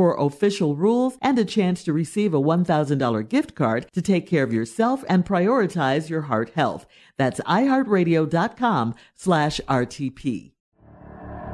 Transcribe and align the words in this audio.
for 0.00 0.16
official 0.18 0.76
rules 0.76 1.18
and 1.20 1.38
a 1.38 1.44
chance 1.44 1.84
to 1.84 1.92
receive 1.92 2.32
a 2.32 2.40
$1,000 2.40 3.28
gift 3.28 3.54
card 3.54 3.86
to 3.92 4.00
take 4.00 4.26
care 4.26 4.42
of 4.42 4.50
yourself 4.50 5.04
and 5.10 5.26
prioritize 5.26 6.08
your 6.08 6.22
heart 6.22 6.50
health. 6.54 6.86
That's 7.18 7.38
iheartradio.com 7.40 8.94
slash 9.14 9.60
RTP. 9.68 10.52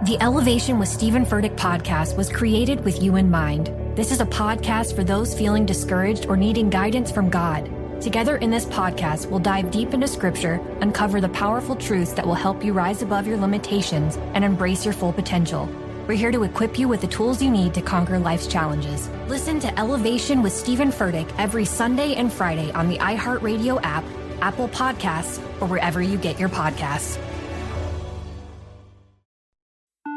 The 0.04 0.16
Elevation 0.20 0.78
with 0.78 0.88
Stephen 0.88 1.26
Furtick 1.26 1.56
podcast 1.56 2.16
was 2.16 2.30
created 2.30 2.84
with 2.84 3.02
you 3.02 3.16
in 3.16 3.32
mind. 3.32 3.72
This 3.96 4.12
is 4.12 4.20
a 4.20 4.26
podcast 4.26 4.94
for 4.94 5.02
those 5.02 5.36
feeling 5.36 5.66
discouraged 5.66 6.26
or 6.26 6.36
needing 6.36 6.70
guidance 6.70 7.10
from 7.10 7.28
God. 7.28 7.68
Together 8.00 8.36
in 8.36 8.52
this 8.52 8.66
podcast, 8.66 9.26
we'll 9.28 9.40
dive 9.40 9.72
deep 9.72 9.92
into 9.92 10.06
scripture, 10.06 10.60
uncover 10.82 11.20
the 11.20 11.30
powerful 11.30 11.74
truths 11.74 12.12
that 12.12 12.24
will 12.24 12.34
help 12.34 12.64
you 12.64 12.72
rise 12.72 13.02
above 13.02 13.26
your 13.26 13.38
limitations 13.38 14.16
and 14.34 14.44
embrace 14.44 14.84
your 14.84 14.94
full 14.94 15.12
potential. 15.12 15.68
We're 16.06 16.14
here 16.14 16.30
to 16.30 16.44
equip 16.44 16.78
you 16.78 16.86
with 16.86 17.00
the 17.00 17.08
tools 17.08 17.42
you 17.42 17.50
need 17.50 17.74
to 17.74 17.82
conquer 17.82 18.18
life's 18.18 18.46
challenges. 18.46 19.08
Listen 19.26 19.58
to 19.58 19.76
Elevation 19.78 20.40
with 20.40 20.52
Stephen 20.52 20.90
Furtick 20.90 21.28
every 21.36 21.64
Sunday 21.64 22.14
and 22.14 22.32
Friday 22.32 22.70
on 22.72 22.88
the 22.88 22.96
iHeartRadio 22.98 23.80
app, 23.82 24.04
Apple 24.40 24.68
Podcasts, 24.68 25.38
or 25.60 25.66
wherever 25.66 26.00
you 26.00 26.16
get 26.16 26.38
your 26.38 26.48
podcasts. 26.48 27.18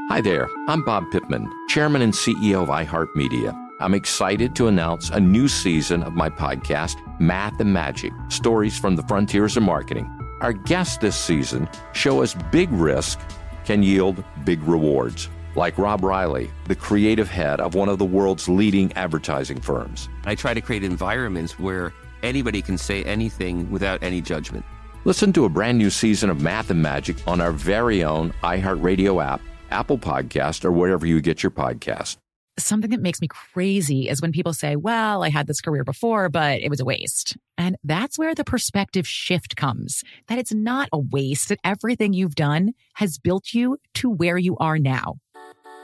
Hi 0.09 0.21
there, 0.21 0.47
I'm 0.67 0.83
Bob 0.83 1.05
Pittman, 1.11 1.51
Chairman 1.69 2.03
and 2.03 2.13
CEO 2.13 2.61
of 2.61 2.69
iHeartMedia. 2.69 3.55
I'm 3.79 3.95
excited 3.95 4.55
to 4.57 4.67
announce 4.67 5.09
a 5.09 5.19
new 5.19 5.47
season 5.47 6.03
of 6.03 6.13
my 6.13 6.29
podcast, 6.29 6.97
Math 7.19 7.59
and 7.59 7.73
Magic 7.73 8.11
Stories 8.27 8.77
from 8.77 8.95
the 8.95 9.03
Frontiers 9.03 9.57
of 9.57 9.63
Marketing. 9.63 10.07
Our 10.41 10.53
guests 10.53 10.97
this 10.97 11.15
season 11.15 11.67
show 11.93 12.21
us 12.21 12.35
big 12.51 12.71
risk 12.71 13.19
can 13.65 13.81
yield 13.81 14.23
big 14.45 14.61
rewards 14.63 15.29
like 15.59 15.77
Rob 15.77 16.05
Reilly, 16.05 16.49
the 16.67 16.75
creative 16.75 17.29
head 17.29 17.59
of 17.59 17.75
one 17.75 17.89
of 17.89 17.99
the 17.99 18.05
world's 18.05 18.47
leading 18.47 18.93
advertising 18.93 19.59
firms. 19.59 20.07
I 20.23 20.33
try 20.33 20.53
to 20.53 20.61
create 20.61 20.85
environments 20.85 21.59
where 21.59 21.93
anybody 22.23 22.61
can 22.61 22.77
say 22.77 23.03
anything 23.03 23.69
without 23.69 24.01
any 24.01 24.21
judgment. 24.21 24.63
Listen 25.03 25.33
to 25.33 25.43
a 25.43 25.49
brand 25.49 25.77
new 25.77 25.89
season 25.89 26.29
of 26.29 26.41
Math 26.41 26.69
and 26.69 26.81
Magic 26.81 27.17
on 27.27 27.41
our 27.41 27.51
very 27.51 28.05
own 28.05 28.33
iHeartRadio 28.41 29.21
app, 29.21 29.41
Apple 29.69 29.97
Podcast, 29.97 30.63
or 30.63 30.71
wherever 30.71 31.05
you 31.05 31.19
get 31.19 31.43
your 31.43 31.51
podcast. 31.51 32.15
Something 32.57 32.91
that 32.91 33.01
makes 33.01 33.19
me 33.19 33.27
crazy 33.27 34.07
is 34.07 34.21
when 34.21 34.31
people 34.31 34.53
say, 34.53 34.77
well, 34.77 35.23
I 35.23 35.29
had 35.29 35.47
this 35.47 35.61
career 35.61 35.83
before, 35.83 36.29
but 36.29 36.61
it 36.61 36.69
was 36.69 36.79
a 36.79 36.85
waste. 36.85 37.37
And 37.57 37.77
that's 37.83 38.17
where 38.17 38.33
the 38.33 38.43
perspective 38.45 39.07
shift 39.07 39.57
comes 39.57 40.03
that 40.27 40.39
it's 40.39 40.53
not 40.53 40.87
a 40.93 40.99
waste, 40.99 41.49
that 41.49 41.59
everything 41.65 42.13
you've 42.13 42.35
done 42.35 42.73
has 42.95 43.17
built 43.17 43.53
you 43.53 43.77
to 43.95 44.09
where 44.09 44.37
you 44.37 44.55
are 44.57 44.77
now. 44.77 45.15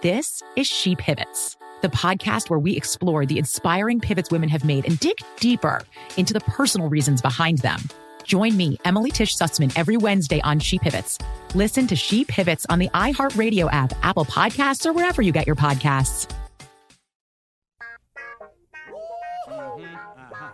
This 0.05 0.43
is 0.55 0.67
She 0.67 0.95
Pivots, 0.95 1.57
the 1.81 1.87
podcast 1.87 2.51
where 2.51 2.59
we 2.59 2.77
explore 2.77 3.25
the 3.25 3.39
inspiring 3.39 3.99
pivots 3.99 4.29
women 4.29 4.49
have 4.49 4.63
made 4.63 4.85
and 4.85 4.99
dig 4.99 5.15
deeper 5.39 5.81
into 6.15 6.31
the 6.31 6.41
personal 6.41 6.89
reasons 6.89 7.23
behind 7.23 7.57
them. 7.57 7.79
Join 8.23 8.55
me, 8.55 8.77
Emily 8.85 9.09
Tish 9.09 9.35
Sussman, 9.35 9.73
every 9.75 9.97
Wednesday 9.97 10.39
on 10.41 10.59
She 10.59 10.77
Pivots. 10.77 11.17
Listen 11.55 11.87
to 11.87 11.95
She 11.95 12.23
Pivots 12.23 12.67
on 12.69 12.77
the 12.77 12.87
iHeartRadio 12.89 13.67
app, 13.71 13.93
Apple 14.03 14.25
Podcasts, 14.25 14.85
or 14.85 14.93
wherever 14.93 15.23
you 15.23 15.31
get 15.31 15.47
your 15.47 15.55
podcasts. 15.55 16.31
Mm-hmm. 19.49 19.95
Uh-huh. 19.95 20.49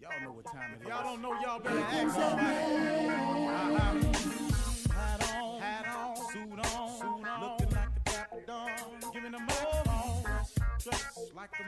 Y'all 0.00 0.20
know 0.22 0.30
what 0.30 0.44
time 0.46 0.74
it 0.74 0.82
is. 0.82 0.88
Y'all 0.88 1.02
don't 1.02 1.20
know, 1.20 1.40
y'all 1.40 1.58
better 1.58 1.80
ask 1.80 2.14
somebody. 2.14 2.63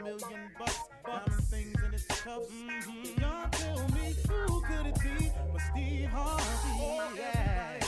Million 0.07 0.51
bucks. 0.59 0.81
Diamond 1.05 1.45
things 1.51 1.83
in 1.85 1.93
his 1.93 2.05
cuffs. 2.05 2.49
Mm-hmm. 2.49 3.21
Y'all 3.21 3.49
tell 3.51 3.89
me 3.89 4.15
who 4.29 4.61
could 4.63 4.87
it 4.87 4.95
be 5.03 5.31
but 5.53 5.63
Steve 5.71 6.09
Harvey? 6.09 6.45
Oh, 6.79 7.11
yeah. 7.17 7.81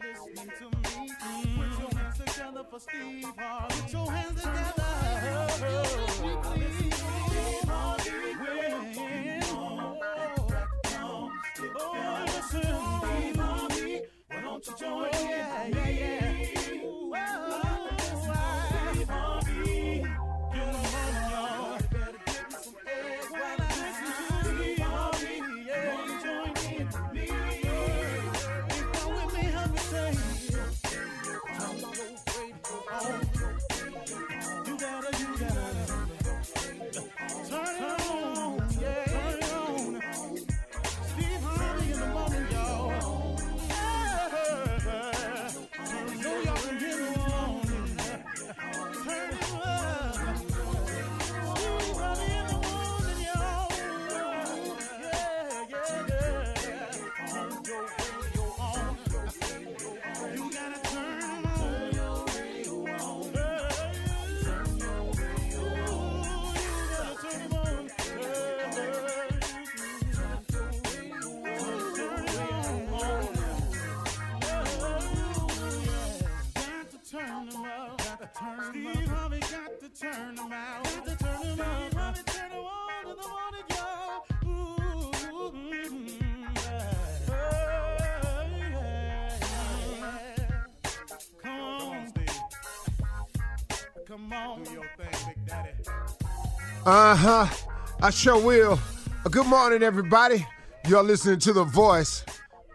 Listening 0.00 0.50
to 0.58 0.64
me. 0.64 1.10
Mm-hmm. 1.10 1.60
Put 1.60 1.70
your 1.80 1.92
hands 1.98 2.18
together 2.18 2.64
for 2.70 2.80
Steve 2.80 3.32
Harvey. 3.36 3.80
Put 3.80 3.92
your 3.92 4.12
hands 4.12 4.40
together. 4.42 4.90
Listen 5.46 6.34
to 6.38 6.60
Steve 6.62 7.68
Harvey. 7.68 8.10
Oh, 11.78 12.24
listen, 12.26 12.62
Steve 13.02 13.36
Harvey. 13.36 13.94
Why 14.28 14.40
don't 14.40 14.66
you 14.66 14.74
join 14.78 15.08
in? 15.08 15.28
Yeah, 15.28 15.66
yeah, 15.66 15.88
yeah. 15.88 16.25
Uh 96.86 97.16
huh. 97.16 97.48
I 98.00 98.10
sure 98.10 98.40
will. 98.40 98.78
Uh, 99.24 99.28
good 99.28 99.48
morning, 99.48 99.82
everybody. 99.82 100.46
You're 100.86 101.02
listening 101.02 101.40
to 101.40 101.52
The 101.52 101.64
Voice. 101.64 102.24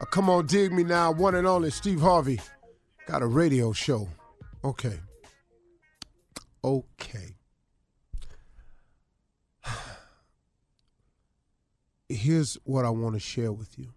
Uh, 0.02 0.06
come 0.06 0.30
on, 0.30 0.48
dig 0.48 0.74
me 0.74 0.84
now. 0.84 1.14
One 1.14 1.34
and 1.36 1.48
only 1.48 1.72
Steve 1.72 2.02
Harvey. 2.02 2.42
Got 3.08 3.22
a 3.22 3.26
radio 3.26 3.72
show. 3.72 4.10
Okay. 4.66 5.00
Okay. 6.62 7.38
Here's 12.10 12.58
what 12.66 12.84
I 12.84 12.90
want 12.90 13.14
to 13.14 13.20
share 13.22 13.54
with 13.54 13.80
you 13.80 13.94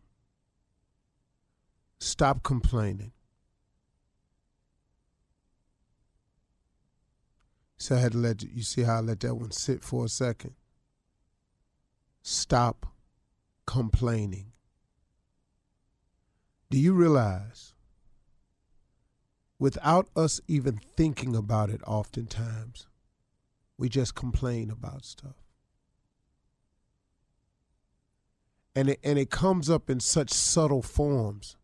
stop 1.99 2.44
complaining. 2.44 3.10
So 7.84 7.96
I 7.96 7.98
had 7.98 8.12
to 8.12 8.19
let 8.19 8.42
you 8.42 8.62
see 8.62 8.81
how 8.81 8.96
I 8.96 9.00
let 9.00 9.20
that 9.20 9.34
one 9.34 9.50
sit 9.50 9.84
for 9.84 10.06
a 10.06 10.08
second. 10.08 10.54
Stop 12.22 12.86
complaining. 13.66 14.52
Do 16.70 16.78
you 16.78 16.94
realize, 16.94 17.75
without 19.58 20.08
us 20.16 20.40
even 20.48 20.81
thinking 20.96 21.36
about 21.36 21.69
it, 21.69 21.82
oftentimes, 21.86 22.86
we 23.76 23.90
just 23.90 24.14
complain 24.14 24.70
about 24.70 25.04
stuff. 25.04 25.44
And 28.75 28.88
it, 28.88 29.00
and 29.04 29.19
it 29.19 29.28
comes 29.28 29.69
up 29.69 29.90
in 29.90 30.00
such 30.00 30.31
subtle 30.31 30.81
forms. 30.81 31.58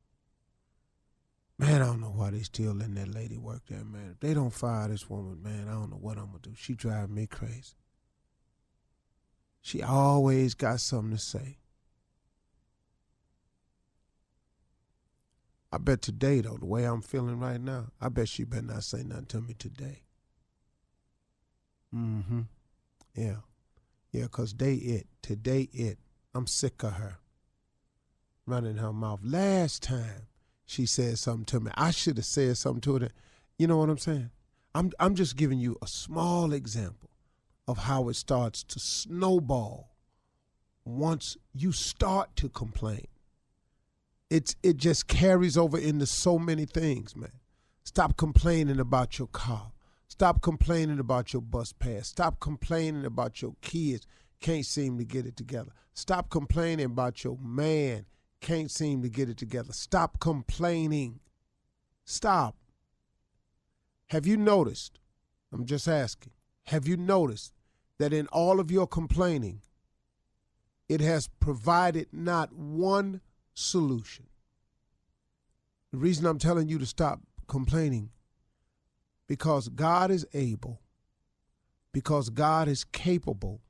Man, 1.60 1.82
I 1.82 1.84
don't 1.84 2.00
know 2.00 2.08
why 2.08 2.30
they 2.30 2.40
still 2.40 2.72
letting 2.72 2.94
that 2.94 3.14
lady 3.14 3.36
work 3.36 3.60
there, 3.68 3.84
man. 3.84 4.12
If 4.12 4.20
they 4.20 4.32
don't 4.32 4.48
fire 4.48 4.88
this 4.88 5.10
woman, 5.10 5.42
man, 5.42 5.68
I 5.68 5.72
don't 5.72 5.90
know 5.90 5.98
what 6.00 6.16
I'm 6.16 6.28
gonna 6.28 6.38
do. 6.40 6.52
She 6.56 6.74
driving 6.74 7.14
me 7.14 7.26
crazy. 7.26 7.74
She 9.60 9.82
always 9.82 10.54
got 10.54 10.80
something 10.80 11.18
to 11.18 11.22
say. 11.22 11.58
I 15.70 15.76
bet 15.76 16.00
today, 16.00 16.40
though, 16.40 16.56
the 16.56 16.64
way 16.64 16.84
I'm 16.84 17.02
feeling 17.02 17.38
right 17.38 17.60
now, 17.60 17.88
I 18.00 18.08
bet 18.08 18.30
she 18.30 18.44
better 18.44 18.62
not 18.62 18.82
say 18.84 19.02
nothing 19.02 19.26
to 19.26 19.42
me 19.42 19.52
today. 19.52 20.04
Mm-hmm. 21.94 22.40
Yeah. 23.14 23.36
Yeah, 24.12 24.22
because 24.22 24.54
they 24.54 24.76
it. 24.76 25.08
Today 25.20 25.68
it. 25.74 25.98
I'm 26.34 26.46
sick 26.46 26.82
of 26.82 26.94
her. 26.94 27.18
Running 28.46 28.78
her 28.78 28.94
mouth. 28.94 29.20
Last 29.22 29.82
time 29.82 30.29
she 30.70 30.86
said 30.86 31.18
something 31.18 31.44
to 31.46 31.60
me, 31.60 31.70
I 31.74 31.90
should 31.90 32.16
have 32.16 32.26
said 32.26 32.56
something 32.56 32.80
to 32.82 32.98
her. 32.98 33.08
You 33.58 33.66
know 33.66 33.78
what 33.78 33.90
I'm 33.90 33.98
saying? 33.98 34.30
I'm 34.74 34.92
I'm 35.00 35.14
just 35.14 35.36
giving 35.36 35.58
you 35.58 35.76
a 35.82 35.86
small 35.86 36.52
example 36.52 37.10
of 37.66 37.78
how 37.78 38.08
it 38.08 38.14
starts 38.14 38.62
to 38.64 38.78
snowball 38.78 39.96
once 40.84 41.36
you 41.52 41.72
start 41.72 42.36
to 42.36 42.48
complain. 42.48 43.06
It's 44.30 44.54
it 44.62 44.76
just 44.76 45.08
carries 45.08 45.56
over 45.56 45.76
into 45.76 46.06
so 46.06 46.38
many 46.38 46.66
things, 46.66 47.16
man. 47.16 47.32
Stop 47.82 48.16
complaining 48.16 48.78
about 48.78 49.18
your 49.18 49.28
car. 49.28 49.72
Stop 50.06 50.40
complaining 50.40 51.00
about 51.00 51.32
your 51.32 51.42
bus 51.42 51.72
pass. 51.72 52.06
Stop 52.08 52.38
complaining 52.38 53.04
about 53.04 53.42
your 53.42 53.54
kids 53.60 54.06
can't 54.40 54.64
seem 54.64 54.98
to 54.98 55.04
get 55.04 55.26
it 55.26 55.36
together. 55.36 55.72
Stop 55.94 56.30
complaining 56.30 56.86
about 56.86 57.24
your 57.24 57.36
man 57.42 58.06
can't 58.40 58.70
seem 58.70 59.02
to 59.02 59.08
get 59.08 59.28
it 59.28 59.36
together. 59.36 59.72
Stop 59.72 60.18
complaining. 60.20 61.20
Stop. 62.04 62.56
Have 64.08 64.26
you 64.26 64.36
noticed? 64.36 64.98
I'm 65.52 65.64
just 65.64 65.86
asking. 65.86 66.32
Have 66.64 66.86
you 66.86 66.96
noticed 66.96 67.52
that 67.98 68.12
in 68.12 68.26
all 68.28 68.60
of 68.60 68.70
your 68.70 68.86
complaining, 68.86 69.60
it 70.88 71.00
has 71.00 71.28
provided 71.40 72.08
not 72.12 72.52
one 72.52 73.20
solution? 73.54 74.26
The 75.92 75.98
reason 75.98 76.26
I'm 76.26 76.38
telling 76.38 76.68
you 76.68 76.78
to 76.78 76.86
stop 76.86 77.20
complaining 77.46 78.10
because 79.26 79.68
God 79.68 80.10
is 80.10 80.26
able, 80.34 80.80
because 81.92 82.30
God 82.30 82.68
is 82.68 82.84
capable. 82.84 83.60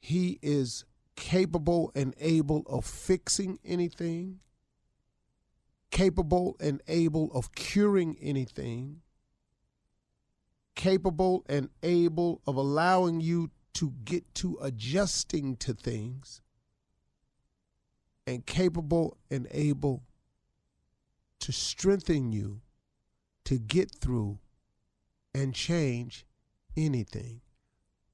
He 0.00 0.38
is 0.42 0.84
capable 1.16 1.92
and 1.94 2.14
able 2.18 2.62
of 2.66 2.84
fixing 2.84 3.58
anything, 3.64 4.40
capable 5.90 6.56
and 6.60 6.80
able 6.88 7.30
of 7.32 7.54
curing 7.54 8.16
anything, 8.20 9.00
capable 10.74 11.44
and 11.48 11.68
able 11.82 12.40
of 12.46 12.56
allowing 12.56 13.20
you 13.20 13.50
to 13.74 13.92
get 14.04 14.34
to 14.34 14.58
adjusting 14.60 15.56
to 15.56 15.74
things, 15.74 16.40
and 18.26 18.46
capable 18.46 19.16
and 19.30 19.46
able 19.50 20.02
to 21.40 21.52
strengthen 21.52 22.32
you 22.32 22.60
to 23.44 23.58
get 23.58 23.90
through 23.90 24.38
and 25.34 25.54
change 25.54 26.24
anything. 26.76 27.40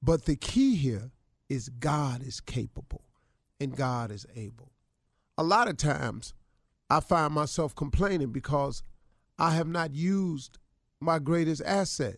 But 0.01 0.25
the 0.25 0.35
key 0.35 0.75
here 0.75 1.11
is 1.49 1.69
God 1.69 2.21
is 2.21 2.39
capable 2.39 3.03
and 3.59 3.75
God 3.75 4.11
is 4.11 4.25
able. 4.35 4.71
A 5.37 5.43
lot 5.43 5.67
of 5.67 5.77
times 5.77 6.33
I 6.89 6.99
find 6.99 7.33
myself 7.33 7.75
complaining 7.75 8.31
because 8.31 8.83
I 9.37 9.51
have 9.51 9.67
not 9.67 9.93
used 9.93 10.57
my 10.99 11.19
greatest 11.19 11.61
asset, 11.65 12.17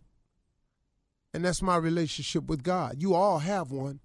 and 1.33 1.45
that's 1.45 1.61
my 1.61 1.77
relationship 1.77 2.47
with 2.47 2.63
God. 2.63 2.95
You 2.97 3.13
all 3.13 3.39
have 3.39 3.71
one. 3.71 3.99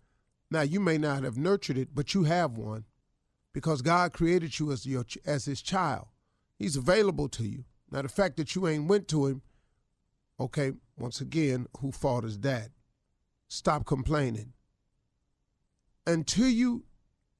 Now, 0.51 0.63
you 0.63 0.79
may 0.79 0.99
not 0.99 1.25
have 1.25 1.37
nurtured 1.37 1.79
it, 1.79 1.89
but 1.95 2.15
you 2.15 2.25
have 2.25 2.53
one 2.53 2.85
because 3.53 3.83
God 3.83 4.13
created 4.13 4.59
you 4.59 4.71
as, 4.71 4.87
your, 4.87 5.05
as 5.25 5.47
his 5.47 5.63
child. 5.63 6.07
He's 6.59 6.77
available 6.77 7.29
to 7.31 7.45
you. 7.45 7.65
Now, 7.91 8.03
the 8.03 8.09
fact 8.09 8.37
that 8.37 8.55
you 8.55 8.69
ain't 8.69 8.87
went 8.87 9.09
to 9.09 9.27
him, 9.27 9.43
okay, 10.39 10.73
once 10.99 11.21
again, 11.21 11.67
who 11.81 11.91
fault 11.91 12.25
is 12.25 12.39
that? 12.41 12.69
Stop 13.49 13.87
complaining. 13.87 14.53
Until 16.07 16.49
you 16.49 16.85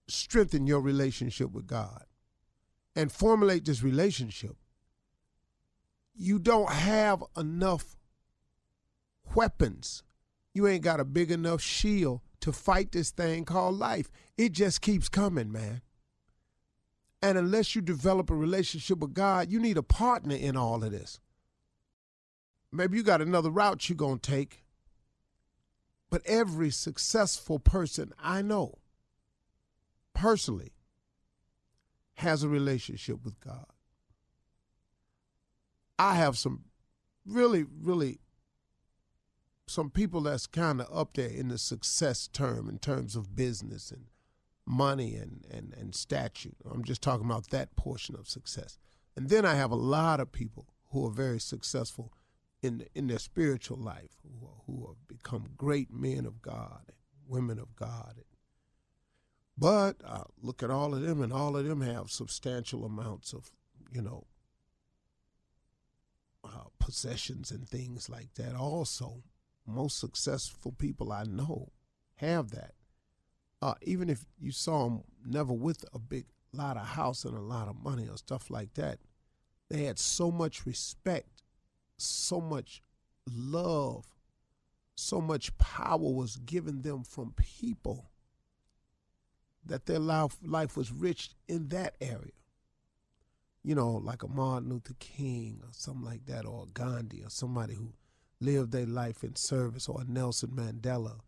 strengthen 0.09 0.67
your 0.67 0.81
relationship 0.81 1.53
with 1.53 1.67
God 1.67 2.05
and 2.95 3.13
formulate 3.13 3.65
this 3.65 3.83
relationship, 3.83 4.57
you 6.15 6.39
don't 6.39 6.73
have 6.73 7.23
enough 7.37 7.97
weapons. 9.35 10.03
You 10.55 10.67
ain't 10.67 10.83
got 10.83 11.01
a 11.01 11.05
big 11.05 11.31
enough 11.31 11.61
shield 11.61 12.21
to 12.41 12.53
fight 12.53 12.93
this 12.93 13.11
thing 13.11 13.45
called 13.45 13.79
life. 13.79 14.11
It 14.39 14.53
just 14.53 14.81
keeps 14.81 15.09
coming, 15.09 15.53
man. 15.53 15.83
And 17.23 17.37
unless 17.37 17.75
you 17.75 17.83
develop 17.83 18.31
a 18.31 18.35
relationship 18.35 18.99
with 18.99 19.15
God, 19.15 19.51
you 19.51 19.59
need 19.59 19.77
a 19.77 19.83
partner 19.83 20.37
in 20.37 20.57
all 20.57 20.83
of 20.83 20.93
this. 20.93 21.21
Maybe 22.73 22.97
you 22.97 23.03
got 23.03 23.23
another 23.23 23.51
route 23.51 23.89
you're 23.89 23.97
going 23.97 24.19
to 24.19 24.31
take. 24.31 24.63
But 26.11 26.23
every 26.25 26.71
successful 26.71 27.59
person 27.59 28.13
I 28.19 28.43
know 28.43 28.79
personally 30.15 30.73
has 32.15 32.43
a 32.43 32.49
relationship 32.49 33.25
with 33.25 33.39
God. 33.41 33.67
I 35.99 36.15
have 36.15 36.39
some 36.39 36.65
really, 37.27 37.65
really 37.65 38.21
some 39.67 39.91
people 39.91 40.21
that's 40.21 40.47
kind 40.47 40.81
of 40.81 40.89
up 40.97 41.15
there 41.15 41.29
in 41.29 41.49
the 41.49 41.59
success 41.59 42.29
term 42.29 42.69
in 42.69 42.79
terms 42.79 43.17
of 43.17 43.35
business 43.35 43.91
and 43.91 44.05
money 44.65 45.17
and, 45.17 45.45
and, 45.51 45.75
and 45.79 45.95
statute. 45.95 46.57
I'm 46.71 46.85
just 46.85 47.03
talking 47.03 47.27
about 47.27 47.51
that 47.51 47.75
portion 47.77 48.15
of 48.15 48.29
success. 48.29 48.79
And 49.17 49.29
then 49.29 49.45
I 49.45 49.55
have 49.55 49.71
a 49.71 49.77
lot 49.77 50.21
of 50.21 50.33
people 50.33 50.69
who 50.91 51.07
are 51.07 51.11
very 51.11 51.41
successful 51.41 52.13
in 52.63 52.87
in 52.95 53.07
their 53.07 53.19
spiritual 53.19 53.79
life, 53.79 54.17
who, 54.23 54.49
who 54.67 54.87
have 54.87 55.09
become 55.09 55.51
great 55.57 55.93
men 55.93 56.27
of 56.27 56.43
God, 56.43 56.83
and 56.89 56.97
women 57.27 57.59
of 57.59 57.75
God. 57.77 58.23
But 59.59 59.97
I 60.07 60.23
look 60.43 60.63
at 60.63 60.71
all 60.71 60.95
of 60.95 61.01
them, 61.01 61.23
and 61.23 61.33
all 61.33 61.57
of 61.57 61.65
them 61.65 61.81
have 61.81 62.11
substantial 62.11 62.85
amounts 62.85 63.33
of, 63.33 63.51
you 63.91 64.03
know, 64.03 64.27
uh, 66.45 66.65
possessions 66.79 67.51
and 67.51 67.67
things 67.67 68.11
like 68.11 68.35
that. 68.35 68.55
Also, 68.55 69.23
most 69.67 69.99
successful 69.99 70.73
people 70.73 71.11
I 71.11 71.25
know 71.25 71.73
have 72.17 72.51
that 72.51 72.75
uh, 73.63 73.75
even 73.83 74.09
if 74.09 74.25
you 74.39 74.53
saw 74.53 74.85
them 74.85 75.03
never 75.25 75.53
with 75.53 75.85
a 75.93 75.99
big 75.99 76.27
lot 76.53 76.77
of 76.77 76.87
house 76.87 77.25
and 77.25 77.37
a 77.37 77.41
lot 77.41 77.69
of 77.69 77.83
money 77.83 78.07
or 78.09 78.17
stuff 78.17 78.51
like 78.51 78.75
that, 78.75 78.99
they 79.69 79.85
had 79.85 79.99
so 79.99 80.31
much 80.31 80.67
respect, 80.67 81.36
so 81.99 82.41
much 82.41 82.83
love, 83.31 84.07
so 84.95 85.21
much 85.21 85.57
power 85.59 85.99
was 85.99 86.37
given 86.37 86.83
them 86.83 87.03
from 87.05 87.35
people 87.37 88.11
that 89.65 89.87
their 89.87 89.99
life, 89.99 90.37
life 90.43 90.77
was 90.77 90.93
rich 90.93 91.31
in 91.49 91.69
that 91.69 91.97
area. 92.01 92.33
You 93.63 93.75
know, 93.75 93.91
like 93.93 94.23
a 94.23 94.29
Martin 94.29 94.69
Luther 94.69 94.95
King 95.01 95.61
or 95.63 95.71
something 95.73 96.05
like 96.05 96.27
that, 96.27 96.47
or 96.47 96.69
Gandhi, 96.73 97.25
or 97.25 97.31
somebody 97.31 97.75
who 97.75 97.95
lived 98.41 98.71
their 98.71 98.87
life 98.87 99.25
in 99.25 99.35
service, 99.35 99.89
or 99.89 100.05
Nelson 100.07 100.51
Mandela, 100.51 101.19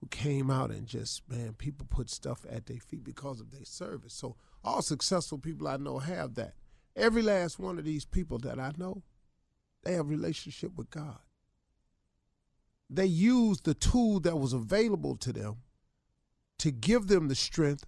who 0.00 0.06
came 0.06 0.48
out 0.48 0.70
and 0.70 0.86
just 0.86 1.28
man, 1.28 1.54
people 1.54 1.86
put 1.90 2.08
stuff 2.08 2.46
at 2.48 2.66
their 2.66 2.78
feet 2.78 3.02
because 3.02 3.40
of 3.40 3.50
their 3.50 3.64
service. 3.64 4.14
So 4.14 4.36
all 4.62 4.82
successful 4.82 5.38
people 5.38 5.66
I 5.66 5.76
know 5.76 5.98
have 5.98 6.34
that. 6.34 6.54
Every 6.94 7.22
last 7.22 7.58
one 7.58 7.78
of 7.78 7.84
these 7.84 8.04
people 8.04 8.38
that 8.38 8.60
I 8.60 8.72
know, 8.76 9.02
they 9.88 9.94
have 9.94 10.10
relationship 10.10 10.72
with 10.76 10.90
God. 10.90 11.18
They 12.90 13.06
used 13.06 13.64
the 13.64 13.72
tool 13.72 14.20
that 14.20 14.36
was 14.38 14.52
available 14.52 15.16
to 15.16 15.32
them 15.32 15.56
to 16.58 16.70
give 16.70 17.06
them 17.06 17.28
the 17.28 17.34
strength, 17.34 17.86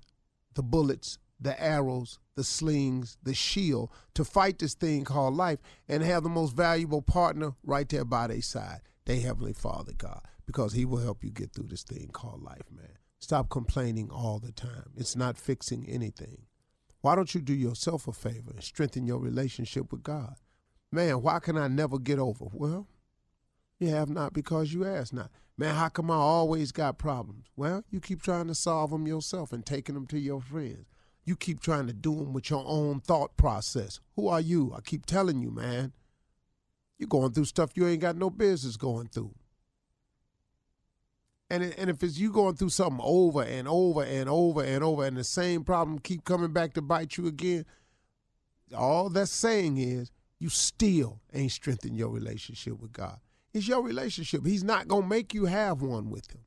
the 0.55 0.63
bullets, 0.63 1.19
the 1.39 1.61
arrows, 1.63 2.19
the 2.37 2.45
slings, 2.45 3.19
the 3.23 3.35
shield 3.35 3.91
to 4.15 4.25
fight 4.25 4.59
this 4.59 4.73
thing 4.73 5.05
called 5.05 5.35
life 5.35 5.59
and 5.89 6.03
have 6.03 6.23
the 6.23 6.31
most 6.31 6.57
valuable 6.57 7.03
partner 7.03 7.53
right 7.63 7.89
there 7.91 8.05
by 8.05 8.29
their 8.29 8.41
side, 8.41 8.81
their 9.05 9.21
Heavenly 9.21 9.53
Father, 9.53 9.93
God, 9.93 10.23
because 10.47 10.73
He 10.73 10.87
will 10.87 10.99
help 10.99 11.23
you 11.23 11.31
get 11.31 11.53
through 11.53 11.69
this 11.69 11.83
thing 11.83 12.09
called 12.13 12.43
life, 12.43 12.63
man. 12.71 12.97
Stop 13.19 13.51
complaining 13.51 14.11
all 14.11 14.39
the 14.39 14.53
time. 14.53 14.93
It's 14.97 15.17
not 15.17 15.37
fixing 15.37 15.87
anything. 15.87 16.47
Why 17.03 17.15
don't 17.15 17.35
you 17.35 17.43
do 17.43 17.55
yourself 17.55 18.09
a 18.09 18.13
favor 18.13 18.53
and 18.53 18.63
strengthen 18.63 19.07
your 19.07 19.19
relationship 19.19 19.93
with 19.93 20.03
God? 20.03 20.37
Man, 20.93 21.23
why 21.23 21.39
can 21.39 21.57
I 21.57 21.69
never 21.69 21.99
get 21.99 22.19
over? 22.19 22.47
Well, 22.53 22.89
you 23.79 23.89
have 23.89 24.09
not 24.11 24.33
because 24.33 24.73
you 24.73 24.85
ask 24.85 25.13
not. 25.13 25.31
Man, 25.57 25.75
how 25.75 25.89
come 25.89 26.11
I 26.11 26.15
always 26.15 26.73
got 26.73 26.99
problems? 26.99 27.47
Well, 27.55 27.85
you 27.91 28.01
keep 28.01 28.23
trying 28.23 28.49
to 28.49 28.55
solve 28.55 28.91
them 28.91 29.07
yourself 29.07 29.53
and 29.53 29.65
taking 29.65 29.95
them 29.95 30.07
to 30.09 30.19
your 30.19 30.41
friends. 30.41 30.87
You 31.25 31.37
keep 31.37 31.61
trying 31.61 31.87
to 31.87 31.93
do 31.93 32.15
them 32.17 32.33
with 32.33 32.51
your 32.51 32.65
own 32.67 33.01
thought 33.01 33.37
process. 33.37 34.01
Who 34.17 34.29
are 34.29 34.41
you? 34.41 34.73
I 34.77 34.81
keep 34.81 35.07
telling 35.07 35.43
you, 35.43 35.51
man. 35.51 35.93
You're 36.99 37.09
going 37.09 37.33
through 37.33 37.45
stuff 37.45 37.71
you 37.75 37.87
ain't 37.87 38.01
got 38.01 38.17
no 38.17 38.31
business 38.31 38.77
going 38.77 39.09
through. 39.09 39.35
And, 41.49 41.63
and 41.63 41.91
if 41.91 42.03
it's 42.03 42.19
you 42.19 42.31
going 42.33 42.57
through 42.57 42.69
something 42.71 43.01
over 43.03 43.43
and 43.43 43.67
over 43.67 44.03
and 44.03 44.29
over 44.29 44.63
and 44.63 44.85
over 44.85 45.05
and 45.05 45.17
the 45.17 45.25
same 45.25 45.65
problem 45.65 45.99
keep 45.99 46.25
coming 46.25 46.53
back 46.53 46.75
to 46.75 46.83
bite 46.83 47.17
you 47.17 47.27
again, 47.27 47.65
all 48.77 49.09
that's 49.09 49.33
saying 49.33 49.79
is 49.79 50.11
you 50.41 50.49
still 50.49 51.21
ain't 51.33 51.53
strengthened 51.53 51.97
your 51.97 52.09
relationship 52.09 52.81
with 52.81 52.93
God. 52.93 53.21
It's 53.53 53.69
your 53.69 53.83
relationship. 53.83 54.45
He's 54.47 54.65
not 54.65 54.89
going 54.89 55.03
to 55.03 55.09
make 55.09 55.35
you 55.35 55.45
have 55.45 55.83
one 55.83 56.11
with 56.11 56.31
him. 56.33 56.41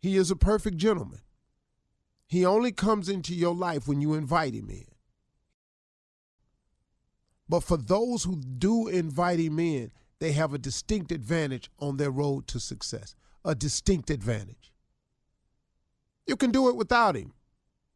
He 0.00 0.16
is 0.16 0.30
a 0.30 0.36
perfect 0.36 0.76
gentleman. 0.76 1.20
He 2.26 2.44
only 2.44 2.72
comes 2.72 3.08
into 3.08 3.34
your 3.34 3.54
life 3.54 3.86
when 3.86 4.00
you 4.00 4.14
invite 4.14 4.54
him 4.54 4.68
in. 4.68 4.84
But 7.48 7.60
for 7.60 7.78
those 7.78 8.24
who 8.24 8.36
do 8.36 8.88
invite 8.88 9.38
him 9.38 9.58
in, 9.58 9.92
they 10.18 10.32
have 10.32 10.52
a 10.52 10.58
distinct 10.58 11.12
advantage 11.12 11.70
on 11.78 11.96
their 11.96 12.10
road 12.10 12.46
to 12.48 12.60
success. 12.60 13.14
A 13.44 13.54
distinct 13.54 14.10
advantage. 14.10 14.72
You 16.26 16.36
can 16.36 16.50
do 16.50 16.68
it 16.68 16.76
without 16.76 17.16
him. 17.16 17.32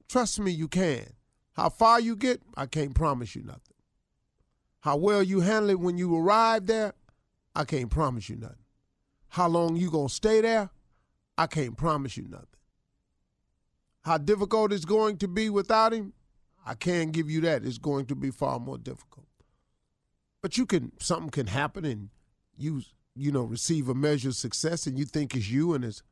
Trust 0.08 0.40
me, 0.40 0.52
you 0.52 0.68
can. 0.68 1.04
How 1.52 1.68
far 1.68 2.00
you 2.00 2.16
get, 2.16 2.40
I 2.56 2.66
can't 2.66 2.94
promise 2.94 3.34
you 3.34 3.42
nothing. 3.42 3.71
How 4.82 4.96
well 4.96 5.22
you 5.22 5.40
handle 5.40 5.70
it 5.70 5.78
when 5.78 5.96
you 5.96 6.16
arrive 6.16 6.66
there, 6.66 6.92
I 7.54 7.64
can't 7.64 7.88
promise 7.88 8.28
you 8.28 8.34
nothing. 8.34 8.56
How 9.28 9.46
long 9.46 9.76
you 9.76 9.90
gonna 9.90 10.08
stay 10.08 10.40
there, 10.40 10.70
I 11.38 11.46
can't 11.46 11.76
promise 11.76 12.16
you 12.16 12.26
nothing. 12.28 12.46
How 14.02 14.18
difficult 14.18 14.72
it's 14.72 14.84
going 14.84 15.18
to 15.18 15.28
be 15.28 15.48
without 15.48 15.92
him, 15.92 16.14
I 16.66 16.74
can't 16.74 17.12
give 17.12 17.30
you 17.30 17.40
that. 17.42 17.64
It's 17.64 17.78
going 17.78 18.06
to 18.06 18.16
be 18.16 18.32
far 18.32 18.58
more 18.58 18.76
difficult. 18.76 19.26
But 20.42 20.58
you 20.58 20.66
can 20.66 20.90
something 20.98 21.30
can 21.30 21.46
happen 21.46 21.84
and 21.84 22.08
you 22.56 22.82
you 23.14 23.30
know 23.30 23.44
receive 23.44 23.88
a 23.88 23.94
measure 23.94 24.30
of 24.30 24.34
success 24.34 24.88
and 24.88 24.98
you 24.98 25.04
think 25.04 25.36
it's 25.36 25.48
you 25.48 25.74
and 25.74 25.84
it's 25.84 26.02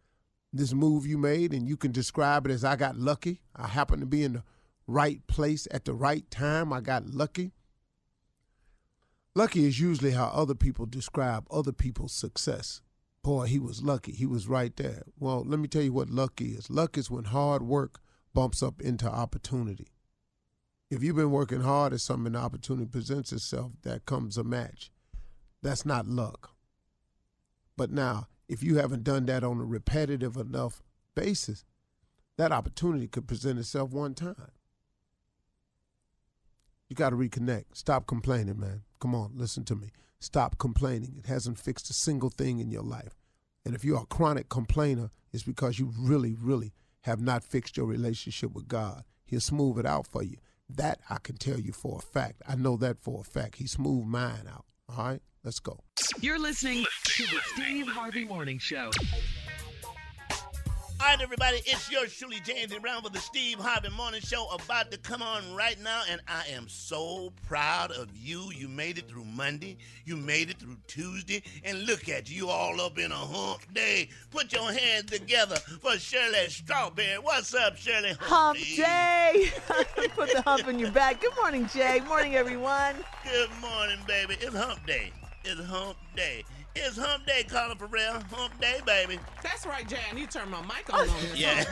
this 0.53 0.73
move 0.73 1.09
you 1.09 1.19
made 1.19 1.53
and 1.53 1.69
you 1.69 1.77
can 1.77 1.91
describe 1.91 2.47
it 2.47 2.53
as 2.53 2.63
I 2.63 2.77
got 2.77 2.97
lucky. 2.97 3.41
I 3.57 3.67
happened 3.67 4.03
to 4.03 4.07
be 4.07 4.23
in 4.23 4.35
the 4.35 4.45
right 4.87 5.27
place 5.27 5.67
at 5.73 5.87
the 5.87 5.93
right 5.93 6.31
time. 6.31 6.73
I 6.73 6.81
got 6.81 7.09
lucky. 7.09 7.51
Lucky 9.35 9.65
is 9.65 9.79
usually 9.79 10.11
how 10.11 10.27
other 10.27 10.55
people 10.55 10.87
describe 10.87 11.47
other 11.51 11.73
people's 11.73 12.13
success. 12.13 12.81
Boy, 13.23 13.47
he 13.47 13.61
was 13.61 13.83
lucky. 13.83 14.13
He 14.13 14.27
was 14.27 14.49
right 14.49 14.75
there. 14.77 15.05
Well, 15.19 15.45
let 15.45 15.61
me 15.61 15.69
tell 15.69 15.83
you 15.83 15.93
what 15.93 16.11
luck 16.11 16.41
is. 16.41 16.69
Luck 16.69 16.99
is 16.99 17.11
when 17.11 17.25
hard 17.25 17.63
work 17.63 18.01
bumps 18.35 18.63
up 18.63 18.81
into 18.81 19.07
opportunity. 19.07 19.89
If 20.91 21.05
you've 21.05 21.17
been 21.17 21.31
working 21.31 21.61
hard 21.61 21.93
at 21.93 22.01
something 22.01 22.33
the 22.33 22.39
opportunity 22.41 22.87
presents 22.87 23.33
itself, 23.33 23.73
that 23.83 24.07
comes 24.07 24.37
a 24.37 24.43
match. 24.43 24.91
That's 25.63 25.87
not 25.87 26.09
luck. 26.09 26.51
But 27.77 27.93
now, 27.93 28.27
if 28.49 28.65
you 28.65 28.79
haven't 28.79 29.05
done 29.05 29.27
that 29.27 29.45
on 29.45 29.61
a 29.61 29.65
repetitive 29.65 30.37
enough 30.37 30.83
basis, 31.15 31.65
that 32.37 32.51
opportunity 32.51 33.07
could 33.07 33.29
present 33.29 33.61
itself 33.61 33.91
one 33.91 34.15
time. 34.15 34.51
You 36.91 36.97
got 36.97 37.11
to 37.11 37.17
reconnect. 37.17 37.67
Stop 37.73 38.09
complaining, 38.09 38.59
man. 38.59 38.83
Come 38.99 39.15
on, 39.15 39.31
listen 39.37 39.65
to 39.67 39.77
me. 39.77 39.93
Stop 40.19 40.59
complaining. 40.59 41.15
It 41.17 41.27
hasn't 41.27 41.59
fixed 41.61 41.89
a 41.89 41.95
single 41.95 42.31
thing 42.31 42.59
in 42.59 42.73
your 42.73 42.83
life. 42.83 43.17
And 43.65 43.77
if 43.77 43.85
you're 43.85 44.03
a 44.03 44.07
chronic 44.07 44.49
complainer, 44.49 45.11
it's 45.33 45.45
because 45.45 45.79
you 45.79 45.93
really, 45.97 46.35
really 46.35 46.73
have 47.03 47.21
not 47.21 47.45
fixed 47.45 47.77
your 47.77 47.87
relationship 47.87 48.53
with 48.53 48.67
God. 48.67 49.05
He'll 49.25 49.41
smooth 49.41 49.79
it 49.79 49.87
out 49.87 50.09
for 50.09 50.25
you. 50.25 50.39
That 50.69 50.99
I 51.09 51.19
can 51.23 51.37
tell 51.37 51.61
you 51.61 51.73
for 51.73 51.99
a 51.99 52.03
fact. 52.03 52.43
I 52.47 52.57
know 52.57 52.77
that 52.79 52.99
for 53.01 53.21
a 53.21 53.25
fact. 53.25 53.57
He 53.57 53.69
smoothed 53.69 54.09
mine 54.09 54.49
out. 54.53 54.65
All 54.89 55.05
right, 55.05 55.23
let's 55.45 55.61
go. 55.61 55.79
You're 56.21 56.41
listening 56.41 56.85
to 57.05 57.23
the 57.23 57.41
Steve 57.55 57.87
Harvey 57.87 58.25
Morning 58.25 58.59
Show. 58.59 58.91
All 61.01 61.07
right, 61.07 61.21
everybody, 61.23 61.63
it's 61.65 61.91
your 61.91 62.07
Shirley 62.09 62.41
J 62.45 62.61
Anthony 62.61 62.79
Brown 62.79 63.03
with 63.03 63.15
the 63.15 63.21
Steve 63.21 63.59
Harvey 63.59 63.89
Morning 63.89 64.21
Show 64.21 64.49
about 64.49 64.91
to 64.91 64.99
come 64.99 65.23
on 65.23 65.55
right 65.55 65.81
now, 65.81 66.03
and 66.11 66.21
I 66.29 66.45
am 66.51 66.69
so 66.69 67.33
proud 67.47 67.91
of 67.91 68.15
you. 68.15 68.53
You 68.53 68.69
made 68.69 68.99
it 68.99 69.09
through 69.09 69.25
Monday, 69.25 69.79
you 70.05 70.19
made 70.19 70.51
it 70.51 70.59
through 70.59 70.77
Tuesday, 70.89 71.43
and 71.65 71.87
look 71.87 72.11
at 72.11 72.31
you 72.31 72.51
all 72.51 72.83
up 72.83 72.99
in 72.99 73.13
a 73.13 73.15
hump 73.15 73.63
day. 73.73 74.11
Put 74.31 74.53
your 74.53 74.71
hands 74.71 75.07
together 75.07 75.57
for 75.57 75.93
Shirley 75.93 76.51
Strawberry. 76.51 77.19
What's 77.19 77.55
up, 77.55 77.79
Shirley? 77.79 78.13
Hump 78.21 78.59
day. 78.59 79.49
day. 79.97 80.09
Put 80.15 80.35
the 80.35 80.43
hump 80.43 80.69
in 80.69 80.79
your 80.79 80.91
back. 80.91 81.23
Good 81.23 81.35
morning, 81.37 81.67
Jay. 81.69 82.01
Morning, 82.07 82.37
everyone. 82.37 82.97
Good 83.25 83.51
morning, 83.63 84.01
baby. 84.07 84.37
It's 84.39 84.55
hump 84.55 84.87
day. 84.87 85.13
It's 85.45 85.65
hump 85.65 85.97
day. 86.15 86.45
It's 86.77 86.97
hump 86.97 87.27
day, 87.27 87.43
Carla 87.43 87.75
Ferrell. 87.75 88.21
Hump 88.33 88.61
day, 88.61 88.81
baby. 88.87 89.19
That's 89.43 89.67
right, 89.67 89.87
Jan. 89.89 90.17
You 90.17 90.27
turned 90.27 90.51
my 90.51 90.63
mic 90.63 90.93
on 90.93 91.09
oh, 91.09 91.13
on 91.13 91.23
this 91.23 91.39
Yeah. 91.39 91.65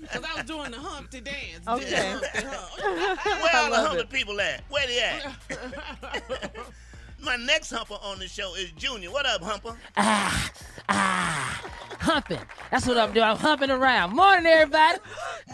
Because 0.00 0.24
I 0.30 0.36
was 0.36 0.44
doing 0.44 0.70
the 0.72 0.78
Humpty 0.78 1.20
dance. 1.20 1.66
Okay. 1.68 1.90
The 1.90 1.96
Humpty 1.96 2.46
Hump. 2.46 3.24
Where 3.42 3.56
all 3.56 3.64
the 3.66 3.70
love 3.70 3.86
humpy 3.88 4.00
it. 4.02 4.10
people 4.10 4.40
at? 4.40 4.64
Where 4.68 4.86
they 4.86 5.00
at? 5.02 6.56
My 7.22 7.36
next 7.36 7.70
humper 7.70 7.98
on 8.02 8.18
the 8.18 8.26
show 8.26 8.56
is 8.56 8.72
Junior. 8.72 9.12
What 9.12 9.26
up, 9.26 9.42
humper? 9.42 9.76
Ah, 9.96 10.50
ah. 10.88 11.62
Humping. 12.02 12.38
That's 12.70 12.86
what 12.86 12.98
I'm 12.98 13.12
doing. 13.12 13.24
I'm 13.26 13.36
humping 13.36 13.70
around. 13.70 14.14
Morning, 14.14 14.46
everybody. 14.46 14.98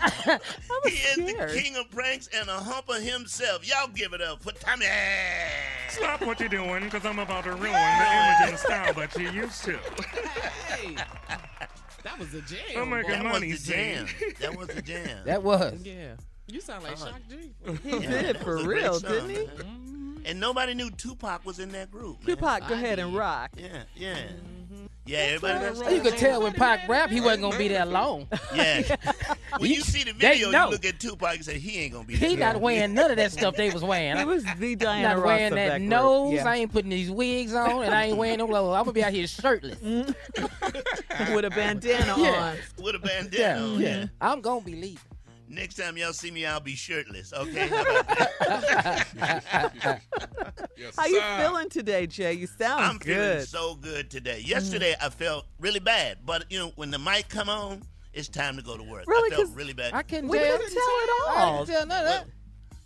He 0.84 0.90
is 0.90 1.16
the 1.16 1.60
king 1.60 1.76
of 1.76 1.90
pranks 1.90 2.28
and 2.34 2.48
a 2.48 2.52
humper 2.52 2.94
himself. 2.94 3.66
Y'all 3.68 3.88
give 3.88 4.12
it 4.12 4.22
up 4.22 4.42
for 4.42 4.52
Tommy. 4.52 4.86
Stop 5.88 6.22
what 6.22 6.38
you're 6.40 6.48
doing, 6.48 6.84
because 6.84 7.04
I'm 7.04 7.18
about 7.18 7.44
to 7.44 7.50
ruin 7.50 7.62
the 7.62 7.68
image 7.68 8.36
and 8.42 8.52
the 8.52 8.56
style 8.56 8.94
that 8.94 9.14
you 9.16 9.28
used 9.42 9.64
to. 9.64 9.76
Hey, 10.68 10.94
that 12.04 12.18
was 12.18 12.32
a 12.34 12.40
jam. 12.42 12.58
I'm 12.76 12.90
making 12.90 13.10
That 13.10 13.24
was 13.24 13.32
money, 13.32 13.52
the 13.52 13.58
jam. 13.58 14.06
That 14.40 14.56
was 14.56 14.68
the 14.68 14.82
jam. 14.82 15.18
that 15.26 15.42
was. 15.42 15.80
Yeah. 15.84 16.14
You 16.46 16.60
sound 16.60 16.84
like 16.84 16.96
Shock 16.96 17.20
G. 17.28 17.52
He 17.82 17.90
Yeah, 17.90 17.98
did 18.22 18.36
that 18.36 18.42
for 18.44 18.54
was 18.54 18.62
a 18.62 18.66
great 18.66 18.82
real, 18.82 18.94
song, 19.00 19.10
didn't 19.10 19.30
he? 19.30 19.36
man. 19.46 20.22
And 20.24 20.40
nobody 20.40 20.74
knew 20.74 20.90
Tupac 20.90 21.44
was 21.44 21.58
in 21.58 21.70
that 21.72 21.90
group. 21.90 22.18
Man. 22.26 22.36
Tupac, 22.36 22.68
go 22.68 22.74
ahead 22.74 22.98
and 22.98 23.14
rock. 23.14 23.50
Yeah, 23.56 23.82
yeah. 23.96 24.18
Yeah, 25.08 25.18
everybody 25.20 25.64
right. 25.64 25.74
knows. 25.78 25.92
You 25.94 26.00
could 26.02 26.18
tell 26.18 26.42
when 26.42 26.52
Pac 26.52 26.86
rap, 26.86 27.08
he 27.08 27.20
wasn't 27.22 27.42
gonna 27.42 27.56
be 27.56 27.68
there 27.68 27.86
long. 27.86 28.26
Yeah. 28.54 28.82
When 29.58 29.70
you 29.70 29.76
You- 29.76 29.82
see 29.82 30.04
the 30.04 30.12
they 30.12 30.32
video, 30.32 30.50
know. 30.50 30.66
you 30.66 30.72
look 30.72 30.84
at 30.84 31.00
Tupac 31.00 31.36
and 31.36 31.44
say, 31.44 31.58
he 31.58 31.78
ain't 31.80 31.94
going 31.94 32.04
to 32.04 32.08
be 32.08 32.16
there. 32.16 32.28
He 32.28 32.36
there. 32.36 32.52
not 32.52 32.60
wearing 32.60 32.92
none 32.92 33.10
of 33.10 33.16
that 33.16 33.32
stuff 33.32 33.56
they 33.56 33.70
was 33.70 33.82
wearing. 33.82 34.18
He 34.18 34.24
was 34.24 34.44
the 34.58 34.76
Diana 34.76 35.08
not 35.08 35.16
Ross 35.16 35.26
wearing 35.26 35.44
of 35.46 35.54
that, 35.54 35.68
that 35.68 35.78
group. 35.78 35.88
nose. 35.88 36.34
Yeah. 36.34 36.48
I 36.48 36.56
ain't 36.56 36.70
putting 36.72 36.90
these 36.90 37.10
wigs 37.10 37.54
on, 37.54 37.82
and 37.84 37.94
I 37.94 38.04
ain't 38.04 38.18
wearing 38.18 38.38
no 38.38 38.46
clothes. 38.46 38.76
I'm 38.76 38.82
gonna 38.84 38.92
be 38.92 39.02
out 39.02 39.12
here 39.12 39.26
shirtless. 39.26 39.76
Mm. 39.78 40.14
With 41.34 41.44
a 41.46 41.50
bandana 41.50 42.14
Yeah. 42.18 42.52
on. 42.78 42.84
With 42.84 42.94
a 42.94 42.98
bandana 42.98 43.30
Yeah, 43.32 43.62
on. 43.64 43.80
yeah. 43.80 44.06
I'm 44.20 44.40
gonna 44.42 44.60
be 44.60 44.74
leaving. 44.74 44.98
Next 45.48 45.74
time 45.76 45.96
y'all 45.96 46.12
see 46.12 46.30
me, 46.30 46.44
I'll 46.46 46.60
be 46.60 46.74
shirtless. 46.74 47.32
Okay? 47.32 47.68
How 47.68 47.82
about 47.82 48.06
that? 48.08 50.02
How 50.96 51.06
you 51.06 51.20
feeling 51.38 51.68
today, 51.70 52.06
Jay? 52.06 52.34
You 52.34 52.46
sound 52.46 53.00
good. 53.00 53.16
I'm 53.16 53.22
feeling 53.30 53.46
so 53.46 53.74
good 53.74 54.10
today. 54.10 54.40
Yesterday, 54.44 54.94
I 55.00 55.08
felt 55.08 55.46
really 55.58 55.80
bad, 55.80 56.18
but 56.24 56.44
you 56.50 56.58
know, 56.58 56.72
when 56.76 56.90
the 56.90 56.98
mic 56.98 57.28
come 57.28 57.48
on, 57.48 57.82
it's 58.12 58.28
time 58.28 58.56
to 58.56 58.62
go 58.62 58.76
to 58.76 58.82
work. 58.82 59.04
Really? 59.06 59.32
I 59.34 59.36
felt 59.36 59.50
really 59.56 59.72
bad. 59.72 59.94
I 59.94 60.02
can't 60.02 60.28
we 60.28 60.38
tell. 60.38 60.56
couldn't 60.58 60.72
tell 60.74 60.82
at 60.82 61.08
I 61.08 61.34
all. 61.38 61.64
didn't 61.64 61.76
tell 61.78 61.86
none 61.86 62.04
of 62.04 62.10
that. 62.10 62.26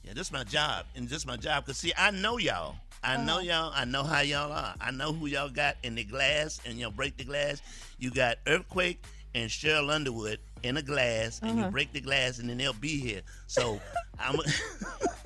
Yeah, 0.04 0.12
this 0.14 0.26
is 0.28 0.33
my 0.33 0.45
job, 0.45 0.87
and 0.97 1.09
this 1.09 1.19
is 1.19 1.26
my 1.26 1.37
job. 1.37 1.66
Cause 1.66 1.78
see, 1.78 1.92
I 1.97 2.11
know 2.11 2.38
y'all. 2.38 2.76
I 3.04 3.16
know 3.16 3.35
Uh-huh. 3.38 3.40
y'all. 3.40 3.73
I 3.75 3.85
know 3.85 4.02
how 4.04 4.21
y'all 4.21 4.52
are. 4.52 4.75
I 4.81 4.90
know 4.92 5.12
who 5.12 5.26
y'all 5.26 5.49
got 5.49 5.76
in 5.83 5.95
the 5.97 6.04
glass, 6.04 6.61
and 6.64 6.78
y'all 6.78 6.90
break 6.92 7.16
the 7.16 7.25
glass. 7.25 7.61
You 7.99 8.11
got 8.11 8.38
earthquake 8.47 9.04
and 9.35 9.49
Cheryl 9.50 9.90
Underwood 9.90 10.38
in 10.62 10.76
a 10.76 10.83
glass, 10.83 11.40
and 11.42 11.50
Uh-huh. 11.52 11.66
you 11.66 11.71
break 11.73 11.92
the 11.92 12.00
glass, 12.00 12.38
and 12.38 12.49
then 12.49 12.59
they'll 12.59 12.73
be 12.73 12.99
here. 13.00 13.23
So 13.47 13.81
I'm. 14.21 14.37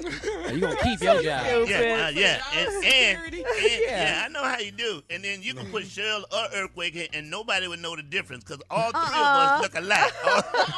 you 0.00 0.60
gonna 0.60 0.76
keep 0.82 1.00
your 1.00 1.22
job. 1.22 1.24
Yeah, 1.68 2.06
uh, 2.06 2.10
yeah, 2.10 2.40
and, 2.54 2.68
and, 2.84 3.34
and- 3.34 3.34
Yeah. 3.34 3.76
yeah. 3.80 4.22
I 4.24 4.28
know 4.28 4.42
how 4.44 4.58
you 4.58 4.70
do. 4.70 5.02
And 5.10 5.22
then 5.24 5.42
you 5.42 5.54
can 5.54 5.70
put 5.70 5.84
Cheryl 5.84 6.22
or 6.32 6.46
Earthquake 6.54 6.94
in, 6.96 7.08
and 7.14 7.30
nobody 7.30 7.66
would 7.68 7.80
know 7.80 7.96
the 7.96 8.02
difference 8.02 8.44
because 8.44 8.62
all 8.70 8.90
three 8.90 9.00
of 9.00 9.08
Uh-uh. 9.12 9.56
us 9.58 9.62
look 9.62 9.74
alike. 9.76 10.12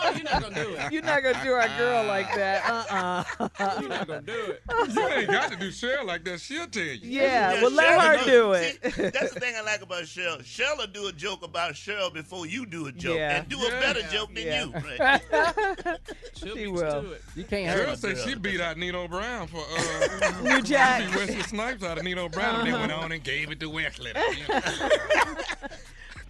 Oh, 0.00 0.12
you're 0.14 0.24
not 0.24 0.42
gonna 0.42 0.54
do 0.54 0.74
it. 0.74 0.92
You're 0.92 1.02
not 1.02 1.22
gonna 1.22 1.44
do 1.44 1.52
our 1.52 1.68
girl 1.78 2.04
like 2.06 2.34
that. 2.34 2.68
Uh 2.68 3.24
uh 3.58 3.76
You're 3.80 3.88
not 3.88 4.06
gonna 4.06 4.22
do 4.22 4.32
it. 4.32 4.62
You 4.94 5.08
ain't 5.08 5.30
got 5.30 5.50
to 5.50 5.56
do 5.56 5.68
Cheryl 5.70 6.04
like 6.06 6.24
that. 6.24 6.40
She'll 6.40 6.66
tell 6.66 6.82
you. 6.82 6.98
Yeah, 7.02 7.60
well, 7.62 7.70
let 7.70 7.98
Cheryl 7.98 8.00
her 8.06 8.16
knows- 8.16 8.26
do 8.26 8.52
it. 8.52 8.94
See, 8.94 9.02
that's 9.10 9.34
the 9.34 9.40
thing 9.40 9.54
I 9.56 9.62
like 9.62 9.82
about 9.82 10.04
Cheryl. 10.04 10.38
Cheryl 10.42 10.78
will 10.78 10.86
do 10.86 11.08
a 11.08 11.12
joke 11.12 11.42
about 11.44 11.72
Cheryl 11.74 12.12
before 12.12 12.46
you 12.46 12.64
do 12.66 12.86
a 12.86 12.92
joke, 12.92 13.16
Yeah. 13.16 13.38
and 13.40 13.48
do 13.48 13.58
a 13.58 13.68
Yeah. 13.70 13.80
better 13.80 14.02
joke 14.08 14.34
than 14.34 14.44
Yeah. 14.48 14.64
you. 14.64 14.72
Right? 14.72 15.20
She'll 16.34 16.48
She 16.48 16.54
beat 16.54 16.60
you 16.62 16.72
will. 16.72 17.02
to 17.02 17.12
it. 17.12 17.22
You 17.36 17.44
can't 17.44 17.78
Cheryl 17.78 17.86
hurt. 17.86 17.98
said 17.98 18.18
she 18.18 18.34
beat 18.34 18.60
out 18.60 18.76
Nino 18.78 19.06
Brown 19.08 19.46
for 19.48 19.58
uh, 19.58 20.40
New 20.42 20.62
Jack. 20.62 21.06
beat 21.10 21.16
Wesley 21.16 21.42
Snipes 21.42 21.82
out 21.84 21.98
of 21.98 22.04
Nino 22.04 22.28
Brown, 22.28 22.60
and 22.60 22.68
they 22.68 22.72
went 22.78 22.92
on 22.92 23.12
and 23.12 23.22
gave 23.22 23.50
it 23.50 23.60
to 23.60 23.68
Wesley. 23.70 24.12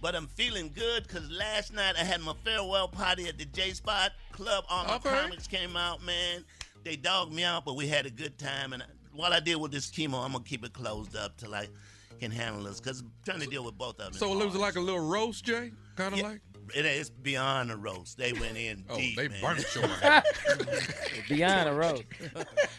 But 0.01 0.15
I'm 0.15 0.27
feeling 0.27 0.71
good 0.73 1.03
because 1.05 1.29
last 1.29 1.73
night 1.73 1.95
I 1.99 2.05
had 2.05 2.21
my 2.21 2.31
farewell 2.45 2.87
party 2.87 3.27
at 3.27 3.37
the 3.37 3.43
J 3.43 3.71
Spot 3.71 4.11
Club. 4.31 4.63
All 4.69 4.85
my 4.85 4.95
Okay. 4.95 5.09
comics 5.09 5.45
came 5.45 5.75
out, 5.75 6.01
man. 6.05 6.45
They 6.85 6.95
dogged 6.95 7.33
me 7.33 7.43
out, 7.43 7.65
but 7.65 7.75
we 7.75 7.85
had 7.87 8.05
a 8.05 8.09
good 8.09 8.37
time. 8.37 8.71
And 8.71 8.81
while 9.13 9.33
I 9.33 9.41
deal 9.41 9.59
with 9.59 9.73
this 9.73 9.87
chemo, 9.91 10.23
I'm 10.23 10.31
gonna 10.31 10.43
keep 10.45 10.63
it 10.63 10.71
closed 10.71 11.17
up 11.17 11.35
till 11.35 11.53
I 11.53 11.67
can 12.21 12.31
handle 12.31 12.63
this 12.63 12.79
because 12.79 13.01
I'm 13.01 13.11
trying 13.25 13.41
to 13.41 13.47
deal 13.47 13.65
with 13.65 13.77
both 13.77 13.99
of 13.99 14.05
them. 14.05 14.13
So 14.13 14.39
it 14.39 14.45
was 14.45 14.55
like 14.55 14.77
a 14.77 14.79
little 14.79 15.05
roast, 15.05 15.43
Jay? 15.43 15.71
Kind 15.97 16.13
of 16.13 16.21
like? 16.21 16.39
It 16.75 16.85
is 16.85 17.09
beyond 17.09 17.71
a 17.71 17.75
roast. 17.77 18.17
They 18.17 18.33
went 18.33 18.57
in 18.57 18.85
Oh, 18.89 18.97
deep. 18.97 19.15
they 19.17 19.27
man. 19.27 19.41
burnt 19.41 19.65
your 19.75 19.83
ass. 20.03 20.23
Beyond 21.27 21.67
the 21.69 21.73
road. 21.73 22.05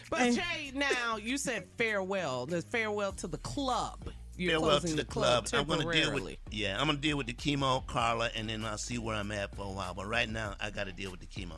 But 0.09 0.33
Jay, 0.33 0.71
now 0.73 1.17
you 1.17 1.37
said 1.37 1.67
farewell. 1.77 2.45
There's 2.45 2.63
farewell 2.65 3.11
to 3.13 3.27
the 3.27 3.37
club. 3.39 4.09
You're 4.37 4.53
farewell 4.53 4.69
closing 4.79 4.91
to 4.91 4.95
the 4.97 5.05
club. 5.05 5.47
I'm 5.53 5.65
gonna 5.65 5.91
deal 5.91 6.13
with 6.13 6.37
yeah, 6.49 6.79
I'm 6.79 6.87
gonna 6.87 6.97
deal 6.99 7.17
with 7.17 7.27
the 7.27 7.33
chemo, 7.33 7.85
Carla, 7.87 8.29
and 8.35 8.49
then 8.49 8.65
I'll 8.65 8.77
see 8.77 8.97
where 8.97 9.15
I'm 9.15 9.31
at 9.31 9.55
for 9.55 9.63
a 9.65 9.69
while. 9.69 9.93
But 9.93 10.07
right 10.07 10.29
now, 10.29 10.55
I 10.59 10.69
got 10.69 10.85
to 10.85 10.93
deal 10.93 11.11
with 11.11 11.19
the 11.19 11.27
chemo. 11.27 11.53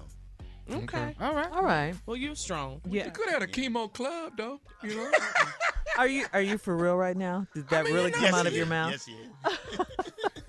Okay. 0.71 1.13
All 1.19 1.33
right. 1.35 1.51
All 1.51 1.63
right. 1.63 1.93
Well, 2.05 2.15
you're 2.15 2.35
strong. 2.35 2.81
Yeah. 2.89 3.05
You 3.05 3.11
could 3.11 3.29
have 3.29 3.41
had 3.41 3.49
a 3.49 3.51
chemo 3.51 3.91
club, 3.93 4.33
though. 4.37 4.59
You 4.81 4.95
know? 4.95 5.11
Are 5.97 6.07
you 6.07 6.25
are 6.33 6.41
you 6.41 6.57
for 6.57 6.75
real 6.75 6.95
right 6.95 7.15
now? 7.17 7.45
Did 7.53 7.67
that 7.69 7.85
really 7.85 8.11
come 8.11 8.23
Yes, 8.23 8.33
out 8.33 8.45
it 8.45 8.49
of 8.49 8.55
your 8.55 8.65
mouth? 8.65 8.91
Yes, 8.91 9.07
yes. 9.07 9.87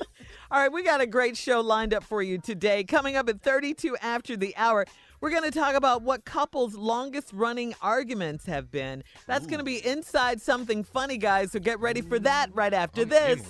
All 0.54 0.61
right, 0.61 0.73
we 0.73 0.84
got 0.84 1.00
a 1.00 1.06
great 1.06 1.37
show 1.37 1.61
lined 1.61 1.92
up 1.92 2.04
for 2.04 2.23
you 2.23 2.38
today. 2.38 2.84
Coming 2.84 3.16
up 3.16 3.28
at 3.28 3.40
32 3.40 3.96
after 4.00 4.37
the 4.37 4.56
hour, 4.56 4.87
we're 5.20 5.30
going 5.30 5.42
to 5.42 5.50
talk 5.50 5.75
about 5.75 6.02
what 6.02 6.25
couples' 6.25 6.76
longest 6.76 7.32
running 7.32 7.75
arguments 7.82 8.46
have 8.46 8.70
been. 8.70 9.02
That's 9.26 9.46
going 9.46 9.58
to 9.58 9.64
be 9.64 9.84
inside 9.84 10.40
something 10.40 10.84
funny, 10.84 11.18
guys. 11.18 11.50
So 11.50 11.58
get 11.58 11.80
ready 11.80 12.02
for 12.02 12.20
that 12.20 12.54
right 12.54 12.73
after 12.73 13.04
this. 13.04 13.42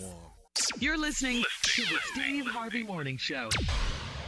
You're 0.78 0.96
listening 0.96 1.44
to 1.64 1.82
the 1.82 1.98
Steve 2.04 2.46
Harvey 2.46 2.84
Morning 2.84 3.18
Show. 3.18 3.50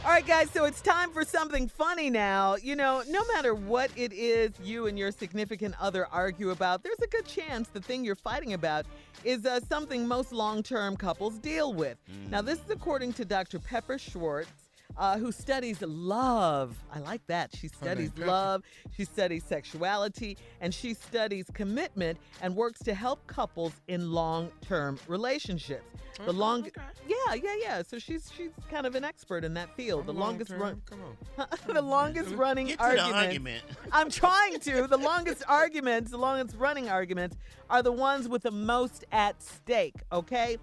All 0.07 0.13
right, 0.13 0.25
guys, 0.25 0.49
so 0.51 0.63
it's 0.63 0.79
time 0.79 1.11
for 1.11 1.25
something 1.25 1.67
funny 1.67 2.09
now. 2.09 2.55
You 2.55 2.77
know, 2.77 3.03
no 3.09 3.25
matter 3.33 3.53
what 3.53 3.91
it 3.97 4.13
is 4.13 4.51
you 4.63 4.87
and 4.87 4.97
your 4.97 5.11
significant 5.11 5.75
other 5.81 6.07
argue 6.09 6.51
about, 6.51 6.81
there's 6.81 7.01
a 7.03 7.07
good 7.07 7.25
chance 7.25 7.67
the 7.67 7.81
thing 7.81 8.05
you're 8.05 8.15
fighting 8.15 8.53
about 8.53 8.85
is 9.25 9.45
uh, 9.45 9.59
something 9.67 10.07
most 10.07 10.31
long 10.31 10.63
term 10.63 10.95
couples 10.95 11.39
deal 11.39 11.73
with. 11.73 11.97
Now, 12.29 12.41
this 12.41 12.57
is 12.57 12.69
according 12.69 13.13
to 13.13 13.25
Dr. 13.25 13.59
Pepper 13.59 13.97
Schwartz. 13.97 14.66
Uh, 14.95 15.17
who 15.17 15.31
studies 15.31 15.81
love? 15.81 16.75
I 16.93 16.99
like 16.99 17.25
that. 17.27 17.55
She 17.55 17.67
studies 17.67 18.11
love, 18.17 18.63
she 18.95 19.05
studies 19.05 19.43
sexuality, 19.43 20.37
and 20.61 20.73
she 20.73 20.93
studies 20.93 21.45
commitment 21.53 22.17
and 22.41 22.55
works 22.55 22.79
to 22.79 22.93
help 22.93 23.25
couples 23.27 23.73
in 23.87 24.11
long 24.11 24.49
term 24.61 24.97
relationships. 25.07 25.83
The 26.25 26.33
long, 26.33 26.67
yeah, 27.07 27.35
yeah, 27.35 27.55
yeah. 27.61 27.81
So 27.83 27.99
she's 27.99 28.31
she's 28.35 28.49
kind 28.71 28.87
of 28.87 28.95
an 28.95 29.03
expert 29.03 29.43
in 29.43 29.53
that 29.53 29.75
field. 29.75 30.07
the 30.07 30.13
longest 30.13 30.51
run, 30.51 30.81
Come 30.89 31.01
on. 31.37 31.47
the 31.73 31.81
longest 31.81 32.33
running 32.33 32.67
Get 32.67 32.79
to 32.79 32.83
the 32.85 32.89
argument. 33.01 33.15
argument. 33.15 33.63
I'm 33.91 34.09
trying 34.09 34.59
to. 34.61 34.87
The 34.87 34.97
longest 34.97 35.43
arguments, 35.47 36.09
the 36.09 36.17
longest 36.17 36.55
running 36.57 36.89
arguments, 36.89 37.37
are 37.69 37.83
the 37.83 37.91
ones 37.91 38.27
with 38.27 38.41
the 38.43 38.51
most 38.51 39.05
at 39.11 39.43
stake. 39.43 39.93
Okay, 40.11 40.57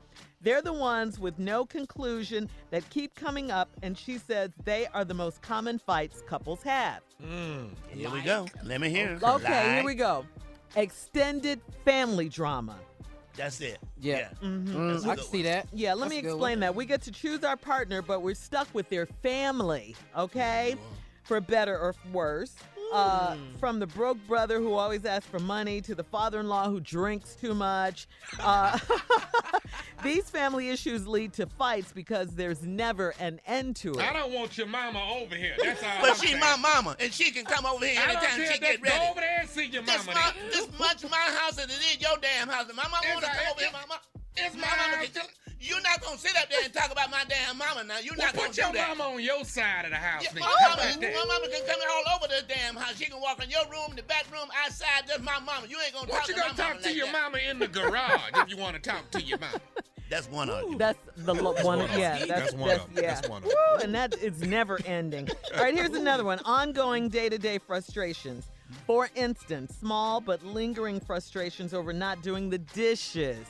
they're 0.44 0.62
the 0.62 0.72
ones 0.72 1.18
with 1.18 1.38
no 1.38 1.64
conclusion 1.64 2.48
that 2.70 2.88
keep 2.90 3.14
coming 3.14 3.50
up, 3.50 3.70
and 3.82 3.98
she 3.98 4.18
says 4.18 4.50
they 4.64 4.86
are 4.94 5.04
the 5.04 5.14
most 5.14 5.42
common 5.42 5.78
fights 5.78 6.22
couples 6.26 6.62
have. 6.62 7.00
Here 7.90 8.10
we 8.10 8.20
go. 8.20 8.46
Let 8.62 8.80
me 8.80 8.90
hear. 8.90 9.18
Okay, 9.20 9.74
here 9.76 9.84
we 9.84 9.94
go. 9.94 10.24
Extended 10.76 11.60
family 11.84 12.28
drama. 12.28 12.76
That's 13.36 13.60
it. 13.60 13.78
Yeah. 14.00 14.28
Mhm. 14.42 14.92
That's 14.92 15.04
a 15.04 15.08
I 15.08 15.14
good 15.16 15.22
can 15.22 15.30
see 15.32 15.42
that. 15.42 15.66
Yeah, 15.72 15.94
let 15.94 16.08
That's 16.08 16.22
me 16.22 16.28
explain 16.28 16.60
that. 16.60 16.74
We 16.74 16.84
get 16.86 17.02
to 17.02 17.10
choose 17.10 17.42
our 17.42 17.56
partner, 17.56 18.00
but 18.02 18.22
we're 18.22 18.34
stuck 18.36 18.68
with 18.72 18.88
their 18.88 19.06
family, 19.06 19.96
okay? 20.16 20.76
For 21.24 21.40
better 21.40 21.76
or 21.76 21.94
worse. 22.12 22.54
Uh, 22.92 23.36
from 23.58 23.78
the 23.80 23.86
broke 23.86 24.18
brother 24.28 24.60
who 24.60 24.74
always 24.74 25.04
asks 25.04 25.26
for 25.28 25.38
money 25.40 25.80
to 25.80 25.94
the 25.94 26.04
father 26.04 26.38
in 26.40 26.48
law 26.48 26.68
who 26.70 26.78
drinks 26.80 27.34
too 27.34 27.54
much. 27.54 28.06
Uh, 28.38 28.78
these 30.02 30.28
family 30.30 30.68
issues 30.70 31.06
lead 31.06 31.32
to 31.32 31.46
fights 31.46 31.92
because 31.92 32.30
there's 32.36 32.62
never 32.62 33.14
an 33.18 33.40
end 33.46 33.74
to 33.76 33.92
it. 33.92 33.98
I 33.98 34.12
don't 34.12 34.32
want 34.32 34.56
your 34.58 34.66
mama 34.66 35.02
over 35.16 35.34
here. 35.34 35.54
That's 35.62 35.82
all 35.82 35.88
But 36.00 36.10
I'm 36.10 36.16
she's 36.16 36.30
saying. 36.30 36.40
my 36.40 36.56
mama, 36.56 36.96
and 37.00 37.12
she 37.12 37.30
can 37.30 37.44
come 37.44 37.66
over 37.66 37.84
here 37.84 38.00
I 38.00 38.12
don't 38.12 38.16
anytime 38.22 38.36
care 38.36 38.46
she 38.46 38.54
if 38.54 38.60
get 38.60 38.82
ready. 38.82 38.96
Go 38.98 39.10
over 39.10 39.20
there 39.20 39.38
and 39.40 39.48
see 39.48 39.66
your 39.66 39.82
This, 39.82 40.06
mama. 40.06 40.18
my, 40.20 40.32
this 40.50 40.78
much 40.78 41.02
my 41.10 41.16
house 41.16 41.58
as 41.58 41.64
it 41.66 41.70
is 41.70 42.00
your 42.00 42.16
damn 42.20 42.48
house. 42.48 42.66
And 42.68 42.76
my 42.76 42.84
mama 42.84 42.96
want 43.12 43.24
to 43.24 43.30
come 43.30 43.38
over 43.50 43.60
here, 43.60 43.68
it's- 43.68 43.72
mama. 43.88 44.00
It's 44.36 44.54
My 44.56 44.60
my 44.62 44.66
mama 44.68 44.96
house. 44.96 45.08
can- 45.08 45.28
You're 45.64 45.80
not 45.80 46.02
gonna 46.02 46.18
sit 46.18 46.36
up 46.36 46.50
there 46.50 46.60
and 46.62 46.72
talk 46.72 46.92
about 46.92 47.10
my 47.10 47.24
damn 47.26 47.56
mama 47.56 47.84
now. 47.84 47.98
You're 47.98 48.14
Well, 48.18 48.26
not 48.26 48.34
gonna 48.36 48.48
put 48.48 48.56
do 48.56 48.62
your 48.62 48.72
that. 48.74 48.96
mama 48.98 49.14
on 49.14 49.22
your 49.22 49.44
side 49.44 49.86
of 49.86 49.90
the 49.92 49.96
house. 49.96 50.22
Yeah, 50.22 50.30
my, 50.34 50.40
mama, 50.40 50.82
my 51.00 51.24
mama 51.26 51.48
can 51.48 51.66
come 51.66 51.80
in 51.80 51.88
all 51.90 52.16
over 52.16 52.28
this 52.28 52.44
damn 52.46 52.76
house. 52.76 52.96
She 52.96 53.06
can 53.06 53.18
walk 53.20 53.42
in 53.42 53.48
your 53.48 53.64
room, 53.70 53.96
the 53.96 54.02
back 54.02 54.26
room, 54.30 54.48
outside. 54.64 55.04
That's 55.08 55.20
my 55.22 55.38
mama. 55.40 55.66
You 55.66 55.78
ain't 55.82 55.94
gonna 55.94 56.10
What 56.10 56.18
talk 56.20 56.28
you 56.28 56.34
to 56.34 56.40
gonna 56.40 56.52
my 56.52 56.56
talk 56.56 56.68
mama 56.74 56.80
to 56.82 56.88
like 56.88 56.96
your 56.96 57.06
that. 57.06 57.12
mama 57.12 57.38
in 57.48 57.58
the 57.58 57.68
garage 57.68 58.20
if 58.34 58.50
you 58.50 58.56
want 58.58 58.74
to 58.76 58.90
talk 58.90 59.10
to 59.12 59.22
your 59.22 59.38
mama? 59.38 59.58
That's 60.10 60.28
one 60.28 60.50
argument. 60.50 60.78
That's 60.78 60.98
the 61.16 61.34
lo- 61.34 61.52
one. 61.54 61.64
one 61.64 61.80
of 61.80 61.90
yeah, 61.98 62.18
that's, 62.18 62.28
That's 62.28 62.52
one 62.54 62.68
that's 62.68 62.84
of 62.84 62.94
them. 62.94 63.02
yeah. 63.04 63.14
That's 63.14 63.28
one 63.28 63.42
of 63.42 63.48
Woo, 63.48 63.82
and 63.82 63.94
that 63.94 64.14
is 64.18 64.42
never 64.42 64.78
ending. 64.84 65.30
All 65.56 65.62
right, 65.62 65.74
here's 65.74 65.90
another 65.96 66.24
one: 66.24 66.40
ongoing 66.44 67.08
day-to-day 67.08 67.56
frustrations. 67.58 68.50
For 68.86 69.08
instance, 69.14 69.74
small 69.80 70.20
but 70.20 70.44
lingering 70.44 71.00
frustrations 71.00 71.72
over 71.72 71.94
not 71.94 72.22
doing 72.22 72.50
the 72.50 72.58
dishes. 72.58 73.46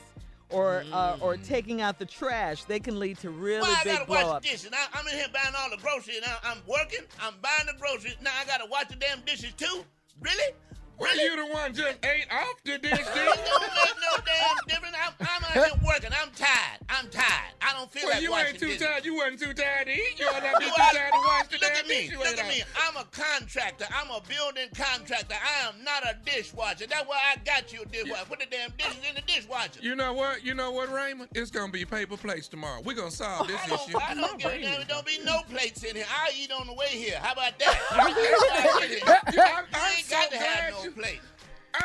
Or, 0.51 0.85
uh, 0.93 1.17
or 1.21 1.37
taking 1.37 1.81
out 1.81 1.97
the 1.97 2.05
trash, 2.05 2.65
they 2.65 2.79
can 2.79 2.99
lead 2.99 3.17
to 3.19 3.31
really 3.31 3.61
Why 3.61 3.77
I 3.79 3.83
big 3.83 4.07
gotta 4.07 4.11
wash 4.11 4.43
dishes? 4.43 4.69
I, 4.71 4.87
I'm 4.93 5.07
in 5.07 5.13
here 5.15 5.27
buying 5.33 5.55
all 5.57 5.69
the 5.71 5.77
groceries. 5.77 6.21
Now 6.21 6.37
I'm 6.43 6.59
working. 6.67 7.01
I'm 7.19 7.33
buying 7.41 7.65
the 7.65 7.73
groceries. 7.79 8.15
Now 8.21 8.31
I 8.39 8.45
gotta 8.45 8.65
wash 8.69 8.85
the 8.87 8.95
damn 8.95 9.21
dishes 9.21 9.53
too. 9.53 9.83
Really? 10.21 10.53
Well, 10.97 11.15
you 11.17 11.35
the 11.35 11.53
one 11.53 11.73
just 11.73 11.97
ate 12.05 12.25
off 12.31 12.55
the 12.63 12.77
dish, 12.77 12.93
It 12.93 13.05
don't 13.05 13.15
make 13.15 13.95
no 13.99 14.23
damn 14.23 14.55
difference. 14.67 14.95
I'm, 14.95 15.13
I'm 15.19 15.43
out 15.43 15.53
here 15.53 15.79
working. 15.85 16.11
I'm 16.21 16.31
tired. 16.31 16.79
I'm 16.89 17.09
tired. 17.09 17.51
I 17.61 17.73
don't 17.73 17.91
feel 17.91 18.05
Well, 18.05 18.13
like 18.13 18.23
you 18.23 18.33
ain't 18.35 18.59
too 18.59 18.77
tired. 18.77 19.03
You 19.03 19.15
wasn't 19.15 19.39
too 19.41 19.53
tired 19.53 19.87
to 19.87 19.93
eat. 19.93 20.19
You 20.19 20.27
ought 20.27 20.43
not 20.43 20.59
be 20.59 20.65
too 20.65 20.71
tired 20.77 21.11
to 21.11 21.19
wash 21.25 21.47
the 21.47 21.57
look 21.59 21.61
damn 21.61 21.77
at 21.83 21.87
me. 21.87 22.07
dish 22.07 22.17
Look 22.17 22.37
at 22.39 22.47
me. 22.47 22.63
I'm 22.87 22.95
a 22.95 23.03
contractor. 23.11 23.85
I'm 23.91 24.09
a 24.11 24.21
building 24.27 24.69
contractor. 24.73 25.35
I 25.35 25.67
am 25.67 25.83
not 25.83 26.03
a 26.03 26.15
dishwasher. 26.25 26.87
That's 26.87 27.07
why 27.07 27.19
I 27.33 27.37
got 27.43 27.73
you 27.73 27.81
a 27.81 27.85
dishwasher. 27.85 28.25
Put 28.25 28.39
the 28.39 28.45
damn 28.49 28.71
dishes 28.77 29.03
in 29.07 29.15
the 29.15 29.21
dishwasher. 29.21 29.79
You 29.81 29.95
know 29.95 30.13
what? 30.13 30.45
You 30.45 30.53
know 30.53 30.71
what, 30.71 30.91
Raymond? 30.91 31.29
It's 31.35 31.51
gonna 31.51 31.71
be 31.71 31.83
paper 31.83 32.15
plates 32.15 32.47
tomorrow. 32.47 32.81
We're 32.83 32.95
gonna 32.95 33.11
solve 33.11 33.47
this 33.47 33.59
I 33.69 33.75
issue. 33.75 33.97
I 33.99 34.15
don't 34.15 34.39
give 34.39 34.51
a 34.51 34.61
damn. 34.61 34.87
Don't 34.87 35.05
be 35.05 35.19
no 35.25 35.41
plates 35.49 35.83
in 35.83 35.95
here. 35.95 36.05
I'll 36.09 36.31
eat 36.33 36.51
on 36.51 36.67
the 36.67 36.73
way 36.73 36.87
here. 36.87 37.19
How 37.21 37.33
about 37.33 37.59
that? 37.59 37.79
I 37.91 39.65
ain't 39.97 40.05
so 40.05 40.15
got 40.15 40.31
to 40.31 40.37
have 40.37 40.73
no 40.73 40.84
you- 40.85 40.91
plate. 40.91 41.19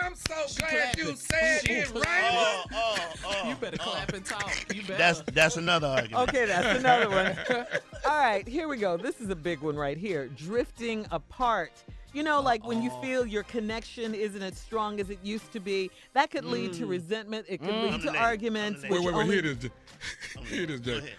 I'm 0.00 0.14
so 0.14 0.34
glad 0.60 0.96
you 0.96 1.16
said 1.16 1.62
it, 1.68 1.88
Raymond. 1.88 2.04
Oh, 2.06 2.64
oh, 2.72 3.12
oh. 3.26 3.48
You 3.48 3.56
better 3.56 3.76
clap 3.76 4.12
and 4.12 4.24
talk. 4.24 4.54
You 4.72 4.82
better. 4.82 4.96
That's 4.96 5.22
that's 5.32 5.56
another 5.56 5.88
argument. 5.88 6.28
Okay, 6.28 6.44
that's 6.46 6.78
another 6.78 7.10
one. 7.10 7.36
All 8.08 8.16
right, 8.16 8.46
here 8.46 8.68
we 8.68 8.76
go. 8.76 8.96
This 8.96 9.20
is 9.20 9.30
a 9.30 9.34
big 9.34 9.58
one 9.62 9.74
right 9.74 9.96
here. 9.98 10.28
Drifting 10.28 11.06
apart. 11.10 11.72
You 12.12 12.22
know, 12.22 12.40
like 12.40 12.64
when 12.64 12.82
you 12.82 12.90
feel 13.02 13.26
your 13.26 13.42
connection 13.42 14.14
isn't 14.14 14.42
as 14.42 14.56
strong 14.56 15.00
as 15.00 15.10
it 15.10 15.18
used 15.24 15.52
to 15.52 15.60
be, 15.60 15.90
that 16.12 16.30
could 16.30 16.44
lead 16.44 16.72
to 16.74 16.86
resentment. 16.86 17.46
It 17.48 17.58
could 17.58 17.74
I'm 17.74 17.90
lead 17.90 18.00
to 18.02 18.06
lady. 18.08 18.18
arguments. 18.18 18.82
Wait, 18.82 18.92
wait, 18.92 19.02
wait. 19.06 19.14
only- 19.14 19.42
Here 19.42 19.54
this. 19.54 19.70
Here 20.48 20.66
this, 20.66 20.80
Jay. 20.80 21.14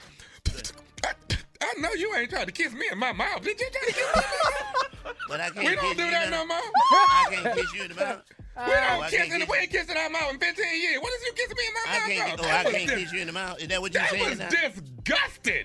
I 1.62 1.74
know 1.80 1.93
you 1.93 2.15
ain't 2.15 2.30
trying 2.30 2.47
to 2.47 2.52
kiss 2.52 2.74
me 2.74 2.88
in 2.91 2.97
my 2.97 3.12
mouth. 3.13 3.43
Did 3.43 3.60
you 3.60 3.69
try 3.71 3.82
to 3.88 3.93
kiss 3.93 3.97
me 3.97 4.04
in 4.04 4.12
my 4.15 4.21
mouth? 4.21 5.17
But 5.28 5.39
I 5.39 5.50
can't 5.50 5.56
kiss 5.56 5.63
you. 5.63 5.69
We 5.69 5.76
don't 5.76 5.97
do 5.97 6.12
that 6.12 6.30
no 6.30 6.45
more. 6.45 6.58
I 6.58 7.28
can't 7.32 7.56
kiss 7.56 7.74
you 7.74 7.84
in 7.84 7.89
the 7.89 7.95
mouth. 7.95 8.24
We 8.67 8.74
Oh, 8.74 8.76
don't 8.76 9.04
I 9.04 9.10
kiss 9.10 9.19
can't 9.19 9.34
in, 9.34 9.39
kiss 9.41 9.50
we 9.50 9.58
ain't 9.58 9.71
kissing 9.71 9.97
our 9.97 10.10
mouth 10.10 10.32
in 10.34 10.39
15 10.39 10.65
years. 10.82 11.02
What 11.02 11.13
is 11.13 11.26
you 11.26 11.34
kissing 11.34 11.58
me 11.58 11.63
in 11.67 11.74
my 11.74 11.82
I 11.86 12.00
mouth? 12.00 12.08
can't. 12.10 12.39
for? 12.39 12.45
Oh, 12.45 12.50
I 12.50 12.63
can't 12.63 12.89
kiss 12.89 13.12
you 13.13 13.19
in 13.21 13.28
the 13.28 13.34
mouth. 13.34 13.60
Is 13.62 13.67
that 13.69 13.82
what 13.82 13.93
you're 13.93 14.02
That 14.04 14.12
saying 14.12 14.30
was 14.30 14.39
now? 14.39 14.50
disgusting. 14.50 15.63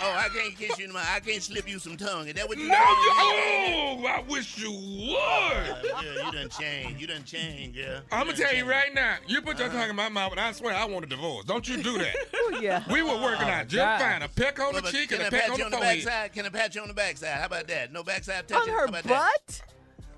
oh, 0.00 0.12
I 0.16 0.28
can't 0.34 0.56
kiss 0.58 0.78
you 0.78 0.84
in 0.86 0.90
the 0.90 0.94
mouth. 0.94 1.08
I 1.14 1.20
can't 1.20 1.42
slip 1.42 1.68
you 1.68 1.78
some 1.78 1.96
tongue. 1.96 2.26
Is 2.28 2.34
that 2.34 2.48
what 2.48 2.58
you 2.58 2.68
No, 2.68 2.74
saying? 2.74 4.00
you, 4.00 4.06
oh, 4.06 4.06
I 4.08 4.22
wish 4.28 4.58
you 4.58 4.72
would. 4.72 5.12
Uh, 5.16 6.02
yeah, 6.02 6.26
you 6.26 6.32
done 6.32 6.48
changed. 6.48 7.00
You 7.00 7.06
done 7.06 7.24
changed, 7.24 7.76
girl. 7.76 8.00
I'm 8.10 8.26
gonna 8.26 8.36
done 8.36 8.46
tell 8.48 8.56
you 8.56 8.64
right 8.68 8.92
now. 8.94 9.16
You 9.26 9.40
put 9.42 9.58
your 9.58 9.68
tongue 9.68 9.90
in 9.90 9.96
my 9.96 10.08
mouth, 10.08 10.32
and 10.32 10.40
I 10.40 10.52
swear 10.52 10.74
I 10.74 10.84
want 10.86 11.04
a 11.04 11.08
divorce. 11.08 11.44
Don't 11.44 11.68
you 11.68 11.82
do 11.82 11.98
that. 11.98 12.14
Oh, 12.44 12.58
yeah. 12.60 12.82
We 12.90 13.02
were 13.02 13.14
working 13.22 13.48
out 13.48 13.68
just 13.68 13.76
God. 13.76 14.00
fine. 14.00 14.22
A 14.22 14.28
peck 14.28 14.58
on 14.58 14.68
the 14.68 14.72
Well, 14.72 14.82
but 14.82 14.90
cheek 14.92 15.12
and 15.12 15.22
a 15.22 15.30
peck 15.30 15.42
pat 15.42 15.50
on 15.50 15.58
you 15.58 15.58
the 15.58 15.64
on 15.66 15.70
the 15.70 15.76
forehead. 15.76 16.04
backside? 16.04 16.32
Can 16.32 16.46
I 16.46 16.48
pat 16.48 16.74
you 16.74 16.82
on 16.82 16.88
the 16.88 16.94
backside? 16.94 17.38
How 17.38 17.46
about 17.46 17.68
that? 17.68 17.92
No 17.92 18.02
backside 18.02 18.38
On 18.40 18.44
touching? 18.58 18.72
How 18.72 18.80
her 18.80 18.84
about 18.86 19.04
that? 19.04 19.62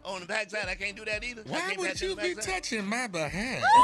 Butt? 0.05 0.13
On 0.15 0.21
the 0.21 0.27
backside, 0.27 0.69
I 0.69 0.75
can't 0.75 0.97
do 0.97 1.05
that 1.05 1.25
either. 1.25 1.43
Why 1.47 1.75
would 1.79 2.01
you 2.01 2.09
you 2.09 2.13
on 2.13 2.17
the 2.19 2.23
be 2.29 2.35
backside? 2.35 2.55
touching 2.55 2.87
my 2.87 3.07
behind? 3.07 3.63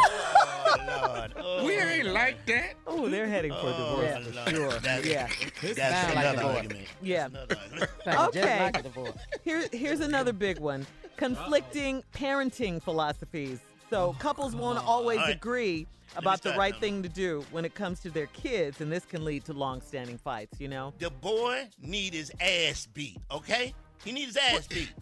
Oh, 0.63 0.77
Lord. 1.09 1.33
Oh, 1.37 1.65
We 1.67 1.79
ain't 1.79 2.09
like 2.09 2.47
that. 2.47 2.75
Oh, 2.87 3.09
they're 3.09 3.27
heading 3.27 3.51
for 3.51 3.59
Oh, 3.63 3.97
divorce 4.07 4.35
Lord. 4.37 4.45
for 4.49 4.51
sure. 4.55 4.81
That's, 4.81 5.07
Yeah. 5.07 5.29
That's 5.63 5.79
sound 5.79 6.15
like 6.15 6.25
another 6.25 6.37
divorce. 6.37 6.57
argument. 6.57 6.89
Yeah. 7.03 7.29
That's 7.29 7.55
another 7.73 7.89
argument. 8.07 8.37
Okay. 8.37 8.71
like. 9.05 9.15
Here, 9.43 9.65
here's 9.73 10.01
another 10.01 10.33
big 10.33 10.59
one 10.61 10.87
conflicting 11.17 12.03
parenting 12.15 12.81
philosophies. 12.83 13.59
So 13.91 14.15
couples 14.19 14.55
won't 14.55 14.79
always 14.79 15.19
All 15.19 15.25
right. 15.25 15.35
agree 15.37 15.87
about 16.17 16.43
the 16.43 16.53
right 16.53 16.75
now. 16.75 16.81
thing 16.81 17.03
to 17.03 17.09
do 17.09 17.45
when 17.51 17.65
it 17.65 17.75
comes 17.75 18.01
to 18.01 18.11
their 18.11 18.27
kids, 18.27 18.81
and 18.81 18.91
this 18.93 19.05
can 19.05 19.25
lead 19.25 19.45
to 19.47 19.53
long-standing 19.53 20.19
fights. 20.19 20.61
You 20.61 20.69
know. 20.69 20.93
The 20.99 21.11
boy 21.11 21.69
need 21.83 22.15
his 22.15 22.31
ass 22.41 22.87
beat, 22.93 23.19
okay? 23.33 23.75
He 24.05 24.13
needs 24.13 24.29
his 24.29 24.37
ass 24.37 24.67
beat. 24.69 24.93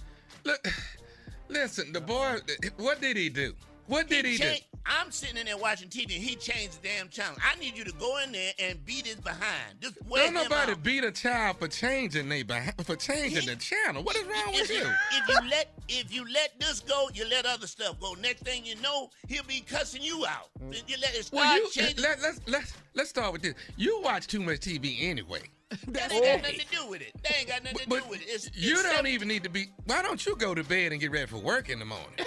Look, 0.44 0.66
listen, 1.48 1.92
the 1.92 2.00
boy. 2.00 2.38
What 2.76 3.00
did 3.00 3.16
he 3.16 3.28
do? 3.28 3.54
What 3.86 4.08
did 4.08 4.26
he 4.26 4.36
do? 4.36 4.44
cha- 4.44 4.58
I'm 4.84 5.10
sitting 5.10 5.36
in 5.38 5.46
there 5.46 5.56
watching 5.56 5.88
TV 5.88 6.14
and 6.14 6.22
he 6.24 6.34
changed 6.34 6.82
the 6.82 6.88
damn 6.88 7.08
channel. 7.08 7.36
I 7.42 7.58
need 7.58 7.76
you 7.76 7.84
to 7.84 7.92
go 7.92 8.18
in 8.22 8.32
there 8.32 8.52
and 8.58 8.82
beat 8.86 9.06
his 9.06 9.16
behind. 9.16 9.80
Just 9.80 9.96
Don't 10.08 10.34
nobody 10.34 10.72
out. 10.72 10.82
beat 10.82 11.04
a 11.04 11.10
child 11.10 11.58
for 11.58 11.68
changing 11.68 12.28
they 12.28 12.42
behind, 12.42 12.74
for 12.86 12.96
changing 12.96 13.46
the 13.46 13.56
channel. 13.56 14.02
What 14.02 14.16
is 14.16 14.24
wrong 14.24 14.52
with 14.52 14.70
if 14.70 14.70
you? 14.70 14.90
If 15.12 15.28
you 15.28 15.50
let 15.50 15.72
if 15.88 16.14
you 16.14 16.24
let 16.32 16.58
this 16.60 16.80
go, 16.80 17.08
you 17.14 17.26
let 17.28 17.44
other 17.46 17.66
stuff 17.66 17.98
go. 18.00 18.14
Next 18.14 18.42
thing 18.44 18.64
you 18.64 18.76
know, 18.80 19.10
he'll 19.26 19.44
be 19.44 19.60
cussing 19.60 20.02
you 20.02 20.24
out. 20.26 20.48
You 20.60 20.96
let 21.00 21.14
it 21.14 21.24
start 21.26 21.42
Well, 21.42 21.56
you 21.56 21.70
changing. 21.70 22.02
let, 22.02 22.20
let's 22.22 22.40
let's 22.46 22.72
let's 22.94 23.10
start 23.10 23.32
with 23.32 23.42
this. 23.42 23.54
You 23.76 24.00
watch 24.02 24.26
too 24.26 24.40
much 24.40 24.60
TV 24.60 25.02
anyway. 25.02 25.42
that 25.88 26.12
ain't 26.12 26.24
got 26.24 26.42
nothing 26.42 26.60
to 26.60 26.66
do 26.70 26.88
with 26.88 27.02
it. 27.02 27.12
That 27.22 27.38
ain't 27.38 27.48
got 27.48 27.62
nothing 27.62 27.78
to 27.78 27.88
But 27.88 28.04
do 28.04 28.10
with 28.10 28.20
it. 28.22 28.26
It's, 28.28 28.50
you 28.54 28.72
it's 28.72 28.82
don't 28.84 28.92
separate. 28.94 29.12
even 29.12 29.28
need 29.28 29.42
to 29.44 29.50
be. 29.50 29.66
Why 29.84 30.02
don't 30.02 30.24
you 30.24 30.34
go 30.36 30.54
to 30.54 30.64
bed 30.64 30.92
and 30.92 31.00
get 31.00 31.10
ready 31.10 31.26
for 31.26 31.36
work 31.38 31.68
in 31.68 31.78
the 31.78 31.84
morning? 31.84 32.08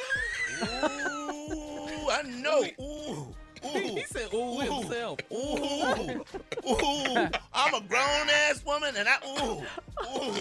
Ooh, 0.64 2.10
I 2.10 2.22
know. 2.24 2.64
Ooh. 2.80 3.36
Ooh. 3.64 3.70
He 3.96 4.04
said, 4.06 4.34
ooh, 4.34 4.60
himself. 4.60 5.20
Ooh, 5.32 6.24
ooh, 6.68 7.28
I'm 7.54 7.74
a 7.74 7.82
grown 7.82 8.28
ass 8.50 8.64
woman, 8.66 8.96
and 8.98 9.08
I 9.08 9.18
ooh, 9.28 9.62
ooh, 10.18 10.36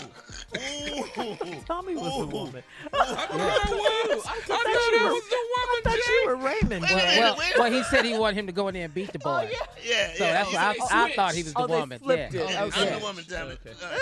ooh. 0.58 1.60
Tommy 1.66 1.96
was 1.96 2.22
a 2.22 2.26
woman. 2.26 2.62
I 2.92 2.98
thought 2.98 3.30
I 3.30 4.06
was. 4.14 4.26
I 4.26 4.40
thought 4.40 4.66
I 4.66 5.12
was 5.12 5.22
the 5.28 5.36
I 5.36 5.80
thought 5.82 5.92
woman, 5.92 6.00
you 6.08 6.24
were 6.26 6.36
Raymond. 6.36 6.82
Wait 6.82 6.90
Well, 6.90 6.96
minute, 6.96 7.18
well, 7.18 7.36
wait 7.38 7.58
well, 7.58 7.72
he 7.72 7.82
said 7.84 8.04
he 8.04 8.16
wanted 8.18 8.38
him 8.38 8.46
to 8.46 8.52
go 8.52 8.68
in 8.68 8.74
there 8.74 8.84
and 8.86 8.94
beat 8.94 9.12
the 9.12 9.18
boy. 9.18 9.50
Yeah, 9.84 10.12
So 10.16 10.24
yeah. 10.24 10.32
that's 10.32 10.52
why 10.52 10.74
I, 10.90 11.04
I 11.04 11.12
thought 11.12 11.34
he 11.34 11.42
was 11.42 11.52
the 11.54 11.60
Oh, 11.60 11.66
they 11.66 11.74
woman. 11.78 11.98
flipped 11.98 12.34
yeah. 12.34 12.40
it. 12.42 12.60
I'm 12.60 12.70
the 12.70 12.98
woman, 13.04 13.24
Tommy. 13.28 13.52
Uh, 13.52 13.56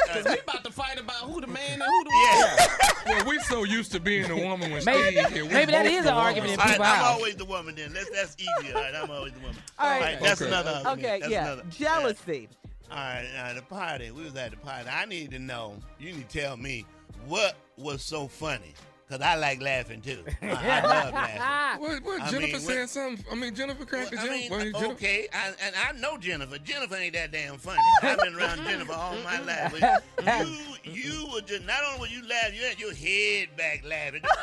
Because 0.06 0.26
uh, 0.26 0.30
we 0.34 0.38
about 0.40 0.64
to 0.64 0.70
fight 0.72 1.00
about 1.00 1.16
who 1.16 1.40
the 1.40 1.46
man 1.46 1.72
and 1.72 1.82
who 1.82 2.04
the 2.04 2.10
yeah. 2.12 2.66
Well, 3.06 3.26
we 3.26 3.38
so 3.40 3.64
used 3.64 3.92
to 3.92 4.00
being 4.00 4.30
a 4.30 4.36
woman 4.36 4.70
when 4.70 4.84
Maybe- 4.84 5.16
Steve 5.16 5.32
here. 5.32 5.44
We 5.44 5.52
maybe 5.54 5.72
that 5.72 5.84
both 5.84 5.92
is 5.92 6.04
the 6.04 6.10
an 6.10 6.16
argument 6.16 6.50
woman. 6.52 6.54
in 6.54 6.60
All 6.60 6.66
right, 6.66 6.72
people's 6.72 6.88
I'm 6.88 6.96
house. 7.04 7.14
always 7.16 7.36
the 7.36 7.44
woman 7.46 7.74
then. 7.74 7.92
That's 7.92 8.10
that's 8.10 8.36
easier. 8.38 8.76
All 8.76 8.82
right, 8.82 8.94
I'm 9.08 9.16
always 9.16 9.32
the 9.32 9.40
woman. 9.40 9.56
All 9.78 9.88
right. 9.88 9.94
All 9.96 10.00
right, 10.02 10.20
that's 10.20 10.42
Okay. 10.42 10.50
another 10.50 10.70
argument. 10.70 10.98
Okay, 10.98 11.20
That's 11.20 11.32
yeah. 11.32 11.44
another- 11.46 11.62
Jealousy. 11.70 12.48
All 12.90 12.96
right, 12.96 13.26
now 13.34 13.54
the 13.54 13.62
party. 13.62 14.10
We 14.10 14.24
was 14.24 14.36
at 14.36 14.50
the 14.50 14.56
party. 14.58 14.88
I 14.88 15.04
need 15.06 15.30
to 15.32 15.38
know. 15.38 15.76
You 15.98 16.12
need 16.12 16.28
to 16.28 16.38
tell 16.40 16.56
me 16.56 16.84
what 17.26 17.54
was 17.76 18.02
so 18.02 18.28
funny, 18.28 18.74
cause 19.08 19.20
I 19.20 19.36
like 19.36 19.60
laughing 19.62 20.00
too. 20.00 20.22
I, 20.42 20.46
I 20.48 20.82
love 20.82 21.12
laughing. 21.14 21.80
What, 21.82 22.02
what 22.04 22.22
I 22.22 22.30
Jennifer 22.30 22.52
mean, 22.58 22.60
said 22.60 22.80
what- 22.80 22.88
something. 22.90 23.24
I 23.30 23.34
mean, 23.34 23.54
Jennifer 23.54 23.84
cracked 23.84 24.12
Well, 24.12 24.24
the 24.26 24.30
I 24.30 24.34
mean, 24.36 24.50
Well, 24.50 24.60
Jennifer- 24.60 24.86
okay, 24.92 25.28
I, 25.32 25.52
and 25.64 25.74
I 25.76 25.92
know 25.98 26.16
Jennifer. 26.18 26.58
Jennifer 26.58 26.96
ain't 26.96 27.14
that 27.14 27.32
damn 27.32 27.56
funny. 27.58 27.80
I've 28.02 28.18
been 28.18 28.34
around 28.34 28.64
Jennifer 28.66 28.92
all 28.92 29.16
my 29.24 29.40
life. 29.40 29.74
But 30.16 30.46
you, 30.46 30.92
you 30.92 31.28
were 31.32 31.40
just 31.40 31.64
not 31.66 31.80
only 31.88 32.00
were 32.00 32.06
you 32.06 32.26
laughing, 32.28 32.54
you 32.58 32.62
had 32.64 32.78
your 32.80 32.94
head 32.94 33.48
back 33.56 33.84
laughing. 33.86 34.22
Just, 34.22 34.38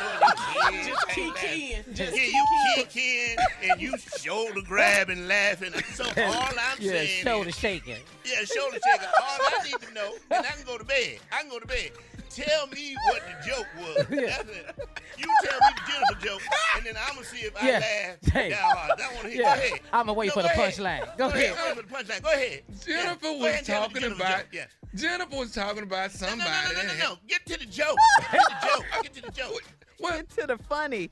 throwing 0.54 0.76
your 0.76 0.84
head 0.86 0.96
Just 0.96 1.08
back 1.08 1.16
kick 1.44 1.86
in. 1.88 1.94
Just 1.96 2.16
yeah, 2.18 2.24
you 2.24 2.46
kick 2.76 2.96
in 2.98 3.38
and 3.70 3.82
you 3.82 3.94
shoulder 4.20 4.62
grabbing, 4.66 5.28
laughing. 5.28 5.72
So 5.94 6.04
all 6.06 6.12
I'm 6.18 6.78
Yeah, 6.80 6.92
saying 6.92 7.24
shoulder 7.24 7.50
is, 7.50 7.58
shaking. 7.58 7.96
yeah, 8.26 8.44
shoulder 8.46 8.78
shaking. 8.84 9.08
All 9.22 9.38
I 9.42 9.64
need 9.64 9.80
to 9.88 9.94
know, 9.94 10.14
and 10.32 10.46
I 10.46 10.50
can 10.52 10.66
go 10.66 10.78
to 10.78 10.84
bed. 10.86 11.18
I 11.32 11.42
can 11.42 11.50
go 11.50 11.60
to 11.60 11.68
bed. 11.68 11.92
Tell 12.36 12.68
me 12.68 12.96
what 13.08 13.22
the 13.26 13.50
joke 13.50 13.68
was. 13.80 13.96
That's 14.10 14.50
it. 14.50 14.76
You 15.18 15.26
tell 15.44 15.60
me 15.60 15.76
the 15.76 15.92
Jennifer 15.92 16.26
joke, 16.28 16.42
and 16.76 16.86
then 16.86 16.96
I'm 17.08 17.16
gonna 17.16 17.26
see 17.26 17.46
if 17.46 17.56
I 17.56 17.66
Yeah. 17.68 17.80
laugh. 17.80 18.34
Hey. 18.34 18.50
that 18.50 18.60
hard. 18.60 19.00
I 19.00 19.08
want 19.14 19.22
to 19.24 19.30
hear. 19.30 19.42
Yeah. 19.44 19.56
Go 19.58 19.64
ahead. 19.64 19.80
I'ma 19.94 20.14
wait 20.14 20.28
No, 20.28 20.34
for 20.34 20.42
the 20.44 20.50
go 20.50 20.54
ahead. 20.54 20.74
punchline. 20.74 21.18
Go 21.18 21.28
ahead. 21.30 21.56
I'm 21.58 21.78
waiting 21.78 21.84
for 21.90 22.04
the 22.04 22.14
punchline. 22.14 22.22
Go 22.24 22.32
ahead. 22.34 22.62
Jennifer 22.86 23.16
Go 23.22 23.34
was 23.38 23.42
ahead 23.48 23.58
and 23.60 23.66
tell 23.66 23.82
me 23.82 23.88
the 23.88 23.94
talking 23.94 24.02
Jennifer 24.02 24.22
about. 24.24 24.38
joke. 24.40 24.48
Yeah. 24.52 24.66
Jennifer 24.96 25.36
was 25.38 25.52
talking 25.54 25.84
about 25.84 26.12
somebody. 26.12 26.40
no, 26.40 26.46
no, 26.46 26.62
no, 26.74 26.82
no, 26.82 26.88
that 26.88 26.98
no, 27.00 27.10
no. 27.14 27.18
Get 27.28 27.46
to 27.46 27.60
the 27.60 27.66
joke. 27.66 27.98
Get 28.32 28.42
to 28.42 28.48
the 28.50 28.68
joke. 28.68 28.86
Get 29.04 29.14
to 29.14 29.22
the 29.22 29.32
joke. 29.32 29.64
What? 30.00 30.14
Get 30.16 30.30
to 30.42 30.48
the 30.48 30.58
funny. 30.64 31.10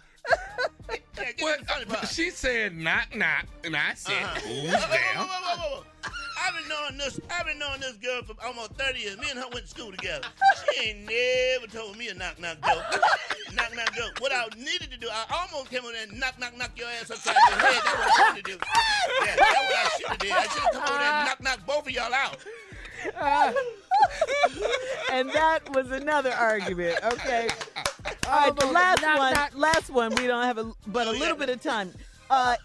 Yeah, 0.89 0.95
get 1.15 1.41
What? 1.41 1.59
to 1.59 1.85
the 1.85 1.93
funny. 1.93 2.07
She 2.07 2.29
said 2.31 2.75
knock 2.75 3.15
knock, 3.15 3.45
and 3.63 3.75
I 3.77 3.93
said 3.95 4.21
Uh-huh. 4.23 4.39
who's 4.41 4.71
Whoa, 4.73 4.79
whoa, 4.79 5.83
there? 6.03 6.11
I've 6.39 6.53
been 6.55 6.67
knowing 6.67 6.97
this. 6.97 7.19
I've 7.29 7.45
been 7.45 7.59
knowing 7.59 7.81
this 7.81 7.93
girl 7.97 8.21
for 8.23 8.35
almost 8.45 8.73
30 8.73 8.99
years. 8.99 9.17
Me 9.17 9.27
and 9.29 9.39
her 9.39 9.45
went 9.53 9.65
to 9.65 9.67
school 9.67 9.91
together. 9.91 10.27
She 10.75 10.89
ain't 10.89 10.99
never 10.99 11.67
told 11.67 11.97
me 11.97 12.09
a 12.09 12.13
knock 12.13 12.39
knock 12.39 12.57
joke. 12.65 13.01
knock 13.55 13.75
knock 13.75 13.93
joke. 13.93 14.19
What 14.19 14.31
I 14.33 14.45
needed 14.57 14.91
to 14.91 14.97
do, 14.97 15.07
I 15.11 15.25
almost 15.29 15.69
came 15.69 15.83
over 15.83 15.93
there 15.93 16.03
and 16.03 16.19
knock 16.19 16.39
knock 16.39 16.57
knock 16.57 16.71
your 16.75 16.87
ass 16.99 17.11
upside 17.11 17.35
your 17.49 17.59
head. 17.59 17.81
That's 17.83 17.97
what 17.97 18.19
I 18.19 18.23
wanted 18.29 18.45
to 18.45 18.51
do. 18.51 18.57
Yeah, 19.25 19.35
that's 19.35 19.55
what 19.55 19.75
I 19.75 19.89
should 19.97 20.07
have 20.07 20.19
did. 20.19 20.31
I 20.31 20.43
should 20.43 20.61
have 20.63 20.71
come 20.73 20.83
over 20.83 20.97
there 20.97 21.13
and 21.13 21.27
knock 21.27 21.41
knock 21.43 21.65
both 21.65 21.87
of 21.87 21.91
y'all 21.91 22.13
out. 22.13 22.37
and 25.11 25.29
that 25.31 25.59
was 25.73 25.91
another 25.91 26.31
argument. 26.31 26.97
Okay. 27.03 27.49
All 28.27 28.49
right, 28.49 28.55
the 28.55 28.65
last 28.67 29.03
one. 29.03 29.59
Last 29.59 29.89
one. 29.89 30.15
We 30.15 30.27
don't 30.27 30.43
have 30.43 30.57
a 30.57 30.71
but 30.87 31.07
a 31.07 31.11
little 31.11 31.35
bit 31.35 31.49
of 31.49 31.61
time. 31.61 31.91
Uh, 32.33 32.55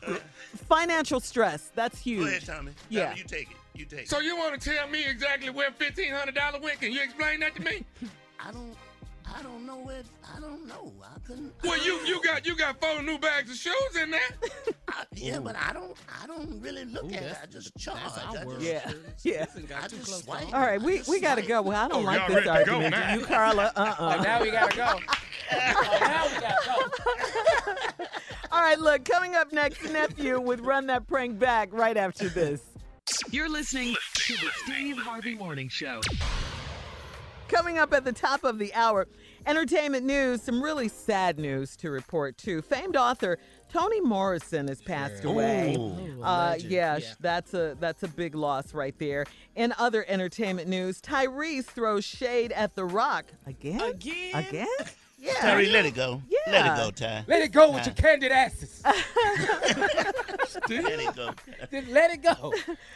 financial 0.67 1.21
stress. 1.21 1.71
That's 1.75 2.03
Go 2.03 2.13
ahead, 2.23 2.33
huge. 2.43 2.47
Tommy. 2.47 2.73
Yeah. 2.89 3.09
Tommy, 3.09 3.19
you 3.19 3.25
take 3.25 3.51
it. 3.51 3.57
You 3.75 3.85
take 3.85 4.01
it. 4.01 4.09
So 4.09 4.19
you 4.21 4.37
want 4.37 4.59
to 4.59 4.71
tell 4.71 4.89
me 4.89 5.05
exactly 5.07 5.51
where 5.51 5.71
fifteen 5.71 6.13
hundred 6.13 6.35
dollar 6.35 6.59
went? 6.59 6.81
Can 6.81 6.91
you 6.91 7.03
explain 7.03 7.41
that 7.41 7.55
to 7.57 7.63
me? 7.63 7.85
I 8.41 8.51
don't. 8.51 8.75
I 9.37 9.43
don't 9.43 9.67
know 9.67 9.77
where. 9.79 10.03
I 10.37 10.41
don't 10.41 10.67
know. 10.67 10.93
I 11.03 11.19
couldn't. 11.27 11.53
Well, 11.65 11.83
you 11.85 11.99
you 12.07 12.23
got 12.23 12.47
you 12.47 12.57
got 12.57 12.81
four 12.81 13.03
new 13.03 13.19
bags 13.19 13.51
of 13.51 13.57
shoes 13.57 13.97
in 14.03 14.11
there. 14.11 14.21
I, 14.89 15.05
yeah, 15.15 15.39
but 15.39 15.57
I 15.57 15.73
don't. 15.73 15.97
I 16.23 16.27
don't 16.27 16.61
really 16.61 16.85
look 16.87 17.13
at 17.13 17.23
it. 17.23 17.37
I 17.43 17.47
just 17.47 17.77
charge. 17.79 17.99
I 18.17 18.33
just, 18.45 18.61
Yeah. 18.61 18.91
Yeah. 19.23 19.47
I 19.83 19.89
just 19.89 20.25
swipe. 20.25 20.47
All 20.55 20.61
right, 20.61 20.81
we, 20.81 21.03
we 21.09 21.21
got 21.21 21.35
to 21.37 21.43
go. 21.43 21.61
Well, 21.63 21.77
I 21.85 21.89
don't 21.89 22.03
Oh, 22.03 22.07
like 22.07 22.27
this 22.27 22.47
ready 22.47 22.47
to 22.61 22.65
go 22.65 22.75
argument. 22.77 22.91
now. 22.95 23.15
You, 23.15 23.25
Carla, 23.25 23.73
Oh, 23.77 23.83
uh-uh. 23.83 24.23
now 24.23 24.43
we 24.43 24.51
gotta 24.51 24.77
go. 24.77 25.01
Oh, 25.53 25.99
now 26.01 26.27
we 26.27 26.41
gotta 26.41 26.71
go. 27.99 28.05
All 28.53 28.63
right, 28.63 28.79
look, 28.79 29.05
coming 29.05 29.35
up 29.35 29.53
next, 29.53 29.83
Nephew 29.93 30.41
with 30.41 30.61
Run 30.61 30.87
That 30.87 31.07
Prank 31.07 31.39
Back 31.39 31.69
right 31.73 31.97
after 31.97 32.29
this. 32.29 32.63
You're 33.31 33.49
listening 33.51 33.95
to 34.15 34.33
the 34.35 34.51
Steve 34.65 34.97
Harvey 34.99 35.35
Morning 35.35 35.69
Show. 35.69 36.01
Coming 37.49 37.79
up 37.79 37.95
at 37.95 38.05
the 38.05 38.13
top 38.13 38.45
of 38.45 38.59
the 38.59 38.75
hour, 38.75 39.07
entertainment 39.47 40.05
news, 40.05 40.43
some 40.43 40.63
really 40.63 40.89
sad 40.89 41.39
news 41.39 41.77
to 41.77 41.91
report, 41.91 42.37
too. 42.37 42.61
Famed 42.63 42.95
author 42.97 43.39
Toni 43.73 44.01
Morrison 44.03 44.69
has 44.69 44.83
passed 44.83 45.25
away. 45.25 45.75
Uh, 46.23 46.57
yeah, 46.59 46.99
sh- 46.99 47.15
that's 47.21 47.55
a 47.55 47.75
that's 47.81 48.03
a 48.03 48.09
big 48.09 48.35
loss 48.35 48.75
right 48.75 48.99
there. 48.99 49.25
In 49.57 49.73
other 49.79 50.05
entertainment 50.09 50.69
news, 50.69 51.01
Tyrese 51.01 51.65
throws 51.65 52.05
shade 52.05 52.53
at 52.53 52.75
The 52.75 52.85
Rock 52.85 53.27
again. 53.47 53.81
Again? 53.81 54.35
Again? 54.35 54.67
Yeah. 55.21 55.33
Terry, 55.41 55.69
let 55.69 55.85
it 55.85 55.97
go. 55.97 56.23
Yeah. 56.31 56.39
Let 56.53 56.67
it 56.67 56.77
go, 56.77 56.91
Ty. 56.93 57.25
Let 57.27 57.43
it 57.43 57.51
go 57.51 57.73
with 57.73 57.85
your 57.85 57.95
candid 57.97 58.31
asses. 58.31 58.81
Let 58.85 58.95
it 61.01 61.17
go. 61.17 61.31
Just 61.73 61.89
let 61.89 62.13
it 62.13 62.23
go. 62.23 62.55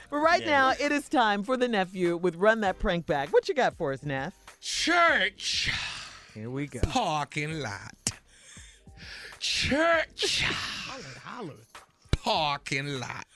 But 0.08 0.16
right 0.18 0.40
Yeah. 0.42 0.46
now, 0.46 0.70
it 0.78 0.92
is 0.92 1.08
time 1.08 1.42
for 1.42 1.56
the 1.56 1.66
nephew 1.66 2.16
with 2.16 2.36
Run 2.36 2.60
That 2.60 2.78
Prank 2.78 3.06
Back. 3.06 3.32
What 3.32 3.48
you 3.48 3.56
got 3.56 3.76
for 3.76 3.92
us, 3.92 4.04
Neff? 4.04 4.34
Church 4.62 5.72
Here 6.34 6.48
we 6.48 6.68
go. 6.68 6.78
parking 6.82 7.60
lot. 7.60 8.12
Church 9.40 10.42
holler, 10.44 11.02
holler. 11.24 11.54
parking 12.12 13.00
lot. 13.00 13.26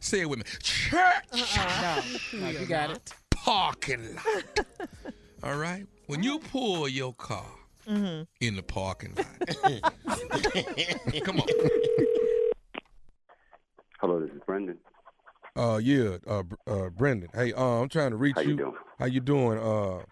Say 0.00 0.22
it 0.22 0.30
with 0.30 0.38
me. 0.38 0.44
Church 0.62 1.02
No, 2.32 2.40
no, 2.40 2.48
you 2.58 2.64
got 2.64 2.90
it. 2.92 3.12
parking 3.32 4.14
lot. 4.14 4.60
All 5.42 5.56
right. 5.58 5.86
When 6.06 6.22
you 6.22 6.38
pull 6.38 6.88
your 6.88 7.12
car 7.12 7.44
Mm-hmm. 7.86 8.22
in 8.40 8.54
the 8.56 8.62
parking 8.62 9.12
lot, 9.16 9.26
come 11.24 11.40
on. 11.40 11.46
Hello, 14.00 14.20
this 14.20 14.30
is 14.30 14.40
Brendan. 14.46 14.78
Uh, 15.54 15.78
yeah, 15.82 16.16
uh, 16.26 16.42
uh, 16.66 16.88
Brendan. 16.90 17.28
Hey, 17.34 17.52
uh, 17.52 17.62
I'm 17.62 17.88
trying 17.88 18.10
to 18.12 18.16
reach 18.16 18.36
How 18.36 18.42
you 18.42 18.50
you. 18.50 18.56
doing? 18.56 18.74
How 18.98 19.06
you 19.06 19.20
doing? 19.20 19.58
Uh, 19.58 20.04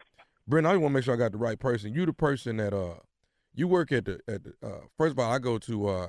Brendan, 0.46 0.72
I 0.72 0.76
want 0.76 0.90
to 0.92 0.94
make 0.94 1.04
sure 1.04 1.14
I 1.14 1.16
got 1.16 1.32
the 1.32 1.38
right 1.38 1.58
person. 1.58 1.94
You 1.94 2.04
the 2.04 2.12
person 2.12 2.58
that 2.58 2.74
uh, 2.74 2.96
you 3.54 3.66
work 3.66 3.90
at 3.92 4.04
the 4.04 4.20
at 4.28 4.44
the. 4.44 4.52
Uh, 4.62 4.80
first 4.98 5.12
of 5.12 5.18
all, 5.18 5.32
I 5.32 5.38
go 5.38 5.58
to 5.58 5.88
uh, 5.88 6.08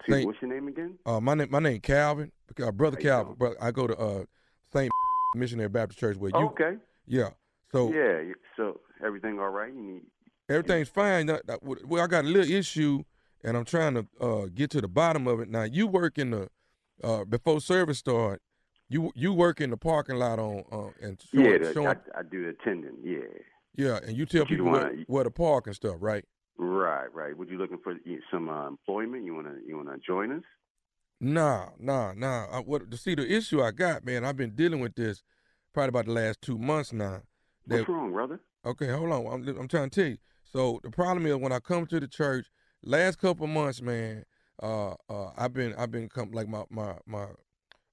Excuse 0.00 0.16
Saint- 0.16 0.26
what's 0.26 0.42
your 0.42 0.52
name 0.52 0.66
again? 0.68 0.98
uh, 1.06 1.20
my 1.20 1.34
name 1.34 1.48
my 1.50 1.60
name 1.60 1.80
Calvin, 1.80 2.32
uh, 2.60 2.72
brother 2.72 2.96
Calvin. 2.96 3.36
But 3.38 3.56
I 3.60 3.70
go 3.70 3.86
to 3.86 3.96
uh, 3.96 4.24
Saint 4.72 4.90
Missionary 5.36 5.68
Baptist 5.68 6.00
Church 6.00 6.16
where 6.16 6.30
you. 6.34 6.46
okay. 6.48 6.76
Yeah. 7.06 7.30
So 7.70 7.92
Yeah. 7.92 8.32
So 8.56 8.80
everything 9.04 9.38
all 9.38 9.50
right? 9.50 9.72
You 9.72 9.82
need. 9.82 10.02
everything's 10.48 10.88
fine. 10.88 11.26
Well, 11.62 12.02
I 12.02 12.06
got 12.08 12.24
a 12.24 12.28
little 12.28 12.50
issue, 12.52 13.04
and 13.44 13.56
I'm 13.56 13.64
trying 13.64 13.94
to 13.94 14.06
uh, 14.20 14.46
get 14.52 14.70
to 14.70 14.80
the 14.80 14.88
bottom 14.88 15.28
of 15.28 15.38
it. 15.40 15.48
Now, 15.48 15.62
you 15.62 15.86
work 15.86 16.18
in 16.18 16.30
the 16.30 16.48
uh, 17.04 17.24
before 17.24 17.60
service 17.60 17.98
start. 17.98 18.42
You 18.88 19.10
you 19.14 19.32
work 19.32 19.60
in 19.60 19.70
the 19.70 19.76
parking 19.76 20.16
lot 20.16 20.38
on 20.38 20.64
uh, 20.70 20.90
and 21.04 21.20
showing, 21.32 21.46
yeah, 21.46 21.58
the, 21.58 21.72
showing 21.72 21.88
I, 21.88 22.20
I 22.20 22.22
do 22.22 22.42
the 22.44 22.50
attending. 22.50 22.96
Yeah. 23.02 23.18
yeah, 23.74 23.98
and 24.06 24.16
you 24.16 24.26
tell 24.26 24.42
you 24.42 24.46
people 24.46 24.66
where, 24.66 24.82
wanna- 24.84 25.04
where 25.06 25.24
to 25.24 25.30
park 25.30 25.66
and 25.66 25.74
stuff, 25.74 25.96
right? 26.00 26.24
Right. 26.56 27.12
Right. 27.12 27.36
Would 27.36 27.48
you 27.48 27.58
looking 27.58 27.78
for? 27.82 27.94
Some 28.30 28.48
uh, 28.48 28.68
employment? 28.68 29.24
You 29.24 29.34
wanna 29.34 29.54
you 29.66 29.76
wanna 29.76 29.96
join 30.06 30.32
us? 30.32 30.42
Nah, 31.20 31.70
nah, 31.78 32.12
nah. 32.12 32.46
I, 32.52 32.58
what 32.60 32.90
to 32.90 32.96
see 32.96 33.14
the 33.14 33.26
issue 33.26 33.62
I 33.62 33.70
got, 33.70 34.04
man? 34.04 34.24
I've 34.24 34.36
been 34.36 34.54
dealing 34.54 34.80
with 34.80 34.94
this 34.94 35.22
probably 35.72 35.88
about 35.88 36.04
the 36.06 36.12
last 36.12 36.42
two 36.42 36.58
months 36.58 36.92
now. 36.92 37.22
That- 37.66 37.78
What's 37.78 37.88
wrong, 37.88 38.12
brother? 38.12 38.40
Okay, 38.66 38.88
hold 38.88 39.10
on. 39.10 39.26
I'm, 39.26 39.48
I'm 39.58 39.68
trying 39.68 39.90
to 39.90 40.00
tell 40.00 40.10
you. 40.10 40.18
So 40.44 40.80
the 40.82 40.90
problem 40.90 41.26
is 41.26 41.34
when 41.36 41.52
I 41.52 41.58
come 41.58 41.86
to 41.86 41.98
the 42.00 42.06
church, 42.08 42.46
last 42.82 43.18
couple 43.18 43.46
months, 43.46 43.82
man, 43.82 44.24
uh, 44.62 44.92
uh, 45.08 45.30
I've 45.36 45.52
been 45.52 45.74
I've 45.74 45.90
been 45.90 46.08
come 46.08 46.30
like 46.32 46.48
my 46.48 46.64
my 46.70 46.94
my 47.06 47.26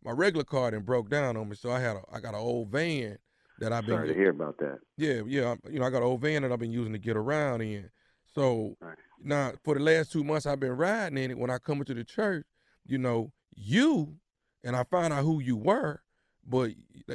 my 0.04 0.12
regular 0.12 0.44
car 0.44 0.70
and 0.70 0.86
broke 0.86 1.10
down 1.10 1.38
on 1.38 1.50
me. 1.50 1.56
So 1.56 1.72
I 1.72 1.80
had 1.80 1.96
a 1.98 2.02
I 2.12 2.20
got 2.20 2.34
an 2.34 2.40
old 2.42 2.70
van 2.70 3.18
that 3.60 3.72
I've 3.72 3.86
been 3.86 3.96
Sorry 3.96 4.08
to 4.08 4.14
hear 4.14 4.30
about 4.32 4.58
that. 4.58 4.80
yeah 4.98 5.22
yeah 5.28 5.56
you 5.70 5.80
know 5.80 5.86
I 5.86 5.90
got 5.90 5.98
an 5.98 6.04
old 6.08 6.22
van 6.22 6.42
that 6.42 6.52
I've 6.52 6.60
been 6.60 6.72
using 6.72 6.94
to 6.94 7.00
get 7.00 7.16
around 7.18 7.62
in. 7.62 7.90
So 8.34 8.76
Right. 8.80 8.98
now 9.22 9.52
for 9.64 9.74
the 9.76 9.82
last 9.82 10.12
two 10.12 10.24
months 10.24 10.46
I've 10.46 10.60
been 10.60 10.78
riding 10.78 11.18
in 11.18 11.32
it. 11.32 11.38
When 11.38 11.50
I 11.50 11.58
come 11.58 11.80
into 11.80 11.94
the 11.94 12.04
church, 12.04 12.46
you 12.86 12.98
know 12.98 13.32
you 13.56 14.16
and 14.64 14.76
I 14.76 14.84
found 14.84 15.14
out 15.14 15.24
who 15.24 15.40
you 15.42 15.58
were, 15.58 16.02
but 16.48 16.72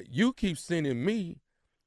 you 0.08 0.32
keep 0.32 0.58
sending 0.58 1.04
me 1.04 1.38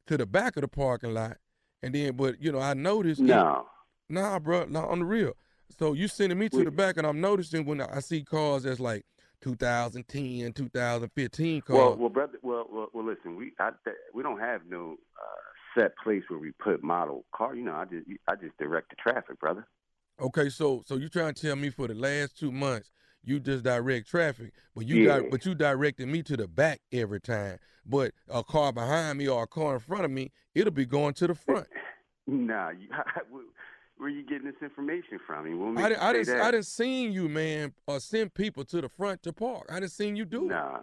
to 0.07 0.17
the 0.17 0.25
back 0.25 0.57
of 0.57 0.61
the 0.61 0.67
parking 0.67 1.13
lot, 1.13 1.37
and 1.83 1.93
then 1.93 2.15
but 2.15 2.41
you 2.41 2.51
know 2.51 2.59
I 2.59 2.73
noticed. 2.73 3.21
No. 3.21 3.67
Nah, 4.11 4.39
bro, 4.39 4.65
not 4.65 4.89
on 4.89 4.99
the 4.99 5.05
real. 5.05 5.33
So 5.77 5.93
you 5.93 6.07
sending 6.07 6.39
me 6.39 6.49
to 6.49 6.63
the 6.63 6.71
back, 6.71 6.97
and 6.97 7.05
I'm 7.05 7.21
noticing 7.21 7.63
when 7.63 7.79
I 7.79 7.99
see 7.99 8.23
cars 8.23 8.63
that's 8.63 8.79
like 8.79 9.05
2010, 9.41 10.53
2015 10.53 11.61
cars. 11.61 11.77
Well, 11.77 11.95
well, 11.97 12.09
brother. 12.09 12.37
Well, 12.41 12.67
well, 12.71 12.87
well 12.93 13.05
listen. 13.05 13.35
We 13.35 13.53
I, 13.59 13.71
we 14.13 14.23
don't 14.23 14.39
have 14.39 14.61
no 14.67 14.97
uh, 15.17 15.79
set 15.79 15.97
place 16.03 16.23
where 16.29 16.39
we 16.39 16.51
put 16.51 16.83
model 16.83 17.25
car. 17.35 17.55
You 17.55 17.63
know, 17.63 17.75
I 17.75 17.85
just 17.85 18.07
I 18.27 18.35
just 18.35 18.57
direct 18.57 18.89
the 18.89 18.95
traffic, 18.95 19.39
brother. 19.39 19.67
okay, 20.19 20.49
so 20.49 20.83
so 20.85 20.95
you 20.95 21.09
trying 21.09 21.33
to 21.33 21.41
tell 21.41 21.55
me 21.55 21.69
for 21.69 21.87
the 21.87 21.95
last 21.95 22.37
two 22.37 22.51
months 22.51 22.91
you 23.23 23.39
just 23.39 23.63
direct 23.63 24.07
traffic, 24.07 24.53
but 24.75 24.85
you 24.85 25.05
di- 25.05 25.29
but 25.29 25.45
you 25.45 25.55
directed 25.55 26.07
me 26.07 26.23
to 26.23 26.37
the 26.37 26.47
back 26.47 26.81
every 26.91 27.19
time. 27.19 27.59
But 27.85 28.13
a 28.29 28.43
car 28.43 28.71
behind 28.71 29.17
me 29.17 29.27
or 29.27 29.43
a 29.43 29.47
car 29.47 29.75
in 29.75 29.79
front 29.79 30.05
of 30.05 30.11
me, 30.11 30.31
it'll 30.55 30.71
be 30.71 30.85
going 30.85 31.13
to 31.15 31.27
the 31.27 31.35
front. 31.35 31.67
Nah, 32.27 32.69
you, 32.69 32.89
where 33.99 34.09
you 34.09 34.25
getting 34.25 34.45
this 34.45 34.55
information 34.61 35.19
from? 35.27 35.45
I 35.45 35.49
mean, 35.49 35.77
I 35.77 35.89
you 35.89 35.95
I 35.99 36.13
didn't. 36.13 36.41
I 36.41 36.51
didn't 36.51 36.65
seen 36.65 37.11
you, 37.11 37.27
man, 37.29 37.73
uh, 37.87 37.99
send 37.99 38.33
people 38.33 38.63
to 38.65 38.81
the 38.81 38.89
front 38.89 39.21
to 39.23 39.33
park. 39.33 39.67
I 39.69 39.79
didn't 39.79 39.91
seen 39.91 40.15
you 40.15 40.25
do 40.25 40.45
it. 40.45 40.49
Nah, 40.49 40.79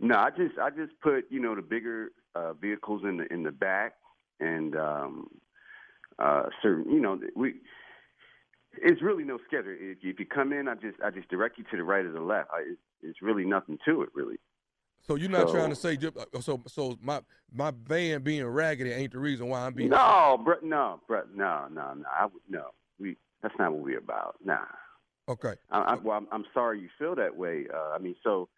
no, 0.00 0.16
I 0.16 0.30
just 0.30 0.58
I 0.58 0.70
just 0.70 0.92
put 1.00 1.24
you 1.30 1.40
know 1.40 1.54
the 1.54 1.62
bigger 1.62 2.10
uh, 2.34 2.52
vehicles 2.54 3.02
in 3.04 3.18
the 3.18 3.32
in 3.32 3.44
the 3.44 3.52
back 3.52 3.94
and 4.40 4.76
um, 4.76 5.28
uh, 6.18 6.44
certain 6.62 6.90
you 6.92 7.00
know 7.00 7.18
we. 7.34 7.54
It's 8.80 9.02
really 9.02 9.24
no 9.24 9.38
schedule. 9.46 9.72
If 9.72 10.04
you, 10.04 10.10
if 10.10 10.20
you 10.20 10.26
come 10.26 10.52
in, 10.52 10.68
I 10.68 10.74
just 10.74 11.00
I 11.04 11.10
just 11.10 11.28
direct 11.28 11.58
you 11.58 11.64
to 11.70 11.76
the 11.76 11.82
right 11.82 12.04
or 12.04 12.12
the 12.12 12.20
left. 12.20 12.50
I, 12.52 12.60
it's, 12.70 12.80
it's 13.02 13.22
really 13.22 13.44
nothing 13.44 13.78
to 13.86 14.02
it, 14.02 14.10
really. 14.14 14.36
So 15.06 15.14
you're 15.14 15.30
not 15.30 15.48
trying 15.48 15.70
to 15.70 15.76
say 15.76 15.96
ju- 15.96 16.12
uh, 16.16 16.40
so 16.40 16.60
so 16.66 16.98
my 17.02 17.20
my 17.52 17.72
van 17.86 18.22
being 18.22 18.44
raggedy 18.46 18.92
ain't 18.92 19.12
the 19.12 19.18
reason 19.18 19.48
why 19.48 19.60
I'm 19.60 19.72
being 19.72 19.88
No, 19.90 20.38
bro, 20.44 20.56
no, 20.62 21.00
bro, 21.06 21.22
no, 21.34 21.66
no, 21.70 21.94
no. 21.94 22.04
I 22.14 22.26
would 22.26 22.42
no. 22.48 22.66
We 22.98 23.16
that's 23.42 23.54
not 23.58 23.72
what 23.72 23.82
we're 23.82 23.98
about. 23.98 24.36
Nah. 24.44 24.58
Okay. 25.28 25.54
I, 25.70 25.80
I, 25.80 25.94
well, 25.96 26.16
I'm, 26.16 26.26
I'm 26.32 26.44
sorry 26.54 26.80
you 26.80 26.88
feel 26.98 27.14
that 27.14 27.36
way. 27.36 27.66
Uh, 27.72 27.90
I 27.94 27.98
mean, 27.98 28.16
so 28.22 28.48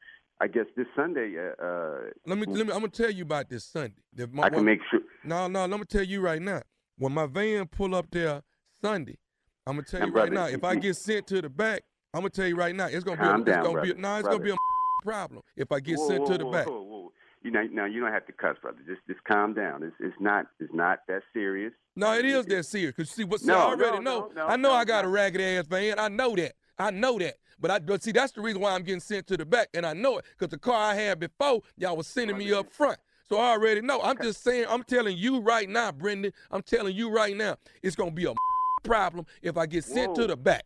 I 0.41 0.47
guess 0.47 0.67
this 0.77 0.87
Sunday, 0.97 1.35
uh, 1.37 1.63
uh, 1.63 1.99
Let 2.27 2.39
me 2.39 2.47
let 2.47 2.67
me. 2.67 2.73
I'm 2.73 2.81
gonna 2.81 2.89
tell 2.89 3.11
you 3.11 3.23
about 3.23 3.49
this 3.49 3.65
Sunday. 3.65 4.01
The- 4.15 4.27
my- 4.29 4.45
I 4.45 4.49
can 4.51 4.59
my- 4.59 4.73
make 4.73 4.81
sure. 4.91 5.01
No, 5.25 5.47
no. 5.49 5.67
Let 5.67 5.79
me 5.79 5.87
tell 5.87 6.03
you 6.05 6.21
right 6.21 6.41
now. 6.41 6.63
When 6.97 7.13
my 7.13 7.27
van 7.27 7.67
pull 7.67 7.95
up 7.95 8.07
there 8.11 8.43
Sunday, 8.81 9.19
I'm 9.67 9.75
gonna 9.75 9.87
tell 9.87 10.01
Now, 10.01 10.07
you 10.07 10.13
right 10.13 10.31
brother, 10.33 10.51
now. 10.51 10.57
If 10.57 10.65
I 10.65 10.75
get 10.77 10.97
sent 10.97 11.27
to 11.29 11.41
the 11.43 11.49
back, 11.49 11.83
I'm 12.15 12.21
gonna 12.21 12.31
tell 12.31 12.47
you 12.47 12.57
right 12.57 12.75
now. 12.75 12.87
It's 12.87 13.05
gonna 13.05 13.17
be. 13.17 13.23
A, 13.23 13.27
down, 13.27 13.41
it's 13.41 13.69
gonna 13.69 13.83
be. 13.83 13.91
A, 13.91 13.95
brother, 13.95 14.01
no, 14.01 14.17
it's 14.17 14.29
gonna 14.29 14.41
be 14.41 14.51
a 14.51 14.57
problem 15.03 15.43
if 15.57 15.73
I 15.73 15.81
get 15.81 15.99
whoa, 15.99 16.09
sent 16.09 16.21
whoa, 16.23 16.27
to 16.33 16.39
the 16.39 16.47
whoa, 16.47 16.53
back. 16.53 16.67
Whoa, 16.67 16.83
whoa. 16.83 17.13
You 17.43 17.51
know, 17.51 17.63
now 17.73 17.87
you 17.87 18.01
don't 18.01 18.13
have 18.13 18.27
to 18.27 18.33
cuss, 18.33 18.57
brother. 18.61 18.79
Just 18.87 19.01
just 19.07 19.25
calm 19.25 19.55
down. 19.55 19.83
It's 19.83 19.97
it's 20.01 20.17
not 20.21 20.47
it's 20.59 20.73
not 20.75 21.01
that 21.09 21.23
serious. 21.33 21.73
No, 21.97 22.13
it 22.13 22.25
is 22.25 22.45
that 22.47 22.65
serious. 22.67 22.95
Cause 22.95 23.11
see, 23.11 23.25
what 23.25 23.41
see, 23.41 23.47
No, 23.47 23.59
I 23.59 23.63
already 23.63 23.99
no, 23.99 24.21
know. 24.21 24.33
no, 24.35 24.47
I 24.47 24.57
know 24.57 24.71
no, 24.71 24.75
I 24.75 24.85
got 24.85 25.05
a 25.05 25.09
ragged 25.09 25.41
ass 25.41 25.67
van. 25.67 25.99
I 25.99 26.09
know 26.09 26.37
that. 26.37 26.53
I 26.79 26.91
know 26.91 27.19
that. 27.19 27.37
But 27.59 27.71
I 27.71 27.79
but 27.79 28.03
see, 28.03 28.13
that's 28.13 28.33
the 28.33 28.41
reason 28.41 28.61
why 28.61 28.75
I'm 28.75 28.83
getting 28.83 29.01
sent 29.01 29.27
to 29.29 29.37
the 29.37 29.47
back, 29.47 29.69
and 29.75 29.87
I 29.87 29.93
know 29.95 30.19
it 30.19 30.25
because 30.39 30.51
the 30.51 30.59
car 30.59 30.93
I 30.93 30.95
had 30.95 31.19
before, 31.19 31.63
y'all 31.77 31.97
was 31.97 32.07
sending 32.07 32.37
me 32.37 32.53
up 32.53 32.71
front. 32.73 32.99
So 33.29 33.39
I 33.39 33.51
already 33.53 33.81
know. 33.81 34.01
I'm 34.03 34.19
just 34.21 34.43
saying. 34.43 34.67
I'm 34.69 34.83
telling 34.83 35.17
you 35.17 35.41
right 35.41 35.69
now, 35.69 35.93
Brendan. 35.93 36.33
I'm 36.51 36.63
telling 36.63 36.95
you 36.95 37.11
right 37.11 37.37
now. 37.37 37.57
It's 37.83 37.97
gonna 37.97 38.11
be 38.11 38.25
a 38.27 38.35
problem 38.83 39.25
if 39.41 39.57
I 39.57 39.67
get 39.67 39.85
sent 39.85 40.15
to 40.17 40.27
the 40.27 40.37
back. 40.37 40.65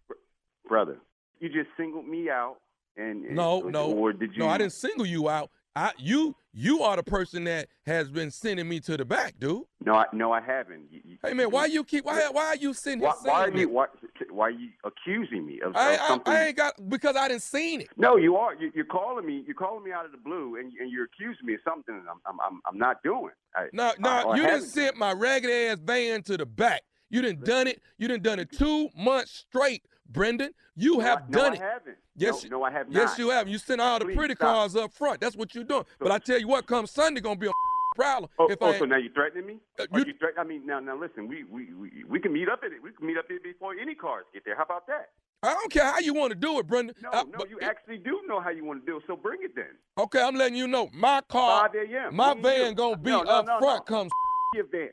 brother. 0.69 0.99
You 1.41 1.49
just 1.51 1.69
singled 1.77 2.07
me 2.09 2.31
out, 2.31 2.57
and, 2.97 3.25
and 3.25 3.37
No, 3.37 3.61
no, 3.61 3.93
or 3.93 4.13
did 4.13 4.33
you? 4.35 4.41
no. 4.41 4.49
I 4.49 4.59
didn't 4.59 4.73
single 4.73 5.07
you 5.07 5.29
out. 5.29 5.51
I 5.77 5.91
you 5.99 6.37
you 6.53 6.83
are 6.83 6.95
the 6.95 7.03
person 7.03 7.45
that 7.45 7.69
has 7.85 8.09
been 8.09 8.31
sending 8.31 8.69
me 8.69 8.79
to 8.81 8.97
the 8.97 9.05
back, 9.05 9.35
dude. 9.41 9.65
No, 9.85 9.95
I, 9.95 10.05
no, 10.13 10.31
I 10.31 10.41
haven't. 10.41 10.87
You, 10.89 11.01
you, 11.05 11.19
Hey 11.21 11.35
man, 11.35 11.51
why 11.51 11.67
you 11.67 11.83
keep 11.83 12.05
why 12.05 12.29
why 12.31 12.47
are 12.47 12.57
you 12.57 12.73
sitting 12.73 13.01
here 13.01 13.09
why, 13.09 13.15
why 13.23 13.49
are 13.49 13.51
you 13.51 13.69
why, 13.69 13.87
why 14.31 14.47
are 14.47 14.51
you 14.51 14.69
accusing 14.85 15.45
me 15.45 15.61
of, 15.61 15.75
I, 15.75 15.95
of 15.95 16.01
I, 16.01 16.09
something? 16.09 16.33
I 16.33 16.47
ain't 16.47 16.57
got 16.57 16.89
because 16.89 17.17
I 17.17 17.27
didn't 17.27 17.43
seen 17.43 17.81
it. 17.81 17.89
No, 17.97 18.17
you 18.17 18.37
are. 18.37 18.55
You, 18.55 18.71
you're 18.73 18.85
calling 18.85 19.27
me. 19.27 19.43
You're 19.47 19.57
calling 19.57 19.83
me 19.83 19.91
out 19.91 20.05
of 20.05 20.13
the 20.13 20.19
blue, 20.19 20.57
and, 20.57 20.73
and 20.81 20.93
you're 20.93 21.07
accusing 21.07 21.45
me 21.45 21.55
of 21.55 21.61
something 21.65 21.95
I'm 22.09 22.21
I'm 22.25 22.39
I'm, 22.41 22.61
I'm 22.67 22.79
not 22.79 23.03
doing. 23.03 23.33
I, 23.57 23.67
No, 23.73 23.93
no, 23.99 24.35
you 24.35 24.43
didn't 24.43 24.67
sent 24.67 24.97
my 24.97 25.13
ragged 25.13 25.51
ass 25.51 25.79
van 25.81 26.23
to 26.25 26.37
the 26.37 26.47
back. 26.47 26.83
You 27.11 27.21
didn't 27.21 27.45
done 27.45 27.67
it. 27.67 27.83
You 27.99 28.07
didn't 28.07 28.23
done 28.23 28.39
it 28.39 28.53
two 28.53 28.91
months 28.97 29.45
straight, 29.49 29.83
Brendan. 30.09 30.51
You 30.77 30.95
No, 30.95 31.01
have 31.01 31.19
I, 31.19 31.23
no, 31.29 31.39
done 31.39 31.53
I 31.53 31.55
it. 31.55 31.61
haven't. 31.61 31.97
Yes, 32.17 32.45
no, 32.45 32.59
no, 32.59 32.63
I 32.65 32.71
have 32.71 32.89
not. 32.89 32.95
Yes, 33.01 33.19
you 33.19 33.31
have. 33.31 33.49
You 33.49 33.59
sent 33.59 33.81
all 33.81 33.99
the 33.99 34.05
Please 34.07 34.17
pretty 34.17 34.35
stop. 34.35 34.55
cars 34.55 34.77
up 34.77 34.93
front. 34.93 35.21
That's 35.21 35.37
what 35.37 35.55
you're 35.55 35.65
doing. 35.65 35.85
But 35.99 36.13
I 36.13 36.19
tell 36.19 36.39
you 36.39 36.49
what, 36.49 36.67
come 36.67 36.87
Sunday, 36.87 37.21
gonna 37.21 37.37
be 37.37 37.47
a 37.49 37.53
problem. 37.97 38.31
Oh, 38.39 38.47
if 38.49 38.59
oh, 38.61 38.67
I 38.73 38.79
so 38.79 38.85
now 38.85 38.97
you're 38.97 39.13
threatening 39.13 39.47
me? 39.47 39.59
Uh, 39.79 39.87
Are 39.93 39.99
you- 40.01 40.07
you 40.07 40.15
threat- 40.19 40.35
I 40.39 40.45
mean, 40.45 40.67
now, 40.67 40.81
now 40.81 40.97
listen. 40.97 41.27
We, 41.29 41.45
we 41.45 41.73
we 41.75 42.05
we 42.09 42.21
can 42.21 42.33
meet 42.33 42.49
up 42.49 42.61
at 42.65 42.73
it. 42.73 42.83
We 42.83 42.93
can 42.93 43.07
meet 43.07 43.17
up 43.17 43.27
there 43.29 43.39
before 43.43 43.75
any 43.81 43.95
cars 43.95 44.25
get 44.33 44.45
there. 44.45 44.57
How 44.57 44.65
about 44.65 44.87
that? 44.87 45.11
I 45.43 45.53
don't 45.53 45.71
care 45.71 45.85
how 45.85 45.99
you 45.99 46.15
want 46.15 46.31
to 46.33 46.39
do 46.39 46.59
it, 46.59 46.67
Brendan. 46.67 46.95
No, 47.03 47.11
no, 47.11 47.25
but- 47.39 47.51
you 47.51 47.59
actually 47.61 47.99
do 47.99 48.21
know 48.27 48.41
how 48.41 48.51
you 48.51 48.65
want 48.65 48.85
to 48.85 48.91
do 48.91 48.99
it. 48.99 49.03
So 49.07 49.17
bring 49.17 49.41
it 49.43 49.55
then. 49.55 49.77
Okay, 49.99 50.21
I'm 50.23 50.35
letting 50.37 50.57
you 50.57 50.67
know. 50.69 50.89
My 50.95 51.21
car, 51.29 51.69
5 51.73 51.75
a.m. 51.91 52.15
my 52.17 52.35
van 52.35 52.71
you. 52.71 52.75
gonna 52.75 52.97
be 52.97 53.11
No, 53.11 53.23
no, 53.23 53.31
up 53.31 53.47
no, 53.47 53.59
front. 53.59 53.91
no. 53.91 53.97
Come 53.97 54.09
Your 54.55 54.67
van, 54.71 54.91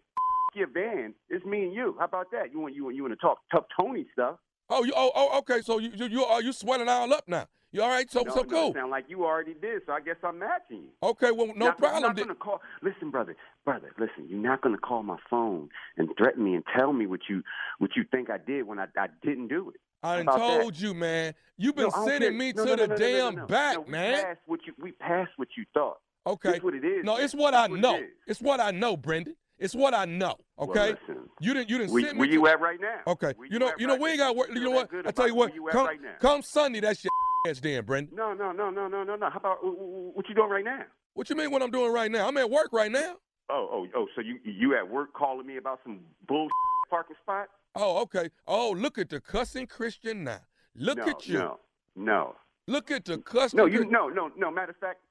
your 0.56 0.68
van. 0.68 1.14
It's 1.30 1.46
me 1.46 1.64
and 1.66 1.74
you. 1.74 1.96
How 2.00 2.06
about 2.06 2.32
that? 2.32 2.52
You 2.52 2.60
want 2.60 2.74
you 2.76 2.84
want 2.86 2.96
you 2.96 3.04
want 3.04 3.14
to 3.14 3.22
talk 3.22 3.38
tough 3.54 3.66
Tony 3.80 4.06
stuff? 4.14 4.38
Oh, 4.72 4.84
you 4.86 4.94
oh, 4.96 5.12
oh 5.14 5.38
okay. 5.40 5.62
So 5.62 5.80
you 5.80 5.92
you 5.94 6.06
you 6.08 6.24
are 6.24 6.42
you 6.42 6.54
swelling 6.54 6.88
all 6.88 7.14
up 7.14 7.28
now? 7.28 7.46
You 7.74 7.82
all 7.84 7.90
right? 7.90 8.10
So 8.12 8.22
no, 8.22 8.34
so 8.34 8.44
cool. 8.44 8.72
it 8.72 8.76
sound 8.76 8.92
like 8.92 9.06
you 9.10 9.26
already 9.26 9.54
did. 9.54 9.82
So 9.86 9.94
I 9.94 10.00
guess 10.02 10.16
I'm 10.24 10.40
matching 10.40 10.84
you. 10.84 10.90
Okay, 11.04 11.32
well 11.32 11.48
no 11.48 11.68
Not- 11.68 11.78
problem. 11.78 12.02
You're 12.04 12.10
not 12.12 12.18
gonna 12.18 12.36
call. 12.36 12.62
Listen, 12.82 13.12
brother, 13.12 13.36
brother, 13.66 13.92
listen. 14.00 14.28
You're 14.30 14.40
not 14.40 14.62
gonna 14.62 14.78
call 14.78 15.04
my 15.04 15.18
phone 15.30 15.70
and 15.98 16.10
threaten 16.18 16.44
me 16.44 16.56
and 16.56 16.64
tell 16.78 16.94
me 16.94 17.06
what 17.06 17.22
you 17.30 17.44
what 17.80 17.92
you 17.96 18.04
think 18.12 18.30
I 18.30 18.38
did 18.38 18.64
when 18.64 18.80
I 18.80 18.88
I 18.98 19.08
didn't 19.24 19.50
do 19.50 19.70
it. 19.70 19.80
I 20.04 20.18
How 20.18 20.24
that? 20.24 20.38
told 20.38 20.80
you, 20.80 20.94
man. 20.94 21.34
You've 21.58 21.76
been 21.76 21.92
No, 21.96 22.06
sending 22.06 22.38
me 22.38 22.54
No, 22.54 22.66
to 22.66 22.76
the 22.76 22.88
damn 22.96 23.46
back, 23.46 23.86
we 23.86 23.92
man. 23.92 24.24
Passed 24.24 24.40
what 24.48 24.60
you 24.66 24.74
we 24.80 24.94
passed 24.94 25.32
what 25.36 25.50
you 25.58 25.66
thought. 25.74 25.98
Okay. 26.26 26.52
That's 26.54 26.64
what 26.64 26.76
it 26.76 26.86
is. 26.86 27.04
No, 27.04 27.18
it's 27.18 27.34
what 27.36 27.52
That's 27.52 27.72
I 27.72 27.76
it 27.76 27.80
know. 27.80 27.96
is. 27.98 28.10
It's 28.28 28.42
what 28.42 28.60
I 28.60 28.72
know, 28.72 28.96
Brendan. 28.96 29.36
It's 29.62 29.76
what 29.76 29.94
I 29.94 30.06
know. 30.06 30.36
Well, 30.58 30.72
Okay. 30.72 30.98
listen. 31.08 31.30
you 31.40 31.54
didn't. 31.54 31.70
You 31.70 31.78
didn't 31.78 31.94
Where, 31.94 32.02
send 32.04 32.14
me. 32.16 32.20
where 32.20 32.28
to- 32.28 32.34
you 32.34 32.48
at 32.48 32.60
right 32.60 32.80
now? 32.82 33.00
Okay. 33.06 33.34
Where 33.36 33.48
You 33.48 33.60
know. 33.60 33.72
You 33.78 33.86
know. 33.86 33.94
right 33.94 34.02
We 34.02 34.10
ain't 34.10 34.18
got 34.18 34.36
work. 34.36 34.50
You 34.50 34.56
You 34.56 34.62
know 34.64 34.72
what? 34.72 34.90
I 35.06 35.12
tell 35.12 35.28
you 35.28 35.36
what. 35.36 35.54
You 35.54 35.68
Come, 35.72 35.86
right 35.86 36.02
now? 36.02 36.16
come 36.20 36.42
Sunday. 36.42 36.80
That's 36.80 37.04
your 37.04 37.12
ass, 37.48 37.60
then, 37.60 37.86
Brendan. 37.86 38.16
No, 38.16 38.34
no, 38.34 38.52
no, 38.52 38.72
no, 38.72 38.88
no, 38.88 39.04
no, 39.04 39.16
no. 39.16 39.30
How 39.30 39.38
about 39.38 39.60
wh- 39.60 39.78
wh- 39.78 40.16
what 40.18 40.28
you 40.28 40.34
doing 40.34 40.50
right 40.50 40.66
now? 40.66 40.84
What 41.14 41.30
you 41.30 41.36
mean? 41.36 41.52
What 41.52 41.62
I'm 41.62 41.70
doing 41.70 41.94
right 41.94 42.10
now? 42.10 42.28
I'm 42.28 42.36
at 42.38 42.50
work 42.50 42.70
right 42.74 42.92
now. 42.92 43.18
Oh, 43.50 43.70
oh, 43.72 43.88
oh. 43.96 44.08
So 44.16 44.22
you 44.22 44.40
you 44.44 44.76
at 44.76 44.90
work 44.90 45.14
calling 45.14 45.46
me 45.46 45.58
about 45.58 45.80
some 45.84 46.00
bull 46.28 46.48
parking 46.90 47.16
spot? 47.22 47.48
Oh, 47.76 48.02
okay. 48.02 48.30
Oh, 48.48 48.72
look 48.72 48.98
at 48.98 49.10
the 49.10 49.22
cussing 49.22 49.68
Christian 49.68 50.24
now. 50.24 50.40
Look 50.76 50.98
no, 50.98 51.04
at 51.08 51.28
you. 51.28 51.38
No, 51.38 51.60
no, 51.96 52.36
Look 52.68 52.90
at 52.90 53.06
the 53.06 53.20
cussing. 53.20 53.58
no. 53.58 53.66
You 53.66 53.86
no, 53.86 54.08
no, 54.10 54.32
no. 54.36 54.50
Matter 54.50 54.72
of 54.72 54.78
fact, 54.78 55.02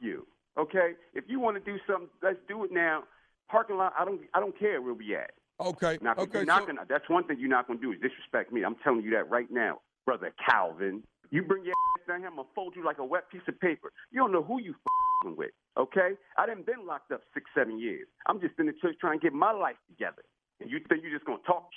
you. 0.00 0.26
Okay, 0.56 0.92
if 1.14 1.24
you 1.28 1.40
want 1.40 1.62
to 1.62 1.72
do 1.72 1.78
something, 1.86 2.08
let's 2.22 2.38
do 2.48 2.64
it 2.64 2.72
now. 2.72 3.04
Parking 3.50 3.76
lot, 3.76 3.92
I 3.98 4.04
don't, 4.04 4.20
I 4.34 4.40
don't 4.40 4.58
care 4.58 4.80
where 4.80 4.94
we 4.94 5.14
at. 5.14 5.32
Okay. 5.60 5.98
Okay. 6.02 6.38
you're 6.38 6.44
not 6.44 6.62
so- 6.62 6.66
gonna, 6.66 6.86
that's 6.88 7.08
one 7.08 7.24
thing 7.24 7.38
you're 7.38 7.48
not 7.48 7.66
gonna 7.66 7.80
do 7.80 7.92
is 7.92 8.00
disrespect 8.00 8.52
me. 8.52 8.64
I'm 8.64 8.76
telling 8.82 9.02
you 9.02 9.10
that 9.12 9.30
right 9.30 9.50
now, 9.50 9.80
brother 10.06 10.32
Calvin. 10.48 11.02
You 11.30 11.42
bring 11.42 11.64
your 11.64 11.72
ass 11.72 12.06
down 12.06 12.20
here, 12.20 12.28
I'm 12.28 12.36
gonna 12.36 12.48
fold 12.54 12.74
you 12.76 12.84
like 12.84 12.98
a 12.98 13.04
wet 13.04 13.30
piece 13.30 13.42
of 13.48 13.58
paper. 13.60 13.92
You 14.10 14.20
don't 14.20 14.32
know 14.32 14.42
who 14.42 14.60
you 14.60 14.74
fing 15.22 15.36
with. 15.36 15.52
Okay, 15.78 16.12
I 16.36 16.46
done 16.46 16.62
been 16.66 16.86
locked 16.86 17.12
up 17.12 17.22
six, 17.32 17.46
seven 17.54 17.78
years. 17.78 18.06
I'm 18.26 18.40
just 18.40 18.54
in 18.58 18.66
the 18.66 18.74
church 18.82 18.96
trying 19.00 19.18
to 19.18 19.22
get 19.22 19.32
my 19.32 19.52
life 19.52 19.76
together. 19.88 20.22
And 20.60 20.70
you 20.70 20.78
think 20.88 21.02
you're 21.02 21.12
just 21.12 21.24
gonna 21.24 21.38
talk 21.46 21.68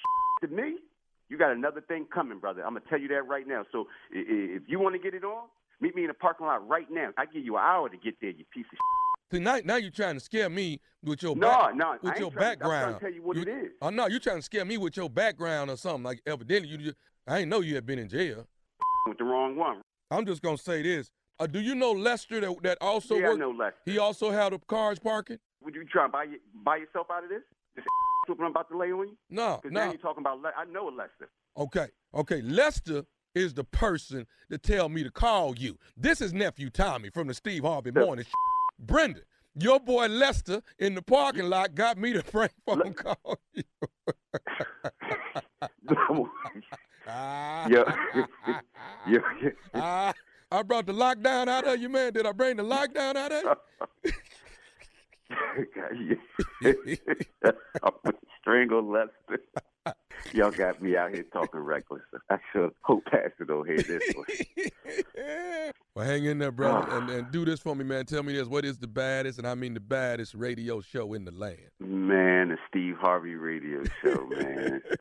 to 0.41 0.47
me? 0.47 0.78
You 1.30 1.38
got 1.38 1.51
another 1.51 1.82
thing 1.82 2.06
coming, 2.13 2.39
brother. 2.39 2.65
I'm 2.65 2.73
gonna 2.73 2.86
tell 2.89 2.99
you 2.99 3.08
that 3.10 3.28
right 3.28 3.47
now. 3.47 3.63
So 3.71 3.88
if 4.12 4.63
you 4.67 4.80
want 4.80 4.95
to 4.95 4.99
get 4.99 5.13
it 5.13 5.23
on, 5.23 5.47
meet 5.80 5.95
me 5.95 6.04
in 6.04 6.08
the 6.08 6.13
parking 6.13 6.47
lot 6.47 6.67
right 6.67 6.89
now. 6.91 7.12
I 7.17 7.25
give 7.25 7.43
you 7.45 7.56
an 7.58 7.63
hour 7.63 7.89
to 7.89 7.97
get 7.97 8.15
there, 8.21 8.32
you 8.32 8.45
piece 8.54 8.65
of. 8.71 8.78
See, 9.31 9.39
now, 9.39 9.59
now 9.65 9.77
you're 9.77 9.89
trying 9.91 10.15
to 10.15 10.19
scare 10.19 10.49
me 10.49 10.79
with 11.03 11.23
your 11.23 11.35
No, 11.35 11.47
back, 11.49 11.75
no, 11.75 11.85
I 11.85 11.91
with 12.01 12.11
ain't 12.11 12.19
your 12.19 12.31
trying- 12.31 12.51
I'm 12.61 12.69
trying 12.69 12.93
to 12.93 12.99
tell 12.99 13.11
you 13.11 13.23
what 13.23 13.38
it 13.38 13.47
is. 13.47 13.71
Oh 13.81 13.89
no, 13.89 14.07
you're 14.07 14.19
trying 14.19 14.38
to 14.38 14.41
scare 14.43 14.65
me 14.65 14.77
with 14.77 14.95
your 14.97 15.09
background 15.09 15.71
or 15.71 15.77
something. 15.77 16.03
Like 16.03 16.21
evidently 16.27 16.69
you 16.69 16.77
just, 16.77 16.97
I 17.27 17.39
ain't 17.39 17.49
know 17.49 17.61
you 17.61 17.75
had 17.75 17.85
been 17.85 17.97
in 17.99 18.07
jail. 18.07 18.45
With 19.07 19.17
the 19.17 19.23
wrong 19.23 19.55
one. 19.55 19.81
I'm 20.11 20.25
just 20.25 20.41
gonna 20.41 20.57
say 20.57 20.83
this. 20.83 21.09
Uh, 21.39 21.47
do 21.47 21.59
you 21.59 21.75
know 21.75 21.91
Lester 21.91 22.39
that 22.39 22.63
that 22.63 22.77
also 22.81 23.15
Yeah, 23.15 23.31
I 23.31 23.35
know 23.35 23.49
Lester. 23.51 23.75
He 23.85 23.97
also 23.97 24.29
had 24.29 24.53
a 24.53 24.59
cars 24.59 24.99
parking. 24.99 25.39
Would 25.63 25.73
you 25.75 25.85
try 25.85 26.05
to 26.05 26.09
buy 26.09 26.25
buy 26.63 26.77
yourself 26.77 27.07
out 27.11 27.23
of 27.23 27.29
this? 27.29 27.41
This 27.75 27.83
what 28.27 28.39
I'm 28.39 28.51
about 28.51 28.69
to 28.69 28.77
lay 28.77 28.91
on 28.91 29.07
you? 29.09 29.17
No, 29.29 29.59
Because 29.61 29.73
now 29.73 29.85
you're 29.85 29.97
talking 29.97 30.21
about. 30.21 30.41
Le- 30.41 30.53
I 30.55 30.65
know 30.65 30.85
Lester. 30.85 31.29
Okay, 31.57 31.88
okay. 32.13 32.41
Lester 32.43 33.03
is 33.33 33.53
the 33.53 33.63
person 33.63 34.25
to 34.51 34.57
tell 34.57 34.88
me 34.88 35.03
to 35.03 35.11
call 35.11 35.55
you. 35.57 35.77
This 35.97 36.21
is 36.21 36.31
nephew 36.31 36.69
Tommy 36.69 37.09
from 37.09 37.27
the 37.27 37.33
Steve 37.33 37.63
Harvey 37.63 37.91
Morning. 37.91 38.25
Show. 38.79 38.85
Brenda, 38.85 39.21
your 39.55 39.79
boy 39.79 40.07
Lester 40.07 40.61
in 40.79 40.95
the 40.95 41.01
parking 41.01 41.45
lot 41.49 41.75
got 41.75 41.97
me 41.97 42.13
to 42.13 42.23
prank 42.23 42.51
phone 42.65 42.93
call 42.93 43.39
you. 43.53 43.63
Ah. 47.07 47.67
Yo, 47.67 47.83
yo, 49.07 49.19
Ah, 49.75 50.13
I 50.51 50.63
brought 50.63 50.88
the 50.88 50.93
lockdown 50.93 51.47
out 51.47 51.67
of 51.67 51.79
you, 51.79 51.88
man. 51.89 52.13
Did 52.13 52.25
I 52.25 52.31
bring 52.31 52.57
the 52.57 52.63
lockdown 52.63 53.15
out 53.15 53.31
of 53.31 53.57
you? 54.03 54.11
Strangle 58.41 58.83
Lester. 58.83 59.39
Y'all 60.34 60.52
got 60.52 60.82
me 60.82 60.98
out 60.98 61.13
here 61.13 61.26
talking 61.32 61.60
reckless. 61.60 62.02
I 62.30 62.38
should 62.52 62.71
hope 62.82 63.06
Pastor 63.06 63.45
don't 63.45 63.67
hear 63.67 63.78
this 63.78 64.13
one. 64.15 64.26
Well, 65.95 66.06
hang 66.06 66.26
in 66.26 66.39
there, 66.39 66.52
brother, 66.52 66.86
ah. 66.89 66.98
and, 66.98 67.10
and 67.10 67.32
do 67.32 67.45
this 67.45 67.62
for 67.62 67.74
me, 67.74 67.86
man. 67.86 68.06
Tell 68.06 68.21
me 68.21 68.34
this: 68.34 68.48
what 68.48 68.65
is 68.65 68.78
the 68.78 68.88
baddest, 68.88 69.39
and 69.39 69.48
I 69.48 69.56
mean 69.56 69.74
the 69.74 69.80
baddest 69.80 70.34
radio 70.34 70.82
show 70.82 71.13
in 71.13 71.24
the 71.24 71.32
land? 71.32 71.69
Man, 71.80 72.50
the 72.50 72.58
Steve 72.67 72.98
Harvey 73.00 73.36
radio 73.36 73.82
show, 74.04 74.28
man. 74.30 74.82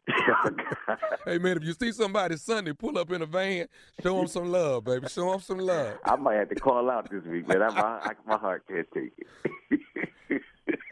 Hey, 1.26 1.38
man, 1.38 1.56
if 1.56 1.64
you 1.64 1.72
see 1.72 1.90
somebody 1.90 2.36
Sunday 2.36 2.72
pull 2.72 2.98
up 2.98 3.10
in 3.10 3.22
a 3.22 3.26
van, 3.26 3.66
show 4.02 4.16
them 4.18 4.26
some 4.26 4.52
love, 4.52 4.84
baby. 4.84 5.08
Show 5.08 5.30
them 5.30 5.40
some 5.40 5.58
love. 5.58 5.98
I 6.04 6.16
might 6.16 6.34
have 6.34 6.50
to 6.50 6.54
call 6.54 6.90
out 6.90 7.10
this 7.10 7.24
week, 7.24 7.48
man. 7.48 7.62
I, 7.62 7.68
my, 7.70 7.80
I, 7.80 8.12
my 8.26 8.36
heart 8.36 8.64
can't 8.68 8.86
take 8.92 9.12
it. 9.70 9.80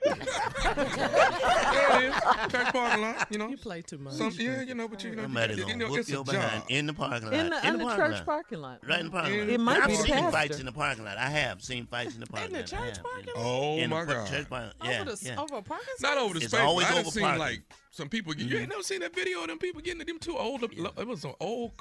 There 0.05 2.03
it 2.03 2.09
is. 2.09 2.53
Church 2.53 2.73
parking 2.73 3.03
lot, 3.03 3.27
you 3.31 3.39
know. 3.39 3.49
You 3.49 3.57
play 3.57 3.83
too 3.83 3.99
much. 3.99 4.15
Some, 4.15 4.33
yeah, 4.39 4.63
you 4.63 4.75
know, 4.75 4.89
but 4.89 5.03
you 5.05 5.15
know, 5.15 5.23
Somebody 5.23 5.55
you 5.55 5.63
gonna 5.63 5.77
know 5.77 5.89
whoop 5.91 6.01
it's 6.01 6.09
a 6.09 6.13
your 6.13 6.25
job. 6.25 6.65
in 6.69 6.87
the 6.87 6.93
parking 6.95 7.25
lot. 7.31 7.35
In 7.35 7.51
the, 7.51 7.67
in 7.69 7.79
the 7.79 7.85
parking 7.85 8.05
church 8.05 8.13
lot. 8.17 8.27
parking 8.27 8.61
lot. 8.61 8.79
Right 8.89 9.01
in 9.01 9.07
the 9.07 9.13
parking 9.13 9.39
lot. 9.41 9.49
It 9.49 9.61
might 9.61 9.81
I've 9.81 9.89
be 9.89 9.95
seen 9.97 10.15
pastor. 10.15 10.31
fights 10.33 10.61
in 10.61 10.67
the 10.67 10.73
parking 10.73 11.05
lot. 11.05 11.17
I 11.19 11.29
have 11.29 11.63
seen 11.63 11.87
fights 11.87 12.15
in 12.15 12.21
the 12.21 12.27
parking 12.27 12.53
the 12.53 12.59
lot. 12.61 12.73
I 12.73 12.77
church 12.77 12.97
have, 12.97 13.03
parking 13.05 13.27
yeah. 13.37 13.43
Oh 13.43 13.77
In 13.79 13.91
my 13.91 13.97
par- 14.05 14.15
God! 14.15 14.29
Church 14.29 14.49
parking. 14.49 14.71
Over 14.81 14.93
Yeah, 14.93 15.05
the 15.05 15.19
yeah. 15.23 15.41
over 15.41 15.57
a 15.57 15.63
parking 15.63 15.87
lot. 16.03 16.11
Not 16.15 16.19
over 16.19 16.35
the 16.35 16.41
It's 16.41 16.49
space. 16.53 16.61
always 16.61 16.87
I 16.87 16.91
done 16.91 16.99
over 17.01 17.11
seen 17.11 17.23
parking. 17.23 17.41
like 17.41 17.63
some 17.91 18.09
people. 18.09 18.35
You 18.35 18.47
mm-hmm. 18.47 18.57
ain't 18.57 18.69
never 18.71 18.83
seen 18.83 19.01
that 19.01 19.15
video 19.15 19.41
of 19.43 19.49
them 19.49 19.59
people 19.59 19.81
getting 19.81 20.05
them 20.05 20.19
two 20.19 20.37
old. 20.37 20.63
It 20.65 21.07
was 21.07 21.21
some 21.21 21.35
old 21.41 21.73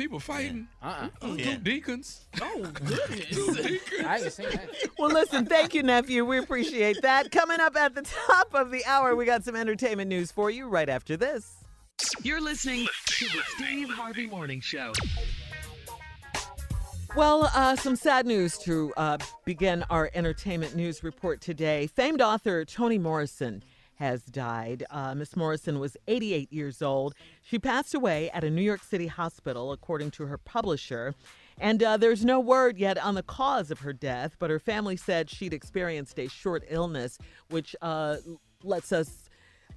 people 0.00 0.18
fighting. 0.18 0.66
Uh-uh. 0.82 1.08
Those 1.20 1.38
Yeah. 1.38 1.54
Two 1.56 1.60
deacons. 1.60 2.24
Oh 2.40 2.70
goodness. 2.72 3.26
Two 3.30 3.54
deacons. 3.54 4.06
I 4.06 4.16
ain't 4.16 4.32
seen 4.32 4.48
that. 4.50 4.70
Well, 4.98 5.10
listen, 5.10 5.44
thank 5.44 5.74
you, 5.74 5.82
nephew. 5.82 6.24
We 6.24 6.38
appreciate 6.38 7.02
that. 7.02 7.30
Coming 7.30 7.60
up 7.60 7.76
at 7.76 7.94
the 7.94 8.02
top 8.02 8.54
of 8.54 8.70
the 8.70 8.82
hour, 8.86 9.14
we 9.14 9.26
got 9.26 9.44
some 9.44 9.56
entertainment 9.56 10.08
news 10.08 10.32
for 10.32 10.50
you 10.50 10.68
right 10.68 10.88
after 10.88 11.16
this. 11.18 11.56
You're 12.22 12.40
listening 12.40 12.86
to 13.06 13.24
the 13.26 13.42
Steve 13.56 13.90
Harvey 13.90 14.26
Morning 14.26 14.60
Show. 14.60 14.92
Well, 17.16 17.50
uh, 17.54 17.76
some 17.76 17.96
sad 17.96 18.24
news 18.26 18.56
to 18.58 18.92
uh, 18.96 19.18
begin 19.44 19.84
our 19.90 20.10
entertainment 20.14 20.76
news 20.76 21.02
report 21.02 21.40
today. 21.40 21.88
Famed 21.88 22.22
author 22.22 22.64
Toni 22.64 22.98
Morrison 22.98 23.62
has 24.00 24.24
died. 24.24 24.82
Uh, 24.90 25.14
Miss 25.14 25.36
Morrison 25.36 25.78
was 25.78 25.96
88 26.08 26.50
years 26.50 26.80
old. 26.80 27.14
She 27.42 27.58
passed 27.58 27.94
away 27.94 28.30
at 28.30 28.42
a 28.42 28.50
New 28.50 28.62
York 28.62 28.82
City 28.82 29.06
hospital, 29.06 29.72
according 29.72 30.10
to 30.12 30.26
her 30.26 30.38
publisher. 30.38 31.14
And 31.58 31.82
uh, 31.82 31.98
there's 31.98 32.24
no 32.24 32.40
word 32.40 32.78
yet 32.78 32.96
on 32.96 33.14
the 33.14 33.22
cause 33.22 33.70
of 33.70 33.80
her 33.80 33.92
death, 33.92 34.36
but 34.38 34.48
her 34.48 34.58
family 34.58 34.96
said 34.96 35.28
she'd 35.28 35.52
experienced 35.52 36.18
a 36.18 36.28
short 36.28 36.64
illness, 36.68 37.18
which 37.50 37.76
uh, 37.82 38.16
lets 38.64 38.90
us 38.90 39.28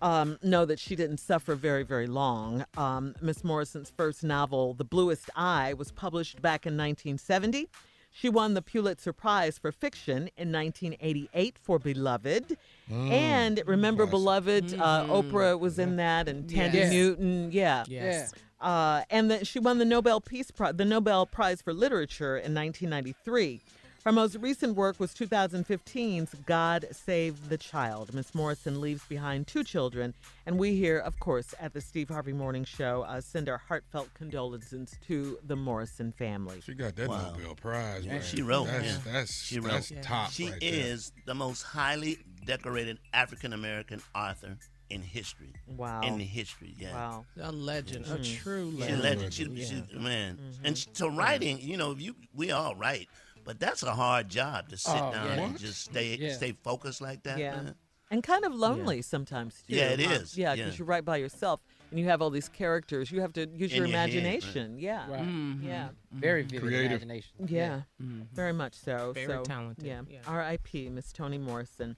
um, 0.01 0.39
know 0.41 0.63
that 0.63 0.79
she 0.79 0.95
didn't 0.95 1.19
suffer 1.19 1.53
very, 1.53 1.83
very 1.83 2.07
long. 2.07 2.65
Um, 2.77 3.15
Miss 3.21 3.43
Morrison's 3.43 3.91
first 3.95 4.23
novel, 4.23 4.73
The 4.73 4.85
Bluest 4.85 5.29
Eye, 5.35 5.73
was 5.73 5.91
published 5.91 6.41
back 6.41 6.65
in 6.65 6.73
1970. 6.73 7.67
She 8.15 8.29
won 8.29 8.53
the 8.53 8.61
Pulitzer 8.61 9.11
Prize 9.11 9.57
for 9.57 9.71
fiction 9.71 10.29
in 10.37 10.51
1988 10.51 11.57
for 11.59 11.79
Beloved. 11.79 12.57
and 12.91 13.61
remember 13.65 14.05
Beloved? 14.05 14.75
Uh, 14.79 15.05
Oprah 15.07 15.59
was 15.59 15.79
in 15.79 15.95
that, 15.95 16.27
and 16.29 16.47
Thandie 16.47 16.73
Yes. 16.75 16.91
Newton. 16.93 17.51
Yeah. 17.51 17.83
Yes. 17.87 18.31
Uh, 18.61 19.01
and 19.09 19.31
then 19.31 19.43
she 19.43 19.57
won 19.59 19.79
the 19.79 19.83
Nobel 19.85 20.21
Peace 20.21 20.51
Prize, 20.51 20.73
the 20.75 20.85
Nobel 20.85 21.25
Prize 21.25 21.61
for 21.61 21.73
Literature 21.73 22.37
in 22.37 22.53
1993. 22.53 23.61
Her 24.05 24.11
most 24.11 24.35
recent 24.35 24.75
work 24.75 24.99
was 24.99 25.13
2015's 25.13 26.35
God 26.45 26.85
Save 26.91 27.47
the 27.47 27.57
Child. 27.57 28.13
Miss 28.13 28.35
Morrison 28.35 28.81
leaves 28.81 29.05
behind 29.05 29.47
two 29.47 29.63
children, 29.63 30.13
and 30.45 30.59
we 30.59 30.75
here, 30.75 30.99
of 30.99 31.17
course, 31.21 31.55
at 31.57 31.71
the 31.71 31.79
Steve 31.79 32.09
Harvey 32.09 32.33
Morning 32.33 32.65
Show, 32.65 33.03
uh, 33.03 33.21
send 33.21 33.47
our 33.47 33.59
heartfelt 33.59 34.13
condolences 34.13 34.93
to 35.07 35.37
the 35.45 35.55
Morrison 35.55 36.11
family. 36.11 36.59
She 36.65 36.73
got 36.73 36.97
that 36.97 37.07
Wow. 37.07 37.33
Nobel 37.37 37.55
Prize, 37.55 38.05
man. 38.05 38.21
She 38.21 38.41
wrote. 38.41 38.65
That's 38.67 38.85
yeah. 38.85 38.97
that's, 39.13 39.41
she 39.41 39.59
wrote. 39.61 39.71
that's 39.71 39.93
top. 40.01 40.31
She 40.31 40.49
right 40.51 40.59
there. 40.59 40.69
is 40.73 41.13
the 41.25 41.33
most 41.33 41.61
highly 41.61 42.17
decorated 42.45 42.99
African 43.13 43.53
American 43.53 44.01
author 44.13 44.57
in 44.89 45.01
history. 45.01 45.53
Wow. 45.65 46.01
In 46.01 46.19
history, 46.19 46.75
yeah. 46.77 46.93
Wow. 46.93 47.25
A 47.41 47.53
legend, 47.53 48.05
a 48.07 48.21
true 48.21 48.69
legend. 48.69 48.81
She's 48.81 48.99
a 48.99 49.01
legend. 49.01 49.01
legend. 49.01 49.33
She, 49.33 49.43
Yeah. 49.43 49.81
she, 49.89 49.97
man. 49.97 50.35
Mm-hmm. 50.37 50.65
And 50.65 50.75
to 50.75 51.09
writing, 51.09 51.59
you 51.61 51.77
know, 51.77 51.95
you 51.95 52.15
we 52.33 52.51
all 52.51 52.75
write, 52.75 53.07
but 53.43 53.59
that's 53.59 53.83
a 53.83 53.91
hard 53.91 54.29
job 54.29 54.69
to 54.69 54.77
sit 54.77 54.93
Oh, 54.95 55.11
down 55.11 55.37
yeah. 55.37 55.43
and 55.43 55.57
just 55.59 55.85
stay 55.85 56.15
Yeah. 56.19 56.33
stay 56.33 56.51
focused 56.63 57.01
like 57.01 57.23
that. 57.23 57.37
Yeah. 57.37 57.55
man. 57.55 57.75
And 58.11 58.21
kind 58.21 58.45
of 58.45 58.53
lonely 58.53 59.01
sometimes, 59.01 59.63
too. 59.67 59.73
Yeah, 59.75 59.85
it 59.89 59.99
huh? 60.05 60.11
is. 60.13 60.37
Yeah, 60.37 60.53
Yeah. 60.53 60.65
because 60.65 60.77
you're 60.77 60.85
right 60.85 61.03
by 61.03 61.17
yourself 61.17 61.61
and 61.89 61.99
you 61.99 62.05
have 62.09 62.21
all 62.21 62.29
these 62.29 62.47
characters. 62.47 63.11
You 63.11 63.21
have 63.21 63.33
to 63.33 63.47
use 63.49 63.71
In 63.71 63.77
your 63.77 63.87
your 63.87 63.97
head, 63.97 64.03
right. 64.09 64.13
imagination. 64.13 64.77
Yeah. 64.77 65.09
Right. 65.09 65.21
Mm-hmm. 65.21 65.65
Yeah. 65.65 65.89
Very 66.11 66.43
vivid 66.43 66.61
Creative. 66.61 66.91
imagination. 66.91 67.47
Yeah, 67.47 67.81
very 67.99 68.53
much 68.53 68.75
so. 68.75 69.13
Very 69.15 69.25
so, 69.27 69.41
talented, 69.43 69.85
Yeah. 69.85 70.01
yeah. 70.07 70.19
R.I.P. 70.27 70.89
Miss 70.89 71.11
Toni 71.11 71.39
Morrison. 71.39 71.95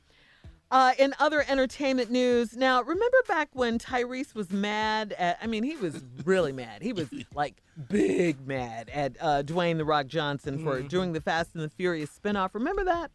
Uh, 0.71 0.93
in 0.97 1.13
other 1.19 1.45
entertainment 1.47 2.09
news, 2.09 2.55
now 2.57 2.81
remember 2.81 3.17
back 3.27 3.49
when 3.53 3.77
Tyrese 3.77 4.33
was 4.33 4.49
mad 4.51 5.13
at? 5.17 5.37
I 5.41 5.47
mean, 5.47 5.63
he 5.63 5.75
was 5.75 6.03
really 6.25 6.51
mad. 6.51 6.81
He 6.81 6.91
was 6.91 7.07
like 7.35 7.61
big 7.89 8.45
mad 8.47 8.89
at 8.91 9.15
uh, 9.21 9.43
Dwayne 9.43 9.77
the 9.77 9.85
Rock 9.85 10.07
Johnson 10.07 10.63
for 10.63 10.79
Mm-hmm. 10.79 10.87
doing 10.87 11.13
the 11.13 11.21
Fast 11.21 11.51
and 11.53 11.63
the 11.63 11.69
Furious 11.69 12.09
spinoff. 12.19 12.53
Remember 12.55 12.83
that? 12.83 13.11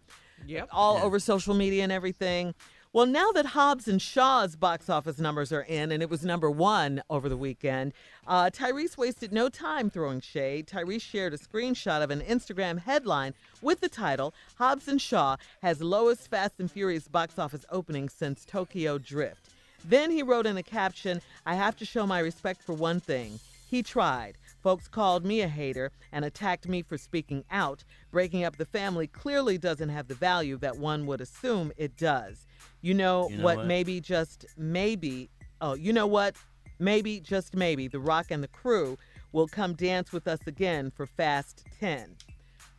Yep. 0.46 0.68
all 0.72 0.96
Yeah. 0.98 1.02
over 1.04 1.18
social 1.18 1.54
media 1.54 1.82
and 1.82 1.92
everything. 1.92 2.54
Well, 2.92 3.06
now 3.06 3.30
that 3.30 3.46
Hobbs 3.46 3.86
and 3.86 4.02
Shaw's 4.02 4.56
box 4.56 4.90
office 4.90 5.20
numbers 5.20 5.52
are 5.52 5.62
in, 5.62 5.92
and 5.92 6.02
it 6.02 6.10
was 6.10 6.24
number 6.24 6.50
one 6.50 7.04
over 7.08 7.28
the 7.28 7.36
weekend, 7.36 7.92
uh, 8.26 8.50
Tyrese 8.50 8.98
wasted 8.98 9.32
no 9.32 9.48
time 9.48 9.90
throwing 9.90 10.20
shade. 10.20 10.66
Tyrese 10.66 11.00
shared 11.00 11.32
a 11.32 11.38
screenshot 11.38 12.02
of 12.02 12.10
an 12.10 12.20
Instagram 12.20 12.80
headline 12.80 13.34
with 13.62 13.78
the 13.78 13.88
title 13.88 14.34
Hobbs 14.56 14.88
and 14.88 15.00
Shaw 15.00 15.36
has 15.62 15.80
lowest 15.80 16.28
Fast 16.28 16.54
and 16.58 16.68
Furious 16.68 17.06
box 17.06 17.38
office 17.38 17.64
opening 17.70 18.08
since 18.08 18.44
Tokyo 18.44 18.98
Drift. 18.98 19.50
Then 19.84 20.10
he 20.10 20.24
wrote 20.24 20.46
in 20.46 20.56
a 20.56 20.62
caption, 20.64 21.22
I 21.46 21.54
have 21.54 21.76
to 21.76 21.84
show 21.84 22.08
my 22.08 22.18
respect 22.18 22.60
for 22.60 22.72
one 22.72 22.98
thing. 22.98 23.38
He 23.70 23.84
tried. 23.84 24.36
Folks 24.62 24.88
called 24.88 25.24
me 25.24 25.40
a 25.40 25.48
hater 25.48 25.90
and 26.12 26.24
attacked 26.24 26.68
me 26.68 26.82
for 26.82 26.98
speaking 26.98 27.44
out. 27.50 27.82
Breaking 28.10 28.44
up 28.44 28.56
the 28.56 28.66
family 28.66 29.06
clearly 29.06 29.56
doesn't 29.58 29.88
have 29.88 30.08
the 30.08 30.14
value 30.14 30.58
that 30.58 30.76
one 30.76 31.06
would 31.06 31.20
assume 31.20 31.72
it 31.76 31.96
does. 31.96 32.46
You 32.82 32.94
know, 32.94 33.28
You 33.30 33.38
know 33.38 33.44
what, 33.44 33.56
what? 33.58 33.66
Maybe 33.66 34.00
just 34.00 34.44
maybe. 34.56 35.30
Oh, 35.60 35.74
you 35.74 35.92
know 35.92 36.06
what? 36.06 36.36
Maybe 36.78 37.20
just 37.20 37.54
maybe 37.54 37.88
The 37.88 38.00
Rock 38.00 38.30
and 38.30 38.42
the 38.42 38.48
crew 38.48 38.96
will 39.32 39.48
come 39.48 39.74
dance 39.74 40.12
with 40.12 40.26
us 40.26 40.40
again 40.46 40.90
for 40.90 41.06
Fast 41.06 41.64
10. 41.78 42.16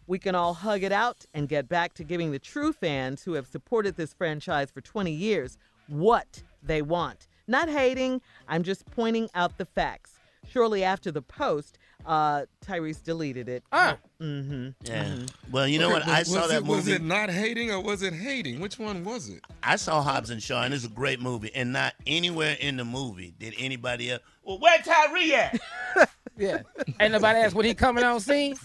we 0.08 0.20
can 0.20 0.36
all 0.36 0.54
hug 0.54 0.84
it 0.84 0.92
out 0.92 1.26
and 1.34 1.48
get 1.48 1.70
back 1.70 1.94
to 1.94 2.04
giving 2.04 2.32
the 2.32 2.40
true 2.40 2.74
fans 2.74 3.24
who 3.24 3.34
have 3.34 3.48
supported 3.48 3.96
this 3.96 4.14
franchise 4.14 4.70
for 4.72 4.82
20 4.82 5.12
years 5.12 5.58
what 5.88 6.44
they 6.62 6.82
want. 6.82 7.28
Not 7.48 7.70
hating, 7.70 8.22
I'm 8.48 8.64
just 8.64 8.86
pointing 8.92 9.30
out 9.36 9.58
the 9.58 9.66
facts. 9.66 10.20
Shortly 10.50 10.84
after 10.84 11.12
the 11.12 11.22
post, 11.22 11.78
uh, 12.06 12.46
Tyrese 12.66 13.04
deleted 13.04 13.48
it. 13.48 13.64
Ah. 13.72 13.98
Mm-hmm. 14.20 14.70
Yeah. 14.84 15.16
Well, 15.52 15.68
you 15.68 15.80
know 15.80 15.86
Okay, 15.86 15.94
what? 15.94 16.08
I 16.08 16.20
was 16.20 16.28
saw 16.34 16.48
that 16.48 16.58
it, 16.58 16.66
Was 16.66 16.88
it 16.88 17.02
not 17.02 17.30
hating 17.30 17.72
or 17.72 17.80
was 17.82 18.02
it 18.02 18.14
hating? 18.14 18.60
Which 18.60 18.78
one 18.80 19.04
was 19.04 19.30
it? 19.30 19.44
I 19.64 19.76
saw 19.78 20.02
Hobbs 20.02 20.30
and 20.30 20.42
Shaw, 20.44 20.64
and 20.64 20.74
it's 20.74 20.86
a 20.86 20.90
great 20.90 21.22
movie. 21.22 21.52
And 21.56 21.72
not 21.72 21.94
anywhere 22.06 22.58
in 22.60 22.78
the 22.78 22.86
movie 22.86 23.34
did 23.40 23.54
anybody 23.58 24.12
else. 24.12 24.22
Well, 24.44 24.60
where 24.60 24.78
Tyree 24.80 25.34
at? 25.36 25.60
Yeah. 26.38 26.62
Ain't 27.00 27.12
nobody 27.12 27.40
asked 27.40 27.54
when 27.54 27.66
he 27.66 27.76
coming 27.76 28.04
on 28.04 28.20
scene. 28.20 28.56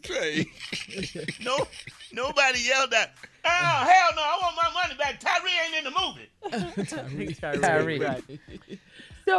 Jay. 0.00 0.46
no, 1.44 1.66
nobody 2.12 2.60
yelled 2.60 2.92
out. 2.92 3.08
Oh 3.44 3.48
hell 3.48 4.10
no! 4.16 4.22
I 4.22 4.38
want 4.42 4.56
my 4.56 4.72
money 4.82 4.94
back. 4.96 5.20
Tyree 5.20 5.50
ain't 5.64 5.76
in 5.76 5.84
the 5.84 6.80
movie. 6.86 7.58
Tyree. 7.60 7.98
Right. 8.00 8.24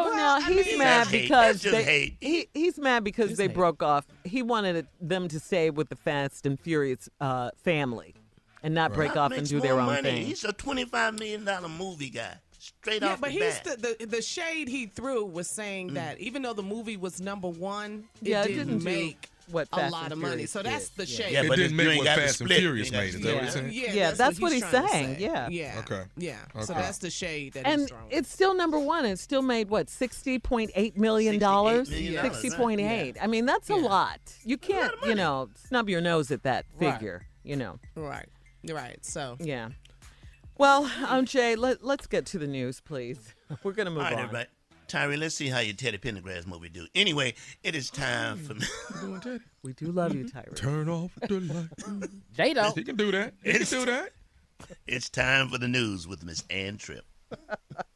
So 0.03 0.11
now 0.15 0.39
he's 0.41 0.65
mean, 0.65 0.77
mad 0.79 0.99
that's 0.99 1.09
hate. 1.09 1.21
because 1.23 1.61
they, 1.61 1.83
hate. 1.83 2.17
he 2.21 2.47
he's 2.53 2.77
mad 2.77 3.03
because 3.03 3.37
they 3.37 3.47
broke 3.47 3.83
off. 3.83 4.05
He 4.23 4.41
wanted 4.41 4.87
them 5.01 5.27
to 5.29 5.39
stay 5.39 5.69
with 5.69 5.89
the 5.89 5.95
Fast 5.95 6.45
and 6.45 6.59
Furious 6.59 7.09
uh, 7.21 7.51
family 7.63 8.15
and 8.63 8.73
not 8.73 8.93
break 8.93 9.09
Huck 9.09 9.17
off 9.17 9.31
and 9.33 9.47
do 9.47 9.59
their 9.59 9.79
own 9.79 9.85
money. 9.87 10.01
thing. 10.01 10.25
He's 10.25 10.43
a 10.43 10.53
twenty-five 10.53 11.17
million 11.19 11.45
dollar 11.45 11.69
movie 11.69 12.09
guy, 12.09 12.35
straight 12.57 13.01
Yeah, 13.01 13.13
off 13.13 13.21
but 13.21 13.27
the 13.31 13.39
he's 13.39 13.59
bat. 13.59 13.77
the, 13.81 13.95
the 13.99 14.05
the 14.07 14.21
shade 14.21 14.67
he 14.67 14.85
threw 14.87 15.25
was 15.25 15.47
saying 15.49 15.93
that 15.95 16.19
even 16.19 16.41
though 16.41 16.53
the 16.53 16.63
movie 16.63 16.97
was 16.97 17.19
number 17.21 17.49
one, 17.49 18.05
it 18.21 18.29
Yeah, 18.29 18.43
didn't, 18.43 18.57
didn't 18.67 18.79
do 18.79 18.85
make 18.85 19.29
what 19.51 19.67
a 19.71 19.77
Fast 19.77 19.91
lot 19.91 20.03
and 20.05 20.13
of 20.13 20.19
money. 20.19 20.45
So 20.45 20.61
that's 20.63 20.89
did. 20.89 21.05
the 21.07 21.11
Yeah. 21.11 21.17
shade. 21.17 21.33
Yeah, 21.33 21.41
it 21.43 21.47
but 21.49 21.55
didn't 21.57 21.75
make 21.77 21.97
what 21.97 22.07
Fast 22.07 22.41
and. 22.41 22.49
Furious 22.49 22.91
made. 22.91 23.13
the 23.13 23.17
Is 23.17 23.23
that 23.23 23.33
what 23.35 23.43
you're 23.43 23.51
saying? 23.51 23.69
Yeah, 23.71 23.93
Yeah, 23.93 24.11
that's 24.11 24.39
what 24.39 24.51
he's 24.51 24.63
he's 24.63 24.71
saying, 24.71 25.15
say. 25.15 25.21
yeah. 25.21 25.47
yeah, 25.49 25.79
Okay. 25.79 26.03
yeah. 26.17 26.37
So 26.61 26.73
Okay. 26.73 26.81
that's 26.81 26.97
the 26.99 27.09
shade 27.09 27.53
that 27.53 27.67
and 27.67 27.81
he's 27.81 27.89
throwing. 27.89 28.05
it's 28.09 28.31
still 28.31 28.53
number 28.55 28.79
one. 28.79 29.05
It 29.05 29.19
still 29.19 29.41
made 29.41 29.69
what 29.69 29.89
sixty 29.89 30.39
point 30.39 30.71
eight 30.75 30.97
million 30.97 31.39
dollars. 31.39 31.89
Sixty 31.89 32.49
point 32.51 32.81
eight. 32.81 33.17
I 33.21 33.27
mean, 33.27 33.45
that's 33.45 33.69
a 33.69 33.75
lot. 33.75 34.19
You 34.43 34.57
can't, 34.57 34.93
you 35.05 35.15
know, 35.15 35.49
snub 35.67 35.89
your 35.89 36.01
nose 36.01 36.31
at 36.31 36.43
that 36.43 36.65
Right. 36.79 36.93
figure. 36.93 37.25
You 37.43 37.57
know. 37.57 37.79
right, 37.95 38.29
right. 38.69 39.03
So 39.05 39.35
Yeah. 39.39 39.69
Well, 40.57 40.89
um, 41.07 41.25
Jay, 41.25 41.55
let, 41.55 41.83
let's 41.83 42.05
get 42.07 42.25
to 42.27 42.37
the 42.37 42.45
news, 42.47 42.79
please. 42.79 43.33
We're 43.63 43.71
gonna 43.73 43.89
move 43.89 43.99
All 43.99 44.03
right, 44.05 44.13
on. 44.13 44.19
everybody. 44.19 44.49
Tyree, 44.93 45.17
let's 45.17 45.33
see 45.33 45.47
how 45.47 45.57
your 45.57 45.73
Teddy 45.73 45.97
Pendergrass 45.97 46.45
movie 46.45 46.69
do. 46.69 46.85
Anyway, 46.93 47.33
it 47.63 47.73
is 47.73 47.89
time 47.89 48.37
for 48.37 48.53
me. 48.53 49.39
We 49.63 49.73
do 49.73 49.87
love 49.87 50.13
you, 50.13 50.25
mm-hmm. 50.25 50.37
Tyree. 50.37 50.55
Turn 50.55 50.87
off 50.87 51.09
the 51.15 51.39
light. 51.39 51.69
Mm-hmm. 51.77 52.03
J-Lo. 52.33 52.73
He 52.75 52.83
can 52.83 52.95
do 52.95 53.09
that. 53.11 53.33
He 53.41 53.53
can 53.53 53.61
It's- 53.61 53.69
do 53.71 53.85
that. 53.85 54.11
It's 54.85 55.09
time 55.09 55.49
for 55.49 55.57
the 55.57 55.67
news 55.67 56.07
with 56.07 56.23
Miss 56.23 56.43
Ann 56.51 56.77
Tripp. 56.77 57.05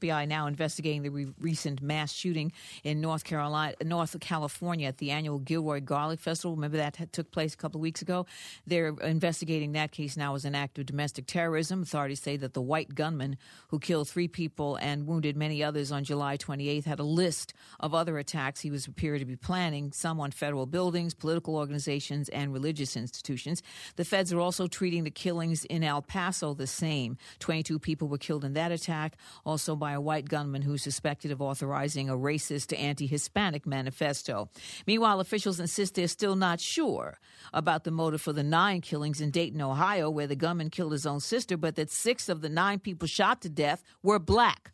FBI 0.00 0.26
now 0.28 0.46
investigating 0.46 1.02
the 1.02 1.10
re- 1.10 1.26
recent 1.40 1.80
mass 1.82 2.12
shooting 2.12 2.52
in 2.84 3.00
North 3.00 3.24
Carolina, 3.24 3.74
North 3.82 4.18
California 4.20 4.88
at 4.88 4.98
the 4.98 5.10
annual 5.10 5.38
Gilroy 5.38 5.80
Garlic 5.80 6.20
Festival. 6.20 6.54
Remember 6.54 6.76
that 6.76 6.96
had- 6.96 7.12
took 7.12 7.30
place 7.30 7.54
a 7.54 7.56
couple 7.56 7.78
of 7.78 7.82
weeks 7.82 8.02
ago. 8.02 8.26
They're 8.66 8.88
investigating 8.88 9.72
that 9.72 9.92
case 9.92 10.16
now 10.16 10.34
as 10.34 10.44
an 10.44 10.54
act 10.54 10.78
of 10.78 10.86
domestic 10.86 11.26
terrorism. 11.26 11.82
Authorities 11.82 12.20
say 12.20 12.36
that 12.36 12.52
the 12.52 12.60
white 12.62 12.94
gunman 12.94 13.38
who 13.68 13.78
killed 13.78 14.08
three 14.08 14.28
people 14.28 14.76
and 14.76 15.06
wounded 15.06 15.36
many 15.36 15.62
others 15.62 15.90
on 15.92 16.04
July 16.04 16.36
28th 16.36 16.84
had 16.84 16.98
a 16.98 17.04
list 17.04 17.54
of 17.80 17.94
other 17.94 18.18
attacks 18.18 18.60
he 18.60 18.70
was 18.70 18.86
appeared 18.86 19.20
to 19.20 19.24
be 19.24 19.36
planning, 19.36 19.92
some 19.92 20.20
on 20.20 20.30
federal 20.30 20.66
buildings, 20.66 21.14
political 21.14 21.56
organizations, 21.56 22.28
and 22.30 22.52
religious 22.52 22.96
institutions. 22.96 23.62
The 23.96 24.04
feds 24.04 24.32
are 24.32 24.40
also 24.40 24.66
treating 24.66 25.04
the 25.04 25.10
killings 25.10 25.64
in 25.64 25.82
El 25.82 26.02
Paso 26.02 26.54
the 26.54 26.66
same. 26.66 27.16
22 27.38 27.78
people 27.78 28.08
were 28.08 28.18
killed 28.18 28.44
in 28.44 28.54
that 28.54 28.72
attack, 28.72 29.16
also 29.44 29.76
by 29.76 29.85
a 29.92 30.00
white 30.00 30.28
gunman 30.28 30.62
who's 30.62 30.82
suspected 30.82 31.30
of 31.30 31.42
authorizing 31.42 32.08
a 32.08 32.16
racist 32.16 32.78
anti 32.78 33.06
Hispanic 33.06 33.66
manifesto. 33.66 34.48
Meanwhile, 34.86 35.20
officials 35.20 35.60
insist 35.60 35.94
they're 35.94 36.08
still 36.08 36.36
not 36.36 36.60
sure 36.60 37.18
about 37.52 37.84
the 37.84 37.90
motive 37.90 38.20
for 38.20 38.32
the 38.32 38.42
nine 38.42 38.80
killings 38.80 39.20
in 39.20 39.30
Dayton, 39.30 39.60
Ohio, 39.60 40.10
where 40.10 40.26
the 40.26 40.36
gunman 40.36 40.70
killed 40.70 40.92
his 40.92 41.06
own 41.06 41.20
sister, 41.20 41.56
but 41.56 41.76
that 41.76 41.90
six 41.90 42.28
of 42.28 42.40
the 42.40 42.48
nine 42.48 42.78
people 42.78 43.08
shot 43.08 43.42
to 43.42 43.48
death 43.48 43.82
were 44.02 44.18
black. 44.18 44.72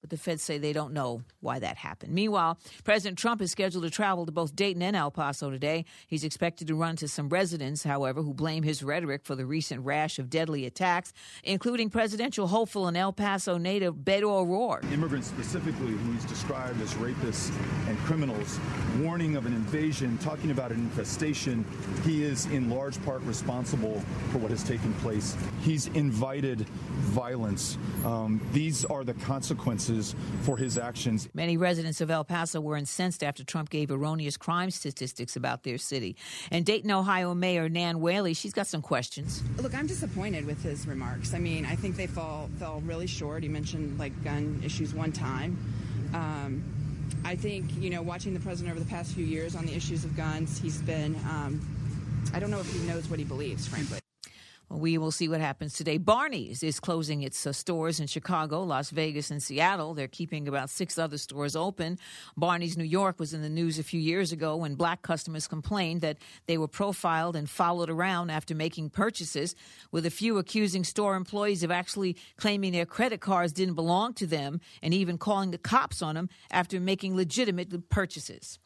But 0.00 0.08
the 0.08 0.16
feds 0.16 0.42
say 0.42 0.56
they 0.56 0.72
don't 0.72 0.94
know 0.94 1.22
why 1.40 1.58
that 1.58 1.76
happened. 1.76 2.14
Meanwhile, 2.14 2.58
President 2.84 3.18
Trump 3.18 3.42
is 3.42 3.50
scheduled 3.50 3.84
to 3.84 3.90
travel 3.90 4.24
to 4.24 4.32
both 4.32 4.56
Dayton 4.56 4.80
and 4.80 4.96
El 4.96 5.10
Paso 5.10 5.50
today. 5.50 5.84
He's 6.06 6.24
expected 6.24 6.68
to 6.68 6.74
run 6.74 6.96
to 6.96 7.08
some 7.08 7.28
residents, 7.28 7.84
however, 7.84 8.22
who 8.22 8.32
blame 8.32 8.62
his 8.62 8.82
rhetoric 8.82 9.24
for 9.24 9.34
the 9.34 9.44
recent 9.44 9.84
rash 9.84 10.18
of 10.18 10.30
deadly 10.30 10.64
attacks, 10.64 11.12
including 11.44 11.90
presidential 11.90 12.46
hopeful 12.46 12.86
and 12.86 12.96
El 12.96 13.12
Paso 13.12 13.58
native 13.58 13.96
Beto 13.96 14.30
O'Rourke. 14.30 14.84
Immigrants 14.90 15.28
specifically, 15.28 15.92
who 15.92 16.12
he's 16.12 16.24
described 16.24 16.80
as 16.80 16.94
rapists 16.94 17.52
and 17.86 17.98
criminals, 17.98 18.58
warning 19.00 19.36
of 19.36 19.44
an 19.44 19.52
invasion, 19.52 20.16
talking 20.18 20.50
about 20.50 20.72
an 20.72 20.78
infestation. 20.78 21.62
He 22.04 22.24
is 22.24 22.46
in 22.46 22.70
large 22.70 23.02
part 23.04 23.20
responsible 23.22 24.02
for 24.30 24.38
what 24.38 24.50
has 24.50 24.62
taken 24.62 24.94
place. 24.94 25.36
He's 25.60 25.88
invited 25.88 26.60
violence. 27.00 27.76
Um, 28.04 28.40
these 28.52 28.86
are 28.86 29.04
the 29.04 29.14
consequences 29.14 29.89
for 30.42 30.56
his 30.56 30.78
actions. 30.78 31.28
Many 31.34 31.56
residents 31.56 32.00
of 32.00 32.10
El 32.10 32.24
Paso 32.24 32.60
were 32.60 32.76
incensed 32.76 33.22
after 33.22 33.44
Trump 33.44 33.70
gave 33.70 33.90
erroneous 33.90 34.36
crime 34.36 34.70
statistics 34.70 35.36
about 35.36 35.62
their 35.62 35.78
city. 35.78 36.16
And 36.50 36.64
Dayton, 36.64 36.90
Ohio 36.90 37.34
Mayor 37.34 37.68
Nan 37.68 38.00
Whaley, 38.00 38.34
she's 38.34 38.52
got 38.52 38.66
some 38.66 38.82
questions. 38.82 39.42
Look, 39.58 39.74
I'm 39.74 39.86
disappointed 39.86 40.46
with 40.46 40.62
his 40.62 40.86
remarks. 40.86 41.34
I 41.34 41.38
mean, 41.38 41.66
I 41.66 41.76
think 41.76 41.96
they 41.96 42.06
fall 42.06 42.48
fell 42.58 42.80
really 42.84 43.06
short. 43.06 43.42
He 43.42 43.48
mentioned 43.48 43.98
like 43.98 44.12
gun 44.24 44.60
issues 44.64 44.94
one 44.94 45.12
time. 45.12 45.58
Um, 46.14 46.64
I 47.24 47.36
think 47.36 47.64
you 47.78 47.90
know, 47.90 48.02
watching 48.02 48.34
the 48.34 48.40
president 48.40 48.74
over 48.74 48.82
the 48.82 48.90
past 48.90 49.12
few 49.12 49.24
years 49.24 49.54
on 49.54 49.66
the 49.66 49.74
issues 49.74 50.04
of 50.04 50.16
guns, 50.16 50.58
he's 50.58 50.80
been. 50.82 51.14
Um, 51.28 51.60
I 52.34 52.38
don't 52.38 52.50
know 52.50 52.60
if 52.60 52.72
he 52.72 52.78
knows 52.86 53.08
what 53.08 53.18
he 53.18 53.24
believes, 53.24 53.66
frankly. 53.66 53.98
We 54.72 54.98
will 54.98 55.10
see 55.10 55.28
what 55.28 55.40
happens 55.40 55.74
today. 55.74 55.98
Barneys 55.98 56.62
is 56.62 56.78
closing 56.78 57.22
its 57.22 57.44
uh, 57.44 57.52
stores 57.52 57.98
in 57.98 58.06
Chicago, 58.06 58.62
Las 58.62 58.90
Vegas, 58.90 59.32
and 59.32 59.42
Seattle. 59.42 59.94
They're 59.94 60.06
keeping 60.06 60.46
about 60.46 60.70
six 60.70 60.96
other 60.96 61.18
stores 61.18 61.56
open. 61.56 61.98
Barneys 62.38 62.76
New 62.76 62.84
York 62.84 63.18
was 63.18 63.34
in 63.34 63.42
the 63.42 63.48
news 63.48 63.80
a 63.80 63.82
few 63.82 63.98
years 63.98 64.30
ago 64.30 64.54
when 64.54 64.76
black 64.76 65.02
customers 65.02 65.48
complained 65.48 66.02
that 66.02 66.18
they 66.46 66.56
were 66.56 66.68
profiled 66.68 67.34
and 67.34 67.50
followed 67.50 67.90
around 67.90 68.30
after 68.30 68.54
making 68.54 68.90
purchases, 68.90 69.56
with 69.90 70.06
a 70.06 70.10
few 70.10 70.38
accusing 70.38 70.84
store 70.84 71.16
employees 71.16 71.64
of 71.64 71.72
actually 71.72 72.16
claiming 72.36 72.70
their 72.70 72.86
credit 72.86 73.20
cards 73.20 73.52
didn't 73.52 73.74
belong 73.74 74.14
to 74.14 74.26
them 74.26 74.60
and 74.84 74.94
even 74.94 75.18
calling 75.18 75.50
the 75.50 75.58
cops 75.58 76.00
on 76.00 76.14
them 76.14 76.28
after 76.52 76.78
making 76.78 77.16
legitimate 77.16 77.88
purchases. 77.88 78.60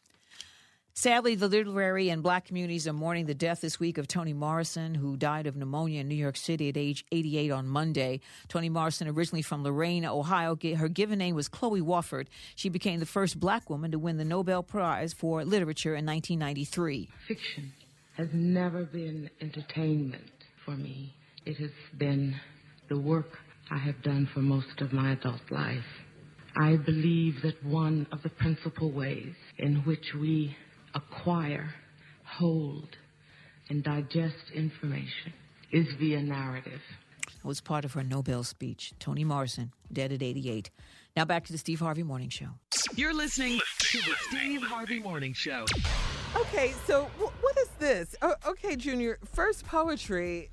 Sadly, 0.97 1.35
the 1.35 1.49
literary 1.49 2.07
and 2.07 2.23
black 2.23 2.45
communities 2.45 2.87
are 2.87 2.93
mourning 2.93 3.25
the 3.25 3.33
death 3.33 3.59
this 3.59 3.81
week 3.81 3.97
of 3.97 4.07
Toni 4.07 4.31
Morrison, 4.31 4.95
who 4.95 5.17
died 5.17 5.45
of 5.45 5.57
pneumonia 5.57 5.99
in 5.99 6.07
New 6.07 6.15
York 6.15 6.37
City 6.37 6.69
at 6.69 6.77
age 6.77 7.03
88 7.11 7.51
on 7.51 7.67
Monday. 7.67 8.21
Toni 8.47 8.69
Morrison, 8.69 9.09
originally 9.09 9.41
from 9.41 9.61
Lorain, 9.61 10.05
Ohio, 10.05 10.57
her 10.77 10.87
given 10.87 11.19
name 11.19 11.35
was 11.35 11.49
Chloe 11.49 11.81
Wofford. 11.81 12.27
She 12.55 12.69
became 12.69 13.01
the 13.01 13.05
first 13.05 13.41
black 13.41 13.69
woman 13.69 13.91
to 13.91 13.99
win 13.99 14.15
the 14.15 14.23
Nobel 14.23 14.63
Prize 14.63 15.11
for 15.11 15.43
Literature 15.43 15.95
in 15.95 16.05
1993. 16.05 17.09
Fiction 17.27 17.73
has 18.15 18.29
never 18.31 18.85
been 18.85 19.29
entertainment 19.41 20.31
for 20.63 20.77
me. 20.77 21.13
It 21.45 21.57
has 21.57 21.71
been 21.97 22.39
the 22.87 22.97
work 22.97 23.37
I 23.69 23.79
have 23.79 24.01
done 24.01 24.29
for 24.33 24.39
most 24.39 24.79
of 24.79 24.93
my 24.93 25.11
adult 25.11 25.51
life. 25.51 25.83
I 26.55 26.77
believe 26.77 27.41
that 27.43 27.61
one 27.65 28.07
of 28.13 28.23
the 28.23 28.29
principal 28.29 28.89
ways 28.93 29.33
in 29.57 29.83
which 29.83 30.13
we 30.13 30.55
acquire, 30.95 31.73
hold, 32.23 32.87
and 33.69 33.83
digest 33.83 34.51
information 34.53 35.33
is 35.71 35.85
via 35.99 36.21
narrative. 36.21 36.81
That 37.41 37.47
was 37.47 37.61
part 37.61 37.85
of 37.85 37.93
her 37.93 38.03
Nobel 38.03 38.43
speech. 38.43 38.93
Toni 38.99 39.23
Morrison, 39.23 39.71
dead 39.91 40.11
at 40.11 40.23
88. 40.23 40.69
Now 41.15 41.25
back 41.25 41.45
to 41.45 41.51
the 41.51 41.57
Steve 41.57 41.79
Harvey 41.79 42.03
Morning 42.03 42.29
Show. 42.29 42.47
You're 42.95 43.13
listening 43.13 43.59
to 43.79 43.97
the 43.99 44.15
Steve 44.29 44.61
Harvey 44.63 44.99
Morning 44.99 45.33
Show. 45.33 45.65
Okay, 46.35 46.73
so 46.85 47.05
wh- 47.19 47.43
what 47.43 47.57
is 47.57 47.69
this? 47.79 48.15
Oh, 48.21 48.35
okay, 48.47 48.75
Junior. 48.75 49.17
First 49.33 49.65
poetry. 49.65 50.49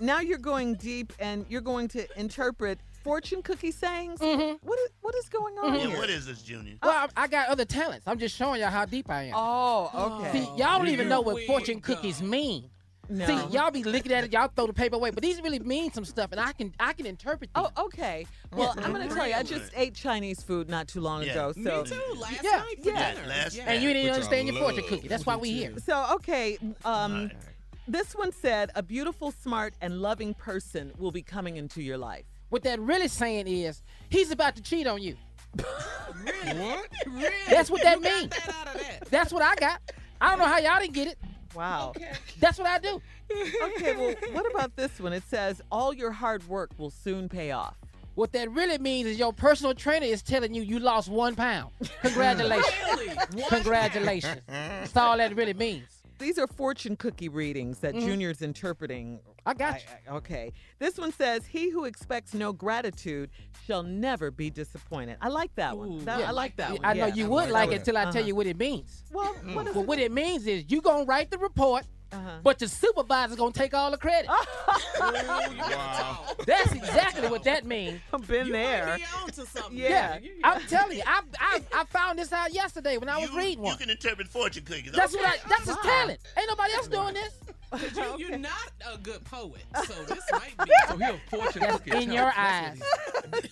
Now 0.00 0.20
you're 0.20 0.38
going 0.38 0.74
deep 0.74 1.12
and 1.18 1.46
you're 1.48 1.60
going 1.62 1.88
to 1.88 2.06
interpret 2.18 2.78
fortune 3.06 3.40
cookie 3.40 3.70
sayings. 3.70 4.18
Mm-hmm. 4.18 4.66
What 4.66 4.78
is 4.80 4.88
what 5.00 5.14
is 5.14 5.28
going 5.28 5.54
on 5.58 5.74
Yeah, 5.74 5.86
here? 5.86 5.96
what 5.98 6.10
is 6.10 6.26
this, 6.26 6.42
Junior? 6.42 6.74
Well, 6.82 7.08
I, 7.16 7.22
I 7.24 7.28
got 7.28 7.48
other 7.48 7.64
talents. 7.64 8.06
I'm 8.08 8.18
just 8.18 8.36
showing 8.36 8.60
y'all 8.60 8.70
how 8.70 8.84
deep 8.84 9.08
I 9.08 9.24
am. 9.24 9.34
Oh, 9.36 10.18
okay. 10.20 10.32
See, 10.32 10.50
y'all 10.56 10.78
don't 10.78 10.88
even 10.88 11.08
know 11.08 11.20
what 11.20 11.40
fortune 11.46 11.80
cookies 11.80 12.20
mean. 12.20 12.68
No. 13.08 13.24
See, 13.24 13.54
y'all 13.54 13.70
be 13.70 13.84
looking 13.84 14.10
at 14.10 14.24
it, 14.24 14.32
y'all 14.32 14.48
throw 14.48 14.66
the 14.66 14.72
paper 14.72 14.96
away, 14.96 15.12
but 15.12 15.22
these 15.22 15.40
really 15.40 15.60
mean 15.60 15.92
some 15.92 16.04
stuff, 16.04 16.32
and 16.32 16.40
I 16.40 16.52
can 16.52 16.74
I 16.80 16.92
can 16.92 17.06
interpret 17.06 17.54
them. 17.54 17.66
Oh, 17.76 17.84
okay. 17.84 18.26
Well, 18.52 18.74
I'm 18.78 18.92
going 18.92 19.08
to 19.08 19.14
tell 19.14 19.28
you, 19.28 19.34
I 19.34 19.44
just 19.44 19.70
ate 19.76 19.94
Chinese 19.94 20.42
food 20.42 20.68
not 20.68 20.88
too 20.88 21.00
long 21.00 21.22
ago. 21.22 21.52
So 21.52 21.84
Me 21.84 21.90
too. 21.90 22.20
Last 22.20 22.42
Yeah. 22.42 22.50
night 22.50 22.82
for 22.82 22.90
Yeah. 22.90 23.14
dinner. 23.14 23.28
Last 23.28 23.54
yeah. 23.54 23.70
and 23.70 23.80
you 23.82 23.92
didn't 23.92 24.04
Which 24.04 24.12
understand 24.14 24.48
your 24.48 24.56
fortune 24.56 24.84
cookie. 24.88 25.06
That's 25.06 25.24
why 25.24 25.36
we 25.36 25.52
here. 25.52 25.74
So 25.78 26.14
okay, 26.14 26.58
um, 26.84 27.30
this 27.86 28.14
one 28.14 28.32
said 28.32 28.72
a 28.74 28.82
beautiful, 28.82 29.30
smart, 29.30 29.74
and 29.80 30.02
loving 30.02 30.34
person 30.34 30.92
will 30.98 31.12
be 31.12 31.22
coming 31.22 31.56
into 31.56 31.80
your 31.82 31.98
life. 31.98 32.24
What 32.48 32.62
that 32.62 32.80
really 32.80 33.08
saying 33.08 33.46
is 33.48 33.82
he's 34.08 34.30
about 34.30 34.56
to 34.56 34.62
cheat 34.62 34.86
on 34.86 35.02
you. 35.02 35.16
really? 36.24 36.58
What? 36.58 36.88
Really? 37.06 37.34
That's 37.48 37.70
what 37.70 37.82
that 37.82 38.00
means. 38.00 38.30
that 38.30 38.68
that. 38.74 39.10
That's 39.10 39.32
what 39.32 39.42
I 39.42 39.54
got. 39.54 39.80
I 40.20 40.30
don't 40.30 40.38
know 40.38 40.46
how 40.46 40.58
y'all 40.58 40.80
didn't 40.80 40.94
get 40.94 41.08
it. 41.08 41.18
Wow. 41.54 41.94
That's 42.40 42.58
what 42.58 42.66
I 42.66 42.78
do. 42.78 43.00
Okay, 43.30 43.96
well, 43.96 44.14
what 44.32 44.50
about 44.50 44.76
this 44.76 45.00
one? 45.00 45.12
It 45.12 45.22
says 45.28 45.62
all 45.70 45.94
your 45.94 46.12
hard 46.12 46.46
work 46.48 46.70
will 46.78 46.90
soon 46.90 47.28
pay 47.28 47.52
off. 47.52 47.76
What 48.14 48.32
that 48.32 48.50
really 48.50 48.78
means 48.78 49.08
is 49.08 49.18
your 49.18 49.32
personal 49.32 49.74
trainer 49.74 50.06
is 50.06 50.22
telling 50.22 50.54
you 50.54 50.62
you 50.62 50.78
lost 50.78 51.08
one 51.08 51.34
pound. 51.34 51.70
Congratulations. 52.02 52.74
Really? 52.90 53.08
What? 53.08 53.48
Congratulations. 53.48 54.40
That's 54.46 54.96
all 54.96 55.18
that 55.18 55.36
really 55.36 55.54
means. 55.54 55.86
These 56.18 56.38
are 56.38 56.46
fortune 56.46 56.96
cookie 56.96 57.28
readings 57.28 57.80
that 57.80 57.94
mm-hmm. 57.94 58.06
Junior's 58.06 58.40
interpreting. 58.40 59.20
I 59.46 59.54
got 59.54 59.74
you. 59.76 59.88
I- 60.08 60.12
I- 60.12 60.16
okay. 60.16 60.52
This 60.78 60.98
one 60.98 61.12
says, 61.12 61.46
He 61.46 61.70
who 61.70 61.84
expects 61.84 62.34
no 62.34 62.52
gratitude 62.52 63.30
shall 63.66 63.82
never 63.82 64.30
be 64.30 64.50
disappointed. 64.50 65.16
I 65.20 65.28
like 65.28 65.54
that 65.54 65.76
one. 65.78 65.88
Ooh, 65.92 66.00
That- 66.00 66.20
yeah. 66.20 66.28
I 66.28 66.32
like 66.32 66.56
that 66.56 66.72
one. 66.72 66.80
I 66.84 66.92
know 66.94 67.06
yeah. 67.06 67.14
you 67.14 67.28
would 67.30 67.50
like 67.50 67.70
it 67.70 67.76
until 67.76 67.96
I 67.96 68.04
tell 68.04 68.16
Uh-huh. 68.18 68.26
you 68.26 68.34
what 68.34 68.46
it 68.46 68.58
means. 68.58 69.04
Well, 69.12 69.32
what 69.54 69.66
is 69.68 69.74
Well, 69.74 69.84
what 69.84 69.98
it 69.98 70.12
means 70.12 70.46
is 70.46 70.64
you 70.68 70.80
gonna 70.82 71.04
write 71.04 71.30
the 71.30 71.38
report, 71.38 71.84
Uh-huh. 72.12 72.38
but 72.42 72.58
the 72.58 72.68
supervisor's 72.68 73.36
gonna 73.36 73.52
take 73.52 73.72
all 73.74 73.90
the 73.90 73.96
credit. 73.98 74.28
Wow. 74.98 76.24
That's 76.46 76.72
exactly 76.72 77.28
what 77.28 77.44
that 77.44 77.64
means. 77.64 78.00
I've 78.12 78.26
been 78.26 78.46
You 78.46 78.52
there. 78.52 78.86
might 78.86 78.96
be 78.98 79.04
on 79.40 79.46
something. 79.46 79.76
Yeah. 79.78 80.18
You- 80.18 80.30
you- 80.32 80.40
I'm 80.44 80.62
telling 80.66 80.96
you, 80.96 81.02
I, 81.06 81.22
I 81.38 81.60
I 81.74 81.84
found 81.84 82.18
this 82.18 82.32
out 82.32 82.52
yesterday 82.52 82.96
when 82.98 83.08
I 83.08 83.18
was 83.18 83.30
you, 83.30 83.36
reading 83.38 83.64
you 83.64 83.76
can 83.76 83.90
interpret 83.90 84.28
fortune 84.28 84.64
cookies. 84.64 84.92
That's 84.92 85.14
okay. 85.14 85.22
what 85.24 85.40
I. 85.44 85.48
That's 85.48 85.64
his 85.66 85.76
talent. 85.78 86.20
Ain't 86.38 86.48
nobody 86.48 86.72
else 86.74 86.88
doing 86.88 87.14
this. 87.14 87.32
'cause 87.70 87.96
you, 87.96 88.14
you're 88.28 88.38
not 88.38 88.70
a 88.92 88.96
good 88.98 89.24
poet, 89.24 89.62
so 89.86 89.94
this 90.08 90.24
might 90.32 90.54
be. 90.64 90.70
So 90.88 90.96
he'll 90.98 91.18
fortune 91.28 91.62
That's 91.62 91.78
cookie. 91.78 92.02
in 92.04 92.12
your 92.12 92.32
eyes. 92.36 92.80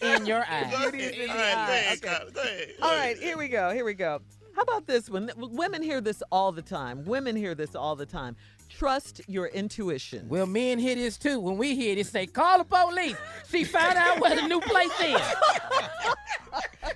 In 0.00 0.24
your 0.26 0.44
eyes. 0.48 0.72
All 0.74 0.80
right, 0.84 0.92
Beauty's 0.92 1.18
in 1.24 1.30
All 1.30 1.36
the 1.36 1.42
right, 1.42 1.54
go 1.54 1.60
eye. 1.72 1.74
ahead, 1.76 1.98
Okay. 1.98 2.08
Carla, 2.16 2.30
Go 2.30 2.40
ahead. 2.42 2.68
Go 2.80 2.86
All 2.86 2.92
ahead. 2.92 3.00
right, 3.16 3.18
here 3.18 3.36
we 3.38 3.48
go. 3.48 3.70
Here 3.72 3.84
we 3.84 3.94
go. 3.94 4.20
How 4.54 4.62
about 4.62 4.86
this 4.86 5.10
one? 5.10 5.30
Women 5.36 5.82
hear 5.82 6.00
this 6.00 6.22
all 6.30 6.52
the 6.52 6.62
time. 6.62 7.04
Women 7.04 7.34
hear 7.34 7.56
this 7.56 7.74
all 7.74 7.96
the 7.96 8.06
time. 8.06 8.36
Trust 8.68 9.20
your 9.28 9.46
intuition. 9.46 10.28
Well, 10.28 10.46
men 10.46 10.78
hear 10.78 10.96
this 10.96 11.16
too. 11.16 11.38
When 11.40 11.56
we 11.56 11.74
hear 11.74 11.94
this, 11.94 12.10
say, 12.10 12.26
call 12.26 12.58
the 12.58 12.64
police. 12.64 13.16
She 13.50 13.64
found 13.64 13.96
out 13.96 14.20
where 14.20 14.34
the 14.34 14.46
new 14.48 14.60
place 14.60 15.00
is. 15.00 15.20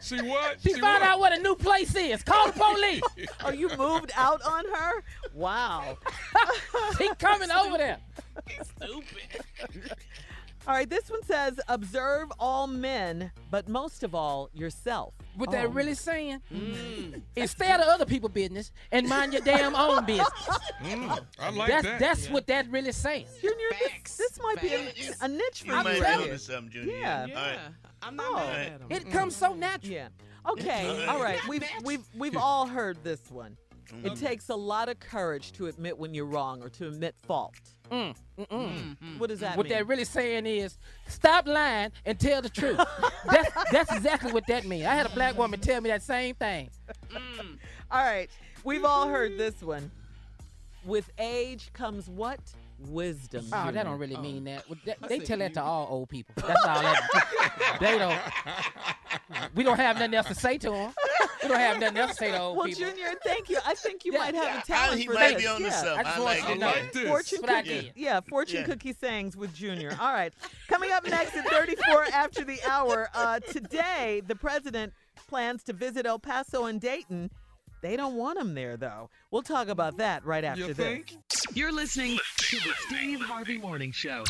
She 0.01 0.17
what? 0.23 0.61
She 0.61 0.75
found 0.75 1.03
out 1.03 1.19
where 1.19 1.37
the 1.37 1.43
new 1.43 1.57
place 1.57 1.95
is. 1.95 2.23
Call 2.23 2.47
the 2.47 2.53
police. 2.53 3.03
Are 3.45 3.55
you 3.55 3.69
moved 3.77 4.13
out 4.17 4.41
on 4.43 4.65
her? 4.67 5.03
Wow. 5.35 5.99
She 6.99 7.09
coming 7.19 7.51
over 7.51 7.77
there. 7.79 7.99
Stupid. 8.77 9.43
All 10.69 10.75
right, 10.75 10.91
this 10.91 11.09
one 11.09 11.23
says 11.23 11.59
observe 11.67 12.31
all 12.39 12.67
men, 12.67 13.33
but 13.51 13.71
most 13.71 14.03
of 14.03 14.15
all 14.15 14.51
yourself. 14.53 15.15
What 15.35 15.49
Oh. 15.49 15.53
that 15.53 15.73
really 15.73 15.95
saying 15.95 16.43
is 17.35 17.53
stay 17.53 17.71
out 17.71 17.81
of 17.81 17.87
other 17.89 18.05
people's 18.05 18.33
business 18.33 18.71
and 18.93 19.09
mind 19.09 19.33
your 19.33 19.41
damn 19.41 19.75
own 19.75 20.05
business. 20.07 20.29
Mm, 20.83 21.25
I 21.39 21.49
like 21.49 21.69
that's 21.69 21.85
that. 21.85 22.01
that's 22.01 22.29
what 22.29 22.47
that 22.49 22.71
really 22.71 22.93
saying. 22.93 23.25
Junior, 23.41 23.57
this, 23.71 23.89
Facts. 23.89 24.17
this 24.19 24.39
might 24.43 24.61
be 24.61 24.75
a, 24.75 24.93
a 25.23 25.29
niche 25.29 25.63
for 25.63 25.69
You 25.69 25.73
might 25.73 26.01
be 26.01 26.05
onto 26.05 26.37
something, 26.37 26.71
Junior. 26.71 26.97
Yeah. 26.97 27.27
Yeah. 27.27 27.35
All 27.39 27.47
right. 27.47 27.59
I'm 28.03 28.17
not 28.17 28.27
Oh. 28.31 28.37
mad 28.37 28.73
at 28.73 28.81
him. 28.83 28.87
It 28.91 29.11
comes 29.11 29.35
so 29.35 29.55
mm. 29.55 29.59
natural. 29.59 29.95
Yeah. 29.95 30.09
Okay. 30.51 31.07
All 31.07 31.23
right. 31.23 31.41
We've 31.49 31.65
we've 31.83 32.05
we've 32.15 32.37
all 32.37 32.67
heard 32.67 33.03
this 33.03 33.31
one. 33.31 33.57
It 34.05 34.13
mm. 34.13 34.21
takes 34.21 34.51
a 34.51 34.55
lot 34.55 34.91
of 34.91 35.01
courage 35.01 35.53
to 35.53 35.67
admit 35.67 35.97
when 35.97 36.13
you're 36.13 36.27
wrong 36.27 36.63
or 36.63 36.69
to 36.69 36.89
admit 36.89 37.15
fault. 37.23 37.55
Mm, 37.91 38.15
mm-mm. 38.39 39.19
What 39.19 39.31
does 39.31 39.41
that 39.41 39.55
mm. 39.55 39.57
What 39.57 39.65
mean? 39.65 39.73
that 39.73 39.87
really 39.87 40.05
saying 40.05 40.47
is 40.47 40.77
stop 41.07 41.47
lying 41.47 41.91
and 42.05 42.19
tell 42.19 42.43
the 42.43 42.49
truth. 42.49 42.79
that's 43.31 43.51
that's 43.73 43.93
exactly 43.95 44.33
what 44.33 44.47
that 44.49 44.65
means. 44.65 44.87
I 44.87 44.95
had 44.95 45.07
a 45.07 45.11
black 45.11 45.35
mm. 45.35 45.39
woman 45.39 45.61
tell 45.61 45.81
me 45.81 45.91
that 45.91 46.03
same 46.03 46.35
thing. 46.35 46.71
Mm. 47.11 47.59
all 47.91 48.05
right. 48.05 48.29
We've 48.65 48.85
all 48.85 49.09
heard 49.09 49.39
this 49.39 49.63
one. 49.63 49.91
With 50.85 51.11
age 51.19 51.71
comes 51.73 52.09
what? 52.09 52.41
Wisdom. 52.79 53.45
Oh, 53.53 53.57
Junior. 53.57 53.73
that 53.73 53.85
don't 53.85 53.99
really 53.99 54.17
mean 54.19 54.45
that. 54.45 54.69
Well, 54.69 54.79
that- 54.87 54.99
they 55.09 55.19
tell 55.19 55.39
that 55.39 55.55
to 55.55 55.63
all 55.63 55.87
old 55.91 56.09
people. 56.09 56.35
That's 56.37 56.65
all 56.65 56.81
that. 56.83 57.77
they 57.81 57.99
don't. 57.99 58.19
We 59.55 59.65
don't 59.65 59.77
have 59.79 59.97
nothing 59.97 60.15
else 60.15 60.29
to 60.29 60.35
say 60.35 60.59
to 60.59 60.71
them. 60.71 60.93
We 61.43 61.49
don't 61.49 61.59
have 61.59 61.81
nothing 61.81 61.97
else 61.99 62.11
to 62.13 62.17
say 62.17 62.31
to 62.31 62.39
old 62.41 62.57
Well, 62.57 62.67
people. 62.67 62.83
Well, 62.85 62.93
Junior, 62.95 63.15
thank 63.25 63.49
you. 63.51 63.59
I 63.67 63.75
think 63.75 64.05
you 64.05 64.13
Yeah. 64.13 64.19
might 64.19 64.35
have 64.35 64.63
a 64.63 64.67
talent 64.67 65.01
he 65.01 65.07
for 65.07 65.15
might 65.15 65.35
this. 65.35 65.43
be 65.43 65.49
on 65.49 65.59
to 65.61 65.67
yeah. 65.67 65.71
something. 65.71 65.99
I 65.99 66.03
just 66.03 66.17
I 66.17 66.21
want 66.21 66.39
like 66.39 66.43
you 66.49 66.51
it. 66.51 66.55
to 66.55 66.61
know. 66.61 66.67
like. 66.67 67.09
Fortune 67.09 67.39
That's 67.41 67.43
what 67.43 67.51
I 67.51 67.63
cookie, 67.63 67.81
did. 67.81 67.93
yeah, 67.97 68.21
fortune 68.21 68.61
Yeah. 68.61 68.67
cookie 68.67 68.93
sayings 68.93 69.37
with 69.37 69.55
Junior. 69.55 69.97
All 70.01 70.13
right, 70.13 70.33
coming 70.69 70.93
up 70.93 71.07
next 71.09 71.37
at 71.37 71.49
34 71.49 72.05
after 72.13 72.45
the 72.45 72.59
hour. 72.69 73.09
Uh, 73.15 73.41
today, 73.41 74.23
the 74.27 74.35
president 74.37 74.93
plans 75.29 75.63
to 75.65 75.73
visit 75.73 76.07
El 76.07 76.19
Paso 76.19 76.65
and 76.67 76.81
Dayton. 76.81 77.31
They 77.81 77.97
don't 77.97 78.15
want 78.17 78.39
him 78.39 78.55
there, 78.55 78.77
though. 78.77 79.11
We'll 79.31 79.43
talk 79.43 79.69
about 79.69 79.99
that 79.99 80.25
right 80.25 80.45
after 80.45 80.61
You 80.67 80.75
this. 80.75 80.77
think? 80.77 81.17
You're 81.55 81.73
listening 81.73 82.19
to 82.39 82.57
the 82.57 82.73
Steve 82.87 83.21
Harvey 83.21 83.59
Morning 83.59 83.93
Show. 83.93 84.25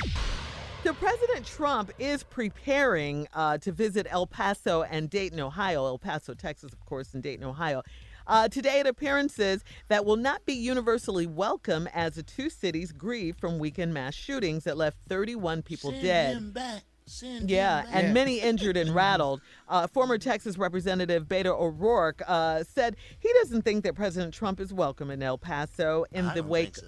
So 0.85 0.93
President 0.95 1.45
Trump 1.47 1.91
is 1.99 2.23
preparing 2.23 3.27
uh, 3.35 3.59
to 3.59 3.73
visit 3.73 4.07
El 4.11 4.27
Paso 4.27 4.83
and 4.85 5.11
Dayton, 5.11 5.41
Ohio. 5.41 5.87
El 5.87 5.99
Paso, 5.99 6.35
Texas, 6.35 6.73
of 6.73 6.85
course, 6.87 7.15
and 7.15 7.23
Dayton, 7.23 7.45
Ohio. 7.45 7.83
Uh, 8.27 8.47
today 8.47 8.79
at 8.81 8.87
appearances 8.87 9.65
that 9.89 10.05
will 10.05 10.17
not 10.17 10.45
be 10.45 10.53
universally 10.53 11.27
welcome 11.27 11.89
as 11.95 12.15
the 12.15 12.23
two 12.23 12.51
cities 12.51 12.93
grieve 12.93 13.37
from 13.39 13.59
weekend 13.59 13.93
mass 13.95 14.15
shootings 14.15 14.65
that 14.65 14.77
left 14.77 14.99
31 15.09 15.63
people 15.63 15.91
Send 15.91 16.03
dead. 16.55 16.83
Yeah, 17.49 17.85
and 17.91 18.15
many 18.15 18.41
injured 18.41 18.77
and 18.77 18.95
rattled. 18.95 19.41
Uh, 19.69 19.87
former 19.87 20.19
Texas 20.19 20.59
Representative 20.59 21.25
Beto 21.25 21.59
O'Rourke 21.59 22.23
uh, 22.27 22.65
said 22.65 22.97
he 23.19 23.33
doesn't 23.43 23.63
think 23.63 23.85
that 23.85 23.95
President 23.95 24.35
Trump 24.35 24.61
is 24.61 24.73
welcome 24.73 25.11
in 25.11 25.23
El 25.23 25.39
Paso 25.39 26.05
in 26.13 26.27
I 26.27 26.35
the 26.35 26.43
wake 26.43 26.77
so 26.77 26.87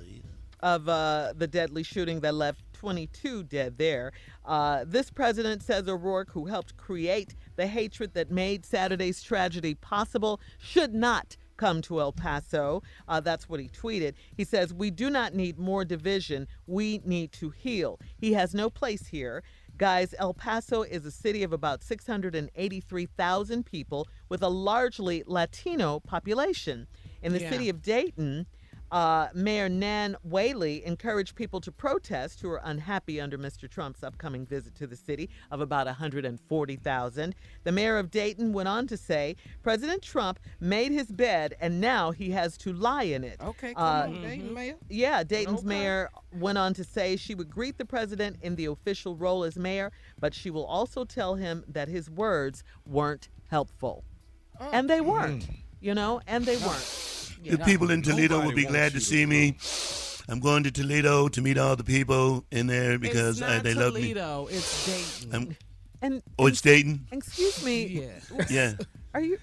of 0.62 0.89
uh, 0.89 1.33
the 1.37 1.47
deadly 1.47 1.83
shooting 1.83 2.21
that 2.21 2.35
left 2.35 2.61
22 2.75 3.45
dead 3.45 3.79
there. 3.79 4.12
Uh, 4.45 4.85
this 4.87 5.11
president 5.11 5.62
says 5.62 5.89
O'Rourke, 5.89 6.31
who 6.31 6.47
helped 6.47 6.77
create 6.77 7.35
the 7.57 7.66
hatred 7.66 8.14
that 8.14 8.31
made 8.31 8.64
Saturday's 8.64 9.23
tragedy 9.23 9.75
possible, 9.75 10.41
should 10.59 10.95
not 10.95 11.37
come 11.57 11.83
to 11.83 12.01
El 12.01 12.12
Paso. 12.12 12.83
Uh, 13.07 13.21
that's 13.21 13.49
what 13.49 13.61
he 13.61 13.68
tweeted. 13.68 14.14
He 14.35 14.45
says, 14.45 14.73
We 14.73 14.91
do 14.91 15.11
not 15.11 15.35
need 15.35 15.59
more 15.59 15.85
division. 15.85 16.49
We 16.66 17.03
need 17.05 17.33
to 17.33 17.51
heal. 17.51 18.01
He 18.16 18.33
has 18.33 18.55
no 18.55 18.71
place 18.71 19.07
here. 19.09 19.43
Guys, 19.81 20.14
El 20.18 20.35
Paso 20.35 20.83
is 20.83 21.07
a 21.07 21.11
city 21.11 21.43
of 21.43 21.55
about 21.55 21.83
683,000 21.83 23.64
people 23.64 24.07
with 24.28 24.43
a 24.43 24.49
largely 24.49 25.24
Latino 25.26 26.01
population. 26.01 26.87
In 27.22 27.33
the 27.33 27.41
Yeah. 27.41 27.49
city 27.49 27.70
of 27.70 27.81
Dayton, 27.81 28.47
uh, 28.93 29.28
Mayor 29.34 29.68
Nan 29.68 30.16
Whaley 30.22 30.84
encouraged 30.84 31.34
people 31.36 31.61
to 31.61 31.70
protest 31.70 32.41
who 32.41 32.51
are 32.51 32.61
unhappy 32.64 33.20
under 33.20 33.38
Mr. 33.38 33.68
Trump's 33.68 34.03
upcoming 34.03 34.45
visit 34.47 34.74
to 34.76 34.86
the 34.86 34.97
city 34.97 35.28
of 35.51 35.61
about 35.61 35.86
140,000. 35.86 37.34
The 37.64 37.72
mayor 37.72 37.99
of 37.99 38.11
Dayton 38.11 38.53
went 38.53 38.68
on 38.68 38.86
to 38.88 38.97
say 38.97 39.36
President 39.62 40.03
Trump 40.03 40.41
made 40.59 40.93
his 40.93 41.12
bed 41.12 41.55
and 41.61 41.80
now 41.80 42.11
he 42.11 42.30
has 42.32 42.57
to 42.59 42.72
lie 42.72 43.05
in 43.05 43.22
it. 43.24 43.41
Okay, 43.41 43.74
come 43.74 43.82
Uh, 43.84 44.03
on, 44.16 44.22
Dayton 44.22 44.55
Mayor. 44.55 44.76
yeah, 44.88 45.22
Dayton's 45.22 45.61
Okay. 45.61 45.68
mayor 45.68 46.11
went 46.32 46.59
on 46.59 46.74
to 46.74 46.84
say 46.84 47.16
she 47.16 47.34
would 47.34 47.51
greet 47.51 47.78
the 47.78 47.84
president 47.84 48.36
in 48.43 48.57
the 48.57 48.66
official 48.66 49.16
role 49.16 49.45
as 49.45 49.57
mayor, 49.57 49.93
but 50.18 50.34
she 50.34 50.51
will 50.51 50.66
also 50.66 51.05
tell 51.05 51.36
him 51.36 51.64
that 51.68 51.88
his 51.88 52.11
words 52.11 52.64
weren't 52.86 53.28
helpful. 53.49 54.05
And 54.72 54.91
they 54.91 55.01
weren't, 55.01 55.49
you 55.80 55.95
know, 55.95 56.20
and 56.26 56.45
they 56.45 56.57
weren't. 56.59 57.20
The 57.45 57.59
people 57.59 57.91
in 57.91 58.03
Toledo 58.03 58.41
will 58.45 58.55
be 58.55 58.64
glad 58.64 58.93
to 58.93 58.97
wants 58.97 59.07
see 59.07 59.26
me. 59.26 59.57
I'm 60.28 60.41
going 60.41 60.62
to 60.64 60.70
Toledo 60.70 61.28
to 61.28 61.41
meet 61.43 61.59
all 61.59 61.74
the 61.74 61.84
people 61.84 62.45
in 62.51 62.66
there 62.66 62.99
because 62.99 63.41
it's 63.41 63.49
uh, 63.49 63.55
not 63.55 63.62
they 63.64 63.74
love 63.74 63.95
me. 63.95 64.14
Toledo, 64.14 64.47
It's 64.51 64.86
Dayton. 64.86 65.34
I'm, 65.34 65.57
And 66.03 66.22
oh, 66.38 66.47
it's 66.47 66.61
Dayton. 66.61 67.07
excuse 67.11 67.64
me, 67.64 67.86
yeah. 67.86 68.45
Yeah. 68.49 68.72
are 69.14 69.20
you 69.20 69.38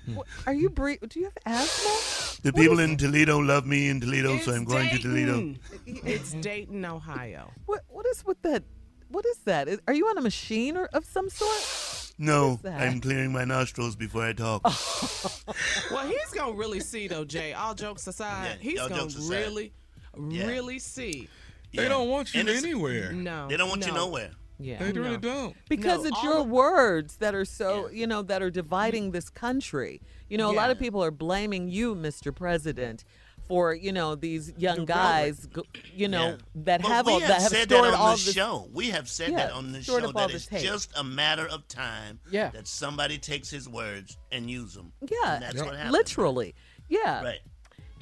are 0.45 0.53
you 0.53 0.69
bre- 0.69 1.03
do 1.07 1.19
you 1.19 1.25
have 1.25 1.37
asthma? 1.45 2.39
The 2.43 2.53
people 2.53 2.79
in 2.79 2.95
Toledo 2.97 3.39
love 3.39 3.65
me 3.65 3.89
in 3.89 3.99
Toledo, 3.99 4.37
so 4.37 4.53
I'm 4.53 4.63
going 4.63 4.89
to 4.89 4.97
Toledo. 4.99 5.55
It's 5.85 6.31
Dayton, 6.33 6.85
Ohio. 6.85 7.51
What 7.65 7.81
what 7.89 8.05
is 8.05 8.23
with 8.25 8.41
that? 8.43 8.63
What 9.09 9.25
is 9.25 9.37
that? 9.45 9.67
Is, 9.67 9.79
are 9.87 9.93
you 9.93 10.07
on 10.07 10.17
a 10.17 10.21
machine 10.21 10.77
or 10.77 10.85
of 10.93 11.05
some 11.05 11.29
sort? 11.29 11.61
No. 12.17 12.59
I'm 12.65 12.99
clearing 12.99 13.31
my 13.31 13.45
nostrils 13.45 13.95
before 13.95 14.23
I 14.25 14.33
talk. 14.33 14.61
Oh. 14.65 15.39
Well, 15.91 16.05
he's 16.07 16.31
gonna 16.33 16.53
really 16.53 16.79
see 16.79 17.07
though, 17.07 17.23
Jay. 17.25 17.53
All 17.53 17.73
jokes 17.73 18.05
aside, 18.07 18.57
Yeah, 18.61 18.69
he's 18.71 18.79
all 18.79 18.89
gonna 18.89 19.01
jokes 19.01 19.15
aside. 19.15 19.33
really, 19.35 19.73
Yeah. 20.29 20.47
really 20.47 20.79
see 20.79 21.29
They 21.73 21.87
don't 21.87 22.09
want 22.09 22.33
you 22.33 22.39
And 22.41 22.49
it's- 22.49 22.63
anywhere. 22.63 23.11
No. 23.13 23.47
They 23.47 23.57
don't 23.57 23.69
want 23.69 23.85
you 23.85 23.91
no. 23.91 24.05
nowhere. 24.07 24.31
Yeah. 24.59 24.79
They 24.83 24.91
really 24.91 25.17
don't. 25.17 25.55
Because 25.69 25.99
No, 26.03 26.07
it's 26.09 26.17
all 26.17 26.23
your 26.23 26.37
of- 26.39 26.47
words 26.47 27.17
that 27.17 27.35
are 27.35 27.45
so, 27.45 27.89
you 27.89 28.07
know, 28.07 28.21
that 28.23 28.41
are 28.41 28.49
dividing 28.49 29.11
this 29.11 29.29
country. 29.29 30.01
You 30.29 30.37
know, 30.37 30.49
a 30.51 30.55
lot 30.55 30.71
of 30.71 30.77
Yeah. 30.77 30.81
people 30.85 31.03
are 31.03 31.11
blaming 31.11 31.69
you, 31.69 31.93
Mr. 31.95 32.33
President, 32.35 33.03
for, 33.47 33.73
you 33.73 33.91
know, 33.91 34.15
these 34.15 34.51
young 34.57 34.79
The 34.79 34.85
guys, 34.85 35.45
go- 35.47 35.63
you 35.93 36.07
know, 36.07 36.29
Yeah. 36.31 36.35
that 36.65 36.81
But 36.81 36.87
have 36.89 37.05
we 37.05 37.13
all 37.13 37.19
that 37.21 37.41
have 37.41 37.51
said 37.51 37.69
stored 37.69 37.85
that 37.85 37.93
all 37.93 38.07
on 38.07 38.15
this 38.15 38.25
the 38.25 38.33
show. 38.33 38.69
We 38.73 38.89
have 38.89 39.09
said 39.09 39.35
that 39.35 39.51
on 39.51 39.71
the 39.71 39.81
show 39.81 39.99
that 40.11 40.31
it's 40.31 40.47
hate. 40.47 40.63
just 40.65 40.91
a 40.97 41.03
matter 41.03 41.47
of 41.47 41.67
time 41.67 42.19
Yeah. 42.29 42.49
that 42.49 42.67
somebody 42.67 43.17
takes 43.17 43.49
his 43.49 43.67
words 43.69 44.17
and 44.31 44.49
use 44.49 44.73
them. 44.73 44.91
Yeah, 45.01 45.35
and 45.35 45.43
that's 45.43 45.61
what 45.63 45.75
happens. 45.75 45.91
literally. 45.93 46.55
Yeah. 46.89 47.23
Right. 47.23 47.39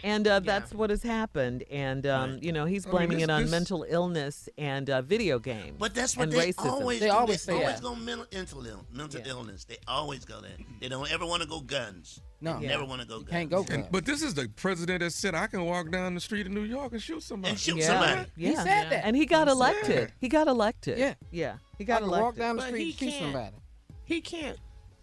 And 0.03 0.27
uh, 0.27 0.39
that's 0.41 0.71
what 0.73 0.89
has 0.91 1.01
happened. 1.01 1.63
And, 1.71 2.05
um, 2.05 2.33
Right. 2.33 2.43
you 2.43 2.51
know, 2.51 2.65
he's 2.65 2.85
I 2.85 2.89
mean, 2.89 2.91
blaming 2.91 3.17
this- 3.19 3.23
it 3.23 3.29
on 3.31 3.41
this- 3.43 3.51
mental 3.51 3.85
illness 3.87 4.49
and 4.57 4.89
uh, 4.89 5.01
video 5.01 5.39
games. 5.39 5.77
But 5.79 5.95
that's 5.95 6.15
what 6.17 6.23
and 6.23 6.31
they 6.33 6.49
racism. 6.51 6.65
always 6.65 6.99
They 6.99 7.07
do. 7.07 7.13
always 7.13 7.45
they 7.45 7.53
say 7.53 7.59
always 7.63 7.75
that. 7.77 7.81
go 7.83 7.95
mental, 7.95 8.27
mental, 8.31 8.65
ill, 8.67 8.85
mental 8.91 9.21
illness. 9.25 9.63
They 9.63 9.77
always 9.87 10.25
go 10.25 10.41
there. 10.41 10.57
They 10.81 10.89
don't 10.89 11.09
ever 11.11 11.25
want 11.25 11.41
to 11.43 11.47
go 11.47 11.61
guns. 11.61 12.19
No. 12.41 12.59
They 12.59 12.67
never 12.67 12.86
want 12.86 13.01
to 13.01 13.07
go 13.07 13.19
guns. 13.19 13.29
Can't 13.29 13.49
go. 13.49 13.65
And, 13.69 13.88
but 13.91 14.05
this 14.05 14.21
is 14.21 14.33
the 14.33 14.47
president 14.55 14.99
that 14.99 15.11
said 15.13 15.33
I 15.36 15.47
can 15.47 15.63
walk 15.65 15.89
down 15.89 16.13
the 16.15 16.21
street 16.21 16.45
in 16.45 16.53
New 16.53 16.63
York 16.63 16.91
and 16.91 17.01
shoot 17.01 17.23
somebody. 17.23 17.51
And 17.51 17.59
shoot 17.59 17.77
yeah. 17.77 17.86
somebody. 17.88 18.29
Yeah. 18.36 18.49
He 18.49 18.55
said 18.57 18.89
that. 18.91 19.05
And 19.05 19.15
he 19.15 19.25
got 19.25 19.47
He 19.47 19.51
elected. 19.53 19.97
that. 20.09 20.11
He 20.19 20.27
got 20.29 20.47
elected. 20.47 20.97
Yeah. 20.99 21.13
Yeah. 21.31 21.55
He 21.77 21.83
I 21.83 21.88
got 21.88 21.99
can 22.01 22.09
elected. 22.09 22.23
walk 22.23 22.36
down 22.36 22.55
the 22.57 22.61
But 22.61 22.67
street 22.67 22.81
he 22.83 22.89
and 22.89 22.99
shoot 22.99 23.19
can't- 23.19 23.23
somebody. 23.33 23.55
He 24.03 24.21
can't 24.21 24.57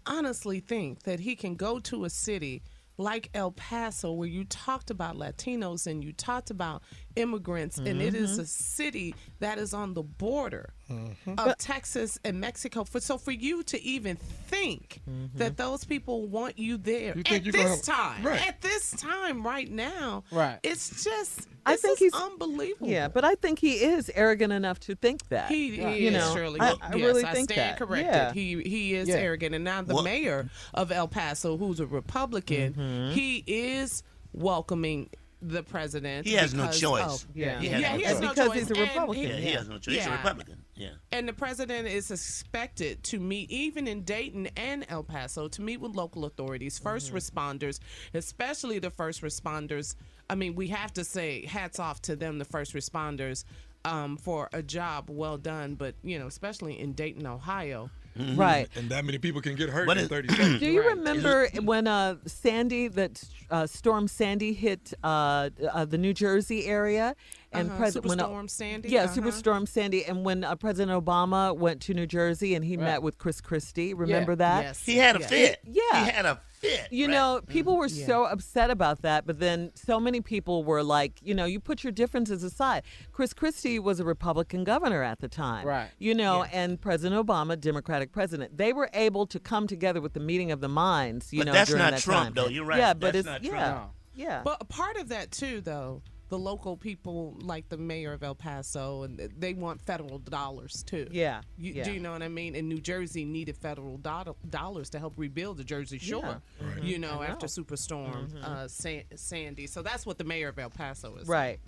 honestly 0.05 0.59
think 0.59 1.03
that 1.03 1.19
he 1.19 1.35
can 1.35 1.55
go 1.55 1.79
to 1.79 2.05
a 2.05 2.09
city 2.09 2.61
like 2.97 3.29
El 3.33 3.51
Paso, 3.51 4.11
where 4.13 4.27
you 4.29 4.45
talked 4.45 4.91
about 4.91 5.15
Latinos 5.17 5.87
and 5.87 6.03
you 6.03 6.13
talked 6.13 6.51
about 6.51 6.83
immigrants, 7.15 7.77
and 7.77 8.01
it 8.01 8.13
is 8.15 8.31
Mm-hmm. 8.33 8.41
a 8.41 8.45
city 8.45 9.15
that 9.39 9.57
is 9.57 9.73
on 9.73 9.93
the 9.93 10.03
border 10.03 10.73
Mm-hmm. 10.89 11.39
of 11.39 11.57
Texas 11.57 12.19
and 12.25 12.39
Mexico. 12.41 12.83
For 12.83 12.99
so 12.99 13.17
for 13.17 13.31
you 13.31 13.63
to 13.63 13.81
even 13.81 14.15
think 14.17 15.01
Mm-hmm. 15.09 15.37
that 15.37 15.57
those 15.57 15.83
people 15.85 16.27
want 16.27 16.59
you 16.59 16.77
there 16.77 17.15
You 17.15 17.23
at 17.35 17.43
this 17.43 17.55
gonna- 17.55 17.81
time, 17.81 18.23
right. 18.25 18.47
at 18.47 18.61
this 18.61 18.91
time, 18.91 19.43
right 19.45 19.69
now, 19.71 20.23
Right. 20.31 20.59
It's 20.63 21.03
just 21.03 21.47
I 21.65 21.77
think 21.77 21.93
is 22.01 22.11
he's- 22.13 22.21
unbelievable. 22.21 22.89
Yeah, 22.89 23.07
but 23.07 23.23
I 23.23 23.35
think 23.35 23.59
he 23.59 23.75
is 23.75 24.11
arrogant 24.13 24.51
enough 24.51 24.79
to 24.81 24.95
think 24.95 25.27
that. 25.29 25.49
He, 25.49 25.71
he 25.77 26.03
you 26.03 26.07
is 26.09 26.13
know, 26.13 26.33
Shirley. 26.35 26.59
I, 26.59 26.65
Well, 26.65 26.77
I 26.81 26.95
yes, 26.95 27.05
really 27.05 27.23
I 27.25 27.33
think 27.33 27.51
stand 27.51 27.71
that. 27.71 27.77
corrected. 27.79 28.13
Yeah. 28.13 28.33
He 28.33 28.61
he 28.63 28.93
is 28.95 29.07
Yeah. 29.07 29.15
arrogant, 29.15 29.55
and 29.55 29.63
now 29.63 29.81
the 29.81 29.95
What- 29.95 30.03
mayor 30.03 30.49
of 30.73 30.91
El 30.91 31.07
Paso, 31.07 31.55
who's 31.57 31.79
a 31.79 31.85
Republican, 31.87 32.73
Mm-hmm. 32.73 33.13
he 33.13 33.43
is 33.47 34.03
welcoming 34.33 35.09
the 35.45 35.63
president. 35.63 36.25
He 36.25 36.33
has 36.33 36.53
no 36.53 36.71
choice. 36.71 37.03
of- 37.23 37.27
Yeah. 37.35 37.59
He 37.59 37.67
has 37.67 37.81
yeah, 37.81 37.91
no 37.91 37.97
he 37.97 38.03
has 38.03 38.13
choice. 38.13 38.21
no 38.21 38.29
Because 38.29 38.47
choice. 38.47 38.59
he's 38.59 38.71
a 38.71 38.73
and 38.73 38.81
Republican. 38.89 39.23
Yeah, 39.29 39.35
he 39.35 39.51
has 39.51 39.67
no 39.69 39.77
choice. 39.77 39.95
He's 39.95 40.05
a 40.07 40.11
Republican. 40.11 40.63
Yeah. 40.75 40.89
And 41.11 41.27
the 41.27 41.33
president 41.33 41.87
is 41.87 42.09
expected 42.11 43.03
to 43.03 43.19
meet, 43.19 43.51
even 43.51 43.87
in 43.87 44.03
Dayton 44.03 44.47
and 44.57 44.85
El 44.89 45.03
Paso, 45.03 45.47
to 45.49 45.61
meet 45.61 45.77
with 45.81 45.95
local 45.95 46.25
authorities, 46.25 46.79
1st 46.79 47.07
Mm-hmm. 47.11 47.17
responders, 47.17 47.79
especially 48.13 48.79
the 48.79 48.89
first 48.89 49.21
responders. 49.21 49.95
I 50.29 50.35
mean, 50.35 50.55
we 50.55 50.69
have 50.69 50.93
to 50.93 51.03
say 51.03 51.45
hats 51.45 51.79
off 51.79 52.01
to 52.03 52.15
them, 52.15 52.39
the 52.39 52.45
first 52.45 52.73
responders, 52.73 53.43
um, 53.85 54.17
for 54.17 54.49
a 54.53 54.63
job 54.63 55.09
well 55.09 55.37
done. 55.37 55.75
But 55.75 55.95
you 56.03 56.17
know, 56.19 56.27
especially 56.27 56.79
in 56.79 56.93
Dayton, 56.93 57.27
Ohio. 57.27 57.89
Right. 58.15 58.67
And 58.75 58.89
that 58.89 59.05
many 59.05 59.17
people 59.17 59.41
can 59.41 59.55
get 59.55 59.69
hurt 59.69 59.87
But 59.87 59.97
in 59.97 60.05
it- 60.05 60.09
30 60.09 60.27
seconds. 60.35 60.59
Do 60.59 60.65
you 60.67 60.81
Right. 60.81 60.97
remember 60.97 61.47
when 61.61 61.87
uh, 61.87 62.15
Sandy, 62.25 62.87
that 62.89 63.23
uh, 63.49 63.65
storm 63.67 64.07
Sandy 64.07 64.53
hit 64.53 64.93
uh, 65.03 65.49
uh, 65.71 65.85
the 65.85 65.97
New 65.97 66.13
Jersey 66.13 66.65
area, 66.67 67.15
and 67.53 67.69
Uh-huh, 67.69 67.77
President 67.77 68.05
when 68.07 68.19
uh, 68.19 68.47
Sandy? 68.47 68.89
Yeah, 68.89 69.03
Uh-huh. 69.03 69.13
Superstorm 69.15 69.67
Sandy, 69.67 70.05
and 70.05 70.25
when 70.25 70.43
uh, 70.43 70.55
President 70.55 70.91
Obama 71.05 71.55
went 71.55 71.81
to 71.83 71.93
New 71.93 72.05
Jersey 72.07 72.55
and 72.55 72.63
he 72.65 72.77
met 72.77 73.01
with 73.01 73.17
Chris 73.17 73.41
Christie. 73.41 73.93
Remember 73.93 74.35
that? 74.35 74.63
Yes. 74.63 74.85
He 74.85 74.97
had 74.97 75.15
a 75.15 75.19
Yes. 75.19 75.29
fit. 75.29 75.59
Yeah. 75.65 76.05
He 76.05 76.11
had 76.11 76.25
a 76.25 76.39
fit. 76.53 76.87
You 76.91 77.07
right? 77.07 77.11
know, 77.13 77.41
people 77.47 77.77
were 77.77 77.87
Yeah. 77.87 78.05
so 78.05 78.23
upset 78.25 78.69
about 78.69 79.01
that, 79.01 79.25
but 79.27 79.39
then 79.39 79.71
so 79.75 79.99
many 79.99 80.21
people 80.21 80.63
were 80.63 80.81
like, 80.83 81.19
you 81.21 81.33
know, 81.33 81.45
you 81.45 81.59
put 81.59 81.83
your 81.83 81.91
differences 81.91 82.43
aside. 82.43 82.83
Chris 83.11 83.33
Christie 83.33 83.79
was 83.79 83.99
a 83.99 84.05
Republican 84.05 84.63
governor 84.63 85.03
at 85.03 85.19
the 85.19 85.27
time. 85.27 85.65
Right. 85.67 85.89
You 85.99 86.15
know, 86.15 86.43
and 86.53 86.79
President 86.79 87.25
Obama, 87.25 87.59
Democratic 87.59 88.11
president. 88.13 88.57
They 88.57 88.71
were 88.73 88.89
able 88.93 89.25
to 89.27 89.39
come 89.39 89.67
together 89.67 89.99
with 90.01 90.13
the 90.13 90.19
meeting 90.21 90.51
of 90.51 90.61
the 90.61 90.69
minds, 90.69 91.33
you 91.33 91.39
But 91.41 91.47
know, 91.47 91.51
that's 91.53 91.69
during 91.69 91.83
not 91.83 91.91
that 91.91 92.01
Trump, 92.01 92.25
time. 92.27 92.33
though. 92.33 92.47
You're 92.49 92.65
right. 92.65 92.79
Yeah, 92.79 92.93
but 92.93 93.13
That's 93.13 93.17
it's 93.17 93.25
not 93.27 93.43
yeah. 93.43 93.49
Trump. 93.51 93.75
No. 93.77 93.89
Yeah. 94.15 94.41
But 94.43 94.57
a 94.61 94.65
part 94.65 94.95
of 94.97 95.09
that 95.09 95.31
too, 95.31 95.59
though, 95.59 96.01
the 96.33 96.39
local 96.39 96.75
people 96.75 97.37
like 97.43 97.69
the 97.69 97.77
mayor 97.77 98.11
of 98.11 98.23
El 98.23 98.33
Paso, 98.33 99.03
and 99.03 99.19
they 99.37 99.53
want 99.53 99.79
federal 99.79 100.17
dollars 100.17 100.83
too. 100.83 101.07
Yeah, 101.11 101.41
You, 101.59 101.73
yeah. 101.73 101.83
Do 101.83 101.91
you 101.91 101.99
know 101.99 102.11
what 102.11 102.23
I 102.23 102.27
mean? 102.27 102.55
And 102.55 102.67
New 102.67 102.79
Jersey 102.81 103.23
needed 103.23 103.55
federal 103.55 103.97
do- 103.97 104.35
dollars 104.49 104.89
to 104.89 104.99
help 104.99 105.13
rebuild 105.15 105.57
the 105.57 105.63
Jersey 105.63 105.99
Shore. 105.99 106.41
You 106.81 106.97
know, 106.97 107.21
I 107.21 107.27
after 107.27 107.45
know. 107.45 107.49
Mm-hmm. 107.63 107.73
Superstorm 107.73 108.43
uh, 108.43 108.67
San- 108.67 109.03
Sandy. 109.15 109.67
So 109.67 109.83
that's 109.83 110.07
what 110.07 110.17
the 110.17 110.23
mayor 110.23 110.47
of 110.49 110.57
El 110.57 110.71
Paso 110.71 111.15
is. 111.17 111.27
right. 111.27 111.59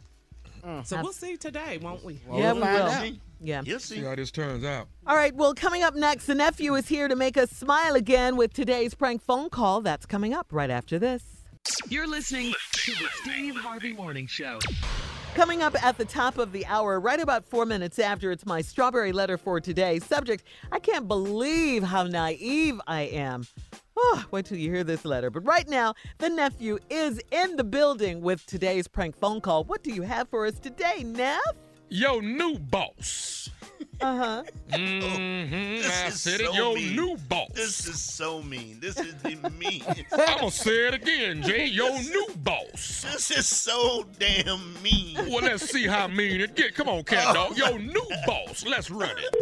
So 0.84 1.00
we'll 1.04 1.14
see 1.14 1.38
today, 1.38 1.78
won't 1.80 2.04
we? 2.04 2.20
Well, 2.26 2.40
yeah, 2.40 2.52
we'll 2.54 2.62
we 2.64 2.68
will. 2.74 2.88
out. 2.88 3.12
Yeah. 3.40 3.62
You'll 3.64 3.80
See 3.80 3.98
see. 3.98 4.02
how 4.02 4.16
this 4.16 4.32
turns 4.32 4.64
out. 4.64 4.88
All 5.06 5.16
right, 5.16 5.36
well, 5.36 5.54
coming 5.54 5.84
up 5.84 5.94
next, 5.94 6.26
the 6.26 6.34
nephew 6.34 6.74
is 6.74 6.88
here 6.88 7.08
to 7.08 7.16
make 7.16 7.38
us 7.38 7.52
smile 7.52 7.94
again 7.94 8.36
with 8.36 8.52
today's 8.52 8.96
prank 8.96 9.22
phone 9.22 9.52
call. 9.52 9.82
That's 9.82 10.08
coming 10.08 10.34
up 10.34 10.48
right 10.50 10.72
after 10.72 10.98
this. 10.98 11.35
You're 11.90 12.08
listening 12.08 12.54
to 12.72 12.92
the 12.92 13.08
Steve 13.22 13.56
Harvey 13.56 13.94
Morning 13.94 14.28
Show. 14.28 14.60
Coming 15.34 15.62
up 15.62 15.76
at 15.84 15.98
the 15.98 16.06
top 16.06 16.38
of 16.38 16.52
the 16.52 16.66
hour, 16.66 17.00
right 17.00 17.20
about 17.20 17.46
four 17.46 17.66
minutes 17.66 18.00
after, 18.00 18.32
it's 18.32 18.46
my 18.46 18.62
strawberry 18.62 19.12
letter 19.12 19.38
for 19.38 19.60
today. 19.60 20.00
Subject 20.00 20.44
I 20.72 20.80
can't 20.80 21.08
believe 21.08 21.84
how 21.84 22.04
naive 22.04 22.80
I 22.88 23.02
am. 23.02 23.48
Oh, 23.98 24.26
wait 24.32 24.46
till 24.46 24.58
you 24.58 24.72
hear 24.72 24.84
this 24.84 25.06
letter. 25.06 25.30
But 25.30 25.46
right 25.46 25.68
now, 25.68 25.94
the 26.20 26.30
nephew 26.30 26.80
is 26.90 27.22
in 27.32 27.56
the 27.56 27.64
building 27.64 28.22
with 28.22 28.46
today's 28.46 28.88
prank 28.88 29.18
phone 29.18 29.42
call. 29.42 29.64
What 29.64 29.84
do 29.84 29.92
you 29.92 30.04
have 30.04 30.30
for 30.30 30.46
us 30.46 30.60
today, 30.60 31.04
Neff? 31.04 31.42
Your 31.90 32.22
new 32.22 32.58
boss. 32.58 33.50
Uh 34.02 34.18
huh. 34.18 34.44
Mm-hmm. 34.72 35.76
This 35.78 36.04
I 36.04 36.08
is 36.08 36.22
said 36.22 36.42
it. 36.42 36.54
Your 36.54 36.76
mean. 36.76 36.96
new 36.96 37.18
boss. 37.30 37.50
This 37.54 37.88
is 37.88 38.02
so 38.02 38.42
mean. 38.44 38.80
This 38.80 39.00
is 39.00 39.16
mean. 39.24 39.84
I'm 40.12 40.40
gonna 40.40 40.52
say 40.52 40.88
it 40.88 40.94
again, 40.94 41.42
Jay. 41.44 41.66
Your 41.68 41.92
new 41.92 42.28
boss. 42.44 43.02
this 43.02 43.32
is 43.32 43.48
so 43.48 44.06
damn 44.20 44.82
mean. 44.84 45.16
Well, 45.30 45.44
let's 45.44 45.70
see 45.70 45.88
how 45.88 46.08
mean 46.08 46.42
it 46.42 46.56
get. 46.56 46.76
Come 46.76 46.90
on, 46.90 47.04
cat 47.04 47.34
dog. 47.34 47.58
Your 47.58 47.80
new 47.80 48.08
boss. 48.26 48.66
Let's 48.66 48.92
run 48.92 49.16
it. 49.18 49.36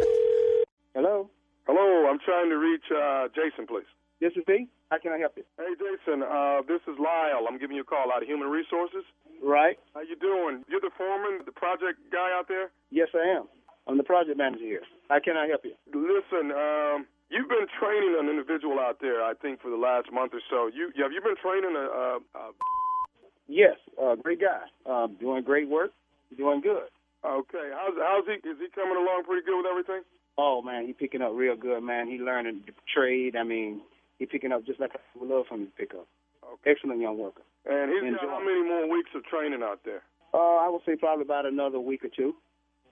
Hello? 0.94 1.28
Hello, 1.66 2.08
I'm 2.08 2.18
trying 2.24 2.50
to 2.50 2.56
reach 2.56 2.84
uh, 2.94 3.28
Jason, 3.34 3.66
please. 3.66 3.88
This 4.20 4.32
is 4.36 4.44
B. 4.46 4.68
How 4.90 4.98
can 4.98 5.12
I 5.12 5.18
help 5.18 5.32
you? 5.36 5.42
Hey, 5.58 5.74
Jason, 5.74 6.22
uh, 6.22 6.62
this 6.68 6.80
is 6.86 6.94
Lyle. 7.00 7.46
I'm 7.48 7.58
giving 7.58 7.74
you 7.74 7.82
a 7.82 7.84
call 7.84 8.12
out 8.14 8.22
of 8.22 8.28
Human 8.28 8.48
Resources. 8.48 9.02
Right. 9.42 9.78
How 9.94 10.02
you 10.02 10.14
doing? 10.16 10.62
You're 10.68 10.80
the 10.80 10.92
foreman, 10.96 11.42
the 11.44 11.52
project 11.52 11.98
guy 12.12 12.30
out 12.32 12.46
there? 12.48 12.70
Yes, 12.90 13.08
I 13.14 13.26
am. 13.36 13.48
I'm 13.86 13.98
the 13.98 14.04
project 14.04 14.38
manager 14.38 14.64
here. 14.64 14.82
How 15.08 15.20
can 15.20 15.36
I 15.36 15.46
help 15.46 15.64
you? 15.64 15.76
Listen, 15.92 16.50
um, 16.52 17.06
you've 17.28 17.48
been 17.48 17.68
training 17.78 18.16
an 18.18 18.28
individual 18.28 18.80
out 18.80 18.98
there, 19.00 19.22
I 19.22 19.34
think, 19.34 19.60
for 19.60 19.70
the 19.70 19.76
last 19.76 20.10
month 20.12 20.32
or 20.32 20.40
so. 20.48 20.70
You 20.72 20.88
have 21.02 21.12
you 21.12 21.20
been 21.20 21.36
training 21.36 21.76
a, 21.76 21.84
a, 21.84 22.06
a 22.34 22.44
Yes, 23.46 23.76
uh, 24.00 24.16
great 24.16 24.40
guy. 24.40 24.64
Um, 24.88 25.16
doing 25.20 25.44
great 25.44 25.68
work. 25.68 25.90
Doing 26.36 26.62
good. 26.62 26.88
Okay, 27.24 27.70
how's 27.76 27.94
how's 28.00 28.24
he? 28.26 28.40
Is 28.48 28.56
he 28.58 28.68
coming 28.74 28.96
along 28.96 29.24
pretty 29.28 29.44
good 29.44 29.56
with 29.56 29.66
everything? 29.68 30.00
Oh 30.38 30.62
man, 30.62 30.86
he 30.86 30.92
picking 30.92 31.22
up 31.22 31.32
real 31.34 31.56
good, 31.56 31.82
man. 31.82 32.08
He 32.08 32.18
learning 32.18 32.62
the 32.66 32.72
trade. 32.92 33.36
I 33.36 33.44
mean, 33.44 33.82
he 34.18 34.26
picking 34.26 34.50
up 34.52 34.64
just 34.66 34.80
like 34.80 34.92
I 34.96 35.00
would 35.18 35.28
love 35.28 35.44
for 35.48 35.54
him 35.54 35.66
to 35.66 35.72
pick 35.76 35.92
up. 35.92 36.08
Okay. 36.42 36.72
Excellent 36.72 37.00
young 37.00 37.18
worker. 37.18 37.42
And 37.66 37.92
he's 37.92 38.02
Enjoy. 38.02 38.20
got 38.20 38.40
how 38.40 38.44
many 38.44 38.62
more 38.64 38.88
weeks 38.90 39.10
of 39.14 39.24
training 39.24 39.62
out 39.62 39.80
there? 39.84 40.02
Uh, 40.32 40.56
I 40.64 40.68
would 40.68 40.82
say 40.84 40.96
probably 40.96 41.24
about 41.24 41.46
another 41.46 41.80
week 41.80 42.04
or 42.04 42.10
two 42.14 42.34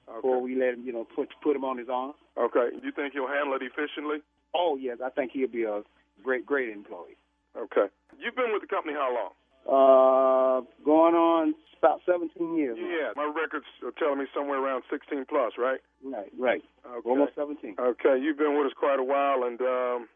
before 0.07 0.41
we 0.41 0.55
let 0.57 0.75
him, 0.75 0.85
you 0.85 0.93
know, 0.93 1.07
put 1.15 1.29
put 1.43 1.57
him 1.57 1.65
on 1.65 1.79
his 1.79 1.89
own. 1.89 2.13
Okay, 2.39 2.71
Do 2.79 2.85
you 2.87 2.93
think 2.93 3.13
he'll 3.13 3.29
handle 3.29 3.55
it 3.55 3.63
efficiently? 3.63 4.19
Oh 4.55 4.77
yes, 4.81 4.99
I 5.05 5.11
think 5.11 5.33
he'll 5.33 5.49
be 5.49 5.65
a 5.65 5.83
great 6.23 6.47
great 6.47 6.71
employee. 6.71 7.17
Okay. 7.57 7.87
You've 8.19 8.37
been 8.37 8.53
with 8.53 8.63
the 8.63 8.69
company 8.69 8.95
how 8.95 9.13
long? 9.13 9.33
Uh, 9.69 10.65
going 10.85 11.15
on 11.15 11.55
about 11.79 12.01
17 12.07 12.57
years. 12.57 12.77
now. 12.79 12.87
Yeah, 12.87 13.11
my 13.17 13.27
records 13.27 13.67
are 13.85 13.91
telling 13.99 14.19
me 14.19 14.27
somewhere 14.35 14.59
around 14.63 14.85
16 14.91 15.25
plus, 15.29 15.53
right? 15.59 15.81
Right, 16.05 16.31
right. 16.39 16.63
Okay. 16.87 17.09
Almost 17.09 17.35
17. 17.35 17.75
Okay, 17.79 18.17
you've 18.23 18.39
been 18.39 18.57
with 18.57 18.67
us 18.69 18.73
quite 18.79 18.99
a 19.01 19.05
while, 19.05 19.45
and 19.45 19.61
um, 19.61 20.09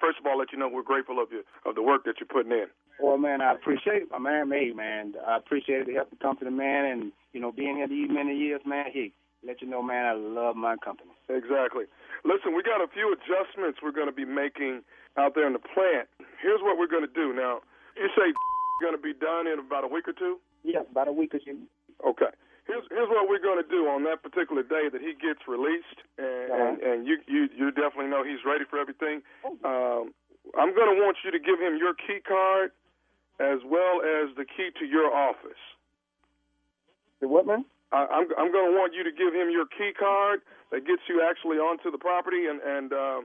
first 0.00 0.18
of 0.18 0.26
all, 0.26 0.38
let 0.38 0.52
you 0.52 0.58
know 0.58 0.68
we're 0.68 0.82
grateful 0.82 1.22
of 1.22 1.30
you 1.30 1.42
of 1.66 1.74
the 1.74 1.82
work 1.82 2.04
that 2.04 2.16
you're 2.18 2.26
putting 2.30 2.52
in. 2.52 2.66
Well, 3.00 3.18
man, 3.18 3.40
I 3.40 3.52
appreciate 3.54 4.02
it, 4.02 4.08
my 4.10 4.18
man. 4.18 4.50
Hey, 4.50 4.72
man, 4.74 5.14
I 5.26 5.36
appreciate 5.36 5.86
the 5.86 5.94
help 5.94 6.12
of 6.12 6.18
the 6.18 6.22
company, 6.22 6.50
man, 6.50 6.84
and 6.84 7.12
you 7.32 7.40
know, 7.40 7.50
being 7.52 7.76
here 7.76 7.88
these 7.88 8.08
many 8.10 8.36
years, 8.36 8.60
man. 8.66 8.86
Hey, 8.92 9.12
let 9.46 9.60
you 9.62 9.68
know, 9.68 9.82
man, 9.82 10.04
I 10.06 10.12
love 10.12 10.56
my 10.56 10.76
company. 10.76 11.10
Exactly. 11.28 11.84
Listen, 12.24 12.54
we 12.56 12.62
got 12.62 12.80
a 12.80 12.88
few 12.88 13.12
adjustments 13.12 13.78
we're 13.82 13.92
going 13.92 14.08
to 14.08 14.14
be 14.16 14.24
making 14.24 14.82
out 15.16 15.34
there 15.34 15.46
in 15.46 15.52
the 15.52 15.60
plant. 15.62 16.08
Here's 16.42 16.60
what 16.60 16.78
we're 16.78 16.88
going 16.90 17.06
to 17.06 17.12
do. 17.14 17.32
Now, 17.32 17.60
you 17.96 18.08
say 18.16 18.32
going 18.82 18.96
to 18.96 19.00
be 19.02 19.12
done 19.14 19.46
in 19.46 19.58
about 19.58 19.84
a 19.84 19.88
week 19.88 20.08
or 20.08 20.12
two? 20.16 20.38
Yes, 20.64 20.84
about 20.90 21.08
a 21.08 21.12
week 21.12 21.34
or 21.34 21.38
two. 21.38 21.58
Okay. 22.04 22.32
here's 22.66 22.82
here's 22.90 23.08
what 23.08 23.28
we're 23.28 23.38
going 23.42 23.60
to 23.62 23.68
do 23.68 23.86
on 23.88 24.02
that 24.04 24.22
particular 24.22 24.62
day 24.62 24.88
that 24.90 25.00
he 25.00 25.12
gets 25.14 25.40
released, 25.46 26.00
and 26.18 26.50
Uh-huh. 26.50 26.64
and, 26.64 26.76
and 26.82 26.98
you 27.06 27.18
you 27.28 27.48
you 27.54 27.70
definitely 27.70 28.08
know 28.08 28.24
he's 28.24 28.40
ready 28.44 28.64
for 28.68 28.78
everything. 28.80 29.20
Um, 29.64 30.12
I'm 30.58 30.74
going 30.74 30.88
to 30.96 30.98
want 31.04 31.18
you 31.24 31.30
to 31.30 31.38
give 31.38 31.60
him 31.60 31.76
your 31.76 31.94
key 31.94 32.20
card 32.26 32.72
as 33.40 33.60
well 33.64 34.00
as 34.02 34.34
the 34.36 34.44
key 34.44 34.70
to 34.80 34.84
your 34.86 35.12
office. 35.14 35.60
The 37.20 37.28
what, 37.28 37.46
man? 37.46 37.64
I, 37.92 38.06
I'm 38.06 38.26
I'm 38.38 38.52
going 38.52 38.72
to 38.72 38.76
want 38.78 38.94
you 38.94 39.04
to 39.04 39.12
give 39.12 39.34
him 39.34 39.50
your 39.50 39.66
key 39.66 39.92
card 39.98 40.40
that 40.72 40.86
gets 40.86 41.02
you 41.08 41.22
actually 41.22 41.58
onto 41.58 41.90
the 41.90 41.98
property, 41.98 42.46
and 42.46 42.60
and 42.60 42.92
um, 42.92 43.20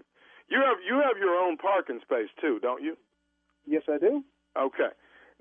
you 0.49 0.59
have 0.59 0.77
you 0.85 0.99
have 0.99 1.17
your 1.17 1.35
own 1.35 1.57
parking 1.57 1.99
space 2.01 2.29
too, 2.41 2.59
don't 2.61 2.83
you? 2.83 2.97
Yes, 3.65 3.83
I 3.87 3.97
do. 3.97 4.23
Okay. 4.57 4.91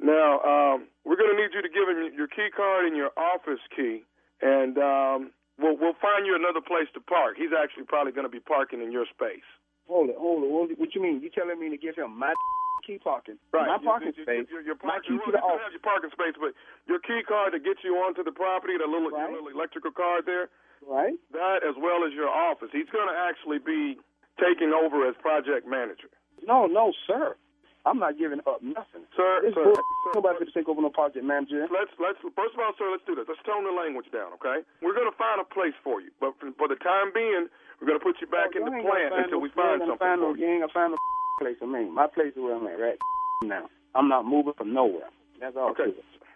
Now 0.00 0.40
um, 0.46 0.88
we're 1.04 1.16
going 1.16 1.34
to 1.34 1.38
need 1.40 1.50
you 1.54 1.62
to 1.62 1.68
give 1.68 1.88
him 1.88 2.12
your 2.14 2.28
key 2.28 2.48
card 2.54 2.86
and 2.86 2.96
your 2.96 3.10
office 3.18 3.62
key, 3.74 4.04
and 4.42 4.78
um, 4.78 5.30
we'll 5.58 5.76
we'll 5.76 5.98
find 6.00 6.26
you 6.26 6.36
another 6.36 6.60
place 6.60 6.86
to 6.94 7.00
park. 7.00 7.34
He's 7.36 7.54
actually 7.56 7.84
probably 7.84 8.12
going 8.12 8.26
to 8.26 8.32
be 8.32 8.40
parking 8.40 8.80
in 8.82 8.92
your 8.92 9.06
space. 9.10 9.46
Hold 9.88 10.10
it, 10.10 10.16
hold 10.18 10.44
it. 10.44 10.50
Hold 10.50 10.70
it. 10.70 10.78
What 10.78 10.94
you 10.94 11.02
mean? 11.02 11.20
You 11.20 11.30
telling 11.30 11.58
me 11.58 11.70
to 11.70 11.78
give 11.78 11.96
him 11.96 12.16
my 12.16 12.34
key 12.84 12.98
parking? 12.98 13.38
Right. 13.52 13.66
My 13.66 13.76
You- 13.76 13.88
parking 13.88 14.12
you- 14.16 14.22
space. 14.24 14.46
Your, 14.50 14.62
your 14.62 14.76
my 14.82 14.98
parking, 14.98 15.18
key 15.18 15.24
to 15.24 15.32
the 15.32 15.38
you 15.38 15.44
office. 15.44 15.62
have 15.64 15.72
your 15.72 15.84
parking 15.86 16.10
space, 16.10 16.34
but 16.40 16.52
your 16.86 16.98
key 17.00 17.22
card 17.26 17.52
to 17.52 17.60
get 17.60 17.82
you 17.84 17.96
onto 18.02 18.22
the 18.22 18.32
property, 18.32 18.76
the 18.78 18.86
little, 18.86 19.10
your 19.10 19.30
little 19.30 19.48
electrical 19.48 19.90
card 19.92 20.26
there. 20.26 20.48
Right. 20.86 21.18
That 21.32 21.66
as 21.66 21.74
well 21.76 22.04
as 22.06 22.12
your 22.14 22.28
office. 22.30 22.70
He's 22.72 22.88
going 22.90 23.08
to 23.10 23.16
actually 23.18 23.58
be 23.58 23.98
taking 24.38 24.70
over 24.72 25.06
as 25.08 25.16
project 25.18 25.66
manager. 25.66 26.08
No, 26.46 26.66
no, 26.66 26.92
sir. 27.06 27.34
I'm 27.86 27.98
not 27.98 28.18
giving 28.18 28.38
up 28.46 28.60
nothing. 28.60 29.06
Sir, 29.16 29.40
This 29.42 29.54
sir, 29.54 29.64
sir, 29.74 30.10
nobody 30.14 30.44
take 30.52 30.68
over 30.68 30.82
no 30.82 30.90
project 30.90 31.24
manager. 31.24 31.64
Let's 31.72 31.90
let's 31.98 32.18
first 32.36 32.52
of 32.52 32.60
all, 32.60 32.74
sir, 32.76 32.90
let's 32.92 33.02
do 33.08 33.14
this. 33.16 33.24
Let's 33.26 33.40
tone 33.48 33.64
the 33.64 33.72
language 33.72 34.10
down, 34.12 34.34
okay? 34.36 34.60
We're 34.82 34.92
going 34.94 35.08
to 35.08 35.16
find 35.16 35.40
a 35.40 35.46
place 35.46 35.72
for 35.82 36.02
you, 36.02 36.10
but 36.20 36.36
for, 36.38 36.52
for 36.58 36.68
the 36.68 36.76
time 36.84 37.14
being, 37.14 37.48
we're 37.80 37.88
going 37.88 37.98
to 37.98 38.04
put 38.04 38.20
you 38.20 38.26
back 38.28 38.52
oh, 38.54 38.58
in 38.60 38.62
the 38.68 38.74
You 38.76 38.82
plant 38.84 39.14
until 39.16 39.40
no- 39.40 39.46
we 39.46 39.48
find 39.56 39.80
you 39.80 39.88
gonna 39.88 39.98
something 39.98 40.04
find 40.04 40.20
no, 40.20 40.34
you. 40.34 40.42
You 40.44 40.46
ain't 40.52 40.62
gonna 40.68 40.74
find 40.76 40.90
no 40.92 40.98
place 41.38 41.56
for 41.58 41.66
me. 41.66 41.88
My 41.90 42.06
place 42.06 42.32
is 42.36 42.42
where 42.42 42.54
I'm 42.56 42.66
at 42.66 42.78
right 42.78 42.98
now. 43.44 43.66
I'm 43.94 44.08
not 44.08 44.26
moving 44.26 44.52
from 44.56 44.74
nowhere. 44.74 45.08
That's 45.40 45.56
all. 45.56 45.70
Okay. 45.70 45.94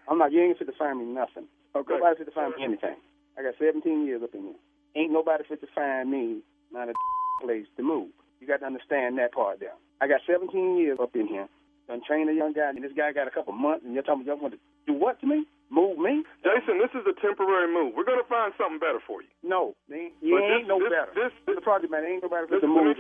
I'm 0.09 0.19
not. 0.19 0.33
You 0.33 0.43
ain't 0.43 0.59
fit 0.59 0.67
to 0.67 0.77
find 0.79 0.99
me 0.99 1.05
nothing. 1.07 1.47
Okay. 1.75 1.95
Nobody 1.95 2.17
fit 2.19 2.27
to 2.27 2.35
find 2.35 2.55
me 2.57 2.65
anything. 2.65 2.97
I 3.39 3.43
got 3.43 3.55
17 3.59 4.07
years 4.07 4.23
up 4.23 4.35
in 4.35 4.43
here. 4.43 4.61
Ain't 4.97 5.13
nobody 5.13 5.45
fit 5.49 5.61
to 5.61 5.67
find 5.75 6.11
me 6.11 6.41
not 6.73 6.89
a 6.89 6.93
place 7.45 7.67
to 7.77 7.83
move. 7.83 8.09
You 8.41 8.47
got 8.47 8.61
to 8.61 8.67
understand 8.67 9.19
that 9.19 9.33
part 9.33 9.61
there. 9.61 9.75
I 10.01 10.09
got 10.09 10.21
17 10.27 10.77
years 10.79 10.99
up 11.01 11.15
in 11.15 11.27
here. 11.29 11.49
Done 11.89 12.03
trained 12.07 12.31
a 12.31 12.35
young 12.35 12.53
guy, 12.53 12.71
and 12.71 12.83
this 12.83 12.93
guy 12.97 13.13
got 13.13 13.27
a 13.27 13.31
couple 13.35 13.53
months, 13.55 13.85
and 13.85 13.95
you're 13.95 14.03
talking 14.07 14.23
about 14.23 14.37
you 14.39 14.43
want 14.43 14.55
to 14.55 14.61
do 14.87 14.95
what 14.95 15.19
to 15.21 15.27
me? 15.27 15.47
Move 15.71 15.99
me? 15.99 16.23
Jason, 16.45 16.79
this 16.79 16.91
is 16.95 17.03
a 17.09 17.15
temporary 17.19 17.67
move. 17.73 17.95
We're 17.97 18.05
going 18.07 18.21
to 18.23 18.29
find 18.29 18.53
something 18.61 18.79
better 18.79 19.01
for 19.07 19.23
you. 19.23 19.29
No, 19.43 19.75
they 19.89 20.11
ain't, 20.11 20.15
you 20.21 20.37
ain't 20.39 20.63
this- 20.63 20.69
no 20.69 20.79
this- 20.79 20.91
better. 20.93 21.13
this- 21.17 21.35
This, 21.47 21.55
the 21.57 21.65
project 21.65 21.91
man 21.91 22.05
ain't 22.05 22.23
nobody 22.23 22.47
fit 22.47 22.61
to 22.61 22.69
move. 22.71 22.95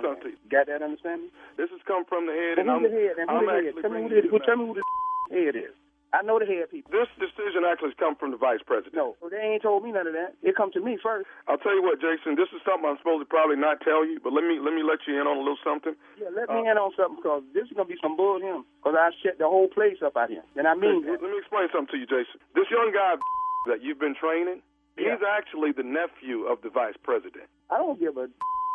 To 0.00 0.28
you. 0.32 0.36
Got 0.50 0.66
that 0.68 0.80
understanding? 0.82 1.28
This 1.56 1.68
has 1.70 1.80
come 1.86 2.04
from 2.08 2.26
the 2.26 2.32
head, 2.32 2.58
and 2.58 2.70
I'm, 2.70 2.82
the 2.82 2.88
head? 2.88 3.18
And 3.20 3.28
who 3.28 3.36
I'm 3.36 3.46
the 3.46 3.52
head? 3.52 3.74
Tell 3.82 3.90
me 3.92 4.02
who 4.02 4.08
the, 4.08 4.22
you 4.24 4.40
tell 4.44 4.56
me 4.56 4.64
who 4.66 4.74
the 4.80 4.84
head 5.36 5.56
is. 5.56 5.74
I 6.12 6.20
know 6.20 6.36
the 6.36 6.44
head 6.44 6.68
people. 6.68 6.92
This 6.92 7.08
decision 7.16 7.64
actually 7.64 7.96
has 7.96 8.00
come 8.00 8.12
from 8.20 8.36
the 8.36 8.40
vice 8.40 8.60
president. 8.60 8.92
No, 9.00 9.16
they 9.32 9.40
ain't 9.40 9.64
told 9.64 9.80
me 9.80 9.96
none 9.96 10.04
of 10.04 10.12
that. 10.12 10.36
It 10.44 10.52
come 10.60 10.68
to 10.76 10.80
me 10.84 11.00
first. 11.00 11.24
I'll 11.48 11.56
tell 11.56 11.72
you 11.72 11.80
what, 11.80 12.04
Jason. 12.04 12.36
This 12.36 12.52
is 12.52 12.60
something 12.68 12.84
I'm 12.84 13.00
supposed 13.00 13.24
to 13.24 13.28
probably 13.28 13.56
not 13.56 13.80
tell 13.80 14.04
you, 14.04 14.20
but 14.20 14.36
let 14.36 14.44
me 14.44 14.60
let 14.60 14.76
me 14.76 14.84
let 14.84 15.00
you 15.08 15.16
in 15.16 15.24
on 15.24 15.40
a 15.40 15.44
little 15.44 15.56
something. 15.64 15.96
Yeah, 16.20 16.28
let 16.36 16.52
Uh, 16.52 16.60
me 16.60 16.68
in 16.68 16.76
on 16.76 16.92
something 17.00 17.16
because 17.16 17.40
this 17.56 17.64
is 17.64 17.72
gonna 17.72 17.88
be 17.88 17.96
some 18.04 18.12
bull 18.16 18.36
him. 18.44 18.68
Because 18.84 18.92
I 19.00 19.08
shut 19.24 19.40
the 19.40 19.48
whole 19.48 19.72
place 19.72 20.04
up 20.04 20.12
out 20.20 20.28
here, 20.28 20.44
and 20.56 20.68
I 20.68 20.76
mean 20.76 21.00
Let 21.08 21.24
me 21.24 21.32
explain 21.40 21.72
something 21.72 21.96
to 21.96 22.00
you, 22.04 22.08
Jason. 22.08 22.44
This 22.52 22.68
young 22.68 22.92
guy 22.92 23.16
that 23.72 23.80
you've 23.80 23.96
been 24.00 24.12
training, 24.12 24.60
he's 25.00 25.24
actually 25.24 25.72
the 25.72 25.82
nephew 25.84 26.44
of 26.44 26.60
the 26.60 26.68
vice 26.68 26.96
president. 27.00 27.48
I 27.72 27.80
don't 27.80 27.96
give 27.96 28.20
a 28.20 28.28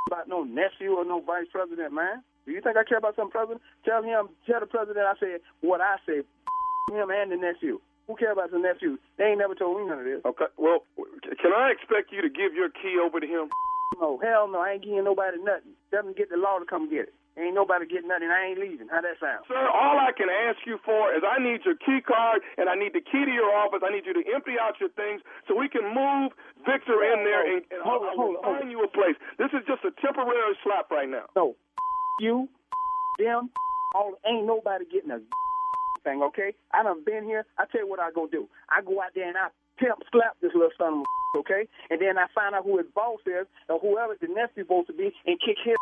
about 0.07 0.27
no 0.27 0.43
nephew 0.43 0.95
or 0.95 1.05
no 1.05 1.21
vice 1.21 1.47
president, 1.51 1.93
man. 1.93 2.23
Do 2.45 2.51
you 2.51 2.61
think 2.61 2.77
I 2.77 2.83
care 2.83 2.97
about 2.97 3.15
some 3.15 3.29
president? 3.29 3.61
Tell 3.83 4.01
him, 4.01 4.29
tell 4.47 4.59
the 4.59 4.65
president 4.65 5.05
I 5.05 5.13
said 5.19 5.43
what 5.61 5.81
I 5.81 5.97
say. 6.07 6.23
Him 6.91 7.11
and 7.11 7.31
the 7.31 7.35
nephew. 7.35 7.79
Who 8.07 8.15
care 8.15 8.31
about 8.31 8.51
the 8.51 8.59
nephew? 8.59 8.97
They 9.17 9.25
ain't 9.25 9.39
never 9.39 9.53
told 9.53 9.77
me 9.77 9.85
none 9.85 9.99
of 9.99 10.05
this. 10.05 10.23
Okay. 10.23 10.47
Well, 10.55 10.87
can 10.95 11.51
I 11.51 11.75
expect 11.75 12.15
you 12.15 12.21
to 12.23 12.29
give 12.29 12.55
your 12.55 12.69
key 12.71 12.95
over 13.03 13.19
to 13.19 13.27
him? 13.27 13.51
No, 13.99 14.17
hell 14.23 14.47
no. 14.47 14.59
I 14.63 14.79
ain't 14.79 14.83
giving 14.83 15.03
nobody 15.03 15.37
nothing. 15.43 15.75
Tell 15.91 16.03
them 16.03 16.13
to 16.13 16.17
get 16.17 16.29
the 16.29 16.37
law 16.37 16.57
to 16.59 16.65
come 16.65 16.89
get 16.89 17.11
it. 17.11 17.13
Ain't 17.37 17.53
nobody 17.53 17.85
getting 17.85 18.09
nothing. 18.09 18.33
I 18.33 18.49
ain't 18.49 18.57
leaving. 18.57 18.89
How 18.89 19.05
that 19.05 19.21
sound? 19.21 19.45
Sir, 19.45 19.61
all 19.69 20.01
I 20.01 20.09
can 20.09 20.25
ask 20.25 20.57
you 20.65 20.81
for 20.81 21.13
is 21.13 21.21
I 21.21 21.37
need 21.37 21.61
your 21.69 21.77
key 21.77 22.01
card 22.01 22.41
and 22.57 22.65
I 22.65 22.73
need 22.73 22.97
the 22.97 23.05
key 23.05 23.29
to 23.29 23.33
your 23.33 23.53
office. 23.53 23.85
I 23.85 23.93
need 23.93 24.09
you 24.09 24.17
to 24.17 24.25
empty 24.33 24.57
out 24.57 24.81
your 24.81 24.89
things 24.97 25.21
so 25.45 25.53
we 25.53 25.69
can 25.69 25.85
move 25.85 26.33
Victor 26.65 26.97
in 27.05 27.21
there 27.21 27.45
and, 27.45 27.61
and 27.69 27.85
Hold 27.85 28.09
on, 28.09 28.17
hold 28.17 28.35
on, 28.37 28.43
hold 28.43 28.57
find 28.57 28.71
you 28.73 28.81
a 28.81 28.89
place. 28.89 29.13
This 29.37 29.53
is 29.53 29.61
just 29.69 29.85
a 29.85 29.93
temporary 30.01 30.57
slap 30.65 30.89
right 30.89 31.05
now. 31.05 31.29
No, 31.37 31.53
you, 32.19 32.49
them, 33.21 33.53
all 33.93 34.17
ain't 34.25 34.49
nobody 34.49 34.89
getting 34.89 35.13
a 35.13 35.21
thing. 36.01 36.25
Okay, 36.33 36.57
I 36.73 36.81
done 36.81 37.05
been 37.05 37.23
here. 37.23 37.45
I 37.61 37.69
tell 37.69 37.85
you 37.85 37.89
what 37.89 37.99
I 38.01 38.09
go 38.09 38.25
do. 38.25 38.49
I 38.73 38.81
go 38.81 38.97
out 38.97 39.13
there 39.13 39.29
and 39.29 39.37
I 39.37 39.53
pimp 39.77 40.01
slap 40.11 40.41
this 40.41 40.57
little 40.57 40.73
son 40.73 41.05
of 41.05 41.05
a 41.05 41.39
okay, 41.45 41.69
and 41.93 42.01
then 42.01 42.17
I 42.17 42.25
find 42.33 42.55
out 42.55 42.65
who 42.65 42.81
his 42.81 42.87
boss 42.95 43.21
is 43.29 43.45
or 43.69 43.77
whoever 43.77 44.17
the 44.19 44.27
nephew 44.27 44.65
supposed 44.65 44.87
to 44.87 44.93
be 44.97 45.13
and 45.29 45.37
kick 45.37 45.61
his. 45.63 45.77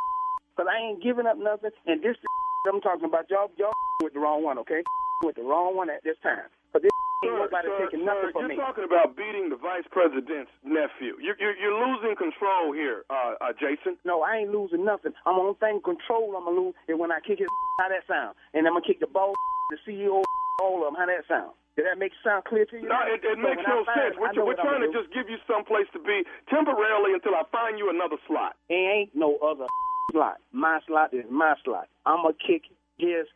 Cause 0.58 0.68
I 0.72 0.78
ain't 0.80 1.04
giving 1.04 1.28
up 1.28 1.38
nothing. 1.38 1.72
And 1.86 2.02
this 2.02 2.16
I'm 2.72 2.82
talking 2.82 3.06
about 3.06 3.30
y'all 3.30 3.52
y'all 3.58 3.74
with 4.04 4.14
the 4.14 4.20
wrong 4.20 4.44
one. 4.44 4.58
Okay, 4.60 4.82
with 5.24 5.36
the 5.36 5.44
wrong 5.44 5.76
one 5.76 5.90
at 5.90 6.04
this 6.04 6.18
time. 6.24 6.48
Cause 6.74 6.82
this 6.82 6.92
ain't 7.24 7.36
nobody 7.40 7.68
sir, 7.72 7.80
taking 7.88 8.04
sir, 8.04 8.10
nothing 8.12 8.32
from 8.36 8.48
me 8.48 8.56
you're 8.56 8.66
talking 8.66 8.84
about 8.88 9.16
beating 9.16 9.48
the 9.50 9.56
vice 9.60 9.88
president's 9.92 10.52
nephew. 10.68 11.16
You're, 11.24 11.40
you're, 11.40 11.56
you're 11.56 11.74
losing 11.74 12.14
control 12.20 12.76
here, 12.76 13.08
uh, 13.10 13.40
uh, 13.40 13.56
Jason. 13.56 13.96
No, 14.04 14.22
I 14.22 14.44
ain't 14.44 14.52
losing 14.52 14.84
nothing. 14.84 15.14
I'm 15.26 15.40
on 15.40 15.56
thing 15.64 15.80
control. 15.84 16.36
I'm 16.36 16.44
gonna 16.46 16.60
lose, 16.60 16.76
and 16.92 17.00
when 17.00 17.12
I 17.16 17.20
kick 17.24 17.40
his, 17.40 17.48
how 17.80 17.88
that 17.90 18.04
sound? 18.08 18.36
And 18.54 18.68
I'm 18.68 18.76
gonna 18.76 18.86
kick 18.86 19.00
the 19.00 19.08
ball, 19.08 19.32
the 19.72 19.78
CEO, 19.88 20.24
all 20.62 20.84
of 20.84 20.92
them. 20.92 20.96
How 21.00 21.08
that 21.08 21.24
sound? 21.28 21.56
Did 21.76 21.88
that 21.92 22.00
make 22.00 22.12
sound 22.24 22.44
clear 22.48 22.64
to 22.72 22.76
you? 22.80 22.88
No, 22.88 22.96
it, 23.08 23.20
it 23.20 23.36
So 23.36 23.44
makes 23.44 23.64
no 23.68 23.84
sense. 23.84 24.16
it, 24.16 24.20
We're, 24.20 24.32
we're 24.48 24.56
trying 24.60 24.80
to 24.84 24.88
do. 24.92 24.96
just 24.96 25.12
give 25.12 25.28
you 25.28 25.36
some 25.44 25.64
place 25.68 25.88
to 25.92 26.00
be 26.00 26.24
temporarily 26.48 27.12
until 27.16 27.36
I 27.36 27.44
find 27.52 27.76
you 27.80 27.92
another 27.92 28.16
slot. 28.28 28.56
Ain't 28.72 29.12
no 29.16 29.36
other 29.44 29.68
slot. 30.12 30.38
My 30.52 30.80
slot 30.88 31.14
is 31.14 31.26
my 31.30 31.56
slot. 31.64 31.88
I'm 32.06 32.24
gonna 32.24 32.36
kick 32.36 32.64
his 32.98 33.28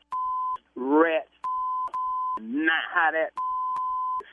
rat. 0.76 1.28
Not 2.42 2.84
how 2.94 3.12
that 3.12 3.32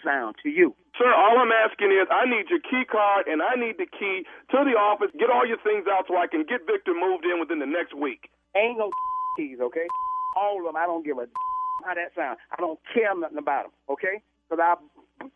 sound 0.04 0.36
to 0.42 0.48
you. 0.48 0.74
Sir, 0.98 1.12
all 1.12 1.36
I'm 1.38 1.52
asking 1.52 1.92
is 1.92 2.08
I 2.10 2.24
need 2.24 2.48
your 2.48 2.60
key 2.60 2.84
card 2.88 3.26
and 3.26 3.42
I 3.42 3.58
need 3.58 3.76
the 3.76 3.86
key 3.86 4.24
to 4.52 4.64
the 4.64 4.78
office. 4.78 5.10
Get 5.18 5.28
all 5.28 5.46
your 5.46 5.60
things 5.60 5.84
out 5.90 6.06
so 6.08 6.16
I 6.16 6.26
can 6.26 6.44
get 6.48 6.64
Victor 6.66 6.94
moved 6.94 7.24
in 7.26 7.40
within 7.40 7.58
the 7.58 7.66
next 7.68 7.92
week. 7.92 8.30
Ain't 8.56 8.78
no 8.78 8.90
keys, 9.36 9.58
okay? 9.60 9.86
All 10.36 10.58
of 10.58 10.64
them. 10.64 10.76
I 10.76 10.86
don't 10.86 11.04
give 11.04 11.18
a 11.18 11.26
how 11.84 11.94
that 11.94 12.14
sound. 12.16 12.38
I 12.52 12.56
don't 12.56 12.78
care 12.94 13.12
nothing 13.14 13.38
about 13.38 13.68
them, 13.68 13.72
okay? 13.90 14.22
Because 14.48 14.62
I 14.62 14.74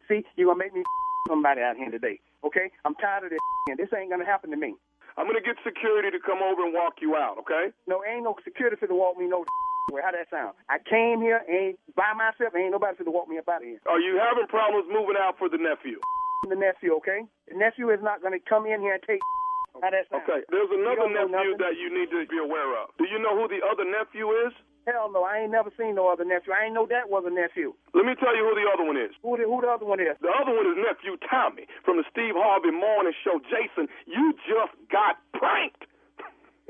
see 0.09 0.24
you're 0.36 0.48
gonna 0.48 0.59
make 0.59 0.74
me 0.74 0.82
somebody 1.28 1.61
out 1.61 1.76
here 1.76 1.90
today, 1.90 2.18
okay? 2.44 2.70
I'm 2.84 2.94
tired 2.96 3.24
of 3.24 3.30
this, 3.30 3.42
and 3.68 3.78
this 3.78 3.88
ain't 3.92 4.11
gonna 4.11 4.24
happen 4.24 4.51
to 4.51 4.57
me. 4.57 4.74
I'm 5.20 5.28
gonna 5.28 5.44
get 5.44 5.60
security 5.60 6.08
to 6.08 6.16
come 6.16 6.40
over 6.40 6.64
and 6.64 6.72
walk 6.72 7.04
you 7.04 7.12
out, 7.12 7.36
okay? 7.44 7.68
No, 7.84 8.00
ain't 8.08 8.24
no 8.24 8.32
security 8.40 8.80
for 8.80 8.88
to 8.88 8.96
walk 8.96 9.20
me 9.20 9.28
no 9.28 9.44
way. 9.92 10.00
How 10.00 10.16
that 10.16 10.32
sound? 10.32 10.56
I 10.72 10.80
came 10.80 11.20
here 11.20 11.44
ain't 11.44 11.76
by 11.92 12.16
myself. 12.16 12.56
Ain't 12.56 12.72
nobody 12.72 12.96
to 13.04 13.10
walk 13.12 13.28
me 13.28 13.36
up 13.36 13.44
out 13.52 13.60
of 13.60 13.68
here. 13.68 13.84
Are 13.84 14.00
you 14.00 14.16
having 14.16 14.48
problems 14.48 14.88
moving 14.88 15.20
out 15.20 15.36
for 15.36 15.52
the 15.52 15.60
nephew? 15.60 16.00
The 16.48 16.56
nephew, 16.56 16.96
okay? 17.04 17.20
The 17.52 17.54
nephew 17.60 17.92
is 17.92 18.00
not 18.00 18.24
gonna 18.24 18.40
come 18.40 18.64
in 18.64 18.80
here 18.80 18.96
and 18.96 19.04
take. 19.04 19.20
How 19.84 19.92
that 19.92 20.08
sound? 20.08 20.24
Okay, 20.24 20.40
there's 20.48 20.72
another 20.72 21.04
You 21.04 21.12
don't 21.20 21.28
know 21.28 21.44
nephew 21.44 21.52
that 21.60 21.76
you 21.76 21.92
need 21.92 22.08
to 22.16 22.24
be 22.32 22.40
aware 22.40 22.80
of. 22.80 22.96
Do 22.96 23.04
you 23.04 23.20
know 23.20 23.36
who 23.36 23.44
the 23.44 23.60
other 23.60 23.84
nephew 23.84 24.24
is? 24.48 24.56
Hell 24.87 25.12
no, 25.12 25.22
I 25.24 25.45
ain't 25.45 25.53
never 25.53 25.70
seen 25.76 25.95
no 25.95 26.09
other 26.09 26.24
nephew. 26.24 26.53
I 26.57 26.64
ain't 26.66 26.74
know 26.74 26.87
that 26.89 27.12
was 27.12 27.24
a 27.28 27.33
nephew. 27.33 27.74
Let 27.93 28.09
me 28.09 28.16
tell 28.16 28.33
you 28.33 28.49
who 28.49 28.57
the 28.57 28.64
other 28.64 28.85
one 28.85 28.97
is. 28.97 29.12
Who 29.22 29.37
the, 29.37 29.45
who 29.45 29.61
the 29.61 29.68
other 29.68 29.85
one 29.85 30.01
is? 30.01 30.16
The 30.24 30.33
other 30.33 30.57
one 30.57 30.64
is 30.64 30.81
nephew 30.81 31.20
Tommy 31.28 31.68
from 31.85 32.01
the 32.01 32.05
Steve 32.09 32.33
Harvey 32.33 32.72
Morning 32.72 33.12
Show. 33.20 33.39
Jason, 33.53 33.93
you 34.09 34.33
just 34.49 34.72
got 34.89 35.20
pranked. 35.37 35.85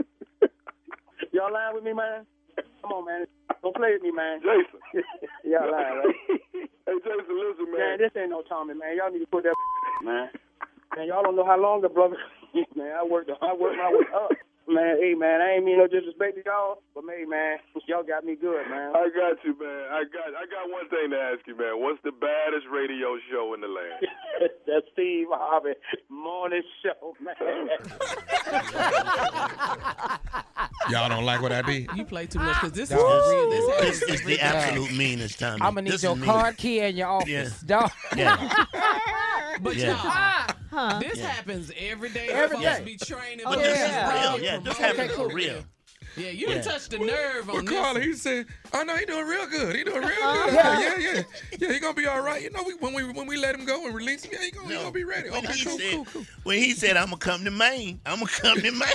Y'all 1.32 1.52
lying 1.54 1.74
with 1.78 1.84
me, 1.86 1.94
man? 1.94 2.26
Come 2.82 2.92
on, 2.92 3.06
man. 3.06 3.30
Don't 3.62 3.76
play 3.76 3.94
with 3.94 4.02
me, 4.02 4.10
man. 4.10 4.42
Jason. 4.42 4.82
Y'all 5.46 5.70
lying, 5.70 6.02
right? 6.02 6.16
hey, 6.90 6.98
Jason, 7.06 7.34
listen, 7.38 7.70
man. 7.70 7.78
Man, 7.78 7.98
this 8.02 8.12
ain't 8.18 8.34
no 8.34 8.42
Tommy, 8.42 8.74
man. 8.74 8.98
Y'all 8.98 9.12
need 9.12 9.22
to 9.22 9.30
put 9.30 9.44
that 9.46 9.54
man. 10.02 10.28
Man, 10.96 11.06
y'all 11.06 11.22
don't 11.22 11.36
know 11.36 11.46
how 11.46 11.60
long 11.60 11.80
the 11.80 11.88
brother. 11.88 12.18
man, 12.74 12.90
I 12.90 13.06
worked. 13.06 13.30
I 13.30 13.54
worked 13.54 13.78
my 13.78 13.94
way 13.94 14.06
up. 14.10 14.34
Man, 14.70 14.98
hey, 15.02 15.14
man, 15.14 15.40
I 15.40 15.54
ain't 15.56 15.64
mean 15.64 15.78
no 15.78 15.88
disrespect 15.88 16.36
to 16.36 16.42
y'all, 16.46 16.82
but 16.94 17.02
hey, 17.10 17.24
man, 17.26 17.58
y'all 17.88 18.04
got 18.04 18.24
me 18.24 18.36
good, 18.40 18.68
man. 18.70 18.92
I 18.94 19.08
got 19.10 19.42
you, 19.44 19.58
man. 19.58 19.90
I 19.90 20.04
got 20.06 20.30
I 20.30 20.46
got 20.46 20.70
one 20.70 20.88
thing 20.88 21.10
to 21.10 21.16
ask 21.18 21.40
you, 21.46 21.56
man. 21.58 21.80
What's 21.82 21.98
the 22.04 22.12
baddest 22.12 22.66
radio 22.72 23.18
show 23.30 23.52
in 23.54 23.60
the 23.62 23.66
land? 23.66 24.06
the 24.66 24.80
Steve 24.92 25.26
Harvey 25.30 25.72
Morning 26.08 26.62
Show, 26.84 27.16
man. 27.20 27.34
Y'all 30.90 31.08
don't 31.08 31.24
like 31.24 31.40
what 31.42 31.50
I 31.52 31.62
did? 31.62 31.88
You 31.96 32.04
play 32.04 32.26
too 32.26 32.38
much 32.38 32.54
because 32.60 32.72
this 32.72 32.90
is 32.90 32.96
Dog. 32.96 33.22
real. 33.28 33.50
This 33.50 33.66
This 33.66 33.74
happens 33.76 34.02
is 34.02 34.22
the 34.22 34.40
absolute 34.40 34.92
meanest, 34.92 35.38
time. 35.40 35.60
I'm 35.62 35.74
gonna 35.74 35.82
need 35.82 35.90
This 35.92 36.02
your 36.04 36.12
is 36.12 36.18
mean. 36.20 36.30
card 36.30 36.56
key 36.56 36.78
in 36.80 36.96
your 36.96 37.08
office, 37.08 37.28
Yeah. 37.28 37.48
dog. 37.66 37.90
Yeah. 38.16 39.56
But 39.60 39.76
Yeah. 39.76 40.02
y'all, 40.02 40.54
Huh? 40.70 40.98
this 41.00 41.18
Yeah. 41.18 41.26
happens 41.28 41.72
every 41.76 42.10
day. 42.10 42.28
Every 42.28 42.56
Folks 42.56 42.78
day. 42.78 42.84
be 42.84 42.96
training. 42.96 43.40
Oh, 43.46 43.50
But 43.50 43.54
folks 43.56 43.68
this 43.68 43.78
yeah. 43.78 44.06
is 44.06 44.12
real. 44.34 44.44
Yeah, 44.44 44.58
this 44.58 44.74
promoting. 44.74 44.96
happens 44.98 45.12
for 45.16 45.28
real. 45.34 45.64
Yeah, 46.16 46.30
you 46.30 46.48
Yeah. 46.48 46.54
done 46.56 46.64
touched 46.64 46.90
the 46.90 46.98
nerve 46.98 47.46
Well, 47.46 47.58
on 47.58 47.64
this. 47.66 47.74
Carla, 47.74 47.92
one. 48.00 48.02
he 48.02 48.12
said, 48.14 48.46
"Oh 48.72 48.82
no, 48.82 48.96
he 48.96 49.06
doing 49.06 49.26
real 49.28 49.46
good. 49.46 49.76
He 49.76 49.84
doing 49.84 50.00
real 50.02 50.10
Uh-huh. 50.22 50.44
good. 50.46 50.54
Yeah, 50.54 50.96
yeah, 50.98 51.12
yeah. 51.14 51.22
Yeah, 51.58 51.72
he 51.72 51.78
gonna 51.78 51.94
be 51.94 52.06
all 52.06 52.20
right. 52.20 52.42
You 52.42 52.50
know, 52.50 52.64
we, 52.66 52.74
when 52.74 52.92
we 52.94 53.04
when 53.12 53.28
we 53.28 53.36
let 53.36 53.54
him 53.54 53.64
go 53.64 53.86
and 53.86 53.94
release 53.94 54.24
him, 54.24 54.32
yeah, 54.34 54.44
he 54.44 54.50
gonna, 54.50 54.68
he 54.68 54.74
gonna 54.74 54.90
be 54.90 55.04
ready. 55.04 55.30
When 55.30 55.44
Okay, 55.46 55.52
he 55.56 55.64
cool, 55.64 55.78
said, 55.78 55.92
cool, 55.94 56.04
cool. 56.12 56.26
when 56.42 56.58
he 56.58 56.72
said, 56.72 56.96
"I'm 56.96 57.06
gonna 57.06 57.18
come 57.18 57.44
to 57.44 57.50
Maine," 57.52 58.00
I'm 58.04 58.18
gonna 58.18 58.30
come 58.30 58.60
to 58.60 58.70
Maine. 58.72 58.88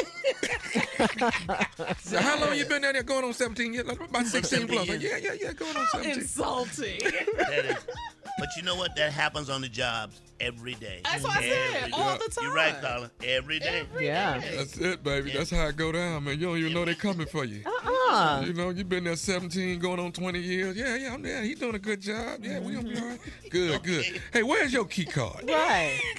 So 1.99 2.17
how 2.19 2.39
long 2.39 2.55
you 2.55 2.65
been 2.65 2.81
down 2.81 2.93
there? 2.93 3.03
Going 3.03 3.23
on 3.25 3.33
17 3.33 3.73
years? 3.73 3.85
Like, 3.85 3.99
About 3.99 4.25
16 4.25 4.67
plus. 4.67 4.87
Like, 4.89 5.01
yeah, 5.01 5.17
yeah, 5.17 5.33
yeah. 5.39 5.53
Going 5.53 5.75
on 5.75 5.85
17. 5.91 6.19
Insulting. 6.21 6.99
That 7.37 7.65
is, 7.65 7.77
but 8.39 8.49
you 8.55 8.63
know 8.63 8.75
what? 8.75 8.95
That 8.95 9.11
happens 9.13 9.49
on 9.49 9.61
the 9.61 9.69
jobs 9.69 10.21
every 10.39 10.73
day. 10.75 11.01
That's 11.05 11.23
what 11.23 11.37
I 11.37 11.41
said, 11.41 11.75
Every 11.75 11.93
all 11.93 12.17
day. 12.17 12.25
the 12.29 12.41
You're 12.41 12.53
right, 12.53 12.73
time. 12.73 12.81
Carla. 12.83 13.11
Every 13.23 13.59
day. 13.59 13.85
Yeah. 13.99 14.39
That's 14.39 14.77
it, 14.77 15.03
baby. 15.03 15.31
That's 15.31 15.49
how 15.49 15.67
it 15.67 15.77
go 15.77 15.91
down, 15.93 16.25
man. 16.25 16.39
You 16.39 16.47
don't 16.47 16.57
even 16.57 16.73
know 16.73 16.83
they're 16.85 16.93
coming 16.95 17.25
for 17.27 17.45
you. 17.45 17.61
Uh-uh. 17.65 18.43
You 18.45 18.53
know, 18.53 18.69
you've 18.71 18.89
been 18.89 19.05
there 19.05 19.15
17, 19.15 19.79
going 19.79 19.99
on 19.99 20.11
20 20.11 20.39
years. 20.39 20.75
Yeah, 20.75 20.95
yeah, 20.97 21.13
I'm 21.13 21.21
there. 21.21 21.41
He 21.43 21.55
doing 21.55 21.75
a 21.75 21.79
good 21.79 22.01
job. 22.01 22.43
Yeah, 22.43 22.59
we 22.59 22.73
gonna 22.73 22.87
be 22.89 22.99
all 22.99 23.07
right. 23.07 23.19
Good, 23.49 23.83
good. 23.83 24.21
Hey, 24.33 24.43
where's 24.43 24.73
your 24.73 24.85
key 24.85 25.05
card? 25.05 25.47
Right. 25.47 25.99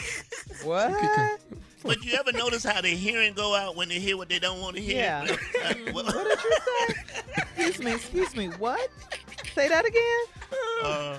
What? 0.64 1.38
But 1.82 2.02
you 2.02 2.14
ever 2.18 2.32
notice 2.32 2.64
how 2.64 2.80
the 2.80 2.88
hearing 2.88 3.34
go 3.34 3.54
out 3.54 3.76
when 3.76 3.88
they 3.88 4.00
hear 4.00 4.16
what 4.16 4.28
they 4.28 4.38
don't 4.38 4.60
want 4.60 4.74
to 4.76 4.82
hear? 4.82 4.96
Yeah. 4.96 5.26
What 5.92 6.06
did 6.06 6.14
you 6.14 6.36
say? 6.66 6.94
Excuse 7.66 7.78
me, 7.84 7.92
excuse 7.94 8.36
me, 8.36 8.46
what? 8.58 8.88
Say 9.56 9.68
that 9.68 9.86
again? 9.86 10.24
uh, 10.84 11.16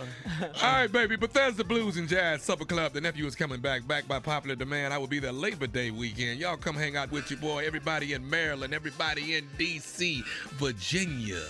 All 0.61 0.71
right, 0.73 0.91
baby. 0.91 1.15
Bethesda 1.15 1.63
Blues 1.63 1.97
and 1.97 2.07
Jazz 2.07 2.43
Supper 2.43 2.65
Club. 2.65 2.93
The 2.93 3.01
nephew 3.01 3.25
is 3.25 3.35
coming 3.35 3.59
back, 3.59 3.87
back 3.87 4.07
by 4.07 4.19
popular 4.19 4.55
demand. 4.55 4.93
I 4.93 4.99
will 4.99 5.07
be 5.07 5.17
there 5.17 5.31
Labor 5.31 5.65
Day 5.65 5.89
weekend. 5.89 6.39
Y'all 6.39 6.55
come 6.55 6.75
hang 6.75 6.95
out 6.95 7.11
with 7.11 7.31
your 7.31 7.39
boy. 7.39 7.65
Everybody 7.65 8.13
in 8.13 8.29
Maryland, 8.29 8.75
everybody 8.75 9.33
in 9.37 9.47
D.C., 9.57 10.23
Virginia. 10.51 11.41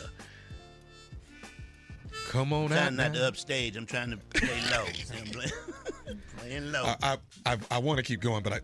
Come 2.29 2.53
on 2.53 2.71
out. 2.71 2.77
trying 2.77 2.95
not 2.95 3.11
now. 3.11 3.19
to 3.19 3.27
upstage. 3.27 3.75
I'm 3.75 3.85
trying 3.85 4.11
to 4.11 4.17
play 4.17 4.47
low. 4.71 4.85
I'm 5.19 5.27
playing, 5.27 6.21
playing 6.37 6.71
low. 6.71 6.83
I 6.85 7.17
I, 7.45 7.53
I, 7.53 7.57
I 7.69 7.77
want 7.79 7.97
to 7.97 8.03
keep 8.03 8.21
going, 8.21 8.43
but 8.43 8.53
I 8.53 8.59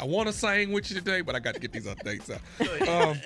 I 0.00 0.04
want 0.04 0.28
to 0.28 0.32
sing 0.32 0.70
with 0.70 0.90
you 0.90 0.96
today, 0.96 1.22
but 1.22 1.34
I 1.34 1.40
got 1.40 1.54
to 1.54 1.60
get 1.60 1.72
these 1.72 1.86
updates 1.86 2.30
out. 2.30 2.88
Um, 2.88 3.18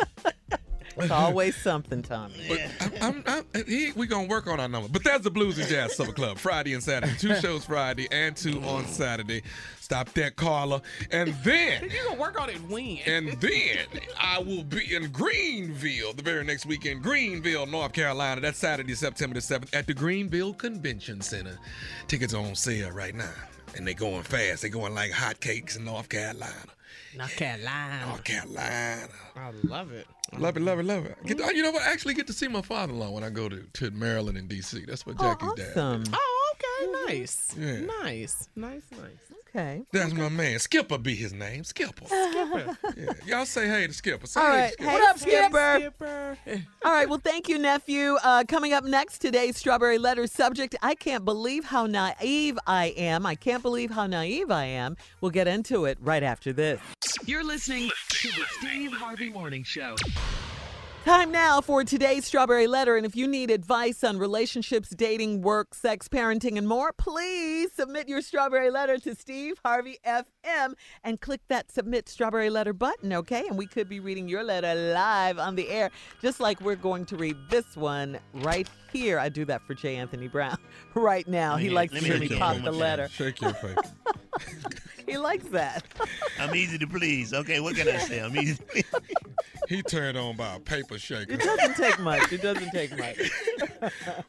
It's 1.00 1.10
always 1.10 1.56
something, 1.56 2.02
Tommy. 2.02 2.34
But 2.48 2.60
I'm, 2.80 2.92
I'm, 3.02 3.24
I'm, 3.26 3.44
uh, 3.54 3.64
he, 3.66 3.92
we 3.92 4.06
gonna 4.06 4.28
work 4.28 4.46
on 4.46 4.60
our 4.60 4.68
number. 4.68 4.88
But 4.88 5.04
that's 5.04 5.24
the 5.24 5.30
Blues 5.30 5.58
and 5.58 5.68
Jazz 5.68 5.96
Supper 5.96 6.12
Club, 6.12 6.38
Friday 6.38 6.74
and 6.74 6.82
Saturday. 6.82 7.14
Two 7.18 7.34
shows 7.40 7.64
Friday 7.64 8.08
and 8.10 8.36
two 8.36 8.60
on 8.62 8.86
Saturday. 8.86 9.42
Stop 9.80 10.12
that, 10.14 10.36
Carla. 10.36 10.82
And 11.10 11.34
then, 11.42 11.84
You 11.84 11.90
gonna 12.04 12.20
work 12.20 12.40
on 12.40 12.50
it 12.50 12.60
when? 12.68 12.98
and 13.06 13.28
then 13.40 13.86
I 14.20 14.38
will 14.38 14.64
be 14.64 14.94
in 14.94 15.10
Greenville 15.10 16.12
the 16.12 16.22
very 16.22 16.44
next 16.44 16.66
weekend. 16.66 17.02
Greenville, 17.02 17.66
North 17.66 17.92
Carolina. 17.92 18.40
That's 18.40 18.58
Saturday, 18.58 18.94
September 18.94 19.34
the 19.34 19.40
7th 19.40 19.74
at 19.74 19.86
the 19.86 19.94
Greenville 19.94 20.52
Convention 20.54 21.20
Center. 21.20 21.58
Tickets 22.06 22.34
are 22.34 22.44
on 22.44 22.54
sale 22.54 22.90
right 22.90 23.14
now. 23.14 23.32
And 23.76 23.86
they're 23.86 23.94
going 23.94 24.22
fast. 24.22 24.62
They're 24.62 24.70
going 24.70 24.94
like 24.94 25.10
hotcakes 25.10 25.76
in 25.76 25.84
North 25.84 26.08
Carolina. 26.08 26.52
North 27.16 27.36
Carolina. 27.36 28.06
North 28.06 28.24
Carolina. 28.24 29.08
I 29.36 29.50
love 29.64 29.92
it. 29.92 30.06
Love 30.36 30.56
it, 30.56 30.60
love 30.60 30.78
it, 30.78 30.84
love 30.84 31.06
it. 31.06 31.16
Get 31.24 31.38
to- 31.38 31.56
you 31.56 31.62
know 31.62 31.70
what? 31.70 31.82
I 31.82 31.92
actually 31.92 32.14
get 32.14 32.26
to 32.26 32.32
see 32.32 32.48
my 32.48 32.62
father-in-law 32.62 33.10
when 33.10 33.24
I 33.24 33.30
go 33.30 33.48
to, 33.48 33.62
to 33.74 33.90
Maryland 33.90 34.36
and 34.36 34.48
D.C. 34.48 34.84
That's 34.86 35.06
what 35.06 35.16
oh, 35.18 35.22
Jackie's 35.22 35.54
dad. 35.54 35.70
Awesome. 35.70 36.04
Oh, 36.12 36.54
okay, 36.54 36.86
mm-hmm. 36.86 37.06
nice. 37.08 37.54
Yeah. 37.58 37.80
Nice, 38.02 38.48
nice, 38.54 38.82
nice. 38.92 39.27
Okay. 39.54 39.82
That's 39.92 40.12
my 40.12 40.28
man. 40.28 40.58
Skipper 40.58 40.98
be 40.98 41.14
his 41.14 41.32
name. 41.32 41.64
Skipper. 41.64 42.06
Skipper. 42.06 42.78
Yeah. 42.96 43.12
Y'all 43.26 43.46
say 43.46 43.66
hey 43.68 43.86
to 43.86 43.92
Skipper. 43.92 44.26
Say 44.26 44.40
All 44.40 44.46
hey 44.46 44.58
right. 44.60 44.76
to 44.76 44.82
Hey, 44.84 44.90
Skipper. 44.90 44.92
what 44.92 45.10
up, 45.10 45.18
Skipper? 45.18 46.36
Skipper. 46.44 46.66
All 46.84 46.92
right. 46.92 47.08
Well, 47.08 47.20
thank 47.22 47.48
you, 47.48 47.58
nephew. 47.58 48.16
Uh, 48.22 48.44
coming 48.48 48.72
up 48.72 48.84
next, 48.84 49.18
today's 49.20 49.56
Strawberry 49.56 49.98
Letter 49.98 50.26
subject 50.26 50.74
I 50.82 50.94
can't 50.94 51.24
believe 51.24 51.64
how 51.64 51.86
naive 51.86 52.58
I 52.66 52.86
am. 52.96 53.24
I 53.24 53.34
can't 53.36 53.62
believe 53.62 53.90
how 53.90 54.06
naive 54.06 54.50
I 54.50 54.64
am. 54.64 54.96
We'll 55.20 55.30
get 55.30 55.46
into 55.48 55.84
it 55.84 55.98
right 56.00 56.22
after 56.22 56.52
this. 56.52 56.80
You're 57.24 57.44
listening 57.44 57.90
to 58.08 58.28
the 58.28 58.44
Steve 58.58 58.92
Harvey 58.92 59.30
Morning 59.30 59.62
Show. 59.62 59.94
Time 61.08 61.32
now 61.32 61.62
for 61.62 61.84
today's 61.84 62.26
Strawberry 62.26 62.66
Letter. 62.66 62.98
And 62.98 63.06
if 63.06 63.16
you 63.16 63.26
need 63.26 63.50
advice 63.50 64.04
on 64.04 64.18
relationships, 64.18 64.90
dating, 64.90 65.40
work, 65.40 65.72
sex, 65.72 66.06
parenting, 66.06 66.58
and 66.58 66.68
more, 66.68 66.92
please 66.92 67.72
submit 67.72 68.10
your 68.10 68.20
Strawberry 68.20 68.70
Letter 68.70 68.98
to 68.98 69.14
Steve 69.14 69.58
Harvey 69.64 69.96
FM 70.48 70.74
and 71.04 71.20
click 71.20 71.40
that 71.48 71.70
Submit 71.70 72.08
Strawberry 72.08 72.50
Letter 72.50 72.72
button, 72.72 73.12
okay? 73.12 73.46
And 73.48 73.56
we 73.58 73.66
could 73.66 73.88
be 73.88 74.00
reading 74.00 74.28
your 74.28 74.42
letter 74.42 74.74
live 74.74 75.38
on 75.38 75.54
the 75.54 75.68
air, 75.68 75.90
just 76.22 76.40
like 76.40 76.60
we're 76.60 76.76
going 76.76 77.04
to 77.06 77.16
read 77.16 77.36
this 77.50 77.76
one 77.76 78.18
right 78.34 78.68
here. 78.92 79.18
I 79.18 79.28
do 79.28 79.44
that 79.46 79.62
for 79.66 79.74
J. 79.74 79.96
Anthony 79.96 80.28
Brown 80.28 80.56
right 80.94 81.26
now. 81.28 81.52
Let 81.54 81.62
He 81.62 81.68
me- 81.68 81.74
likes 81.74 81.94
to 81.94 82.00
me 82.02 82.08
hear 82.08 82.18
me 82.18 82.30
at 82.32 82.38
pop 82.38 82.56
the 82.62 82.72
letter. 82.72 83.08
Shake 83.08 83.40
your 83.40 83.52
face. 83.54 83.76
He 85.08 85.16
likes 85.16 85.48
that. 85.48 85.84
I'm 86.38 86.54
easy 86.54 86.76
to 86.76 86.86
please. 86.86 87.32
Okay, 87.32 87.60
what 87.60 87.74
can 87.74 87.88
I 87.88 87.96
say? 87.96 88.20
I'm 88.20 88.36
easy 88.36 88.56
to 88.56 88.62
please. 88.64 88.84
he 89.66 89.80
turned 89.80 90.18
on 90.18 90.36
by 90.36 90.56
a 90.56 90.60
paper 90.60 90.98
shaker. 90.98 91.32
It 91.32 91.40
doesn't 91.40 91.76
take 91.76 91.98
much. 91.98 92.30
It 92.30 92.42
doesn't 92.42 92.70
take 92.72 92.90
much. 92.98 93.16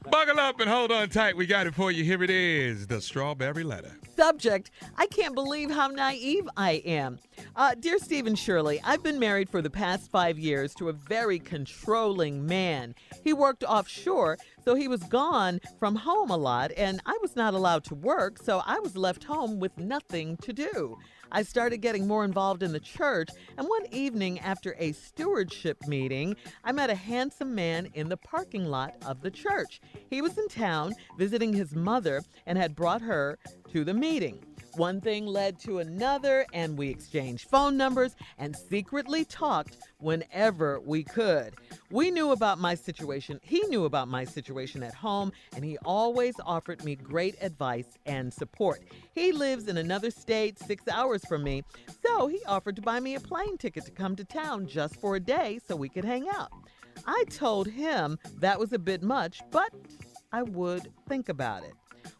Buckle 0.09 0.39
up 0.39 0.61
and 0.61 0.70
hold 0.70 0.93
on 0.93 1.09
tight. 1.09 1.36
We 1.36 1.47
got 1.47 1.67
it 1.67 1.76
for 1.76 1.91
you. 1.91 2.05
Here 2.05 2.24
it 2.24 2.30
is 2.30 2.88
the 2.88 3.01
Strawberry 3.01 3.65
Letter. 3.65 3.91
Subject 4.15 4.72
I 4.97 5.07
can't 5.07 5.36
believe 5.36 5.70
how 5.70 5.89
naive 6.10 6.49
I 6.57 6.72
am. 6.86 7.20
Uh, 7.55 7.76
dear 7.80 7.99
Steve 7.99 8.26
and 8.26 8.38
Shirley, 8.38 8.82
I've 8.84 9.03
been 9.03 9.20
married 9.20 9.47
for 9.47 9.62
the 9.62 9.70
past 9.70 10.10
five 10.10 10.39
years 10.39 10.74
to 10.76 10.89
a 10.89 10.93
very 10.93 11.38
controlling 11.38 12.47
man. 12.47 12.95
He 13.24 13.32
worked 13.32 13.64
offshore, 13.64 14.39
so 14.66 14.74
he 14.74 14.88
was 14.88 15.03
gone 15.03 15.62
from 15.78 15.95
home 15.95 16.32
a 16.32 16.38
lot, 16.38 16.72
and 16.76 16.99
I 17.05 17.16
was 17.22 17.36
not 17.36 17.53
allowed 17.53 17.84
to 17.86 17.95
work, 17.95 18.39
so 18.41 18.64
I 18.66 18.80
was 18.80 18.97
left 18.97 19.24
home 19.24 19.60
with 19.60 19.78
nothing 19.78 20.38
to 20.38 20.51
do. 20.51 20.97
I 21.32 21.43
started 21.43 21.78
getting 21.78 22.07
more 22.07 22.26
involved 22.26 22.64
in 22.64 22.72
the 22.72 22.80
church, 22.80 23.30
and 23.55 23.68
one 23.68 23.86
evening 23.91 24.39
after 24.39 24.76
a 24.80 24.93
stewardship 24.93 25.78
meeting, 25.88 26.36
I 26.64 26.72
met 26.72 26.89
a 26.89 26.95
handsome 26.95 27.53
man 27.53 27.88
in 27.93 28.10
the 28.10 28.18
parking 28.18 28.66
lot 28.66 28.95
of 29.05 29.22
the 29.22 29.30
church. 29.30 29.80
He 30.10 30.24
was 30.24 30.39
in 30.39 30.47
town 30.47 30.95
visiting 31.20 31.53
his 31.53 31.76
mother 31.76 32.24
and 32.47 32.57
had 32.57 32.76
brought 32.76 33.01
her 33.01 33.38
to 33.72 33.84
the 33.84 33.93
meeting. 33.93 34.43
One 34.80 35.01
thing 35.01 35.25
led 35.25 35.59
to 35.63 35.80
another, 35.80 36.45
and 36.53 36.77
we 36.77 36.88
exchanged 36.88 37.49
phone 37.49 37.75
numbers 37.75 38.15
and 38.38 38.55
secretly 38.55 39.25
talked 39.25 39.75
whenever 39.97 40.80
we 40.80 41.03
could. 41.03 41.55
We 41.91 42.11
knew 42.11 42.32
about 42.32 42.59
my 42.59 42.75
situation. 42.75 43.41
He 43.43 43.59
knew 43.63 43.84
about 43.84 44.07
my 44.07 44.23
situation 44.23 44.82
at 44.82 44.93
home, 44.93 45.34
and 45.53 45.65
he 45.65 45.77
always 45.84 46.36
offered 46.45 46.82
me 46.86 46.95
great 46.95 47.36
advice 47.41 47.97
and 48.05 48.34
support. 48.34 48.86
He 49.13 49.34
lives 49.34 49.67
in 49.67 49.75
another 49.75 50.11
state, 50.11 50.57
six 50.57 50.88
hours 50.88 51.25
from 51.25 51.43
me, 51.43 51.63
so 52.01 52.30
he 52.30 52.39
offered 52.47 52.77
to 52.77 52.82
buy 52.82 53.01
me 53.01 53.15
a 53.15 53.19
plane 53.19 53.57
ticket 53.57 53.84
to 53.84 53.91
come 53.91 54.15
to 54.15 54.23
town 54.23 54.65
just 54.65 54.95
for 55.01 55.17
a 55.17 55.19
day 55.19 55.59
so 55.67 55.75
we 55.75 55.89
could 55.89 56.05
hang 56.05 56.30
out. 56.30 56.53
I 57.05 57.25
told 57.30 57.67
him 57.67 58.17
that 58.38 58.57
was 58.57 58.71
a 58.71 58.80
bit 58.80 59.03
much, 59.03 59.41
but 59.51 59.73
I 60.32 60.43
would 60.43 60.89
think 61.09 61.27
about 61.27 61.65
it. 61.65 61.73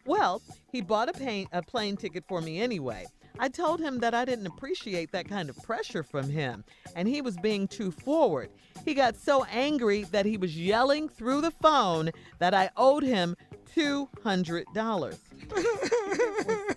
Well, 0.06 0.42
he 0.72 0.80
bought 0.80 1.08
a, 1.08 1.12
pain, 1.12 1.46
a 1.52 1.62
plane 1.62 1.96
ticket 1.96 2.24
for 2.26 2.40
me 2.40 2.60
anyway. 2.60 3.06
I 3.38 3.48
told 3.48 3.80
him 3.80 4.00
that 4.00 4.14
I 4.14 4.24
didn't 4.24 4.46
appreciate 4.46 5.12
that 5.12 5.28
kind 5.28 5.48
of 5.48 5.56
pressure 5.62 6.02
from 6.02 6.28
him, 6.28 6.64
and 6.94 7.08
he 7.08 7.22
was 7.22 7.36
being 7.38 7.68
too 7.68 7.90
forward. 7.90 8.50
He 8.84 8.92
got 8.92 9.16
so 9.16 9.44
angry 9.44 10.04
that 10.04 10.26
he 10.26 10.36
was 10.36 10.56
yelling 10.58 11.08
through 11.08 11.40
the 11.40 11.50
phone 11.50 12.10
that 12.38 12.52
I 12.52 12.70
owed 12.76 13.02
him 13.02 13.36
$200. 13.74 15.18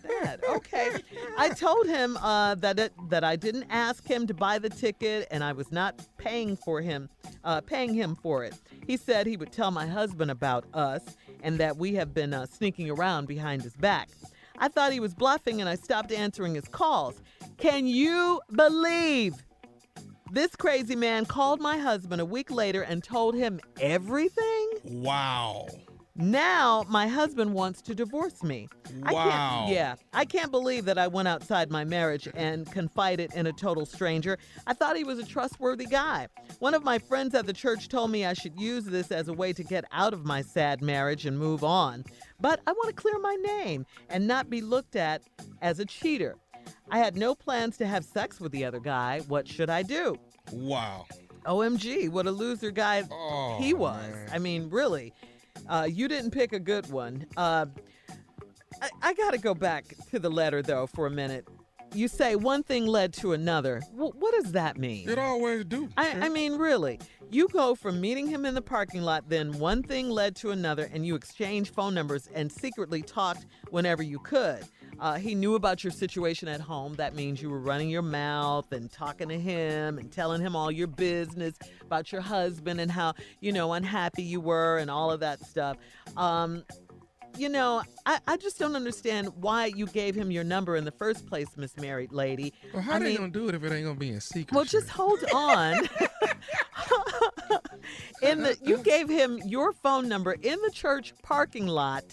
Okay. 0.50 0.92
I 1.38 1.50
told 1.50 1.88
him 1.88 2.18
uh, 2.18 2.56
that 2.56 2.80
it, 2.80 2.94
that 3.10 3.24
I 3.24 3.36
didn't 3.36 3.66
ask 3.70 4.08
him 4.08 4.26
to 4.28 4.34
buy 4.34 4.58
the 4.58 4.70
ticket, 4.70 5.28
and 5.32 5.44
I 5.44 5.52
was 5.52 5.72
not 5.72 6.00
paying 6.18 6.56
for 6.56 6.82
him, 6.82 7.10
uh, 7.44 7.62
paying 7.62 7.94
him 7.94 8.16
for 8.16 8.44
it. 8.44 8.56
He 8.86 8.98
said 8.98 9.28
he 9.28 9.38
would 9.38 9.52
tell 9.52 9.72
my 9.72 9.86
husband 9.86 10.32
about 10.32 10.66
us 10.74 11.04
and 11.44 11.60
that 11.60 11.78
we 11.78 11.94
have 11.96 12.14
been 12.14 12.34
uh, 12.34 12.48
sneaking 12.48 12.90
around 12.90 13.28
behind 13.28 13.62
his 13.62 13.76
back. 13.76 14.10
I 14.58 14.68
thought 14.70 14.94
he 14.94 15.00
was 15.00 15.14
bluffing, 15.14 15.60
and 15.60 15.70
I 15.70 15.76
stopped 15.76 16.12
answering 16.12 16.56
his 16.56 16.68
calls. 16.68 17.22
Can 17.58 17.86
you 17.86 18.42
believe? 18.56 19.36
This 20.32 20.56
crazy 20.56 20.96
man 20.96 21.26
called 21.26 21.62
my 21.62 21.78
husband 21.78 22.20
a 22.20 22.26
week 22.26 22.50
later 22.50 22.82
and 22.82 23.04
told 23.04 23.36
him 23.36 23.60
everything? 23.80 24.70
Wow. 24.84 25.68
Now 26.16 26.86
my 26.90 27.08
husband 27.08 27.54
wants 27.56 27.82
to 27.84 27.96
divorce 27.96 28.44
me. 28.44 28.68
I 29.02 29.14
Wow. 29.14 29.24
can't, 29.66 29.74
yeah, 29.74 29.96
I 30.14 30.26
can't 30.26 30.52
believe 30.52 30.86
that 30.86 31.00
I 31.00 31.08
went 31.08 31.28
outside 31.28 31.72
my 31.72 31.84
marriage 31.84 32.28
and 32.36 32.72
confided 32.72 33.34
in 33.34 33.48
a 33.48 33.54
total 33.54 33.86
stranger. 33.88 34.38
I 34.68 34.74
thought 34.74 34.96
he 34.96 35.04
was 35.04 35.18
a 35.18 35.26
trustworthy 35.26 35.86
guy. 35.86 36.28
One 36.60 36.76
of 36.76 36.84
my 36.84 37.00
friends 37.00 37.34
at 37.34 37.48
the 37.48 37.54
church 37.54 37.90
told 37.90 38.12
me 38.12 38.26
I 38.26 38.34
should 38.34 38.60
use 38.60 38.86
this 38.86 39.12
as 39.12 39.28
a 39.28 39.34
way 39.34 39.54
to 39.54 39.64
get 39.64 39.86
out 39.92 40.14
of 40.14 40.24
my 40.24 40.44
sad 40.44 40.84
marriage 40.84 41.26
and 41.26 41.38
move 41.40 41.64
on. 41.64 42.04
But 42.40 42.60
I 42.68 42.74
want 42.74 42.90
to 42.96 43.02
clear 43.02 43.18
my 43.18 43.36
name 43.36 43.84
and 44.10 44.28
not 44.28 44.52
be 44.52 44.62
looked 44.62 44.96
at 44.96 45.24
as 45.64 45.80
a 45.80 45.86
cheater. 45.86 46.36
I 46.92 47.00
had 47.00 47.16
no 47.18 47.34
plans 47.34 47.76
to 47.78 47.88
have 47.88 48.06
sex 48.06 48.40
with 48.40 48.52
the 48.52 48.66
other 48.66 48.80
guy. 48.80 49.22
What 49.28 49.48
should 49.48 49.72
I 49.72 49.82
do? 49.82 50.18
Wow. 50.52 51.08
OMG, 51.46 52.08
what 52.10 52.26
a 52.28 52.32
loser 52.32 52.72
guy 52.72 53.04
Oh, 53.12 53.58
he 53.60 53.74
was. 53.74 54.14
I 54.32 54.38
mean, 54.38 54.70
really, 54.70 55.12
uh, 55.68 55.88
you 55.90 56.08
didn't 56.08 56.32
pick 56.32 56.54
a 56.54 56.60
good 56.60 56.90
one. 56.92 57.26
Uh, 57.38 57.66
I, 58.82 58.90
I 59.02 59.14
got 59.14 59.32
to 59.32 59.38
go 59.38 59.54
back 59.54 59.86
to 60.12 60.20
the 60.20 60.30
letter, 60.30 60.62
though, 60.62 60.88
for 60.88 61.06
a 61.06 61.12
minute. 61.12 61.48
You 61.94 62.08
say 62.08 62.36
one 62.36 62.64
thing 62.64 62.88
led 62.88 63.14
to 63.16 63.34
another. 63.34 63.80
Wh- 63.92 64.16
what 64.20 64.34
does 64.34 64.52
that 64.54 64.78
mean? 64.78 65.08
It 65.08 65.20
always 65.20 65.66
do. 65.66 65.90
I, 65.96 66.26
I 66.26 66.30
mean, 66.30 66.58
really, 66.58 67.00
you 67.30 67.48
go 67.50 67.76
from 67.76 68.02
meeting 68.02 68.26
him 68.28 68.46
in 68.46 68.56
the 68.56 68.64
parking 68.64 69.04
lot, 69.04 69.30
then 69.30 69.60
one 69.60 69.84
thing 69.84 70.10
led 70.10 70.36
to 70.38 70.50
another, 70.52 70.90
and 70.92 71.06
you 71.06 71.14
exchange 71.14 71.72
phone 71.72 71.94
numbers 71.94 72.30
and 72.34 72.52
secretly 72.52 73.04
talked 73.04 73.46
whenever 73.70 74.02
you 74.02 74.18
could. 74.20 74.64
Uh, 75.04 75.16
he 75.16 75.36
knew 75.36 75.56
about 75.56 75.84
your 75.84 75.92
situation 75.92 76.48
at 76.48 76.62
home. 76.62 76.94
That 76.94 77.14
means 77.14 77.42
you 77.42 77.50
were 77.50 77.60
running 77.60 77.90
your 77.90 78.02
mouth 78.02 78.72
and 78.72 78.90
talking 78.90 79.28
to 79.28 79.38
him 79.38 79.98
and 79.98 80.10
telling 80.10 80.40
him 80.40 80.56
all 80.56 80.72
your 80.72 80.88
business 80.88 81.56
about 81.82 82.14
your 82.14 82.22
husband 82.22 82.80
and 82.80 82.90
how, 82.90 83.14
you 83.42 83.52
know, 83.52 83.74
unhappy 83.74 84.24
you 84.24 84.40
were 84.40 84.78
and 84.78 84.90
all 84.90 85.12
of 85.12 85.20
that 85.20 85.42
stuff. 85.46 85.76
Um, 86.16 86.64
you 87.36 87.50
know, 87.50 87.84
I, 88.06 88.20
I 88.28 88.38
just 88.38 88.58
don't 88.58 88.78
understand 88.78 89.28
why 89.36 89.66
you 89.66 89.88
gave 89.88 90.16
him 90.16 90.32
your 90.32 90.46
number 90.46 90.78
in 90.78 90.86
the 90.86 90.92
first 90.92 91.28
place, 91.28 91.48
Miss 91.58 91.76
Married 91.76 92.14
Lady. 92.14 92.54
Well, 92.74 92.82
how 92.82 92.94
I 92.94 93.00
they 93.00 93.06
mean, 93.08 93.18
gonna 93.18 93.30
do 93.30 93.50
it 93.50 93.56
if 93.56 93.64
it 93.66 93.74
ain't 93.74 93.86
gonna 93.86 94.00
be 94.00 94.12
in 94.12 94.22
secret? 94.22 94.56
well, 94.56 94.64
just 94.64 94.88
hold 94.88 95.20
on. 95.34 95.80
in 98.22 98.42
the 98.42 98.58
you 98.64 98.78
gave 98.78 99.10
him 99.10 99.38
your 99.46 99.74
phone 99.74 100.08
number 100.08 100.32
in 100.32 100.62
the 100.62 100.72
church 100.72 101.14
parking 101.24 101.68
lot, 101.68 102.06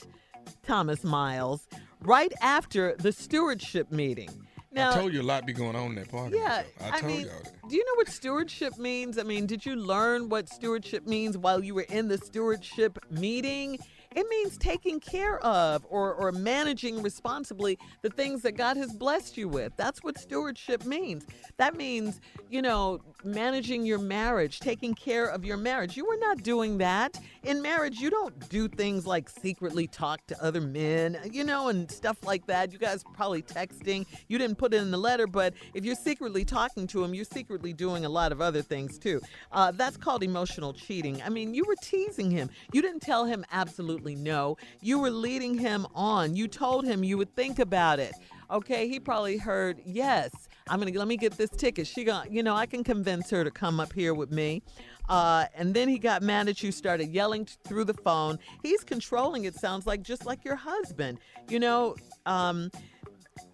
Thomas 0.65 1.05
Miles, 1.05 1.69
right 2.03 2.33
after 2.41 2.97
the 2.99 3.13
stewardship 3.13 3.91
meeting. 3.91 4.31
Now, 4.73 4.93
I 4.93 4.95
told 4.95 5.13
you 5.13 5.21
a 5.21 5.23
lot 5.23 5.47
be 5.47 5.53
going 5.53 5.75
on 5.75 5.87
in 5.87 5.95
that 5.97 6.09
party. 6.09 6.37
yeah, 6.37 6.63
I 6.81 7.01
told 7.01 7.13
mean, 7.13 7.27
y'all 7.27 7.43
that. 7.43 7.69
do 7.69 7.75
you 7.75 7.85
know 7.85 7.95
what 7.97 8.09
stewardship 8.09 8.79
means? 8.79 9.19
I 9.19 9.25
mean, 9.25 9.47
did 9.47 9.67
you 9.67 9.75
learn 9.75 10.29
what 10.29 10.49
stewardship 10.49 11.07
means 11.09 11.37
while 11.37 11.63
you 11.63 11.75
were 11.75 11.87
in 11.89 12.07
the 12.07 12.19
stewardship 12.19 12.99
meeting? 13.11 13.79
It 14.17 14.27
means 14.29 14.59
taking 14.59 14.99
care 14.99 15.39
of 15.39 15.87
or, 15.89 16.15
or 16.15 16.33
managing 16.33 17.01
responsibly 17.01 17.79
the 18.03 18.11
things 18.11 18.43
that 18.43 18.57
God 18.57 18.77
has 18.77 18.93
blessed 18.93 19.37
you 19.37 19.49
with. 19.49 19.73
That's 19.77 20.03
what 20.03 20.19
stewardship 20.19 20.85
means. 20.85 21.27
That 21.59 21.77
means, 21.77 22.21
you 22.51 22.61
know, 22.61 23.01
managing 23.23 23.87
your 23.87 24.01
marriage, 24.01 24.59
taking 24.59 24.95
care 24.95 25.27
of 25.27 25.45
your 25.45 25.57
marriage. 25.57 25.97
You 25.97 26.07
were 26.07 26.17
not 26.17 26.43
doing 26.43 26.79
that. 26.79 27.21
In 27.45 27.63
marriage, 27.63 28.01
you 28.01 28.11
don't 28.11 28.49
do 28.49 28.67
things 28.67 29.07
like 29.07 29.29
secretly 29.29 29.87
talk 29.87 30.27
to 30.27 30.43
other 30.43 30.61
men, 30.61 31.17
you 31.31 31.45
know, 31.45 31.69
and 31.69 31.89
stuff 31.89 32.25
like 32.25 32.47
that. 32.47 32.73
You 32.73 32.79
guys 32.79 33.05
probably 33.15 33.43
texting. 33.43 34.07
You 34.27 34.39
didn't 34.39 34.57
put 34.57 34.75
it 34.75 34.79
in 34.79 34.91
the 34.91 34.99
letter, 34.99 35.29
but 35.29 35.55
if 35.73 35.85
you're 35.85 35.95
secretly 35.95 36.45
talking 36.45 36.89
to 36.89 37.05
him, 37.05 37.15
you're 37.15 37.25
secretly 37.25 37.73
doing 37.73 38.05
a 38.05 38.09
lot 38.09 38.33
of 38.33 38.41
other 38.41 38.63
things 38.63 38.99
too. 38.99 39.21
Uh, 39.53 39.71
that's 39.71 39.97
called 39.97 40.25
emotional 40.25 40.73
cheating. 40.73 41.23
I 41.23 41.29
mean, 41.29 41.55
you 41.55 41.65
were 41.65 41.77
teasing 41.81 42.33
him. 42.33 42.51
You 42.73 42.83
didn't 42.83 43.01
tell 43.03 43.25
him 43.25 43.45
absolutely 43.53 44.00
no. 44.05 44.57
You 44.81 44.99
were 44.99 45.11
leading 45.11 45.57
him 45.59 45.87
on. 45.95 46.37
You 46.37 46.49
told 46.49 46.85
him 46.85 47.05
you 47.05 47.19
would 47.19 47.35
think 47.37 47.59
about 47.59 47.99
it. 47.99 48.15
Okay, 48.51 48.89
he 48.89 48.99
probably 48.99 49.37
heard, 49.37 49.81
yes, 49.85 50.33
I'm 50.69 50.81
gonna 50.81 50.91
let 50.99 51.07
me 51.07 51.17
get 51.17 51.37
this 51.37 51.51
ticket. 51.51 51.87
She 51.87 52.03
got, 52.03 52.33
you 52.33 52.43
know, 52.43 52.57
I 52.57 52.67
can 52.67 52.83
convince 52.83 53.31
her 53.31 53.45
to 53.45 53.51
come 53.51 53.79
up 53.79 53.93
here 53.93 54.13
with 54.13 54.33
me. 54.33 54.63
Uh, 55.09 55.45
and 55.55 55.73
then 55.73 55.89
he 55.89 55.99
got 55.99 56.23
mad 56.23 56.49
at 56.49 56.63
you, 56.63 56.73
started 56.73 57.11
yelling 57.11 57.45
t- 57.45 57.55
through 57.65 57.85
the 57.85 57.95
phone. 57.95 58.39
He's 58.63 58.83
controlling, 58.83 59.45
it 59.45 59.55
sounds 59.55 59.87
like, 59.87 60.03
just 60.03 60.27
like 60.27 60.45
your 60.45 60.57
husband. 60.57 61.19
You 61.49 61.61
know, 61.61 61.97
um, 62.27 62.71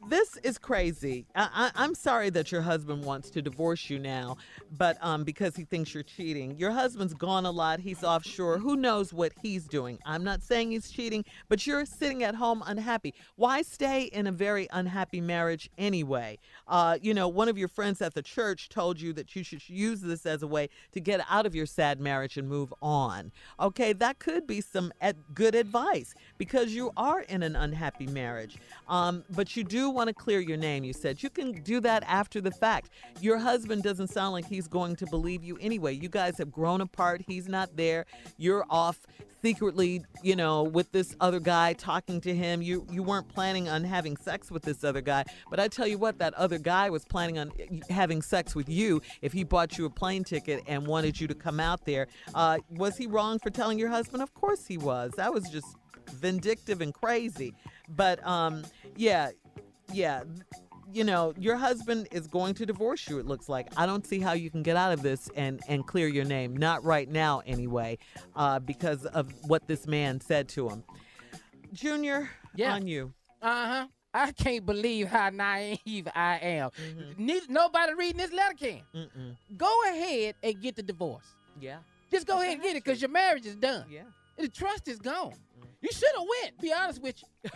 this 0.08 0.36
is 0.38 0.58
crazy. 0.58 1.26
I, 1.34 1.70
I'm 1.74 1.94
sorry 1.94 2.30
that 2.30 2.52
your 2.52 2.62
husband 2.62 3.04
wants 3.04 3.30
to 3.30 3.42
divorce 3.42 3.90
you 3.90 3.98
now, 3.98 4.36
but 4.76 4.96
um, 5.00 5.24
because 5.24 5.56
he 5.56 5.64
thinks 5.64 5.94
you're 5.94 6.02
cheating. 6.02 6.56
Your 6.58 6.70
husband's 6.70 7.14
gone 7.14 7.46
a 7.46 7.50
lot. 7.50 7.80
He's 7.80 8.04
offshore. 8.04 8.58
Who 8.58 8.76
knows 8.76 9.12
what 9.12 9.32
he's 9.42 9.66
doing? 9.66 9.98
I'm 10.04 10.24
not 10.24 10.42
saying 10.42 10.70
he's 10.70 10.90
cheating, 10.90 11.24
but 11.48 11.66
you're 11.66 11.84
sitting 11.84 12.22
at 12.22 12.34
home 12.34 12.62
unhappy. 12.66 13.14
Why 13.36 13.62
stay 13.62 14.04
in 14.04 14.26
a 14.26 14.32
very 14.32 14.68
unhappy 14.72 15.20
marriage 15.20 15.70
anyway? 15.78 16.38
Uh, 16.68 16.98
you 17.00 17.14
know, 17.14 17.28
one 17.28 17.48
of 17.48 17.58
your 17.58 17.68
friends 17.68 18.00
at 18.00 18.14
the 18.14 18.22
church 18.22 18.68
told 18.68 19.00
you 19.00 19.12
that 19.14 19.34
you 19.34 19.42
should 19.42 19.68
use 19.68 20.00
this 20.00 20.26
as 20.26 20.42
a 20.42 20.46
way 20.46 20.68
to 20.92 21.00
get 21.00 21.20
out 21.28 21.46
of 21.46 21.54
your 21.54 21.66
sad 21.66 22.00
marriage 22.00 22.36
and 22.36 22.48
move 22.48 22.72
on. 22.80 23.32
Okay, 23.58 23.92
that 23.94 24.18
could 24.18 24.46
be 24.46 24.60
some 24.60 24.92
good 25.34 25.54
advice 25.54 26.14
because 26.38 26.72
you 26.72 26.92
are 26.96 27.22
in 27.22 27.42
an 27.42 27.56
unhappy 27.56 28.06
marriage. 28.06 28.58
Um, 28.88 29.24
but 29.30 29.56
you 29.56 29.64
do 29.64 29.95
want 29.96 30.08
to 30.08 30.14
clear 30.14 30.38
your 30.38 30.56
name, 30.56 30.84
you 30.84 30.92
said. 30.92 31.22
You 31.22 31.30
can 31.30 31.52
do 31.62 31.80
that 31.80 32.04
after 32.06 32.40
the 32.40 32.52
fact. 32.52 32.90
Your 33.20 33.38
husband 33.38 33.82
doesn't 33.82 34.08
sound 34.08 34.32
like 34.32 34.46
he's 34.46 34.68
going 34.68 34.94
to 34.96 35.06
believe 35.06 35.42
you 35.42 35.58
anyway. 35.60 35.94
You 35.94 36.08
guys 36.08 36.38
have 36.38 36.52
grown 36.52 36.80
apart. 36.82 37.22
He's 37.26 37.48
not 37.48 37.76
there. 37.76 38.06
You're 38.36 38.64
off 38.70 39.00
secretly, 39.42 40.04
you 40.22 40.36
know, 40.36 40.62
with 40.62 40.92
this 40.92 41.16
other 41.20 41.40
guy 41.40 41.72
talking 41.72 42.20
to 42.20 42.34
him. 42.34 42.62
You 42.62 42.86
you 42.90 43.02
weren't 43.02 43.28
planning 43.28 43.68
on 43.68 43.84
having 43.84 44.16
sex 44.16 44.50
with 44.50 44.62
this 44.62 44.84
other 44.84 45.00
guy, 45.00 45.24
but 45.50 45.58
I 45.58 45.68
tell 45.68 45.86
you 45.86 45.98
what, 45.98 46.18
that 46.18 46.34
other 46.34 46.58
guy 46.58 46.90
was 46.90 47.04
planning 47.04 47.38
on 47.38 47.50
having 47.88 48.22
sex 48.22 48.54
with 48.54 48.68
you 48.68 49.00
if 49.22 49.32
he 49.32 49.44
bought 49.44 49.78
you 49.78 49.86
a 49.86 49.90
plane 49.90 50.24
ticket 50.24 50.62
and 50.66 50.86
wanted 50.86 51.18
you 51.20 51.26
to 51.26 51.34
come 51.34 51.58
out 51.58 51.84
there. 51.84 52.06
Uh, 52.34 52.58
was 52.70 52.96
he 52.96 53.06
wrong 53.06 53.38
for 53.38 53.50
telling 53.50 53.78
your 53.78 53.88
husband? 53.88 54.22
Of 54.22 54.34
course 54.34 54.66
he 54.66 54.78
was. 54.78 55.12
That 55.16 55.32
was 55.32 55.48
just 55.48 55.66
vindictive 56.12 56.80
and 56.80 56.92
crazy. 56.92 57.54
But 57.88 58.24
um, 58.26 58.64
yeah, 58.96 59.30
yeah. 59.92 60.22
You 60.92 61.02
know, 61.04 61.34
your 61.36 61.56
husband 61.56 62.06
is 62.12 62.26
going 62.28 62.54
to 62.54 62.64
divorce 62.64 63.08
you, 63.08 63.18
it 63.18 63.26
looks 63.26 63.48
like. 63.48 63.66
I 63.76 63.86
don't 63.86 64.06
see 64.06 64.20
how 64.20 64.32
you 64.32 64.50
can 64.50 64.62
get 64.62 64.76
out 64.76 64.92
of 64.92 65.02
this 65.02 65.28
and, 65.34 65.60
and 65.68 65.84
clear 65.86 66.06
your 66.06 66.24
name. 66.24 66.56
Not 66.56 66.84
right 66.84 67.08
now, 67.10 67.42
anyway, 67.44 67.98
uh, 68.36 68.60
because 68.60 69.04
of 69.06 69.30
what 69.48 69.66
this 69.66 69.86
man 69.86 70.20
said 70.20 70.48
to 70.50 70.68
him. 70.68 70.84
Junior, 71.72 72.30
Yeah. 72.54 72.74
on 72.74 72.86
you. 72.86 73.12
Uh 73.42 73.66
huh. 73.66 73.86
I 74.14 74.32
can't 74.32 74.64
believe 74.64 75.08
how 75.08 75.28
naive 75.28 76.08
I 76.14 76.38
am. 76.40 76.70
Mm-hmm. 76.70 77.26
Neither, 77.26 77.46
nobody 77.50 77.92
reading 77.94 78.16
this 78.18 78.32
letter 78.32 78.54
can. 78.54 78.80
Mm-mm. 78.94 79.36
Go 79.58 79.82
ahead 79.90 80.36
and 80.42 80.62
get 80.62 80.76
the 80.76 80.82
divorce. 80.82 81.34
Yeah. 81.60 81.78
Just 82.10 82.26
go 82.26 82.40
ahead 82.40 82.54
and 82.54 82.62
get 82.62 82.76
it 82.76 82.84
because 82.84 83.02
your 83.02 83.10
marriage 83.10 83.44
is 83.44 83.56
done. 83.56 83.84
Yeah. 83.90 84.02
The 84.38 84.48
trust 84.48 84.88
is 84.88 84.98
gone. 84.98 85.34
You 85.86 85.92
should 85.92 86.10
have 86.18 86.26
went. 86.42 86.60
Be 86.60 86.72
honest 86.72 87.00
with 87.00 87.22
you. 87.22 87.50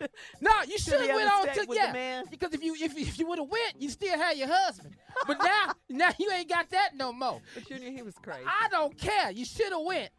no, 0.40 0.50
you 0.66 0.76
should 0.76 1.00
have 1.00 1.14
went 1.14 1.30
on 1.30 1.46
to 1.54 1.60
with 1.60 1.68
the 1.68 1.74
yeah. 1.76 1.92
man? 1.92 2.24
Because 2.28 2.52
if 2.52 2.64
you 2.64 2.74
if, 2.74 2.98
if 2.98 3.16
you 3.16 3.28
would 3.28 3.38
have 3.38 3.48
went, 3.48 3.74
you 3.78 3.88
still 3.90 4.18
had 4.18 4.36
your 4.36 4.48
husband. 4.48 4.96
But 5.24 5.38
now 5.38 5.72
now 5.88 6.10
you 6.18 6.32
ain't 6.32 6.48
got 6.48 6.68
that 6.70 6.96
no 6.96 7.12
more. 7.12 7.40
But 7.54 7.70
you 7.70 7.78
knew 7.78 7.92
he 7.92 8.02
was 8.02 8.16
crazy. 8.16 8.42
I 8.44 8.68
don't 8.70 8.98
care. 8.98 9.30
You 9.30 9.44
should 9.44 9.70
have 9.70 9.82
went. 9.82 10.10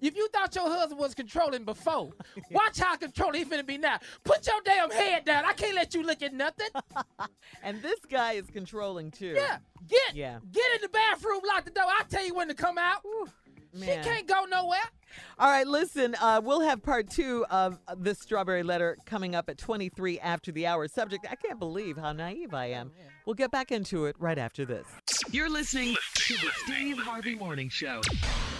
If 0.00 0.16
you 0.16 0.28
thought 0.28 0.52
your 0.56 0.68
husband 0.68 0.98
was 0.98 1.14
controlling 1.14 1.64
before, 1.64 2.10
watch 2.50 2.80
how 2.80 2.96
controlling 2.96 3.44
he 3.44 3.48
finna 3.48 3.64
be 3.64 3.78
now. 3.78 3.98
Put 4.24 4.44
your 4.44 4.60
damn 4.64 4.90
head 4.90 5.24
down. 5.24 5.44
I 5.44 5.52
can't 5.52 5.76
let 5.76 5.94
you 5.94 6.02
look 6.02 6.22
at 6.22 6.34
nothing. 6.34 6.68
And 7.62 7.80
this 7.82 8.00
guy 8.10 8.32
is 8.32 8.46
controlling 8.52 9.12
too. 9.12 9.34
Yeah, 9.36 9.58
get 9.88 10.14
Yeah. 10.14 10.40
get 10.50 10.74
in 10.74 10.80
the 10.82 10.88
bathroom, 10.88 11.40
lock 11.46 11.64
the 11.66 11.70
door. 11.70 11.84
I'll 11.86 12.04
tell 12.06 12.26
you 12.26 12.34
when 12.34 12.48
to 12.48 12.54
come 12.54 12.78
out. 12.78 13.02
Man. 13.78 14.02
She 14.02 14.08
can't 14.08 14.26
go 14.26 14.44
nowhere. 14.44 14.78
All 15.38 15.48
right, 15.50 15.66
listen, 15.66 16.14
uh, 16.20 16.40
we'll 16.42 16.60
have 16.60 16.82
part 16.82 17.10
two 17.10 17.44
of 17.50 17.78
this 17.96 18.18
strawberry 18.18 18.62
letter 18.62 18.96
coming 19.06 19.34
up 19.34 19.48
at 19.48 19.58
23 19.58 20.20
after 20.20 20.52
the 20.52 20.66
hour. 20.66 20.88
Subject, 20.88 21.26
I 21.30 21.36
can't 21.36 21.58
believe 21.58 21.96
how 21.96 22.12
naive 22.12 22.54
I 22.54 22.66
am. 22.66 22.90
We'll 23.24 23.34
get 23.34 23.50
back 23.50 23.72
into 23.72 24.06
it 24.06 24.16
right 24.18 24.38
after 24.38 24.64
this. 24.64 24.86
You're 25.30 25.50
listening 25.50 25.96
to 26.14 26.34
the 26.34 26.50
Steve 26.64 26.98
Harvey 26.98 27.34
Morning 27.34 27.68
Show. 27.68 28.00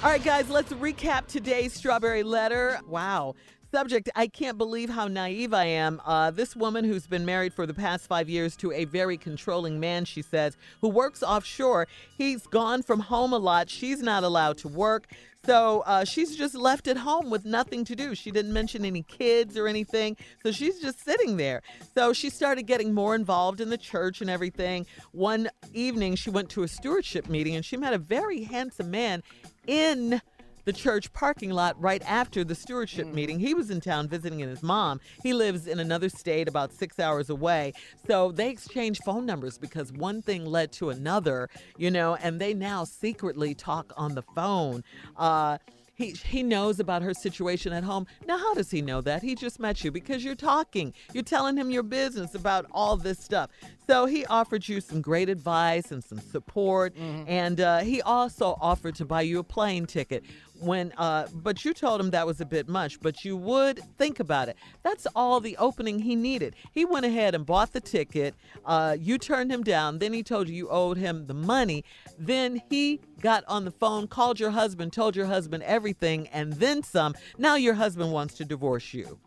All 0.02 0.10
right, 0.10 0.22
guys, 0.22 0.48
let's 0.50 0.72
recap 0.74 1.26
today's 1.26 1.72
strawberry 1.72 2.22
letter. 2.22 2.80
Wow. 2.86 3.34
Subject, 3.72 4.08
I 4.14 4.28
can't 4.28 4.56
believe 4.56 4.90
how 4.90 5.08
naive 5.08 5.52
I 5.52 5.64
am. 5.64 6.00
Uh, 6.04 6.30
this 6.30 6.54
woman 6.54 6.84
who's 6.84 7.06
been 7.06 7.26
married 7.26 7.52
for 7.52 7.66
the 7.66 7.74
past 7.74 8.06
five 8.06 8.28
years 8.28 8.56
to 8.56 8.70
a 8.70 8.84
very 8.84 9.16
controlling 9.16 9.80
man, 9.80 10.04
she 10.04 10.22
says, 10.22 10.56
who 10.80 10.88
works 10.88 11.22
offshore. 11.22 11.88
He's 12.16 12.46
gone 12.46 12.82
from 12.82 13.00
home 13.00 13.32
a 13.32 13.38
lot. 13.38 13.68
She's 13.68 14.00
not 14.00 14.22
allowed 14.22 14.58
to 14.58 14.68
work. 14.68 15.08
So 15.44 15.82
uh, 15.86 16.04
she's 16.04 16.36
just 16.36 16.54
left 16.54 16.88
at 16.88 16.96
home 16.96 17.28
with 17.28 17.44
nothing 17.44 17.84
to 17.84 17.96
do. 17.96 18.14
She 18.14 18.30
didn't 18.30 18.52
mention 18.52 18.84
any 18.84 19.02
kids 19.02 19.56
or 19.56 19.68
anything. 19.68 20.16
So 20.42 20.52
she's 20.52 20.80
just 20.80 21.04
sitting 21.04 21.36
there. 21.36 21.62
So 21.94 22.12
she 22.12 22.30
started 22.30 22.64
getting 22.64 22.94
more 22.94 23.14
involved 23.14 23.60
in 23.60 23.70
the 23.70 23.78
church 23.78 24.20
and 24.20 24.30
everything. 24.30 24.86
One 25.12 25.48
evening, 25.72 26.16
she 26.16 26.30
went 26.30 26.50
to 26.50 26.62
a 26.62 26.68
stewardship 26.68 27.28
meeting 27.28 27.56
and 27.56 27.64
she 27.64 27.76
met 27.76 27.92
a 27.92 27.98
very 27.98 28.42
handsome 28.42 28.90
man 28.90 29.22
in 29.66 30.20
the 30.66 30.72
church 30.72 31.10
parking 31.12 31.50
lot 31.50 31.80
right 31.80 32.02
after 32.06 32.44
the 32.44 32.54
stewardship 32.54 33.06
meeting. 33.06 33.38
He 33.38 33.54
was 33.54 33.70
in 33.70 33.80
town 33.80 34.08
visiting 34.08 34.40
his 34.40 34.62
mom. 34.62 35.00
He 35.22 35.32
lives 35.32 35.66
in 35.66 35.78
another 35.78 36.08
state 36.08 36.48
about 36.48 36.72
six 36.72 36.98
hours 36.98 37.30
away. 37.30 37.72
So 38.06 38.32
they 38.32 38.50
exchanged 38.50 39.02
phone 39.04 39.24
numbers 39.24 39.56
because 39.56 39.92
one 39.92 40.20
thing 40.20 40.44
led 40.44 40.72
to 40.72 40.90
another, 40.90 41.48
you 41.78 41.90
know, 41.90 42.16
and 42.16 42.40
they 42.40 42.52
now 42.52 42.84
secretly 42.84 43.54
talk 43.54 43.92
on 43.96 44.16
the 44.16 44.22
phone. 44.34 44.82
Uh, 45.16 45.58
he, 45.96 46.10
he 46.10 46.42
knows 46.42 46.78
about 46.78 47.00
her 47.00 47.14
situation 47.14 47.72
at 47.72 47.82
home. 47.82 48.06
Now, 48.26 48.36
how 48.36 48.52
does 48.52 48.70
he 48.70 48.82
know 48.82 49.00
that? 49.00 49.22
He 49.22 49.34
just 49.34 49.58
met 49.58 49.82
you 49.82 49.90
because 49.90 50.22
you're 50.22 50.34
talking. 50.34 50.92
You're 51.14 51.22
telling 51.22 51.56
him 51.56 51.70
your 51.70 51.82
business 51.82 52.34
about 52.34 52.66
all 52.70 52.98
this 52.98 53.18
stuff. 53.18 53.48
So 53.86 54.04
he 54.04 54.26
offered 54.26 54.68
you 54.68 54.80
some 54.82 55.00
great 55.00 55.30
advice 55.30 55.92
and 55.92 56.04
some 56.04 56.18
support, 56.18 56.94
and 57.26 57.60
uh, 57.60 57.78
he 57.78 58.02
also 58.02 58.58
offered 58.60 58.96
to 58.96 59.04
buy 59.06 59.22
you 59.22 59.38
a 59.38 59.44
plane 59.44 59.86
ticket. 59.86 60.24
When, 60.60 60.92
uh, 60.96 61.26
but 61.32 61.64
you 61.64 61.74
told 61.74 62.00
him 62.00 62.10
that 62.10 62.26
was 62.26 62.40
a 62.40 62.46
bit 62.46 62.68
much. 62.68 63.00
But 63.00 63.24
you 63.24 63.36
would 63.36 63.80
think 63.98 64.20
about 64.20 64.48
it. 64.48 64.56
That's 64.82 65.06
all 65.14 65.40
the 65.40 65.56
opening 65.56 65.98
he 66.00 66.16
needed. 66.16 66.54
He 66.72 66.84
went 66.84 67.06
ahead 67.06 67.34
and 67.34 67.44
bought 67.44 67.72
the 67.72 67.80
ticket. 67.80 68.34
Uh, 68.64 68.96
you 68.98 69.18
turned 69.18 69.50
him 69.50 69.62
down. 69.62 69.98
Then 69.98 70.12
he 70.12 70.22
told 70.22 70.48
you 70.48 70.54
you 70.54 70.68
owed 70.68 70.96
him 70.96 71.26
the 71.26 71.34
money. 71.34 71.84
Then 72.18 72.62
he 72.70 73.00
got 73.20 73.44
on 73.46 73.64
the 73.64 73.70
phone, 73.70 74.06
called 74.08 74.40
your 74.40 74.50
husband, 74.50 74.92
told 74.92 75.16
your 75.16 75.26
husband 75.26 75.62
everything, 75.62 76.28
and 76.28 76.52
then 76.54 76.82
some. 76.82 77.14
Now 77.38 77.56
your 77.56 77.74
husband 77.74 78.12
wants 78.12 78.34
to 78.34 78.44
divorce 78.44 78.94
you. 78.94 79.18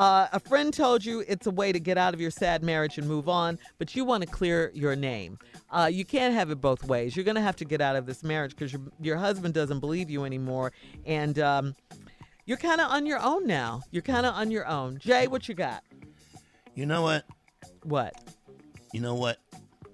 Uh, 0.00 0.28
a 0.32 0.40
friend 0.40 0.72
told 0.72 1.04
you 1.04 1.22
it's 1.28 1.46
a 1.46 1.50
way 1.50 1.72
to 1.72 1.78
get 1.78 1.98
out 1.98 2.14
of 2.14 2.22
your 2.22 2.30
sad 2.30 2.62
marriage 2.62 2.96
and 2.96 3.06
move 3.06 3.28
on, 3.28 3.58
but 3.76 3.94
you 3.94 4.02
want 4.02 4.22
to 4.22 4.26
clear 4.26 4.72
your 4.72 4.96
name. 4.96 5.38
Uh, 5.70 5.90
you 5.92 6.06
can't 6.06 6.32
have 6.32 6.50
it 6.50 6.58
both 6.58 6.82
ways. 6.84 7.14
You're 7.14 7.26
going 7.26 7.34
to 7.34 7.42
have 7.42 7.56
to 7.56 7.66
get 7.66 7.82
out 7.82 7.96
of 7.96 8.06
this 8.06 8.24
marriage 8.24 8.52
because 8.52 8.72
your, 8.72 8.80
your 8.98 9.18
husband 9.18 9.52
doesn't 9.52 9.80
believe 9.80 10.08
you 10.08 10.24
anymore. 10.24 10.72
And 11.04 11.38
um, 11.38 11.76
you're 12.46 12.56
kind 12.56 12.80
of 12.80 12.90
on 12.90 13.04
your 13.04 13.18
own 13.20 13.46
now. 13.46 13.82
You're 13.90 14.00
kind 14.00 14.24
of 14.24 14.32
on 14.32 14.50
your 14.50 14.66
own. 14.66 14.96
Jay, 15.00 15.26
what 15.26 15.50
you 15.50 15.54
got? 15.54 15.84
You 16.74 16.86
know 16.86 17.02
what? 17.02 17.26
What? 17.82 18.14
You 18.94 19.02
know 19.02 19.16
what? 19.16 19.36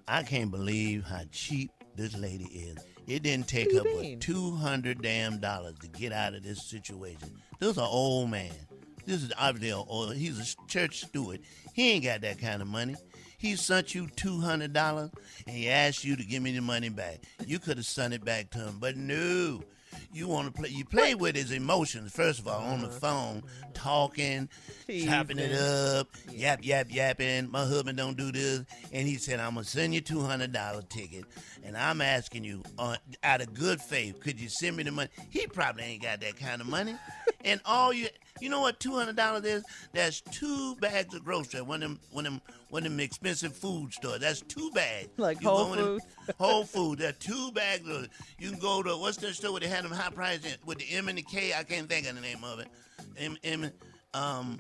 I 0.07 0.22
can't 0.22 0.52
believe 0.52 1.02
how 1.02 1.22
cheap 1.32 1.72
this 1.96 2.16
lady 2.16 2.44
is. 2.44 2.78
It 3.09 3.24
didn't 3.24 3.48
take 3.48 3.72
her 3.72 3.82
but 3.82 4.20
two 4.20 4.52
hundred 4.52 5.02
damn 5.02 5.40
dollars 5.40 5.74
to 5.80 5.88
get 5.88 6.12
out 6.12 6.34
of 6.34 6.44
this 6.44 6.62
situation. 6.62 7.40
This 7.59 7.70
is 7.70 7.78
an 7.78 7.84
old 7.84 8.30
man. 8.30 8.52
This 9.07 9.22
is 9.22 9.32
obviously 9.38 9.70
a, 9.70 9.78
or 9.78 10.12
he's 10.12 10.38
a 10.38 10.66
church 10.66 11.04
steward. 11.04 11.40
He 11.72 11.92
ain't 11.92 12.04
got 12.04 12.20
that 12.22 12.40
kind 12.40 12.61
of 12.61 12.68
money. 12.68 12.96
He 13.38 13.54
sent 13.57 13.94
you 13.94 14.09
two 14.16 14.40
hundred 14.40 14.72
dollars 14.72 15.11
and 15.46 15.57
he 15.57 15.68
asked 15.68 16.04
you 16.04 16.16
to 16.16 16.24
give 16.24 16.42
me 16.42 16.52
the 16.52 16.62
money 16.62 16.88
back. 16.88 17.20
You 17.46 17.59
could 17.59 17.76
have 17.76 17.86
sent 17.86 18.14
it 18.14 18.24
back 18.24 18.50
to 18.50 18.59
him, 18.59 18.78
but 18.80 18.96
no. 18.96 19.62
You 20.12 20.28
want 20.28 20.54
to 20.54 20.61
play? 20.61 20.68
You 20.70 20.84
play 20.84 21.14
with 21.14 21.36
his 21.36 21.52
emotions 21.52 22.12
first 22.12 22.40
of 22.40 22.48
all 22.48 22.61
on 22.61 22.82
the 22.82 22.88
phone, 22.88 23.42
talking, 23.72 24.48
chopping 24.86 25.38
it 25.38 25.52
up, 25.52 26.09
yap 26.30 26.61
yap 26.62 26.88
yapping. 26.90 27.50
My 27.50 27.64
husband 27.64 27.96
don't 27.96 28.16
do 28.16 28.30
this, 28.30 28.64
and 28.92 29.09
he 29.09 29.16
said 29.16 29.40
I'm 29.40 29.54
gonna 29.54 29.64
send 29.64 29.94
you 29.94 30.00
two 30.00 30.20
hundred 30.20 30.52
dollar 30.52 30.82
ticket, 30.82 31.24
and 31.64 31.76
I'm 31.76 32.00
asking 32.00 32.44
you, 32.44 32.62
uh, 32.78 32.96
out 33.22 33.40
of 33.40 33.54
good 33.54 33.80
faith, 33.80 34.20
could 34.20 34.40
you 34.40 34.48
send 34.48 34.76
me 34.76 34.82
the 34.82 34.92
money? 34.92 35.09
He 35.30 35.46
probably 35.46 35.84
ain't 35.84 36.02
got 36.02 36.20
that 36.20 36.36
kind 36.36 36.61
of 36.61 36.66
money, 36.66 36.94
and 37.44 37.61
all 37.64 37.92
you, 37.92 38.09
you 38.41 38.49
know 38.49 38.61
what 38.61 38.78
two 38.80 38.93
hundred 38.95 39.16
dollars 39.16 39.45
is? 39.45 39.64
That's 39.93 40.20
two 40.20 40.76
bags 40.76 41.14
of 41.14 41.24
groceries. 41.24 41.62
One 41.62 41.82
of 41.82 41.89
them, 41.91 42.01
one 42.12 42.26
of 42.26 42.32
them, 42.32 42.43
one 42.70 42.84
of 42.84 42.91
them 42.93 43.01
expensive 43.01 43.55
food 43.57 43.93
stores. 43.93 44.20
That's 44.20 44.41
two 44.43 44.70
bags. 44.72 45.09
Like 45.16 45.41
You 45.43 45.49
Whole 45.49 45.66
go 45.66 45.72
in 45.72 45.78
them- 45.78 45.87
Foods? 46.01 46.05
Whole 46.39 46.64
Foods. 46.64 47.01
There 47.01 47.11
are 47.11 47.12
two 47.12 47.51
bags 47.53 47.89
of. 47.89 48.09
You 48.39 48.51
can 48.51 48.59
go 48.61 48.82
to 48.82 48.97
what's 48.97 49.16
that 49.18 49.34
store 49.34 49.53
where 49.53 49.61
they 49.61 49.68
had 49.68 49.84
them 49.84 49.93
high 49.93 50.11
price 50.11 50.45
in, 50.45 50.53
with 50.64 50.78
the 50.78 50.87
M 50.93 51.09
and 51.09 51.18
the 51.18 51.22
K. 51.22 51.53
I 51.57 51.62
can't 51.62 51.89
think 51.89 52.09
of 52.09 52.14
the 52.14 52.20
name 52.20 52.43
of 52.45 52.61
it. 52.61 52.68
M 53.18 53.37
M 53.45 53.70
um. 54.14 54.59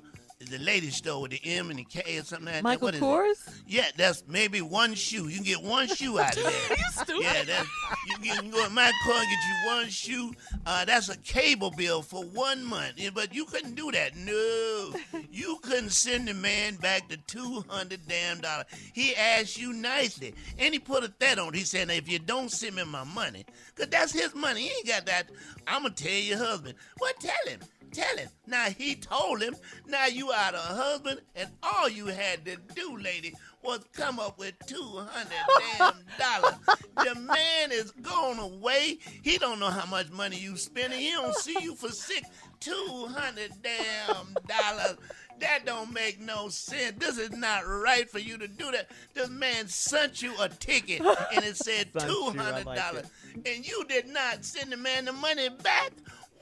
The 0.48 0.58
ladies 0.58 0.96
store 0.96 1.22
with 1.22 1.32
the 1.32 1.40
M 1.44 1.70
and 1.70 1.78
the 1.78 1.84
K 1.84 2.18
or 2.18 2.22
something 2.22 2.46
like 2.46 2.54
that. 2.54 2.62
Michael 2.62 2.86
What 2.86 2.94
is 2.94 3.00
it? 3.00 3.04
Kors? 3.04 3.60
Yeah, 3.66 3.86
that's 3.96 4.22
maybe 4.28 4.60
one 4.60 4.94
shoe. 4.94 5.28
You 5.28 5.36
can 5.36 5.44
get 5.44 5.62
one 5.62 5.88
shoe 5.88 6.18
out 6.20 6.36
of 6.36 6.42
there. 6.44 6.76
You 6.78 6.84
stupid. 6.92 7.22
Yeah, 7.22 7.42
that's, 7.44 7.68
you, 8.08 8.16
can- 8.16 8.24
you 8.24 8.32
can 8.34 8.50
go 8.50 8.64
to 8.64 8.70
Michael 8.72 8.92
Kors 9.06 9.20
and 9.20 9.28
get 9.28 9.38
you 9.48 9.74
one 9.76 9.88
shoe. 9.88 10.32
Uh, 10.64 10.84
that's 10.84 11.08
a 11.08 11.16
cable 11.18 11.70
bill 11.72 12.00
for 12.02 12.22
one 12.24 12.64
month. 12.64 12.92
Yeah, 12.96 13.10
But 13.12 13.34
you 13.34 13.44
couldn't 13.44 13.74
do 13.74 13.90
that. 13.92 14.14
No, 14.16 14.94
you 15.30 15.58
couldn't 15.62 15.90
send 15.90 16.28
the 16.28 16.34
man 16.34 16.76
back 16.76 17.08
the 17.08 17.16
two 17.26 17.64
hundred 17.68 18.00
damn 18.08 18.40
dollars. 18.40 18.66
He 18.92 19.14
asked 19.16 19.58
you 19.58 19.72
nicely, 19.72 20.34
and 20.58 20.72
he 20.72 20.78
put 20.78 21.02
a 21.04 21.08
threat 21.08 21.38
on. 21.38 21.48
it. 21.48 21.56
He 21.56 21.64
said, 21.64 21.90
"If 21.90 22.08
you 22.08 22.18
don't 22.18 22.50
send 22.50 22.76
me 22.76 22.84
my 22.84 23.04
money, 23.04 23.44
cause 23.74 23.88
that's 23.88 24.12
his 24.12 24.34
money. 24.34 24.62
He 24.62 24.68
ain't 24.68 24.86
got 24.86 25.06
that. 25.06 25.28
I'm 25.66 25.82
gonna 25.82 25.94
tell 25.94 26.10
your 26.12 26.38
husband. 26.38 26.74
Well, 27.00 27.12
tell 27.20 27.52
him." 27.52 27.60
Tell 27.96 28.18
him. 28.18 28.28
Now 28.46 28.66
he 28.66 28.94
told 28.94 29.42
him. 29.42 29.56
Now 29.86 30.04
you 30.04 30.30
are 30.30 30.52
the 30.52 30.58
husband, 30.58 31.22
and 31.34 31.48
all 31.62 31.88
you 31.88 32.06
had 32.08 32.44
to 32.44 32.56
do, 32.74 32.98
lady, 32.98 33.32
was 33.62 33.80
come 33.94 34.20
up 34.20 34.38
with 34.38 34.52
two 34.66 35.02
hundred 35.08 35.32
damn 35.78 35.94
dollars. 36.18 36.56
The 36.96 37.18
man 37.18 37.72
is 37.72 37.92
gone 37.92 38.38
away. 38.38 38.98
He 39.22 39.38
don't 39.38 39.58
know 39.58 39.70
how 39.70 39.86
much 39.86 40.10
money 40.10 40.36
you 40.36 40.58
spending. 40.58 41.00
He 41.00 41.12
don't 41.12 41.34
see 41.36 41.56
you 41.62 41.74
for 41.74 41.88
six 41.88 42.28
two 42.60 43.08
hundred 43.08 43.52
damn 43.62 44.34
dollars. 44.46 44.98
That 45.40 45.64
don't 45.64 45.92
make 45.92 46.20
no 46.20 46.48
sense. 46.50 46.96
This 46.98 47.16
is 47.16 47.30
not 47.30 47.66
right 47.66 48.08
for 48.10 48.18
you 48.18 48.36
to 48.36 48.48
do 48.48 48.72
that. 48.72 48.90
This 49.14 49.30
man 49.30 49.68
sent 49.68 50.20
you 50.20 50.34
a 50.38 50.50
ticket 50.50 51.00
and 51.00 51.44
it 51.44 51.56
said 51.56 51.88
two 51.98 51.98
hundred 51.98 52.06
two 52.08 52.14
you, 52.34 52.40
I 52.40 52.44
hundred 52.44 52.66
like 52.66 52.78
dollars, 52.78 53.06
and 53.46 53.66
you 53.66 53.84
did 53.88 54.06
not 54.08 54.44
send 54.44 54.70
the 54.70 54.76
man 54.76 55.06
the 55.06 55.12
money 55.12 55.48
back. 55.48 55.92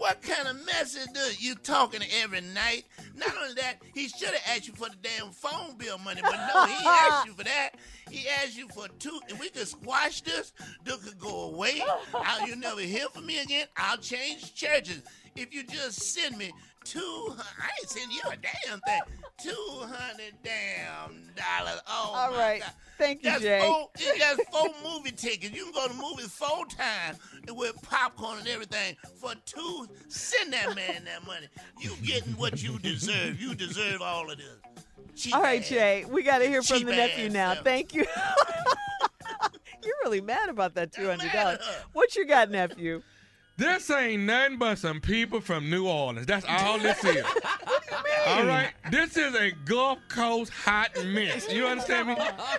What 0.05 0.21
kind 0.21 0.47
of 0.47 0.67
message 0.67 1.11
this? 1.15 1.41
You 1.41 1.55
talking 1.55 2.03
every 2.21 2.43
night? 2.43 2.85
Not 3.17 3.35
only 3.41 3.55
that, 3.55 3.77
he 3.95 4.07
should 4.09 4.29
have 4.29 4.43
asked 4.55 4.69
you 4.69 4.75
for 4.75 4.91
the 4.91 4.97
damn 5.01 5.31
phone 5.31 5.79
bill 5.79 5.97
money, 5.97 6.21
but 6.21 6.37
no, 6.55 6.67
he 6.67 6.87
asked 6.87 7.27
you 7.27 7.33
for 7.33 7.45
that. 7.45 7.71
He 8.11 8.29
asked 8.29 8.55
you 8.55 8.69
for 8.69 8.87
two. 8.99 9.19
If 9.31 9.41
we 9.41 9.49
could 9.49 9.67
squash 9.67 10.21
this, 10.21 10.53
this 10.85 10.97
could 10.97 11.19
go 11.19 11.45
away. 11.55 11.83
I'll, 12.13 12.47
you'll 12.47 12.59
never 12.59 12.83
hear 12.83 13.09
from 13.15 13.25
me 13.25 13.39
again. 13.39 13.67
I'll 13.79 13.97
change 13.97 14.55
churches. 14.55 15.01
If 15.37 15.55
you 15.55 15.65
just 15.65 16.03
send 16.03 16.37
me 16.37 16.53
two, 16.85 17.35
I 17.61 17.69
ain't 17.81 17.89
send 17.91 18.13
you 18.13 18.21
a 18.31 18.37
damn 18.37 18.81
thing. 18.81 19.01
Two 19.43 19.81
hundred 19.81 20.35
damn 20.43 21.31
dollars. 21.35 21.81
Oh 21.89 22.13
All 22.15 22.33
right. 22.39 22.61
God. 22.61 22.73
Thank 22.97 23.25
you, 23.25 23.31
That's 23.31 23.43
Jay. 23.43 23.61
Four, 23.61 23.91
it- 23.97 24.19
that's 24.21 24.49
four 24.53 24.69
movie 24.85 25.11
tickets. 25.11 25.55
You 25.55 25.65
can 25.65 25.73
go 25.73 25.89
to 25.89 25.95
movies 25.95 26.29
four 26.29 26.65
times 26.67 27.19
with 27.51 27.75
popcorn 27.83 28.39
and 28.39 28.49
everything 28.49 28.97
for 29.21 29.33
two. 29.45 29.89
Send 30.09 30.53
that 30.53 30.77
man 30.77 31.05
that 31.05 31.27
money. 31.27 31.49
You 31.81 31.91
getting 32.05 32.33
what 32.35 32.63
you 32.63 32.79
deserve. 32.79 33.41
You 33.41 33.55
deserve 33.57 34.01
all 34.01 34.31
of 34.31 34.37
this. 34.39 34.47
Cheap 35.17 35.35
All 35.35 35.43
right, 35.43 35.61
ass. 35.61 35.69
Jay, 35.69 36.05
we 36.09 36.23
got 36.23 36.39
to 36.39 36.47
hear 36.47 36.63
from 36.63 36.79
Cheap 36.79 36.87
the 36.87 36.93
nephew 36.97 37.29
now. 37.31 37.55
self. 37.55 37.65
Thank 37.65 37.95
you. 37.95 38.05
You're 39.85 39.95
really 40.05 40.21
mad 40.23 40.49
about 40.49 40.75
that 40.77 40.93
$200. 40.93 41.61
What 41.93 42.17
you 42.17 42.27
got, 42.27 42.51
nephew? 42.51 43.03
This 43.57 43.89
ain't 43.91 44.25
nothing 44.25 44.59
but 44.59 44.79
some 44.79 45.01
people 45.01 45.41
from 45.41 45.71
New 45.71 45.87
Orleans. 45.87 46.27
That's 46.27 46.45
all 46.49 46.79
this 46.79 47.03
is. 47.05 47.25
All 48.27 48.47
right, 48.47 48.73
this 48.91 49.17
is 49.19 49.35
a 49.35 49.51
Gulf 49.65 49.99
Coast 50.09 50.51
hot 50.51 50.91
mess. 51.05 51.53
You 51.53 51.67
understand 51.67 52.09
me? 52.09 52.17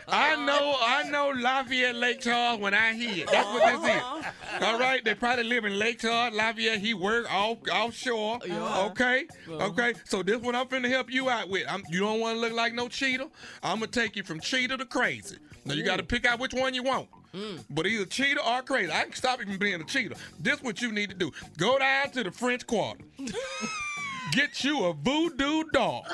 I 0.08 0.36
know, 0.46 0.76
I 0.80 1.10
know 1.10 1.34
Lafayette 1.36 1.96
Lake 1.96 2.22
Charles 2.22 2.60
when 2.60 2.74
I 2.76 2.94
hear 2.94 3.24
it. 3.24 3.32
That's 3.32 3.48
what 3.48 3.82
this 3.82 3.96
is. 3.96 4.64
All 4.64 4.80
right, 4.80 5.04
they 5.04 5.16
probably 5.16 5.44
live 5.44 5.66
in 5.66 5.78
Lake 5.80 6.00
Charles, 6.00 6.36
Lafayette. 6.36 6.80
He 6.80 6.94
work 6.94 7.32
off 7.34 7.58
offshore. 7.72 8.40
Okay, 8.46 9.26
okay. 9.50 9.94
So 10.06 10.22
this 10.22 10.40
one 10.40 10.56
I'm 10.56 10.68
finna 10.68 10.88
help 10.90 11.12
you 11.12 11.30
out 11.30 11.50
with. 11.50 11.66
I'm, 11.68 11.84
you 11.90 12.00
don't 12.00 12.20
want 12.20 12.36
to 12.36 12.42
look 12.42 12.54
like 12.54 12.74
no 12.74 12.88
cheater. 12.88 13.26
I'm 13.64 13.80
gonna 13.80 13.88
take 13.88 14.16
you 14.16 14.24
from 14.24 14.40
cheater 14.40 14.78
to 14.78 14.86
crazy. 14.86 15.38
Now 15.66 15.74
you 15.74 15.84
got 15.84 15.98
to 15.98 16.04
pick 16.04 16.26
out 16.26 16.40
which 16.40 16.54
one 16.54 16.76
you 16.76 16.84
want. 16.84 17.10
Mm. 17.36 17.66
But 17.70 17.86
either 17.86 18.06
cheater 18.06 18.40
or 18.42 18.62
crazy. 18.62 18.92
I 18.92 19.04
can 19.04 19.14
stop 19.14 19.42
from 19.42 19.58
being 19.58 19.82
a 19.82 19.84
cheater. 19.84 20.16
This 20.40 20.64
what 20.64 20.82
you 20.82 20.92
need 20.92 21.10
to 21.10 21.16
do. 21.16 21.32
Go 21.58 21.78
down 21.78 22.12
to 22.12 22.24
the 22.24 22.32
French 22.32 22.66
Quarter. 22.66 23.04
Get 24.32 24.64
you 24.64 24.86
a 24.86 24.94
voodoo 24.94 25.64
dog. 25.72 26.06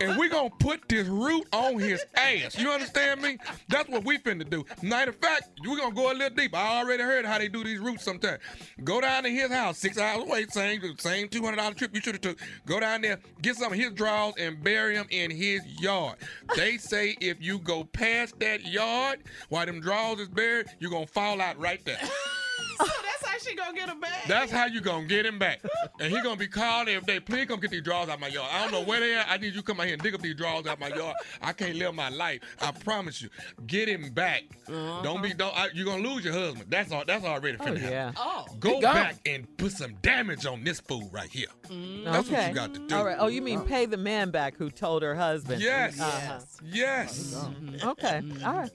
and 0.00 0.18
we're 0.18 0.28
gonna 0.28 0.50
put 0.50 0.88
this 0.88 1.06
root 1.06 1.46
on 1.52 1.78
his 1.78 2.04
ass. 2.14 2.58
You 2.58 2.70
understand 2.70 3.22
me? 3.22 3.38
That's 3.68 3.88
what 3.88 4.04
we 4.04 4.18
finna 4.18 4.48
do. 4.48 4.64
Matter 4.82 5.10
of 5.10 5.16
fact, 5.16 5.50
we're 5.66 5.76
gonna 5.76 5.94
go 5.94 6.10
a 6.10 6.14
little 6.14 6.36
deep. 6.36 6.54
I 6.54 6.80
already 6.80 7.02
heard 7.02 7.24
how 7.24 7.38
they 7.38 7.48
do 7.48 7.62
these 7.62 7.78
roots 7.78 8.02
sometimes. 8.04 8.40
Go 8.82 9.00
down 9.00 9.24
to 9.24 9.28
his 9.28 9.50
house, 9.50 9.78
six 9.78 9.98
hours 9.98 10.24
away, 10.24 10.46
same 10.46 10.80
same 10.98 11.28
two 11.28 11.42
hundred 11.42 11.56
dollar 11.58 11.74
trip 11.74 11.94
you 11.94 12.00
should 12.00 12.14
have 12.14 12.22
took. 12.22 12.38
Go 12.66 12.80
down 12.80 13.02
there, 13.02 13.20
get 13.42 13.56
some 13.56 13.72
of 13.72 13.78
his 13.78 13.92
drawers 13.92 14.34
and 14.38 14.62
bury 14.62 14.94
them 14.96 15.06
in 15.10 15.30
his 15.30 15.60
yard. 15.80 16.16
They 16.56 16.78
say 16.78 17.16
if 17.20 17.40
you 17.40 17.58
go 17.58 17.84
past 17.84 18.38
that 18.40 18.64
yard 18.66 19.20
while 19.48 19.66
them 19.66 19.80
drawers 19.80 20.20
is 20.20 20.28
buried, 20.28 20.66
you're 20.80 20.90
gonna 20.90 21.06
fall 21.06 21.40
out 21.40 21.58
right 21.58 21.84
there. 21.84 22.00
So 23.44 23.50
that's 23.50 23.50
she 23.50 23.56
gonna 23.56 23.76
get 23.76 23.88
him 23.88 24.00
back? 24.00 24.24
That's 24.26 24.52
how 24.52 24.66
you 24.66 24.80
gonna 24.80 25.06
get 25.06 25.26
him 25.26 25.38
back. 25.38 25.60
And 26.00 26.12
he 26.12 26.20
gonna 26.22 26.36
be 26.36 26.46
called 26.46 26.88
every 26.88 27.06
day. 27.06 27.20
Please 27.20 27.46
come 27.46 27.60
get 27.60 27.70
these 27.70 27.82
drawers 27.82 28.08
out 28.08 28.20
my 28.20 28.28
yard. 28.28 28.48
I 28.52 28.62
don't 28.62 28.72
know 28.72 28.82
where 28.82 29.00
they 29.00 29.14
at. 29.14 29.26
I 29.28 29.36
need 29.36 29.54
you 29.54 29.60
to 29.60 29.62
come 29.62 29.80
out 29.80 29.86
here 29.86 29.94
and 29.94 30.02
dig 30.02 30.14
up 30.14 30.22
these 30.22 30.34
drawers 30.34 30.66
out 30.66 30.80
my 30.80 30.88
yard. 30.88 31.16
I 31.42 31.52
can't 31.52 31.76
live 31.76 31.94
my 31.94 32.08
life. 32.08 32.40
I 32.60 32.72
promise 32.72 33.22
you. 33.22 33.28
Get 33.66 33.88
him 33.88 34.10
back. 34.12 34.44
Uh-huh. 34.68 35.02
Don't 35.02 35.22
be 35.22 35.34
don't 35.34 35.56
I, 35.56 35.68
you're 35.74 35.86
gonna 35.86 36.06
lose 36.06 36.24
your 36.24 36.34
husband. 36.34 36.66
That's 36.68 36.92
all 36.92 37.04
that's 37.06 37.24
already 37.24 37.56
oh, 37.60 37.64
finna 37.64 37.78
happen. 37.78 37.92
yeah. 37.92 38.12
Oh. 38.16 38.46
Go 38.58 38.80
back 38.80 39.16
and 39.26 39.46
put 39.56 39.72
some 39.72 39.94
damage 40.02 40.46
on 40.46 40.64
this 40.64 40.80
fool 40.80 41.08
right 41.12 41.30
here. 41.30 41.48
Mm. 41.68 42.04
That's 42.04 42.28
okay. 42.28 42.36
what 42.36 42.48
you 42.48 42.54
got 42.54 42.74
to 42.74 42.86
do. 42.86 42.96
All 42.96 43.04
right. 43.04 43.16
Oh, 43.18 43.28
you 43.28 43.42
mean 43.42 43.62
pay 43.62 43.86
the 43.86 43.96
man 43.96 44.30
back 44.30 44.56
who 44.56 44.70
told 44.70 45.02
her 45.02 45.14
husband? 45.14 45.62
Yes. 45.62 46.00
Uh-huh. 46.00 46.40
Yes. 46.64 47.34
Mm-hmm. 47.34 47.88
Okay. 47.88 48.22
All 48.44 48.52
right. 48.52 48.70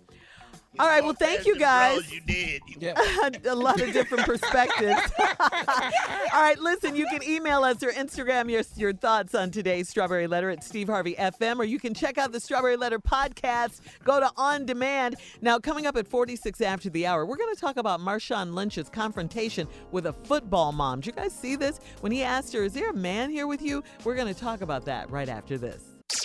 All 0.78 0.88
right. 0.88 1.04
Well, 1.04 1.14
thank 1.14 1.46
you 1.46 1.58
guys. 1.58 2.12
You 2.12 2.22
did. 2.22 2.62
a 3.46 3.56
lot 3.56 3.82
of 3.82 3.92
different 3.92 4.26
perspectives. 4.26 5.02
All 5.40 6.42
right, 6.42 6.58
listen, 6.60 6.96
you 6.96 7.08
can 7.08 7.24
email 7.24 7.64
us 7.64 7.82
or 7.82 7.92
Instagram 7.92 8.50
your, 8.52 8.62
your 8.76 8.94
thoughts 8.94 9.34
on 9.34 9.50
today's 9.52 9.90
Strawberry 9.90 10.28
Letter 10.28 10.50
at 10.50 10.64
Steve 10.64 10.88
Harvey 10.88 11.16
FM, 11.16 11.58
or 11.58 11.64
you 11.64 11.80
can 11.80 11.94
check 11.94 12.18
out 12.18 12.32
the 12.32 12.40
Strawberry 12.40 12.78
Letter 12.78 13.00
podcast. 13.00 13.82
Go 14.04 14.20
to 14.20 14.32
On 14.38 14.66
Demand. 14.66 15.16
Now, 15.42 15.58
coming 15.58 15.88
up 15.88 15.98
at 15.98 16.08
46 16.08 16.62
after 16.62 16.90
the 16.90 17.06
hour, 17.08 17.26
we're 17.26 17.38
going 17.38 17.54
to 17.54 17.60
talk 17.60 17.78
about 17.78 18.00
Marshawn 18.00 18.54
Lynch's 18.54 18.90
confrontation 18.90 19.68
with 19.92 20.06
a 20.06 20.14
football 20.14 20.72
mom. 20.72 21.00
Did 21.00 21.08
you 21.08 21.12
guys 21.14 21.34
see 21.34 21.56
this? 21.56 21.80
When 22.02 22.12
he 22.12 22.24
asked 22.24 22.54
her, 22.54 22.64
Is 22.64 22.74
there 22.74 22.92
a 22.92 22.96
man 22.96 23.32
here 23.32 23.48
with 23.48 23.62
you? 23.62 23.84
We're 24.04 24.16
going 24.16 24.34
to 24.34 24.40
talk 24.40 24.62
about 24.62 24.86
that 24.86 25.10
right 25.10 25.30
after 25.30 25.58
this. 25.58 25.84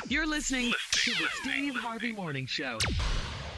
You're 0.08 0.26
listening 0.26 0.72
to 0.92 1.10
the 1.12 1.28
Steve 1.42 1.74
Harvey 1.76 2.12
Morning 2.12 2.46
Show. 2.46 2.78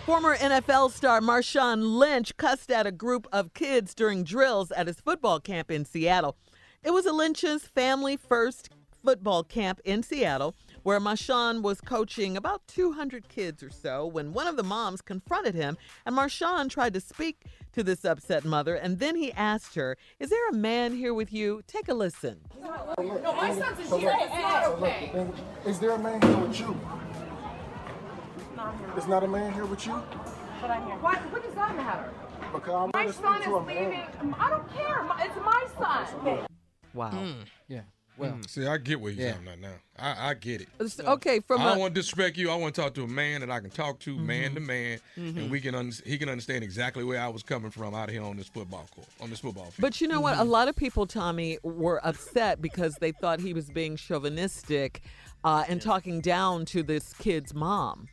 Former 0.07 0.37
NFL 0.37 0.93
star 0.93 1.21
Marshawn 1.21 1.99
Lynch 1.99 2.37
cussed 2.37 2.71
at 2.71 2.87
a 2.87 2.93
group 2.93 3.27
of 3.33 3.55
kids 3.55 3.93
during 3.93 4.23
drills 4.23 4.71
at 4.71 4.87
his 4.87 5.01
football 5.01 5.41
camp 5.41 5.69
in 5.69 5.85
Seattle. 5.85 6.37
It 6.85 6.93
was 6.93 7.07
a 7.07 7.13
Lynch's 7.13 7.67
family 7.67 8.17
first 8.17 8.71
football 9.05 9.43
camp 9.43 9.81
in 9.85 10.05
Seattle 10.05 10.55
where 10.85 11.01
Marshawn 11.01 11.61
was 11.61 11.81
coaching 11.81 12.37
about 12.37 12.63
200 12.69 13.29
kids 13.29 13.65
or 13.65 13.71
so 13.71 14.07
when 14.07 14.33
one 14.33 14.47
of 14.47 14.57
the 14.57 14.63
moms 14.63 15.03
confronted 15.03 15.57
him 15.57 15.77
and 16.07 16.17
Marshawn 16.17 16.71
tried 16.71 16.95
to 16.95 17.01
speak 17.01 17.43
to 17.73 17.83
this 17.83 18.05
upset 18.05 18.45
mother 18.45 18.77
and 18.77 19.01
then 19.01 19.17
he 19.17 19.33
asked 19.33 19.75
her, 19.75 19.97
"Is 20.21 20.31
there 20.31 20.49
a 20.51 20.55
man 20.55 20.95
here 20.95 21.15
with 21.15 21.33
you? 21.33 21.63
Take 21.67 21.89
a 21.89 21.95
listen." 21.95 22.43
No, 22.63 23.33
my 23.35 23.59
son's 23.59 23.81
a 23.81 23.97
cheater. 23.97 24.15
It's 24.21 24.33
not 24.35 24.65
okay. 24.67 25.27
Is 25.67 25.81
there 25.81 25.91
a 25.91 25.99
man 25.99 26.23
here 26.23 26.37
with 26.37 26.61
you? 26.61 26.81
There's 28.95 29.07
not 29.09 29.23
a 29.23 29.29
man 29.29 29.53
here 29.53 29.67
with 29.67 29.87
you? 29.87 30.03
But 30.61 30.71
I'm 30.71 30.87
here. 30.87 30.97
Why, 30.97 31.17
what 31.17 31.43
does 31.45 31.55
that 31.55 31.77
matter? 31.77 32.11
Because 32.53 32.75
I'm 32.75 32.91
My 32.95 33.03
gonna 33.05 33.13
son 33.13 33.39
is 33.41 33.45
to 33.45 33.57
a 33.57 33.65
man. 33.67 33.91
leaving. 33.91 34.35
I 34.39 34.51
don't 34.51 34.73
care. 34.75 35.07
It's 35.21 35.37
my 35.45 35.67
son. 35.79 36.47
Wow. 36.95 37.35
Yeah. 37.69 37.81
Well, 38.17 38.31
Mm, 38.33 38.49
See, 38.49 38.67
I 38.67 38.79
get 38.79 38.99
what 38.99 39.15
you're 39.15 39.29
talking 39.31 39.47
about 39.47 39.59
now. 39.59 39.75
I, 39.99 40.31
I 40.31 40.35
get 40.35 40.63
it. 40.63 40.69
It's- 40.81 40.99
okay, 41.07 41.41
from 41.41 41.61
I 41.61 41.65
a- 41.65 41.69
don't 41.73 41.81
want 41.81 41.95
to 41.95 42.01
disrespect 42.01 42.39
you. 42.39 42.51
I 42.51 42.55
want 42.55 42.75
to 42.75 42.81
talk 42.81 42.95
to 42.95 43.03
a 43.05 43.07
man 43.07 43.41
that 43.43 43.51
I 43.51 43.61
can 43.61 43.69
talk 43.69 43.99
to, 44.01 44.17
man 44.17 44.53
Mhm. 44.53 44.55
to 44.55 44.61
man, 44.61 44.99
Mhm. 45.19 45.37
and 45.37 45.51
we 45.51 45.61
can 45.61 45.75
un- 45.75 45.93
he 46.07 46.17
can 46.17 46.31
understand 46.31 46.65
exactly 46.65 47.05
where 47.05 47.21
I 47.21 47.29
was 47.29 47.43
coming 47.43 47.71
from 47.71 47.95
out 47.95 48.09
here 48.09 48.23
on 48.23 48.39
this 48.39 48.49
football 48.49 48.87
court, 48.95 49.07
on 49.21 49.29
this 49.29 49.41
football 49.41 49.65
field. 49.65 49.75
But 49.81 50.01
you 50.01 50.09
know 50.09 50.23
what? 50.23 50.39
A 50.39 50.45
lot 50.45 50.67
of 50.69 50.75
people, 50.77 51.07
Tommy, 51.07 51.59
were 51.63 52.01
upset 52.07 52.63
because 52.63 52.95
they 53.03 53.13
thought 53.13 53.39
he 53.41 53.53
was 53.53 53.69
being 53.69 53.97
chauvinistic 53.97 55.03
uh, 55.45 55.65
and 55.69 55.83
talking 55.83 56.23
down 56.23 56.65
to 56.65 56.83
this 56.83 57.13
kid's 57.13 57.53
mom. 57.53 58.09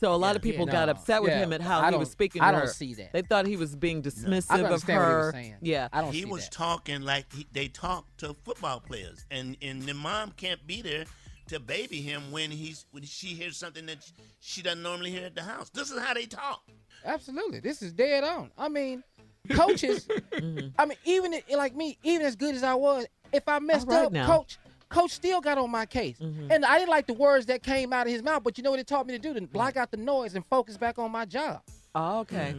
So 0.00 0.14
a 0.14 0.16
lot 0.16 0.36
of 0.36 0.42
people 0.42 0.66
Yeah, 0.66 0.72
got 0.72 0.84
no. 0.86 0.92
upset 0.92 1.22
with 1.22 1.32
Yeah, 1.32 1.38
him 1.40 1.52
at 1.52 1.60
how 1.60 1.90
he 1.90 1.96
was 1.96 2.10
speaking 2.10 2.40
to 2.42 2.46
I 2.46 2.52
don't 2.52 2.60
her. 2.62 2.66
see 2.68 2.94
that. 2.94 3.12
They 3.12 3.22
thought 3.22 3.46
he 3.46 3.56
was 3.56 3.74
being 3.74 4.02
dismissive 4.02 4.46
I 4.50 4.58
of 4.60 4.66
understand 4.66 5.00
what 5.00 5.08
he 5.08 5.14
was 5.16 5.24
her. 5.26 5.32
saying. 5.32 5.56
Yeah, 5.60 5.88
I 5.92 6.00
don't 6.00 6.12
he 6.12 6.20
see 6.20 6.24
was 6.26 6.44
that. 6.44 6.52
talking 6.52 7.02
like 7.02 7.32
he, 7.32 7.46
they 7.52 7.68
talk 7.68 8.06
to 8.18 8.34
football 8.44 8.80
players, 8.80 9.24
and 9.30 9.56
and 9.60 9.82
the 9.82 9.94
mom 9.94 10.32
can't 10.36 10.64
be 10.66 10.82
there 10.82 11.04
to 11.48 11.58
baby 11.58 12.00
him 12.00 12.30
when 12.30 12.50
he's 12.50 12.86
when 12.92 13.02
she 13.04 13.28
hears 13.28 13.56
something 13.56 13.86
that 13.86 13.98
she 14.40 14.62
doesn't 14.62 14.82
normally 14.82 15.10
hear 15.10 15.26
at 15.26 15.34
the 15.34 15.42
house. 15.42 15.68
This 15.70 15.90
is 15.90 15.98
how 15.98 16.14
they 16.14 16.26
talk. 16.26 16.62
Absolutely. 17.04 17.60
This 17.60 17.82
is 17.82 17.92
dead 17.92 18.22
on. 18.22 18.50
I 18.58 18.68
mean, 18.68 19.02
coaches, 19.50 20.06
Mm-hmm. 20.38 20.68
I 20.78 20.86
mean, 20.86 20.98
even 21.04 21.34
like 21.56 21.74
me, 21.74 21.98
even 22.04 22.24
as 22.24 22.36
good 22.36 22.54
as 22.54 22.62
I 22.62 22.74
was, 22.74 23.06
if 23.32 23.48
I 23.48 23.58
messed 23.58 23.88
right 23.88 24.04
up, 24.04 24.12
now. 24.12 24.26
coach, 24.26 24.58
coach 24.88 25.10
still 25.12 25.40
got 25.40 25.58
on 25.58 25.70
my 25.70 25.86
case. 25.86 26.18
Mm-hmm. 26.18 26.50
And 26.50 26.64
I 26.64 26.78
didn't 26.78 26.90
like 26.90 27.06
the 27.06 27.14
words 27.14 27.46
that 27.46 27.62
came 27.62 27.92
out 27.92 28.06
of 28.06 28.12
his 28.12 28.22
mouth, 28.22 28.42
but 28.44 28.56
you 28.58 28.64
know 28.64 28.70
what 28.70 28.80
it 28.80 28.86
taught 28.86 29.06
me 29.06 29.12
to 29.14 29.18
do? 29.18 29.34
To 29.34 29.40
block 29.46 29.76
out 29.76 29.90
the 29.90 29.96
noise 29.96 30.34
and 30.34 30.44
focus 30.46 30.76
back 30.76 30.98
on 30.98 31.10
my 31.10 31.24
job. 31.24 31.62
Oh, 31.94 32.20
okay. 32.20 32.54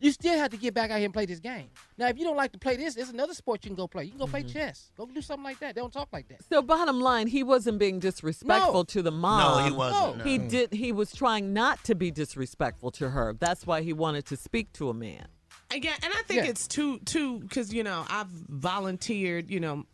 You 0.00 0.10
still 0.12 0.36
have 0.36 0.50
to 0.50 0.56
get 0.58 0.74
back 0.74 0.90
out 0.90 0.96
here 0.98 1.06
and 1.06 1.14
play 1.14 1.24
this 1.24 1.40
game. 1.40 1.66
Now, 1.96 2.08
if 2.08 2.18
you 2.18 2.24
don't 2.24 2.36
like 2.36 2.52
to 2.52 2.58
play 2.58 2.76
this, 2.76 2.94
there's 2.94 3.08
another 3.08 3.32
sport 3.32 3.64
you 3.64 3.70
can 3.70 3.76
go 3.76 3.86
play. 3.86 4.04
You 4.04 4.10
can 4.10 4.18
go 4.18 4.26
play 4.26 4.42
Mm-hmm. 4.42 4.52
chess. 4.52 4.90
Go 4.98 5.06
do 5.06 5.22
something 5.22 5.44
like 5.44 5.58
that. 5.60 5.74
They 5.74 5.80
don't 5.80 5.92
talk 5.92 6.08
like 6.12 6.28
that. 6.28 6.44
So 6.50 6.60
bottom 6.60 7.00
line, 7.00 7.26
he 7.26 7.42
wasn't 7.42 7.78
being 7.78 8.00
disrespectful 8.00 8.72
No. 8.74 8.82
to 8.84 9.02
the 9.02 9.12
mom. 9.12 9.58
No, 9.60 9.64
he 9.64 9.70
wasn't, 9.72 10.18
no. 10.18 10.24
He 10.24 10.36
did. 10.38 10.74
He 10.74 10.92
was 10.92 11.12
trying 11.12 11.54
not 11.54 11.82
to 11.84 11.94
be 11.94 12.10
disrespectful 12.10 12.90
to 12.92 13.10
her. 13.10 13.34
That's 13.38 13.66
why 13.66 13.80
he 13.82 13.92
wanted 13.94 14.26
to 14.26 14.36
speak 14.36 14.72
to 14.74 14.90
a 14.90 14.94
man. 14.94 15.26
Yeah, 15.74 15.92
and 16.02 16.12
I 16.14 16.22
think 16.22 16.44
Yeah. 16.44 16.50
it's 16.50 16.68
too 16.68 16.98
too 17.00 17.38
because 17.40 17.72
you 17.72 17.82
know 17.82 18.04
I've 18.10 18.28
volunteered, 18.28 19.50
you 19.50 19.60
know, 19.60 19.84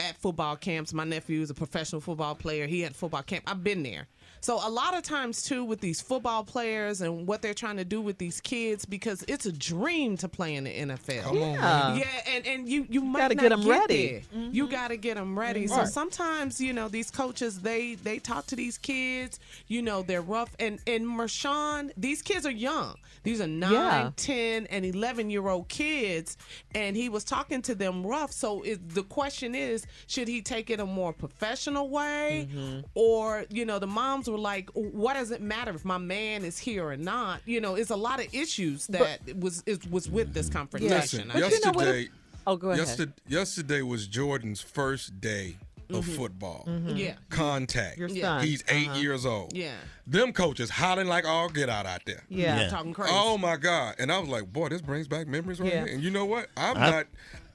at 0.00 0.16
football 0.16 0.56
camps. 0.56 0.92
My 0.92 1.04
nephew 1.04 1.40
is 1.40 1.50
a 1.50 1.54
professional 1.54 2.00
football 2.00 2.34
player. 2.34 2.66
He 2.66 2.80
had 2.80 2.94
football 2.94 3.22
camp. 3.22 3.44
I've 3.46 3.64
been 3.64 3.82
there. 3.82 4.06
So 4.40 4.60
a 4.62 4.70
lot 4.70 4.96
of 4.96 5.02
times 5.02 5.42
too 5.42 5.64
with 5.64 5.80
these 5.80 6.00
football 6.00 6.44
players 6.44 7.00
and 7.00 7.26
what 7.26 7.42
they're 7.42 7.54
trying 7.54 7.76
to 7.78 7.84
do 7.84 8.00
with 8.00 8.18
these 8.18 8.40
kids 8.40 8.84
because 8.84 9.24
it's 9.28 9.46
a 9.46 9.52
dream 9.52 10.16
to 10.18 10.28
play 10.28 10.54
in 10.54 10.64
the 10.64 10.70
NFL. 10.70 11.22
Come 11.22 11.42
on, 11.42 11.54
Yeah. 11.54 11.94
yeah, 11.96 12.04
and 12.34 12.46
and 12.46 12.68
you 12.68 12.86
you 12.88 13.00
might 13.00 13.20
gotta 13.20 13.34
not 13.34 13.42
get 13.42 13.52
'em 13.52 13.68
ready. 13.68 14.24
there. 14.32 14.42
You 14.52 14.68
got 14.68 14.88
to 14.88 14.96
get 14.96 15.16
them 15.16 15.38
ready. 15.38 15.66
So 15.66 15.76
Right. 15.78 15.88
sometimes 15.88 16.60
you 16.60 16.72
know 16.72 16.88
these 16.88 17.10
coaches 17.10 17.60
they 17.60 17.94
they 17.96 18.18
talk 18.18 18.46
to 18.48 18.56
these 18.56 18.78
kids. 18.78 19.38
You 19.66 19.82
know 19.82 20.02
they're 20.02 20.22
rough 20.22 20.54
and 20.58 20.78
and 20.86 21.04
Marshawn 21.04 21.90
these 21.96 22.22
kids 22.22 22.46
are 22.46 22.50
young. 22.50 22.96
These 23.24 23.40
are 23.40 23.46
nine, 23.48 23.72
Yeah. 23.72 24.10
10 24.16 24.66
and 24.66 24.84
11 24.86 25.28
year 25.30 25.48
old 25.48 25.68
kids 25.68 26.36
and 26.74 26.96
he 26.96 27.08
was 27.08 27.24
talking 27.24 27.60
to 27.62 27.74
them 27.74 28.06
rough 28.06 28.32
so 28.32 28.62
it, 28.62 28.94
the 28.94 29.02
question 29.02 29.54
is 29.54 29.84
should 30.06 30.28
he 30.28 30.40
take 30.40 30.70
it 30.70 30.80
a 30.80 30.86
more 30.86 31.12
professional 31.12 31.88
way 31.90 32.48
Mm-hmm. 32.50 32.80
or 32.94 33.44
you 33.50 33.64
know 33.66 33.78
the 33.78 33.86
moms 33.86 34.27
were 34.28 34.38
like 34.38 34.70
what 34.74 35.14
does 35.14 35.30
it 35.30 35.40
matter 35.42 35.72
if 35.74 35.84
my 35.84 35.98
man 35.98 36.44
is 36.44 36.58
here 36.58 36.86
or 36.88 36.96
not 36.96 37.40
you 37.46 37.60
know 37.60 37.74
it's 37.74 37.90
a 37.90 37.96
lot 37.96 38.20
of 38.20 38.32
issues 38.34 38.86
that 38.88 39.20
was 39.36 39.62
is, 39.66 39.86
was 39.88 40.08
with 40.08 40.32
this 40.34 40.48
confrontation 40.48 40.96
Listen, 40.96 41.30
I 41.30 41.40
think. 41.40 41.52
yesterday, 41.64 42.08
Oh, 42.46 42.56
go 42.56 42.68
ahead. 42.70 42.78
yesterday, 42.86 43.12
yesterday 43.28 43.82
was 43.82 44.06
Jordan's 44.06 44.60
first 44.62 45.20
day 45.20 45.56
of 45.90 46.04
Mhm. 46.06 46.16
football. 46.16 46.64
Mhm. 46.68 46.96
Yeah. 46.98 47.14
Contact. 47.30 47.96
Your 47.98 48.08
son. 48.10 48.42
He's 48.44 48.62
8 48.68 48.88
Uh-huh. 48.88 48.98
years 48.98 49.24
old. 49.26 49.54
Yeah. 49.54 49.72
Them 50.06 50.32
coaches 50.32 50.68
hollering 50.70 51.08
like 51.08 51.24
all 51.26 51.48
get 51.48 51.68
out 51.70 51.86
out 51.86 52.02
there. 52.06 52.24
Yeah. 52.28 52.60
Yeah. 52.60 52.68
Talking 52.68 52.92
crazy. 52.94 53.12
Oh 53.14 53.36
my 53.38 53.56
God. 53.56 53.96
And 53.98 54.10
I 54.12 54.18
was 54.18 54.28
like, 54.28 54.50
boy, 54.52 54.68
this 54.68 54.80
brings 54.82 55.08
back 55.08 55.26
memories 55.28 55.60
right 55.60 55.72
Yeah. 55.72 55.84
here. 55.84 55.94
And 55.94 56.02
you 56.02 56.10
know 56.10 56.24
what? 56.26 56.48
I'm 56.56 56.76
I- 56.76 56.90
not 56.90 57.06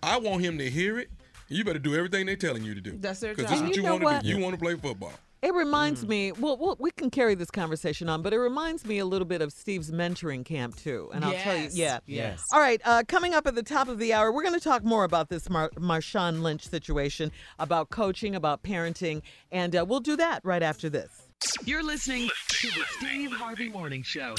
I 0.04 0.18
want 0.18 0.44
him 0.44 0.58
to 0.60 0.70
hear 0.70 1.00
it. 1.00 1.10
You 1.48 1.64
better 1.64 1.80
do 1.80 1.95
everything 1.95 2.26
they're 2.26 2.36
telling 2.36 2.64
you 2.64 2.74
to 2.76 2.82
do. 2.82 2.98
That's 3.00 3.20
their 3.20 3.34
job. 3.36 3.38
Because 3.38 3.52
this 3.52 3.58
is 3.60 3.64
what 3.64 3.76
you, 3.76 3.82
you 3.84 3.88
know 3.88 3.98
want 3.98 4.22
to 4.22 4.28
do. 4.32 4.36
You 4.38 4.44
want 4.44 4.54
to 4.56 4.60
play 4.60 4.76
football. 4.76 5.14
It 5.44 5.53
reminds 5.53 6.07
me. 6.07 6.32
Well, 6.32 6.56
well, 6.57 6.78
we 6.80 6.90
can 6.90 7.10
carry 7.10 7.36
this 7.36 7.52
conversation 7.52 8.07
on, 8.07 8.22
but 8.22 8.32
it 8.32 8.40
reminds 8.40 8.86
me 8.86 8.99
a 8.99 9.06
little 9.06 9.28
bit 9.28 9.41
of 9.41 9.52
Steve's 9.52 9.91
mentoring 9.91 10.45
camp 10.45 10.78
too. 10.78 11.10
And 11.14 11.26
I'll 11.26 11.34
tell 11.34 11.57
you, 11.57 11.68
yeah, 11.74 11.99
yes. 12.06 12.41
All 12.53 12.61
right, 12.61 12.82
uh, 12.86 13.03
coming 13.10 13.34
up 13.34 13.45
at 13.45 13.53
the 13.53 13.61
top 13.61 13.90
of 13.90 13.99
the 13.99 14.14
hour, 14.14 14.32
we're 14.32 14.44
going 14.44 14.57
to 14.57 14.64
talk 14.64 14.86
more 14.86 15.03
about 15.03 15.28
this 15.28 15.49
Mar- 15.49 15.72
Marshawn 15.76 16.41
Lynch 16.41 16.65
situation, 16.65 17.30
about 17.60 17.90
coaching, 17.90 18.36
about 18.36 18.64
parenting, 18.64 19.22
and 19.52 19.76
uh, 19.76 19.86
we'll 19.86 19.99
do 19.99 20.15
that 20.15 20.40
right 20.45 20.64
after 20.64 20.90
this. 20.90 21.28
You're 21.65 21.84
listening 21.84 22.30
to 22.48 22.68
the 22.68 22.86
Steve 22.98 23.34
Harvey 23.34 23.68
Morning 23.68 24.02
Show. 24.02 24.36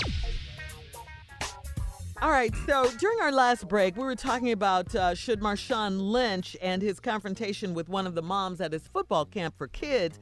All 2.22 2.30
right, 2.30 2.54
so 2.64 2.90
during 2.98 3.20
our 3.20 3.32
last 3.32 3.68
break, 3.68 3.98
we 3.98 4.04
were 4.04 4.16
talking 4.16 4.52
about 4.52 4.94
uh, 4.94 5.14
should 5.14 5.40
Marshawn 5.40 6.00
Lynch 6.00 6.56
and 6.62 6.80
his 6.80 6.98
confrontation 6.98 7.74
with 7.74 7.90
one 7.90 8.06
of 8.06 8.14
the 8.14 8.22
moms 8.22 8.62
at 8.62 8.72
his 8.72 8.86
football 8.88 9.26
camp 9.26 9.58
for 9.58 9.68
kids, 9.68 10.18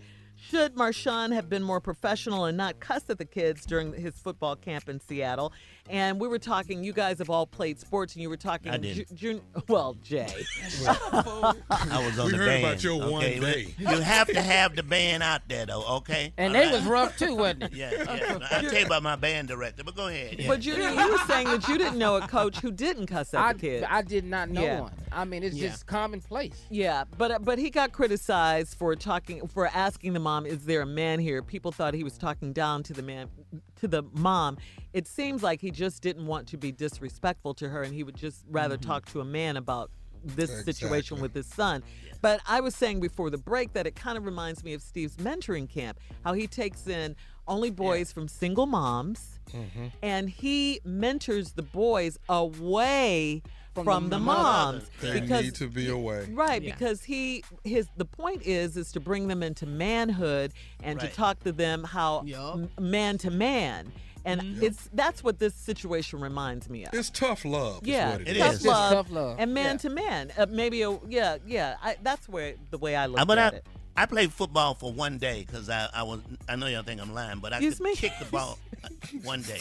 should 0.50 0.74
Marshawn 0.74 1.32
have 1.32 1.48
been 1.48 1.62
more 1.62 1.80
professional 1.80 2.44
and 2.46 2.56
not 2.56 2.80
cuss 2.80 3.02
at 3.08 3.18
the 3.18 3.24
kids 3.24 3.64
during 3.64 3.92
his 3.92 4.14
football 4.14 4.56
camp 4.56 4.88
in 4.88 4.98
Seattle? 5.00 5.52
And 5.88 6.20
we 6.20 6.28
were 6.28 6.38
talking, 6.38 6.84
you 6.84 6.92
guys 6.92 7.18
have 7.18 7.28
all 7.30 7.46
played 7.46 7.78
sports, 7.80 8.14
and 8.14 8.22
you 8.22 8.28
were 8.30 8.36
talking, 8.36 8.70
I 8.72 8.76
didn't. 8.76 9.08
Ju- 9.16 9.40
Jun- 9.40 9.64
well, 9.68 9.96
Jay. 10.02 10.32
I 10.86 12.04
was 12.06 12.18
on 12.18 12.26
We 12.26 12.32
the 12.32 12.36
heard 12.38 12.46
band. 12.46 12.64
about 12.64 12.82
your 12.84 13.10
one 13.10 13.22
day. 13.22 13.74
You 13.78 13.86
have 13.88 14.28
to 14.28 14.40
have 14.40 14.76
the 14.76 14.82
band 14.82 15.22
out 15.22 15.42
there, 15.48 15.66
though. 15.66 15.84
Okay. 15.96 16.32
And 16.36 16.54
All 16.54 16.60
they 16.62 16.66
right? 16.68 16.74
was 16.74 16.84
rough 16.84 17.16
too, 17.18 17.34
wasn't 17.34 17.64
it? 17.64 17.72
Yeah, 17.74 17.90
yeah. 17.92 18.38
I'll 18.52 18.62
tell 18.62 18.74
you 18.78 18.86
about 18.86 19.02
my 19.02 19.16
band 19.16 19.48
director, 19.48 19.82
but 19.84 19.96
go 19.96 20.06
ahead. 20.08 20.36
Yeah. 20.38 20.48
But 20.48 20.60
Junior, 20.60 20.90
you 20.90 21.10
were 21.12 21.18
saying 21.26 21.48
that 21.48 21.66
you 21.68 21.78
didn't 21.78 21.98
know 21.98 22.16
a 22.16 22.26
coach 22.28 22.58
who 22.60 22.70
didn't 22.70 23.06
cuss 23.08 23.34
at 23.34 23.40
I, 23.40 23.52
the 23.52 23.58
kids. 23.58 23.86
I 23.88 24.02
did 24.02 24.24
not 24.24 24.50
know 24.50 24.62
Yeah. 24.62 24.80
one. 24.82 24.92
I 25.10 25.24
mean, 25.24 25.42
it's 25.42 25.56
Yeah. 25.56 25.68
just 25.70 25.86
commonplace. 25.86 26.62
Yeah, 26.70 27.04
but 27.18 27.30
uh, 27.32 27.38
but 27.40 27.58
he 27.58 27.70
got 27.70 27.92
criticized 27.92 28.76
for 28.78 28.94
talking 28.94 29.46
for 29.48 29.66
asking 29.66 30.12
the 30.12 30.20
mom, 30.32 30.46
"Is 30.46 30.64
there 30.64 30.80
a 30.82 30.86
man 30.86 31.18
here?" 31.20 31.42
People 31.42 31.72
thought 31.72 31.94
he 31.94 32.04
was 32.04 32.16
talking 32.18 32.52
down 32.52 32.82
to 32.84 32.92
the 32.92 33.02
man, 33.02 33.28
to 33.76 33.86
the 33.88 34.02
mom. 34.12 34.56
It 34.92 35.06
seems 35.06 35.42
like 35.42 35.60
he 35.60 35.70
just 35.70 36.02
didn't 36.02 36.26
want 36.26 36.48
to 36.48 36.56
be 36.56 36.72
disrespectful 36.72 37.54
to 37.54 37.68
her, 37.68 37.82
and 37.82 37.92
he 37.94 38.02
would 38.02 38.16
just 38.16 38.44
rather 38.48 38.76
Mm-hmm. 38.76 38.90
talk 38.90 39.06
to 39.12 39.20
a 39.20 39.24
man 39.24 39.56
about 39.56 39.90
this 40.24 40.64
situation 40.64 41.20
with 41.20 41.34
his 41.34 41.46
son. 41.46 41.82
But 42.20 42.40
I 42.46 42.60
was 42.60 42.74
saying 42.76 43.00
before 43.00 43.28
the 43.28 43.38
break 43.38 43.72
that 43.72 43.86
it 43.88 43.96
kind 43.96 44.16
of 44.16 44.24
reminds 44.24 44.62
me 44.62 44.72
of 44.72 44.80
Steve's 44.80 45.16
mentoring 45.16 45.68
camp, 45.68 45.98
how 46.24 46.32
he 46.32 46.46
takes 46.46 46.86
in 46.86 47.16
only 47.48 47.70
boys 47.70 48.12
from 48.12 48.28
single 48.28 48.66
moms 48.66 49.28
Mm-hmm. 49.52 49.88
and 50.00 50.30
he 50.30 50.80
mentors 50.84 51.52
the 51.52 51.62
boys 51.64 52.16
away 52.28 53.42
from, 53.74 53.84
From 53.84 54.04
the, 54.10 54.16
the 54.16 54.22
moms 54.22 54.84
They 55.00 55.20
because 55.20 55.44
need 55.44 55.54
to 55.56 55.68
be 55.68 55.88
away. 55.88 56.28
Right, 56.30 56.62
Yeah. 56.62 56.74
because 56.74 57.04
he 57.04 57.42
his 57.64 57.88
the 57.96 58.04
point 58.04 58.42
is 58.42 58.76
is 58.76 58.92
to 58.92 59.00
bring 59.00 59.28
them 59.28 59.42
into 59.42 59.64
manhood 59.66 60.52
and 60.82 61.00
Right. 61.00 61.10
to 61.10 61.16
talk 61.16 61.40
to 61.44 61.52
them 61.52 61.84
how 61.84 62.20
m- 62.20 62.70
man 62.78 63.18
to 63.18 63.30
man. 63.30 63.92
And 64.24 64.62
it's 64.62 64.88
that's 64.92 65.24
what 65.24 65.38
this 65.40 65.52
situation 65.54 66.20
reminds 66.20 66.70
me 66.70 66.84
of. 66.86 66.94
It's 66.94 67.10
tough 67.10 67.44
love. 67.44 67.82
is 67.82 67.88
yeah, 67.88 68.12
what 68.12 68.20
it 68.28 68.38
tough, 68.38 68.52
is. 68.54 68.66
love 68.66 68.92
tough 68.92 69.10
love. 69.10 69.36
and 69.40 69.52
man 69.52 69.72
Yeah. 69.74 69.78
to 69.78 69.90
man. 69.90 70.32
Uh, 70.38 70.46
maybe 70.48 70.82
a 70.82 70.96
yeah, 71.08 71.38
yeah. 71.46 71.76
I, 71.82 71.96
that's 72.02 72.28
where 72.28 72.54
the 72.70 72.78
way 72.78 72.94
I 72.94 73.06
look 73.06 73.26
but 73.26 73.38
at 73.38 73.54
I, 73.54 73.56
it. 73.56 73.66
I 73.94 74.06
played 74.06 74.32
football 74.32 74.74
for 74.74 74.90
one 74.90 75.18
day 75.18 75.44
because 75.46 75.68
I, 75.68 75.88
I 75.94 76.02
was 76.02 76.20
I 76.48 76.56
know 76.56 76.66
y'all 76.66 76.82
think 76.82 77.00
I'm 77.00 77.12
lying, 77.12 77.40
but 77.40 77.52
I 77.52 77.56
Excuse 77.56 77.76
could 77.76 77.84
me? 77.84 77.94
kick 77.94 78.12
the 78.18 78.24
ball 78.24 78.58
uh, 78.82 78.88
one 79.22 79.42
day. 79.42 79.60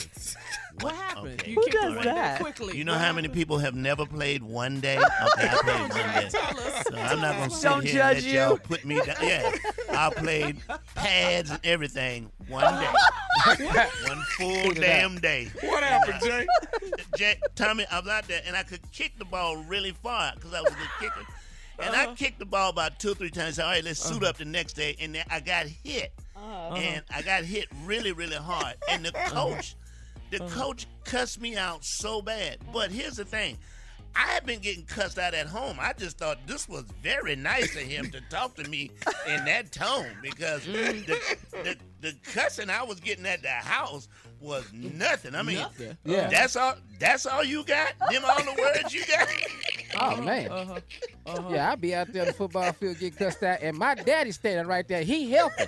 What 0.80 0.96
happened? 0.96 1.42
Okay. 1.42 1.52
You 1.52 1.56
Who 1.62 1.70
does 1.70 1.94
it 1.96 2.04
day 2.04 2.04
that? 2.06 2.40
quickly. 2.40 2.78
You 2.78 2.86
know 2.86 2.94
What 2.94 3.02
how 3.02 3.12
many 3.12 3.28
people 3.28 3.58
have 3.58 3.76
never 3.76 4.06
played 4.06 4.42
one 4.42 4.80
day? 4.80 4.98
Okay, 5.34 5.50
I 5.52 5.58
played 5.62 5.90
one 5.90 6.22
day. 6.24 6.30
So 6.30 6.96
I'm 6.98 7.20
not 7.22 7.36
gonna 7.36 7.50
sit 7.50 7.64
Don't 7.70 7.86
here 7.86 8.02
and 8.04 8.16
let 8.16 8.24
y'all 8.24 8.58
put 8.58 8.86
me 8.86 8.96
down. 9.02 9.16
Yeah, 9.22 9.52
I 9.92 10.10
played 10.16 10.58
pads 10.96 11.52
and 11.52 11.60
everything 11.66 12.32
one 12.48 12.64
day, 12.82 12.90
one 14.08 14.22
full 14.38 14.54
Figured 14.56 14.78
it 14.78 14.82
damn 14.82 15.18
day. 15.20 15.50
What 15.62 15.84
happened, 15.84 16.20
Jay? 16.24 16.48
Jay, 17.18 17.36
Tommy, 17.56 17.86
I 17.92 18.00
was 18.00 18.08
out 18.10 18.28
there 18.28 18.42
and 18.48 18.56
I 18.56 18.64
could 18.64 18.80
kick 18.92 19.18
the 19.20 19.26
ball 19.26 19.58
really 19.58 19.92
far 19.92 20.32
because 20.36 20.54
I 20.54 20.62
was 20.62 20.72
a 20.72 20.76
good 20.76 20.90
kicker. 21.00 21.26
And 21.82 21.96
I 21.96 22.06
uh-huh. 22.06 22.16
kicked 22.16 22.40
the 22.40 22.46
ball 22.46 22.70
about 22.70 23.00
two 23.00 23.12
or 23.12 23.16
three 23.16 23.30
times. 23.30 23.60
All 23.60 23.66
right, 23.66 23.84
let's 23.84 24.00
suit 24.00 24.24
uh-huh. 24.24 24.30
up 24.30 24.38
the 24.38 24.46
next 24.46 24.74
day. 24.74 24.96
And 25.00 25.16
then 25.16 25.26
I 25.30 25.40
got 25.40 25.66
hit. 25.66 26.14
Uh-huh. 26.36 26.76
And 26.76 27.04
I 27.14 27.22
got 27.22 27.44
hit 27.44 27.68
really, 27.84 28.12
really 28.12 28.36
hard. 28.36 28.76
And 28.90 29.06
the 29.06 29.12
coach, 29.28 29.76
the 30.32 30.40
coach 30.40 30.88
cussed 31.04 31.42
me 31.42 31.56
out 31.56 31.84
so 31.84 32.22
bad. 32.22 32.58
But 32.74 32.92
here's 32.92 33.18
the 33.18 33.26
thing. 33.26 33.58
I 34.16 34.28
had 34.28 34.46
been 34.46 34.60
getting 34.60 34.84
cussed 34.84 35.18
out 35.18 35.34
at 35.34 35.48
home. 35.48 35.78
I 35.80 35.94
just 35.94 36.18
thought 36.18 36.46
this 36.46 36.68
was 36.68 36.84
very 37.02 37.36
nice 37.36 37.76
of 37.76 37.84
him 37.84 38.12
to 38.12 38.22
talk 38.30 38.56
to 38.56 38.70
me 38.70 38.92
in 39.28 39.46
that 39.46 39.72
tone 39.72 40.18
because 40.22 40.66
mm. 40.66 41.06
the, 41.06 41.38
the, 41.64 41.78
the 42.02 42.16
cussing 42.24 42.70
I 42.70 42.84
was 42.84 43.00
getting 43.00 43.26
at 43.26 43.42
the 43.42 43.50
house 43.50 44.10
was 44.42 44.66
nothing. 44.74 45.36
I 45.36 45.44
mean, 45.44 45.58
Nothing. 45.58 45.98
Yeah. 46.04 46.28
that's 46.28 46.56
all. 46.56 46.76
That's 47.00 47.26
all 47.26 47.44
you 47.44 47.64
got. 47.64 47.94
Them 48.10 48.24
all 48.26 48.44
the 48.44 48.62
words 48.62 48.94
you 48.94 49.06
got. 49.06 49.28
Oh 50.00 50.06
uh-huh, 50.06 50.22
man. 50.22 50.52
Uh-huh, 50.52 50.80
uh-huh. 51.26 51.50
Yeah, 51.52 51.72
I 51.72 51.76
be 51.76 51.94
out 51.96 52.12
there 52.12 52.24
on 52.24 52.28
the 52.28 52.34
football 52.34 52.72
field 52.74 53.00
getting 53.00 53.18
cussed 53.18 53.44
out, 53.44 53.60
and 53.62 53.78
my 53.78 53.96
daddy 53.96 54.32
standing 54.32 54.68
right 54.68 54.88
there. 54.88 55.04
He 55.04 55.32
helping. 55.32 55.68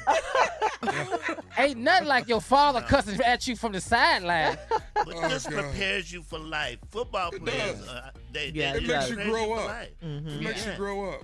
Ain't 1.58 1.80
nothing 1.80 2.08
like 2.08 2.28
your 2.28 2.42
father 2.42 2.82
cussing 2.82 3.22
at 3.22 3.48
you 3.48 3.56
from 3.56 3.72
the 3.74 3.82
sideline. 3.82 4.58
But 4.94 5.16
Oh, 5.16 5.28
this 5.30 5.46
God. 5.48 5.64
prepares 5.64 6.12
you 6.12 6.24
for 6.24 6.40
life. 6.40 6.78
Football 6.90 7.32
players, 7.32 7.82
uh, 7.88 8.10
they, 8.32 8.50
Yeah, 8.50 8.74
they, 8.74 8.80
it 8.80 8.84
it 8.84 8.88
makes 8.88 9.10
you 9.10 9.16
grow 9.16 9.46
for 9.46 9.60
up. 9.60 9.68
life. 9.68 9.90
It 10.02 10.06
mm-hmm. 10.06 10.44
makes 10.44 10.66
you 10.66 10.74
grow 10.74 11.12
up. 11.12 11.24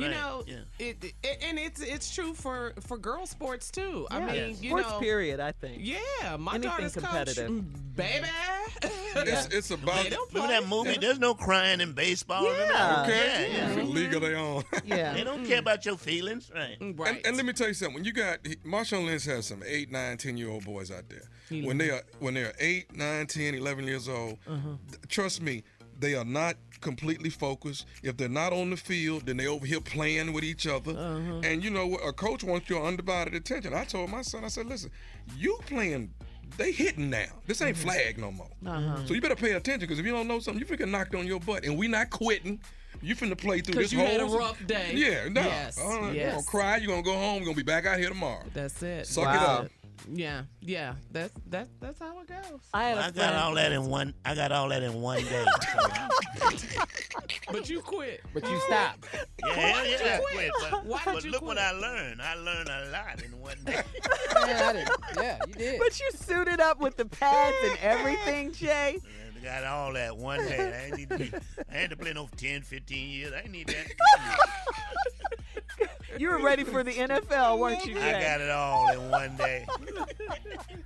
You 0.00 0.06
Right, 0.06 0.14
know, 0.16 0.44
yeah. 0.46 0.56
it, 0.78 1.04
it 1.22 1.38
and 1.42 1.58
it's 1.58 1.80
it's 1.82 2.14
true 2.14 2.32
for 2.34 2.72
for 2.80 2.96
girl 2.96 3.26
sports 3.26 3.70
too. 3.70 4.06
I 4.10 4.18
Yeah. 4.20 4.26
mean, 4.32 4.56
you 4.60 4.70
Sports 4.70 4.88
know, 4.90 4.98
period, 5.00 5.40
I 5.40 5.52
think. 5.52 5.78
yeah, 5.80 6.36
my 6.38 6.54
Anything 6.54 6.70
daughter's 6.70 6.94
coach, 6.94 7.04
competitive. 7.04 7.50
mm, 7.50 7.64
baby. 7.96 8.26
It's, 8.82 9.46
it's 9.54 9.70
about 9.70 10.02
They 10.04 10.10
don't 10.10 10.32
Remember 10.32 10.52
that 10.54 10.66
movie? 10.68 10.96
There's 10.98 11.18
no 11.18 11.34
crying 11.34 11.80
in 11.80 11.92
baseball. 11.92 12.44
Yeah. 12.44 12.66
that? 12.68 12.98
okay. 13.08 13.48
Yeah, 13.52 13.56
yeah. 13.56 13.68
It's 13.70 13.80
a 13.88 13.90
league 13.92 14.14
of 14.14 14.22
their 14.22 14.36
own. 14.36 14.62
Yeah. 14.84 15.12
They 15.12 15.24
don't 15.24 15.44
mm. 15.44 15.48
care 15.48 15.58
about 15.58 15.84
your 15.84 15.96
feelings, 15.96 16.50
right? 16.54 16.78
Mm, 16.80 16.98
right. 16.98 17.16
And, 17.16 17.26
and 17.26 17.36
let 17.36 17.44
me 17.46 17.52
tell 17.52 17.68
you 17.68 17.74
something. 17.74 17.94
When 17.96 18.04
you 18.04 18.12
got 18.12 18.42
Marshawn 18.64 19.06
Lynch 19.06 19.24
has 19.26 19.46
some 19.46 19.62
eight, 19.66 19.90
nine, 19.90 20.16
ten 20.16 20.36
year 20.36 20.48
old 20.50 20.64
boys 20.64 20.90
out 20.90 21.04
there. 21.08 21.22
When 21.64 21.78
they 21.78 21.90
are 21.90 22.02
when 22.20 22.34
they 22.34 22.42
are 22.44 22.52
eight, 22.60 22.94
nine, 22.96 23.26
10, 23.26 23.54
11 23.56 23.84
years 23.84 24.08
old, 24.08 24.38
th- 24.46 25.00
trust 25.08 25.42
me, 25.42 25.64
they 26.00 26.14
are 26.14 26.24
not 26.24 26.56
completely 26.80 27.30
focused. 27.30 27.86
If 28.02 28.16
they're 28.16 28.28
not 28.28 28.52
on 28.52 28.70
the 28.70 28.76
field, 28.76 29.26
then 29.26 29.36
they 29.36 29.46
over 29.46 29.66
here 29.66 29.80
playing 29.80 30.32
with 30.32 30.44
each 30.44 30.66
other. 30.66 30.92
Uh-huh. 30.92 31.40
And 31.44 31.62
you 31.62 31.70
know? 31.70 31.94
A 31.96 32.12
coach 32.12 32.42
wants 32.42 32.68
your 32.68 32.84
undivided 32.86 33.34
attention. 33.34 33.74
I 33.74 33.84
told 33.84 34.10
my 34.10 34.22
son, 34.22 34.44
I 34.44 34.48
said, 34.48 34.66
listen, 34.66 34.90
you 35.36 35.58
playing. 35.66 36.12
They 36.56 36.72
hitting 36.72 37.10
now. 37.10 37.26
This 37.46 37.62
ain't 37.62 37.76
mm-hmm. 37.76 37.88
flag 37.88 38.18
no 38.18 38.32
more. 38.32 38.50
Uh-huh. 38.66 39.06
So 39.06 39.14
you 39.14 39.20
better 39.20 39.36
pay 39.36 39.52
attention 39.52 39.80
because 39.80 39.98
if 40.00 40.06
you 40.06 40.12
don't 40.12 40.26
know 40.26 40.40
something, 40.40 40.60
you 40.60 40.66
finna 40.66 40.78
get 40.78 40.88
knocked 40.88 41.14
on 41.14 41.26
your 41.26 41.38
butt. 41.38 41.64
And 41.64 41.78
we 41.78 41.86
not 41.86 42.10
quitting. 42.10 42.60
You 43.02 43.14
finna 43.14 43.38
play 43.38 43.60
through 43.60 43.80
this 43.80 43.92
whole. 43.92 44.04
you 44.04 44.10
had 44.10 44.20
a 44.20 44.24
rough 44.24 44.66
day. 44.66 44.92
Yeah, 44.94 45.28
no. 45.28 45.42
Yes, 45.42 45.78
uh-huh. 45.78 46.00
right, 46.00 46.14
You're 46.14 46.30
gonna 46.32 46.42
cry. 46.42 46.76
You're 46.78 46.88
gonna 46.88 47.02
go 47.02 47.14
home. 47.14 47.36
You're 47.36 47.46
gonna 47.46 47.56
be 47.56 47.62
back 47.62 47.86
out 47.86 47.98
here 47.98 48.08
tomorrow. 48.08 48.42
That's 48.52 48.82
it. 48.82 49.06
Suck 49.06 49.34
it 49.34 49.38
Wow. 49.38 49.58
up. 49.58 49.70
Yeah, 50.12 50.42
yeah. 50.60 50.94
That's 51.12 51.32
that's 51.48 51.68
that's 51.80 51.98
how 51.98 52.18
it 52.20 52.28
goes. 52.28 52.60
I 52.72 52.84
had 52.84 52.94
Well, 52.96 53.04
a 53.04 53.06
I 53.06 53.10
got 53.10 53.14
friend- 53.14 53.36
all 53.36 53.54
that 53.54 53.72
in 53.72 53.86
one. 53.86 54.14
I 54.24 54.34
got 54.34 54.52
all 54.52 54.68
that 54.70 54.82
in 54.82 55.00
one 55.00 55.22
day. 55.24 55.44
So, 56.40 56.80
But 57.52 57.68
you 57.68 57.80
quit. 57.80 58.22
But 58.32 58.48
you 58.48 58.60
stop. 58.66 59.04
yeah, 59.44 59.52
hell 59.54 59.86
yeah, 59.86 59.96
I 59.96 60.18
quit? 60.18 60.52
quit. 60.52 60.70
But, 60.70 60.84
Why 60.86 60.98
did 61.04 61.14
but 61.14 61.24
you 61.24 61.30
look 61.32 61.42
what 61.42 61.56
quit? 61.56 61.66
I 61.66 61.72
learned. 61.72 62.22
I 62.22 62.34
learned 62.36 62.68
a 62.68 62.90
lot 62.90 63.22
in 63.22 63.38
one 63.40 63.58
day. 63.64 63.82
Yeah, 64.46 64.68
I 64.68 64.72
did. 64.72 64.88
yeah, 65.16 65.38
you 65.48 65.54
did. 65.54 65.78
But 65.80 65.98
you 66.00 66.10
suited 66.14 66.60
up 66.60 66.80
with 66.80 66.96
the 66.96 67.04
pads 67.04 67.56
and 67.68 67.78
everything, 67.82 68.52
Jay. 68.52 68.98
I 69.38 69.44
got 69.44 69.64
all 69.64 69.92
that 69.94 70.16
one 70.16 70.38
day. 70.46 70.72
I 70.72 70.86
ain't 70.86 70.96
need 70.96 71.08
to 71.10 71.18
be, 71.18 71.32
I 71.70 71.74
had 71.74 71.90
to 71.90 71.96
play 71.96 72.12
no 72.12 72.28
10, 72.36 72.62
15 72.62 73.08
years. 73.10 73.32
I 73.34 73.40
ain't 73.40 73.50
need 73.50 73.66
that. 73.68 73.86
You 76.18 76.30
were 76.30 76.42
ready 76.42 76.64
for 76.64 76.82
the 76.82 76.92
NFL, 76.92 77.58
weren't 77.58 77.84
you, 77.86 77.96
I 77.96 78.00
Jay? 78.00 78.20
got 78.20 78.40
it 78.40 78.50
all 78.50 78.90
in 78.92 79.10
one 79.10 79.36
day. 79.36 79.66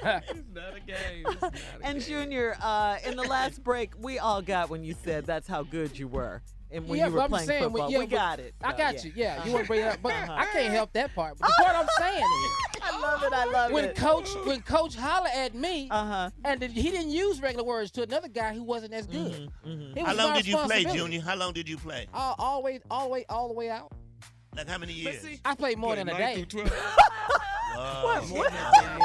It's 0.03 0.35
not 0.55 0.77
a 0.77 0.81
game. 0.81 1.25
It's 1.27 1.43
not 1.43 1.55
a 1.55 1.59
And 1.83 1.99
game. 1.99 2.07
Junior, 2.09 2.57
uh, 2.63 2.99
in 3.07 3.17
the 3.17 3.23
last 3.23 3.63
break, 3.65 3.93
we 3.99 4.19
all 4.19 4.43
got 4.43 4.71
when 4.71 4.85
you 4.85 4.95
said 5.05 5.25
that's 5.27 5.49
how 5.49 5.63
good 5.63 5.99
you 5.99 6.09
were, 6.09 6.43
and 6.71 6.87
when 6.89 6.99
yeah, 6.99 7.07
you 7.07 7.13
but 7.13 7.17
were 7.17 7.23
I'm 7.23 7.29
playing 7.31 7.47
saying, 7.47 7.63
football, 7.65 7.91
yeah, 7.91 7.99
we 7.99 8.07
got 8.07 8.39
it. 8.41 8.55
I 8.63 8.69
Uh, 8.71 8.77
got 8.77 8.95
yeah. 8.95 9.01
you. 9.05 9.13
Yeah, 9.17 9.45
you 9.45 9.53
want 9.53 9.65
to 9.65 9.69
bring 9.69 9.81
it 9.81 9.87
up, 9.87 9.99
but 10.03 10.13
I 10.13 10.47
can't 10.53 10.73
help 10.73 10.93
that 10.93 11.15
part. 11.15 11.39
But 11.39 11.49
the 11.49 11.63
part 11.65 11.77
I'm 11.77 11.89
saying 11.99 12.23
is, 12.25 12.81
I 12.83 13.01
love 13.01 13.23
it. 13.23 13.33
I 13.33 13.45
love 13.47 13.73
when 13.73 13.85
it. 13.87 13.97
coach 13.97 14.29
when 14.45 14.61
coach 14.63 14.95
holler 14.95 15.29
at 15.35 15.55
me, 15.55 15.89
Uh 15.91 16.05
huh. 16.05 16.31
and 16.45 16.61
then 16.61 16.71
he 16.71 16.91
didn't 16.91 17.11
use 17.11 17.41
regular 17.41 17.65
words 17.65 17.91
to 17.93 18.03
another 18.03 18.29
guy 18.29 18.53
who 18.55 18.63
wasn't 18.63 18.93
as 18.93 19.07
good. 19.07 19.51
Mm-hmm. 19.67 19.97
It 19.99 20.03
How 20.05 20.09
was 20.09 20.19
long 20.19 20.35
did 20.35 20.47
you 20.47 20.57
play. 20.59 20.85
Junior? 20.85 21.21
How 21.23 21.35
long 21.37 21.53
did 21.55 21.69
you 21.69 21.79
play? 21.79 22.07
All, 22.13 22.35
all 22.39 22.61
the 22.61 22.65
way, 22.67 22.81
all 22.91 23.05
the 23.05 23.11
way, 23.11 23.25
all 23.29 23.49
the 23.49 23.55
way 23.55 23.71
out. 23.71 23.91
Like 24.57 24.69
how 24.69 24.79
many 24.79 24.93
years? 24.93 25.21
see, 25.21 25.41
I 25.45 25.55
played 25.55 25.79
more 25.79 25.97
than 25.97 26.09
a 26.09 26.13
Nine 26.13 26.21
day. 26.21 26.45
through 26.45 26.63
12. 26.65 26.73
Wow. 27.77 28.21
What? 28.29 28.31
More 28.31 28.49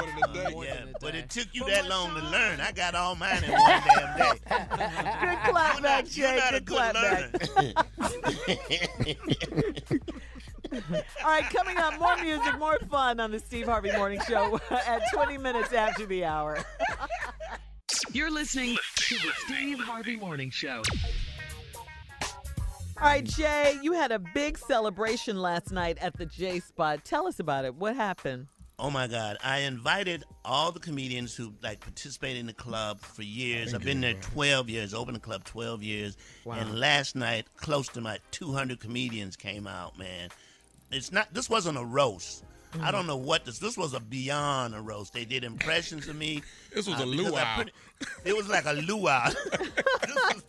than 0.06 0.24
a 0.24 0.34
day. 0.34 0.54
Yeah, 0.56 0.76
than 0.76 0.90
a 0.90 1.00
but 1.02 1.16
it 1.16 1.28
took 1.32 1.48
you 1.54 1.66
that 1.66 1.88
long 1.90 2.14
to 2.14 2.22
learn. 2.22 2.60
I 2.62 2.72
got 2.72 2.94
all 2.94 3.16
mine 3.16 3.44
in 3.44 3.52
one 3.52 3.62
damn 3.68 4.18
day. 4.18 4.32
Good 4.48 5.40
clap 5.50 5.74
You're 5.74 5.82
back, 5.82 5.82
not, 5.82 6.16
you're 6.18 6.28
Jay. 6.30 6.36
not 6.38 6.54
a 6.54 6.60
Good 6.60 6.66
good 6.66 6.76
clap 6.76 6.94
back. 6.94 7.56
learner. 7.58 7.74
All 11.24 11.32
right, 11.32 11.44
coming 11.46 11.78
up, 11.78 11.98
more 12.00 12.16
music, 12.18 12.60
more 12.60 12.78
fun 12.92 13.20
on 13.20 13.32
the 13.32 13.40
Steve 13.40 13.66
Harvey 13.66 13.92
Morning 13.94 14.20
Show 14.28 14.60
at 14.70 15.02
20 15.14 15.40
minutes 15.40 15.74
after 15.74 16.06
the 16.06 16.26
hour. 16.26 16.60
You're 18.12 18.30
listening 18.30 18.78
to 18.98 19.16
the 19.16 19.32
Steve 19.48 19.80
Harvey 19.80 20.16
Morning 20.16 20.52
Show. 20.52 20.84
All 23.02 23.06
right, 23.06 23.24
Jay, 23.24 23.80
you 23.82 23.94
had 23.94 24.12
a 24.12 24.20
big 24.20 24.58
celebration 24.58 25.42
last 25.42 25.72
night 25.72 25.98
at 26.02 26.18
the 26.18 26.26
J 26.26 26.60
Spot. 26.60 27.00
Tell 27.06 27.28
us 27.28 27.40
about 27.40 27.64
it. 27.64 27.74
What 27.76 27.96
happened? 27.96 28.48
Oh 28.78 28.92
my 28.92 29.08
God! 29.08 29.38
I 29.42 29.60
invited 29.60 30.26
all 30.44 30.74
the 30.74 30.82
comedians 30.82 31.34
who 31.34 31.54
like 31.64 31.80
participate 31.80 32.36
in 32.36 32.46
the 32.46 32.54
club 32.54 33.00
for 33.00 33.24
years. 33.24 33.74
I've 33.74 33.86
been 33.86 34.02
there 34.02 34.16
twelve 34.16 34.70
years, 34.70 34.94
opened 34.94 35.16
the 35.16 35.22
club 35.22 35.46
twelve 35.46 35.82
years, 35.82 36.18
wow. 36.44 36.56
and 36.56 36.78
last 36.78 37.16
night 37.16 37.46
close 37.56 37.88
to 37.90 38.02
my 38.02 38.20
two 38.32 38.52
hundred 38.52 38.82
comedians 38.82 39.38
came 39.38 39.66
out. 39.66 39.98
Man, 39.98 40.28
it's 40.92 41.14
not. 41.14 41.34
This 41.34 41.50
wasn't 41.50 41.78
a 41.78 41.86
roast. 41.86 42.44
I 42.82 42.92
don't 42.92 43.08
know 43.08 43.18
what 43.18 43.46
this. 43.46 43.60
This 43.60 43.78
was 43.78 43.94
a 43.94 44.00
beyond 44.00 44.76
a 44.76 44.82
roast. 44.82 45.14
They 45.14 45.26
did 45.26 45.44
impressions 45.44 46.08
of 46.08 46.16
me. 46.16 46.44
This 46.72 46.88
was 46.88 47.02
uh, 47.02 47.04
a 47.04 47.08
luau. 47.08 47.56
put 47.58 47.72
it- 48.26 48.36
was 48.36 48.48
like 48.48 48.66
a 48.66 48.74
luau. 48.74 49.28
this 49.52 50.16
was 50.16 50.44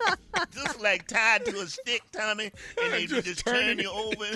just 0.52 0.80
like 0.82 1.06
tied 1.08 1.46
to 1.46 1.56
a 1.60 1.66
stick, 1.66 2.02
Tommy, 2.12 2.52
and 2.82 2.92
they 2.92 3.06
Just 3.06 3.26
just, 3.26 3.46
turn 3.46 3.78
you 3.78 3.90
over. 3.90 4.26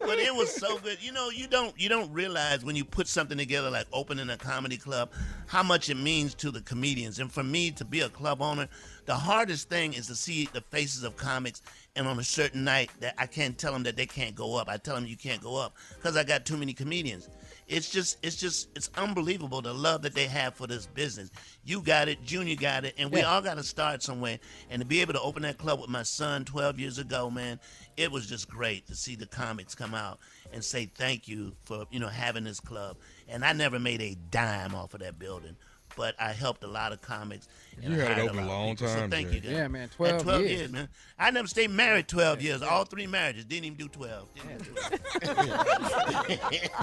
but 0.00 0.18
it 0.18 0.34
was 0.34 0.52
so 0.52 0.78
good. 0.78 0.98
You 1.00 1.12
know, 1.12 1.30
you 1.30 1.46
don't 1.46 1.78
you 1.80 1.88
don't 1.88 2.12
realize 2.12 2.64
when 2.64 2.74
you 2.74 2.84
put 2.84 3.06
something 3.06 3.38
together 3.38 3.70
like 3.70 3.86
opening 3.92 4.28
a 4.30 4.36
comedy 4.36 4.76
club 4.76 5.10
how 5.46 5.62
much 5.62 5.88
it 5.88 5.96
means 5.96 6.34
to 6.34 6.50
the 6.50 6.60
comedians. 6.62 7.20
And 7.20 7.30
for 7.30 7.44
me 7.44 7.70
to 7.72 7.84
be 7.84 8.00
a 8.00 8.08
club 8.08 8.42
owner, 8.42 8.68
the 9.06 9.14
hardest 9.14 9.68
thing 9.68 9.92
is 9.92 10.08
to 10.08 10.16
see 10.16 10.48
the 10.52 10.62
faces 10.62 11.04
of 11.04 11.16
comics 11.16 11.62
and 11.98 12.06
on 12.06 12.18
a 12.20 12.24
certain 12.24 12.62
night 12.64 12.90
that 13.00 13.14
I 13.18 13.26
can't 13.26 13.58
tell 13.58 13.72
them 13.72 13.82
that 13.82 13.96
they 13.96 14.06
can't 14.06 14.36
go 14.36 14.56
up. 14.56 14.68
I 14.68 14.76
tell 14.76 14.94
them 14.94 15.04
you 15.06 15.16
can't 15.16 15.42
go 15.42 15.56
up 15.56 15.74
because 15.96 16.16
I 16.16 16.22
got 16.22 16.46
too 16.46 16.56
many 16.56 16.72
comedians. 16.72 17.28
It's 17.66 17.90
just, 17.90 18.18
it's 18.22 18.36
just, 18.36 18.68
it's 18.76 18.88
unbelievable 18.96 19.60
the 19.60 19.74
love 19.74 20.02
that 20.02 20.14
they 20.14 20.26
have 20.26 20.54
for 20.54 20.66
this 20.68 20.86
business. 20.86 21.30
You 21.64 21.82
got 21.82 22.08
it, 22.08 22.24
Junior 22.24 22.54
got 22.56 22.84
it, 22.84 22.94
and 22.98 23.10
we 23.10 23.20
Yeah. 23.20 23.26
all 23.30 23.42
got 23.42 23.56
to 23.58 23.64
start 23.64 24.02
somewhere. 24.02 24.38
And 24.70 24.80
to 24.80 24.86
be 24.86 25.00
able 25.02 25.12
to 25.14 25.20
open 25.20 25.42
that 25.42 25.58
club 25.58 25.80
with 25.80 25.90
my 25.90 26.04
son 26.04 26.44
12 26.44 26.78
years 26.78 26.98
ago, 26.98 27.28
man, 27.30 27.60
it 27.96 28.10
was 28.12 28.26
just 28.26 28.48
great 28.48 28.86
to 28.86 28.94
see 28.94 29.16
the 29.16 29.26
comics 29.26 29.74
come 29.74 29.92
out 29.92 30.20
and 30.52 30.64
say 30.64 30.86
thank 30.86 31.28
you 31.28 31.52
for 31.64 31.84
you 31.90 31.98
know 31.98 32.08
having 32.08 32.44
this 32.44 32.60
club. 32.60 32.96
And 33.28 33.44
I 33.44 33.52
never 33.52 33.78
made 33.78 34.00
a 34.00 34.14
dime 34.30 34.74
off 34.74 34.94
of 34.94 35.00
that 35.00 35.18
building, 35.18 35.56
but 35.98 36.14
I 36.18 36.32
helped 36.32 36.64
a 36.64 36.68
lot 36.68 36.92
of 36.92 37.02
comics. 37.02 37.48
You 37.82 37.92
I 37.92 38.04
had 38.06 38.18
it 38.18 38.22
open 38.22 38.38
a 38.38 38.46
long 38.46 38.70
people. 38.70 38.88
So 38.88 39.00
time, 39.00 39.10
thank 39.10 39.28
Jay. 39.28 39.34
you, 39.34 39.40
guys. 39.42 39.50
Yeah, 39.52 39.68
man, 39.68 39.82
At 39.82 39.92
12 39.92 40.22
12 40.22 40.40
years. 40.40 40.52
years, 40.52 40.72
man. 40.72 40.88
I 41.18 41.30
never 41.30 41.46
stayed 41.46 41.70
married 41.70 42.08
12 42.08 42.40
years. 42.40 42.62
All 42.62 42.84
three 42.84 43.06
marriages 43.06 43.44
didn't 43.44 43.66
even 43.66 43.78
do 43.78 43.88
12. 43.88 44.28
Didn't 44.34 44.50
even 44.50 44.64
do 44.64 44.72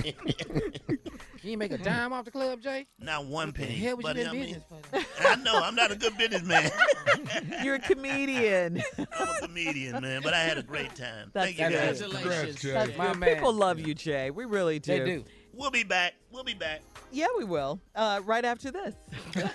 it. 0.05 1.09
You 1.45 1.59
make 1.59 1.71
a 1.71 1.77
dime 1.77 2.11
off 2.11 2.25
the 2.25 2.31
club, 2.31 2.59
Jay? 2.59 2.87
Not 2.99 3.25
one 3.25 3.51
penny. 3.53 3.73
hell 3.73 3.97
was 3.97 4.03
you 4.03 4.13
but 4.13 4.17
in 4.17 4.27
I 4.27 4.31
mean, 4.31 4.41
business 4.45 4.63
for? 4.67 5.27
I 5.27 5.35
know 5.35 5.53
I'm 5.61 5.75
not 5.75 5.91
a 5.91 5.95
good 5.95 6.17
businessman. 6.17 6.71
You're 7.63 7.75
a 7.75 7.79
comedian. 7.79 8.81
I'm 8.97 9.27
a 9.27 9.47
comedian, 9.47 10.01
man, 10.01 10.23
but 10.23 10.33
I 10.33 10.39
had 10.39 10.57
a 10.57 10.63
great 10.63 10.95
time. 10.95 11.29
That's 11.33 11.53
Thank 11.55 11.59
you 11.59 11.77
guys. 11.77 12.01
Congratulations. 12.01 12.63
That's 12.63 12.97
My 12.97 13.13
man. 13.13 13.35
People 13.35 13.53
love 13.53 13.79
you, 13.79 13.93
Jay. 13.93 14.31
We 14.31 14.45
really 14.45 14.79
do. 14.79 14.97
They 14.97 15.05
do. 15.05 15.23
We'll 15.53 15.69
be 15.69 15.83
back. 15.83 16.15
We'll 16.31 16.43
be 16.43 16.55
back. 16.55 16.81
Yeah, 17.11 17.27
we 17.37 17.43
will. 17.45 17.79
Uh, 17.95 18.21
right 18.25 18.45
after 18.45 18.71
this. 18.71 18.95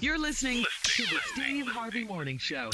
You're 0.00 0.18
listening 0.18 0.64
to 0.84 1.02
the 1.02 1.18
Steve 1.32 1.66
Harvey 1.66 2.04
Morning 2.04 2.38
Show. 2.38 2.70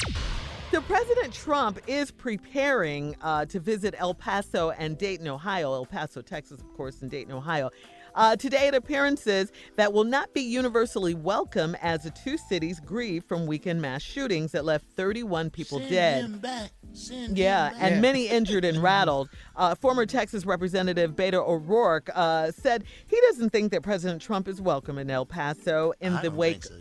So 0.71 0.81
President 0.81 1.33
Trump 1.33 1.79
is 1.87 2.11
preparing 2.11 3.15
uh, 3.21 3.45
to 3.45 3.59
visit 3.59 3.95
El 3.97 4.13
Paso 4.13 4.71
and 4.71 4.97
Dayton, 4.97 5.27
Ohio. 5.27 5.73
El 5.73 5.85
Paso, 5.85 6.21
Texas, 6.21 6.59
of 6.59 6.73
course, 6.75 7.01
and 7.01 7.09
Dayton, 7.09 7.33
Ohio. 7.33 7.69
Uh, 8.15 8.35
today 8.35 8.67
at 8.69 8.73
appearances 8.73 9.51
that 9.75 9.91
will 9.91 10.05
not 10.05 10.33
be 10.33 10.41
universally 10.41 11.13
welcome 11.13 11.75
as 11.81 12.03
the 12.03 12.11
two 12.11 12.37
cities 12.37 12.79
grieve 12.79 13.25
from 13.25 13.45
weekend 13.45 13.81
mass 13.81 14.01
shootings 14.01 14.53
that 14.53 14.63
left 14.63 14.85
31 14.95 15.49
people 15.49 15.79
Send 15.79 15.89
dead. 15.89 16.23
him 16.25 16.39
back. 16.39 16.71
Send 16.93 17.37
Yeah, 17.37 17.73
and 17.77 18.01
many 18.01 18.29
injured 18.29 18.63
and 18.63 18.81
rattled. 18.81 19.29
Uh, 19.57 19.75
former 19.75 20.05
Texas 20.05 20.45
Representative 20.45 21.11
Beto 21.11 21.45
O'Rourke 21.45 22.09
uh, 22.15 22.51
said 22.51 22.85
he 23.05 23.19
doesn't 23.29 23.49
think 23.49 23.71
that 23.73 23.83
President 23.83 24.21
Trump 24.21 24.47
is 24.47 24.61
welcome 24.61 24.97
in 24.97 25.09
El 25.09 25.25
Paso 25.25 25.91
in 25.99 26.13
I 26.13 26.21
the 26.21 26.31
wake 26.31 26.63
so 26.63 26.73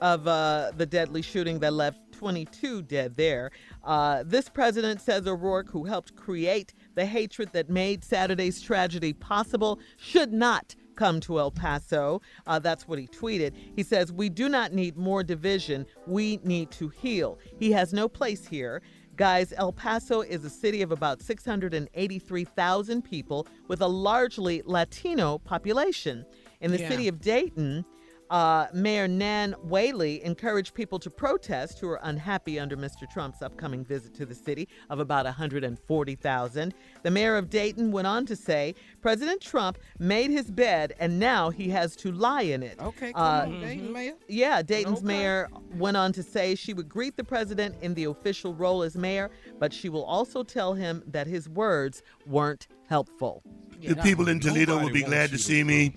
of 0.00 0.28
uh, 0.28 0.70
the 0.76 0.86
deadly 0.86 1.22
shooting 1.22 1.58
that 1.58 1.72
left 1.72 1.98
22 2.12 2.82
dead 2.82 3.16
there. 3.16 3.50
Uh, 3.84 4.22
this 4.26 4.48
president 4.48 5.00
says 5.00 5.26
O'Rourke, 5.26 5.70
who 5.70 5.84
helped 5.84 6.14
create 6.16 6.74
the 6.98 7.06
hatred 7.06 7.50
that 7.52 7.70
made 7.70 8.02
Saturday's 8.02 8.60
tragedy 8.60 9.12
possible, 9.12 9.78
should 9.96 10.32
not 10.32 10.74
come 10.96 11.20
to 11.20 11.38
El 11.38 11.52
Paso. 11.52 12.20
Uh, 12.44 12.58
that's 12.58 12.88
what 12.88 12.98
he 12.98 13.06
tweeted. 13.06 13.52
He 13.76 13.84
says, 13.84 14.10
We 14.12 14.28
do 14.28 14.48
not 14.48 14.72
need 14.72 14.96
more 14.96 15.22
division. 15.22 15.86
We 16.08 16.40
need 16.42 16.72
to 16.72 16.88
heal. 16.88 17.38
He 17.60 17.70
has 17.70 17.92
no 17.92 18.08
place 18.08 18.44
here. 18.48 18.82
Guys, 19.14 19.52
El 19.56 19.72
Paso 19.72 20.22
is 20.22 20.44
a 20.44 20.50
city 20.50 20.82
of 20.82 20.90
about 20.90 21.22
683,000 21.22 23.02
people 23.02 23.46
with 23.68 23.80
a 23.80 23.86
largely 23.86 24.62
Latino 24.64 25.38
population. 25.38 26.24
In 26.60 26.72
the 26.72 26.80
Yeah. 26.80 26.88
city 26.88 27.06
of 27.06 27.20
Dayton, 27.20 27.84
uh, 28.30 28.66
Mayor 28.72 29.08
Nan 29.08 29.54
Whaley 29.62 30.22
encouraged 30.24 30.74
people 30.74 30.98
to 30.98 31.10
protest 31.10 31.78
who 31.78 31.88
are 31.88 32.00
unhappy 32.02 32.58
under 32.58 32.76
Mr. 32.76 33.08
Trump's 33.10 33.42
upcoming 33.42 33.84
visit 33.84 34.14
to 34.16 34.26
the 34.26 34.34
city 34.34 34.68
of 34.90 35.00
about 35.00 35.24
140,000. 35.24 36.74
The 37.02 37.10
mayor 37.10 37.36
of 37.36 37.48
Dayton 37.50 37.90
went 37.92 38.06
on 38.06 38.26
to 38.26 38.36
say 38.36 38.74
President 39.00 39.40
Trump 39.40 39.78
made 39.98 40.30
his 40.30 40.50
bed 40.50 40.94
and 40.98 41.18
now 41.18 41.50
he 41.50 41.68
has 41.70 41.96
to 41.96 42.12
lie 42.12 42.42
in 42.42 42.62
it. 42.62 42.78
Okay, 42.80 43.12
come 43.12 43.22
Uh, 43.22 43.54
on, 43.54 43.60
Dayton, 43.60 43.92
Mayor. 43.92 44.14
yeah, 44.28 44.62
Dayton's 44.62 44.98
Okay. 44.98 45.06
mayor 45.06 45.48
went 45.76 45.96
on 45.96 46.12
to 46.12 46.22
say 46.22 46.54
she 46.54 46.74
would 46.74 46.88
greet 46.88 47.16
the 47.16 47.24
president 47.24 47.74
in 47.82 47.94
the 47.94 48.04
official 48.04 48.54
role 48.54 48.82
as 48.82 48.96
mayor, 48.96 49.30
but 49.58 49.72
she 49.72 49.88
will 49.88 50.04
also 50.04 50.42
tell 50.42 50.74
him 50.74 51.02
that 51.06 51.26
his 51.26 51.48
words 51.48 52.02
weren't 52.26 52.68
helpful. 52.88 53.42
The 53.82 53.96
people 53.96 54.28
in 54.28 54.40
Toledo 54.40 54.78
will 54.82 54.90
be 54.92 55.02
glad 55.02 55.30
to 55.30 55.38
see 55.38 55.62
me. 55.64 55.94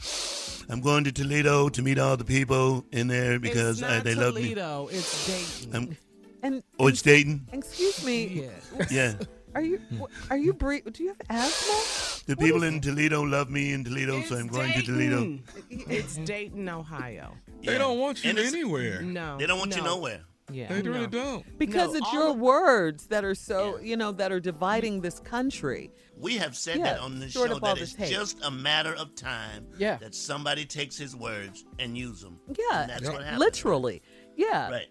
I'm 0.69 0.81
going 0.81 1.03
to 1.03 1.11
Toledo 1.11 1.69
to 1.69 1.81
meet 1.81 1.99
all 1.99 2.15
the 2.15 2.23
people 2.23 2.85
in 2.91 3.07
there 3.07 3.39
because 3.39 3.81
it's 3.81 3.89
uh, 3.89 3.95
not 3.95 4.03
they 4.03 4.15
love 4.15 4.35
me. 4.35 4.53
Toledo, 4.53 4.87
It's 4.91 5.27
Dayton. 5.27 5.75
I'm, 5.75 5.97
And 6.43 6.63
oh, 6.79 6.87
it's 6.87 7.01
Dayton. 7.01 7.47
excuse 7.51 8.05
me, 8.05 8.25
yeah. 8.25 8.85
Yeah. 8.89 9.13
are 9.53 9.61
you 9.61 9.81
are 10.29 10.37
you 10.37 10.53
bre- 10.53 10.87
do 10.91 11.03
you 11.03 11.09
have 11.09 11.21
asthma? 11.29 12.23
The 12.27 12.37
people 12.37 12.63
in 12.63 12.79
Toledo 12.79 13.21
love 13.23 13.49
me 13.49 13.73
in 13.73 13.83
Toledo, 13.83 14.21
so 14.21 14.37
I'm 14.37 14.47
going 14.47 14.71
to 14.73 14.81
Toledo. 14.81 15.39
It's 15.69 16.15
Dayton, 16.17 16.69
Ohio. 16.69 17.35
They 17.63 17.77
don't 17.77 17.99
want 17.99 18.23
you 18.23 18.31
anywhere. 18.31 19.01
No. 19.01 19.37
They 19.37 19.45
don't 19.47 19.59
want 19.59 19.75
you 19.75 19.83
nowhere. 19.83 20.21
Yeah. 20.51 20.67
They 20.67 20.81
really 20.81 21.01
No. 21.01 21.07
don't. 21.07 21.57
Because 21.57 21.91
No, 21.93 21.97
it's 21.99 22.13
your 22.13 22.29
of- 22.29 22.37
words 22.37 23.07
that 23.07 23.23
are 23.23 23.35
so, 23.35 23.79
you 23.79 23.95
know, 23.97 24.11
that 24.13 24.31
are 24.31 24.39
dividing 24.39 25.01
this 25.01 25.19
country. 25.19 25.91
We 26.17 26.37
have 26.37 26.55
said 26.57 26.77
Yeah, 26.77 26.83
that 26.93 26.99
on 26.99 27.19
this 27.19 27.33
sort 27.33 27.49
show 27.49 27.59
that 27.59 27.77
it's 27.79 27.95
hate. 27.95 28.11
just 28.11 28.37
a 28.43 28.51
matter 28.51 28.93
of 28.95 29.15
time 29.15 29.67
Yeah. 29.77 29.97
that 29.97 30.13
somebody 30.13 30.65
takes 30.65 30.97
his 30.97 31.15
words 31.15 31.65
and 31.79 31.97
use 31.97 32.21
them. 32.21 32.39
Yeah, 32.47 32.81
And 32.81 32.89
that's 32.91 33.09
what 33.09 33.23
happens. 33.23 33.39
literally. 33.39 34.01
Yeah. 34.35 34.69
Right. 34.69 34.87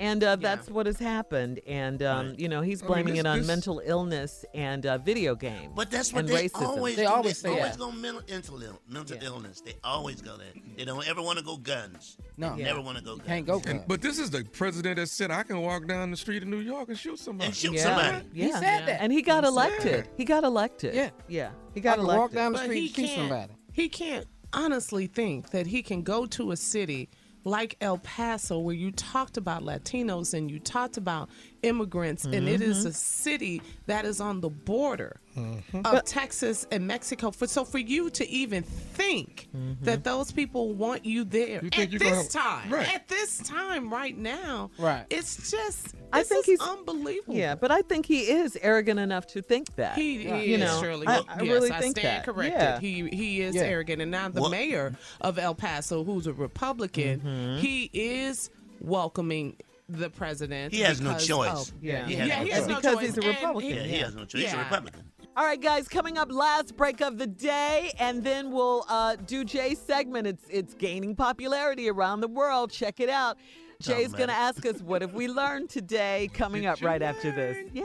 And 0.00 0.22
uh, 0.22 0.36
that's 0.36 0.68
what 0.70 0.86
has 0.86 0.98
happened. 0.98 1.60
And, 1.66 2.02
um, 2.02 2.28
Right. 2.28 2.38
you 2.38 2.48
know, 2.48 2.60
he's 2.60 2.82
I 2.82 2.84
mean, 2.84 2.92
blaming 2.92 3.12
this- 3.14 3.20
it 3.20 3.26
on 3.26 3.38
this- 3.38 3.46
mental 3.46 3.82
illness 3.84 4.44
and 4.54 4.86
uh, 4.86 4.98
video 4.98 5.34
games. 5.34 5.72
But 5.74 5.90
that's 5.90 6.12
what 6.12 6.20
and 6.20 6.28
they 6.28 6.48
racism. 6.48 6.62
always 6.62 6.96
They 6.96 7.02
do. 7.04 7.08
always 7.08 7.42
they 7.42 7.48
say 7.48 7.54
always 7.56 7.72
that. 7.72 7.78
go 7.78 7.90
mental, 7.92 8.22
mental, 8.28 8.62
ill- 8.62 8.80
mental 8.88 9.16
Yeah. 9.16 9.24
illness. 9.24 9.60
They 9.60 9.74
always 9.82 10.20
go 10.22 10.36
there. 10.36 10.46
They 10.76 10.84
don't 10.84 11.06
ever 11.08 11.20
want 11.22 11.38
to 11.38 11.44
go 11.44 11.56
guns. 11.56 12.16
No. 12.36 12.56
They 12.56 12.62
never 12.62 12.80
want 12.80 12.98
to 12.98 13.04
go 13.04 13.16
guns. 13.16 13.26
Can't 13.28 13.46
go 13.46 13.54
And, 13.56 13.64
guns. 13.64 13.84
but 13.88 14.00
this 14.00 14.18
is 14.18 14.30
the 14.30 14.44
president 14.44 14.96
that 14.96 15.08
said 15.08 15.30
I 15.30 15.42
can 15.42 15.60
walk 15.60 15.86
down 15.88 16.10
the 16.10 16.16
street 16.16 16.42
in 16.42 16.50
New 16.50 16.60
York 16.60 16.88
and 16.88 16.98
shoot 16.98 17.18
somebody. 17.18 17.46
And 17.48 17.56
shoot 17.56 17.72
yeah. 17.74 17.82
somebody. 17.82 18.26
Yeah. 18.32 18.44
He 18.46 18.52
said 18.52 18.86
that. 18.86 19.00
And 19.02 19.12
he 19.12 19.22
got 19.22 19.44
He 19.44 19.48
elected. 19.48 20.08
He 20.16 20.24
got 20.24 20.44
elected. 20.44 20.94
Yeah. 20.94 21.10
Yeah. 21.28 21.50
He 21.74 21.80
I 21.80 21.82
got 21.82 21.96
can 21.96 22.04
elected. 22.04 22.18
walk 22.20 22.32
down 22.32 22.52
the 22.52 22.58
street 22.60 22.96
and 22.98 23.06
shoot 23.08 23.14
somebody. 23.16 23.52
He 23.72 23.88
can't 23.88 24.26
honestly 24.52 25.06
think 25.06 25.50
that 25.50 25.66
he 25.66 25.82
can 25.82 26.02
go 26.02 26.24
to 26.26 26.52
a 26.52 26.56
city 26.56 27.08
like 27.44 27.76
El 27.80 27.98
Paso, 27.98 28.58
where 28.58 28.74
you 28.74 28.90
talked 28.90 29.36
about 29.36 29.62
Latinos 29.62 30.34
and 30.34 30.50
you 30.50 30.58
talked 30.58 30.96
about 30.96 31.28
immigrants, 31.62 32.24
and 32.24 32.48
it 32.48 32.60
is 32.60 32.78
Mm-hmm. 32.78 32.88
a 32.88 32.92
city 32.92 33.62
that 33.86 34.04
is 34.04 34.20
on 34.20 34.40
the 34.40 34.50
border 34.50 35.20
Mm-hmm. 35.36 35.82
of 35.86 36.04
Texas 36.04 36.66
and 36.72 36.84
Mexico. 36.86 37.30
For 37.30 37.46
so 37.46 37.64
for 37.64 37.78
you 37.78 38.10
to 38.10 38.28
even 38.28 38.62
think 38.64 39.48
Mm-hmm. 39.56 39.84
that 39.84 40.02
those 40.02 40.32
people 40.32 40.72
want 40.74 41.04
you 41.04 41.22
there 41.24 41.60
You 41.62 41.70
at 41.76 41.90
this 41.90 42.28
time, 42.28 42.70
right. 42.72 42.92
at 42.94 43.06
this 43.08 43.38
time, 43.38 43.92
right 43.92 44.16
now, 44.18 44.70
Right. 44.78 45.04
It's 45.10 45.50
just, 45.50 45.94
I 46.12 46.22
think 46.24 46.46
he's- 46.46 46.60
unbelievable. 46.60 47.34
Yeah, 47.36 47.54
but 47.54 47.70
I 47.70 47.82
think 47.82 48.06
he 48.06 48.20
is 48.30 48.58
arrogant 48.60 48.98
enough 48.98 49.26
to 49.28 49.42
think 49.42 49.74
that. 49.76 49.96
He, 49.96 50.18
he 50.24 50.44
you 50.50 50.54
is 50.56 50.60
know, 50.60 50.80
surely. 50.80 51.06
I, 51.06 51.18
I 51.28 51.42
yes, 51.42 51.52
really 51.52 51.70
I 51.70 51.80
think 51.80 51.98
stand 51.98 52.18
that. 52.18 52.24
corrected. 52.24 52.52
Yeah. 52.60 52.80
He 52.80 53.08
he 53.16 53.40
is 53.40 53.54
Yeah. 53.54 53.62
arrogant, 53.62 54.02
and 54.02 54.10
now 54.10 54.28
the 54.28 54.40
What- 54.42 54.50
mayor 54.50 54.94
of 55.20 55.38
El 55.38 55.54
Paso, 55.54 56.02
who's 56.04 56.26
a 56.26 56.32
Republican, 56.32 57.20
Mm-hmm. 57.20 57.58
he 57.60 57.90
is 57.92 58.50
welcoming 58.80 59.56
the 59.88 60.10
president. 60.10 60.72
He 60.72 60.80
has 60.80 61.00
no 61.00 61.16
choice. 61.18 61.70
of- 61.70 61.72
Yeah. 61.80 62.06
He 62.06 62.14
yeah, 62.14 62.24
has 62.26 62.44
he 62.46 62.50
has 62.52 62.60
choice. 62.60 62.68
no 62.68 62.76
Because 62.76 62.94
choice. 62.96 63.06
he's 63.06 63.18
a 63.24 63.28
Republican. 63.28 63.70
Yeah, 63.74 63.82
he 63.82 63.98
has 63.98 64.14
no 64.14 64.24
choice. 64.24 64.42
He's 64.42 64.52
a 64.52 64.58
Republican. 64.58 65.10
All 65.36 65.44
right, 65.44 65.60
guys, 65.60 65.86
coming 65.88 66.18
up, 66.18 66.32
last 66.32 66.76
break 66.76 67.00
of 67.00 67.16
the 67.16 67.26
day, 67.26 67.92
and 67.98 68.24
then 68.24 68.50
we'll 68.50 68.84
uh, 68.88 69.14
do 69.16 69.44
Jay's 69.44 69.78
segment. 69.78 70.26
It's 70.26 70.44
it's 70.50 70.74
gaining 70.74 71.14
popularity 71.14 71.88
around 71.88 72.20
the 72.20 72.28
world. 72.28 72.70
Check 72.72 72.98
it 73.00 73.08
out. 73.08 73.38
Jay's 73.80 74.08
about 74.08 74.16
going 74.18 74.28
to 74.30 74.34
ask 74.34 74.66
us 74.66 74.82
what 74.82 75.02
have 75.02 75.14
we 75.14 75.28
learned 75.28 75.70
today. 75.70 76.28
Coming 76.34 76.66
up 76.66 76.82
right 76.82 77.00
after 77.02 77.30
this. 77.30 77.56
Yeah. 77.72 77.84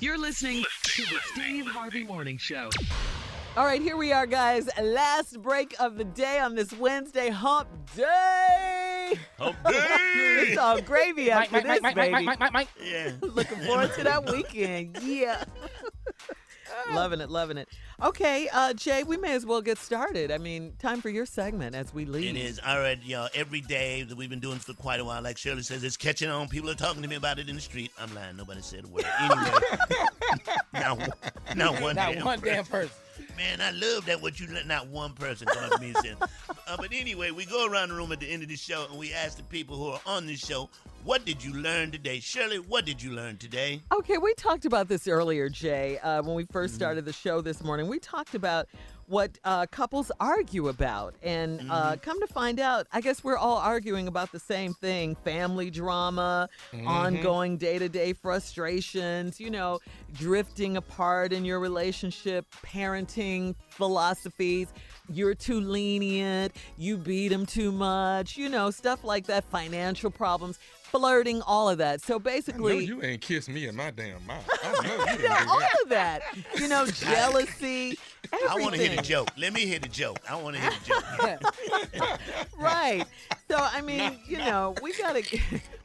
You're 0.00 0.18
listening 0.18 0.64
to 0.84 1.02
the 1.02 1.18
Steve 1.32 1.66
Harvey 1.66 2.02
Morning 2.04 2.36
Show. 2.38 2.70
All 3.56 3.64
right, 3.64 3.80
here 3.80 3.96
we 3.96 4.10
are, 4.12 4.26
guys. 4.26 4.68
Last 4.82 5.40
break 5.40 5.76
of 5.78 5.96
the 5.96 6.02
day 6.02 6.40
on 6.40 6.56
this 6.56 6.72
Wednesday 6.72 7.30
hump 7.30 7.68
day. 7.94 9.14
Hump 9.38 9.56
It's 9.66 10.50
day. 10.50 10.56
all 10.56 10.80
gravy 10.80 11.30
Mike, 11.30 11.52
after 11.52 11.54
Mike, 11.54 11.64
this, 11.66 11.82
Mike, 11.82 11.96
Mike, 11.96 11.96
baby. 11.96 12.12
Mike, 12.12 12.24
Mike, 12.26 12.40
Mike, 12.40 12.52
Mike. 12.52 12.68
Yeah. 12.84 13.12
Looking 13.22 13.58
forward 13.58 13.92
to 13.94 14.04
that 14.04 14.30
weekend. 14.30 14.98
Yeah. 15.04 15.44
loving 16.92 17.20
it, 17.20 17.30
loving 17.30 17.56
it. 17.56 17.68
Okay, 18.02 18.48
uh, 18.52 18.72
Jay, 18.74 19.04
we 19.04 19.16
may 19.16 19.34
as 19.34 19.46
well 19.46 19.62
get 19.62 19.78
started. 19.78 20.32
I 20.32 20.38
mean, 20.38 20.72
time 20.80 21.00
for 21.00 21.08
your 21.08 21.24
segment 21.24 21.76
as 21.76 21.94
we 21.94 22.04
leave. 22.04 22.34
It 22.36 22.38
is 22.40 22.60
all 22.66 22.80
right, 22.80 22.98
y'all. 23.04 23.28
Every 23.34 23.60
day 23.60 24.02
that 24.02 24.16
we've 24.16 24.28
been 24.28 24.40
doing 24.40 24.58
for 24.58 24.72
quite 24.74 24.98
a 24.98 25.04
while, 25.04 25.22
like 25.22 25.38
Shirley 25.38 25.62
says, 25.62 25.84
it's 25.84 25.96
catching 25.96 26.28
on. 26.28 26.48
People 26.48 26.68
are 26.70 26.74
talking 26.74 27.00
to 27.02 27.08
me 27.08 27.14
about 27.16 27.38
it 27.38 27.48
in 27.48 27.54
the 27.54 27.60
street. 27.60 27.92
I'm 27.98 28.12
lying. 28.14 28.36
Nobody 28.36 28.60
said 28.60 28.84
a 28.84 28.88
word. 28.88 29.04
Anyway, 29.20 29.50
not, 30.72 30.98
one- 30.98 31.10
not 31.56 31.80
one 31.80 31.94
Not 31.96 32.12
damn 32.14 32.24
one 32.24 32.40
person. 32.40 32.54
damn 32.54 32.64
person. 32.64 32.90
Man, 33.36 33.60
I 33.60 33.70
love 33.72 34.06
that 34.06 34.22
what 34.22 34.38
you 34.38 34.46
let 34.52 34.66
not 34.66 34.86
one 34.88 35.12
person 35.12 35.46
come 35.48 35.70
to 35.70 35.78
me 35.78 35.88
and 35.88 35.96
say. 35.98 36.14
Uh, 36.66 36.78
but 36.78 36.88
anyway, 36.94 37.30
we 37.30 37.44
go 37.44 37.66
around 37.68 37.90
the 37.90 37.94
room 37.94 38.10
at 38.10 38.20
the 38.20 38.26
end 38.26 38.42
of 38.42 38.48
the 38.48 38.56
show 38.56 38.86
and 38.88 38.98
we 38.98 39.12
ask 39.12 39.36
the 39.36 39.42
people 39.44 39.76
who 39.76 39.88
are 39.88 40.00
on 40.06 40.26
the 40.26 40.34
show 40.34 40.70
What 41.04 41.26
did 41.26 41.44
you 41.44 41.52
learn 41.52 41.90
today? 41.90 42.20
Shirley, 42.20 42.58
what 42.58 42.86
did 42.86 43.02
you 43.02 43.10
learn 43.12 43.36
today? 43.36 43.82
Okay, 43.92 44.16
we 44.16 44.32
talked 44.34 44.64
about 44.64 44.88
this 44.88 45.06
earlier, 45.06 45.50
Jay, 45.50 45.98
uh, 45.98 46.22
when 46.22 46.34
we 46.34 46.44
Mm-hmm. 46.44 46.56
1st 46.56 46.70
started 46.70 47.04
the 47.04 47.12
show 47.12 47.42
this 47.42 47.62
morning. 47.62 47.86
We 47.88 47.98
talked 47.98 48.34
about 48.34 48.66
what 49.06 49.38
uh, 49.44 49.66
couples 49.66 50.10
argue 50.20 50.68
about. 50.68 51.14
And 51.22 51.60
Mm-hmm. 51.60 51.70
uh, 51.70 51.96
come 51.96 52.20
to 52.20 52.26
find 52.26 52.58
out, 52.58 52.86
I 52.92 53.00
guess 53.00 53.22
we're 53.22 53.36
all 53.36 53.58
arguing 53.58 54.08
about 54.08 54.32
the 54.32 54.38
same 54.40 54.74
thing 54.74 55.14
family 55.24 55.70
drama, 55.70 56.48
Mm-hmm. 56.72 56.86
Mhm. 56.86 56.88
ongoing 56.88 57.56
day 57.58 57.78
to 57.78 57.88
day 57.88 58.12
frustrations, 58.12 59.38
you 59.40 59.50
know, 59.50 59.78
drifting 60.14 60.76
apart 60.76 61.32
in 61.32 61.44
your 61.44 61.60
relationship, 61.60 62.46
parenting 62.64 63.54
philosophies. 63.68 64.68
You're 65.08 65.34
too 65.34 65.60
lenient, 65.60 66.56
you 66.78 66.96
beat 66.96 67.30
him 67.30 67.44
too 67.46 67.70
much, 67.72 68.36
you 68.36 68.48
know, 68.48 68.70
stuff 68.70 69.04
like 69.04 69.26
that, 69.26 69.44
financial 69.44 70.10
problems, 70.10 70.58
flirting, 70.94 71.42
all 71.42 71.68
of 71.68 71.78
that. 71.78 72.00
So 72.02 72.18
basically, 72.18 72.84
you 72.84 73.02
ain't 73.02 73.20
kissed 73.20 73.48
me 73.48 73.66
in 73.66 73.74
my 73.74 73.90
damn 73.90 74.24
mouth. 74.26 74.48
I 74.62 74.72
know 74.86 75.12
you 75.12 75.24
yeah, 75.24 75.46
all 75.48 75.60
of 75.82 75.88
that. 75.88 76.22
You 76.56 76.68
know, 76.68 76.86
jealousy, 76.90 77.98
everything. 78.32 78.48
I 78.50 78.60
want 78.60 78.74
to 78.74 78.80
hear 78.80 78.96
the 78.96 79.02
joke. 79.02 79.28
Let 79.36 79.52
me 79.52 79.66
hear 79.66 79.78
the 79.78 79.88
joke. 79.88 80.18
I 80.28 80.40
want 80.40 80.56
to 80.56 80.62
hear 80.62 80.70
the 80.70 81.96
joke. 82.00 82.58
right. 82.58 83.04
So 83.50 83.56
I 83.58 83.80
mean, 83.80 84.18
you 84.26 84.38
know, 84.38 84.74
we 84.82 84.92
gotta 84.94 85.22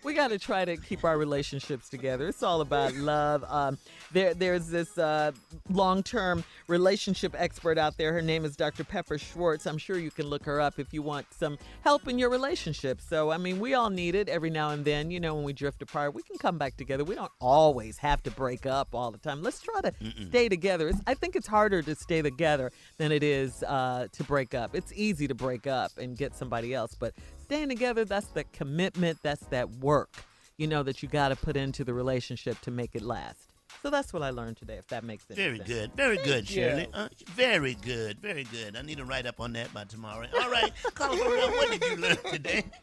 we 0.03 0.13
gotta 0.13 0.39
try 0.39 0.65
to 0.65 0.77
keep 0.77 1.03
our 1.03 1.17
relationships 1.17 1.89
together. 1.89 2.27
It's 2.27 2.43
all 2.43 2.61
about 2.61 2.93
love. 2.95 3.43
Um, 3.47 3.77
there 4.11 4.33
there's 4.33 4.67
this 4.67 4.97
uh, 4.97 5.31
long 5.69 6.03
term 6.03 6.43
relationship 6.67 7.35
expert 7.37 7.77
out 7.77 7.97
there. 7.97 8.13
Her 8.13 8.21
name 8.21 8.45
is 8.45 8.55
Dr. 8.55 8.83
Pepper 8.83 9.17
Schwartz. 9.17 9.65
I'm 9.65 9.77
sure 9.77 9.97
you 9.97 10.11
can 10.11 10.27
look 10.27 10.43
her 10.45 10.59
up 10.59 10.79
if 10.79 10.93
you 10.93 11.01
want 11.01 11.27
some 11.33 11.57
help 11.81 12.07
in 12.07 12.19
your 12.19 12.29
relationship. 12.29 13.01
So 13.01 13.31
I 13.31 13.37
mean, 13.37 13.59
we 13.59 13.73
all 13.73 13.89
need 13.89 14.15
it 14.15 14.29
every 14.29 14.49
now 14.49 14.71
and 14.71 14.83
then. 14.85 15.11
You 15.11 15.19
know, 15.19 15.35
when 15.35 15.43
we 15.43 15.53
drift 15.53 15.81
apart, 15.81 16.13
we 16.13 16.23
can 16.23 16.37
come 16.37 16.57
back 16.57 16.77
together. 16.77 17.03
We 17.03 17.15
don't 17.15 17.31
always 17.39 17.97
have 17.97 18.23
to 18.23 18.31
break 18.31 18.65
up 18.65 18.93
all 18.93 19.11
the 19.11 19.17
time. 19.17 19.41
Let's 19.41 19.61
try 19.61 19.81
to 19.81 19.93
stay 20.27 20.49
together. 20.49 20.89
It's, 20.89 21.01
I 21.07 21.13
think 21.13 21.35
it's 21.35 21.47
harder 21.47 21.81
to 21.81 21.95
stay 21.95 22.21
together 22.21 22.71
than 22.97 23.11
it 23.11 23.23
is 23.23 23.63
uh, 23.63 24.07
to 24.11 24.23
break 24.23 24.53
up. 24.53 24.75
It's 24.75 24.91
easy 24.93 25.27
to 25.27 25.35
break 25.35 25.67
up 25.67 25.91
and 25.97 26.17
get 26.17 26.35
somebody 26.35 26.73
else, 26.73 26.95
but 26.95 27.13
staying 27.43 27.69
together, 27.69 28.05
that's 28.05 28.27
the 28.27 28.43
commitment, 28.45 29.19
that's 29.23 29.45
that 29.47 29.69
work, 29.69 30.11
you 30.57 30.67
know, 30.67 30.83
that 30.83 31.01
you 31.01 31.09
got 31.09 31.29
to 31.29 31.35
put 31.35 31.57
into 31.57 31.83
the 31.83 31.93
relationship 31.93 32.59
to 32.61 32.71
make 32.71 32.95
it 32.95 33.01
last. 33.01 33.48
So 33.81 33.89
that's 33.89 34.11
what 34.11 34.21
I 34.23 34.29
learned 34.31 34.57
today, 34.57 34.75
if 34.75 34.87
that 34.87 35.03
makes 35.03 35.25
any 35.29 35.37
sense. 35.37 35.45
Very 35.45 35.57
sense. 35.59 35.69
good. 35.69 35.91
Very 35.95 36.17
good, 36.17 36.45
Thank 36.47 36.55
you. 36.55 36.63
Shirley. 36.63 36.87
Uh, 36.93 37.07
very 37.27 37.75
good. 37.75 38.19
Very 38.19 38.43
good. 38.45 38.75
I 38.75 38.81
need 38.81 38.97
to 38.97 39.05
write 39.05 39.25
up 39.25 39.39
on 39.39 39.53
that 39.53 39.73
by 39.73 39.85
tomorrow. 39.85 40.27
All 40.41 40.49
right. 40.51 40.71
Carla 40.95 41.15
Ferrell, 41.17 41.49
what 41.51 41.71
did 41.71 41.89
you 41.89 41.95
learn 41.97 42.17
today? 42.31 42.65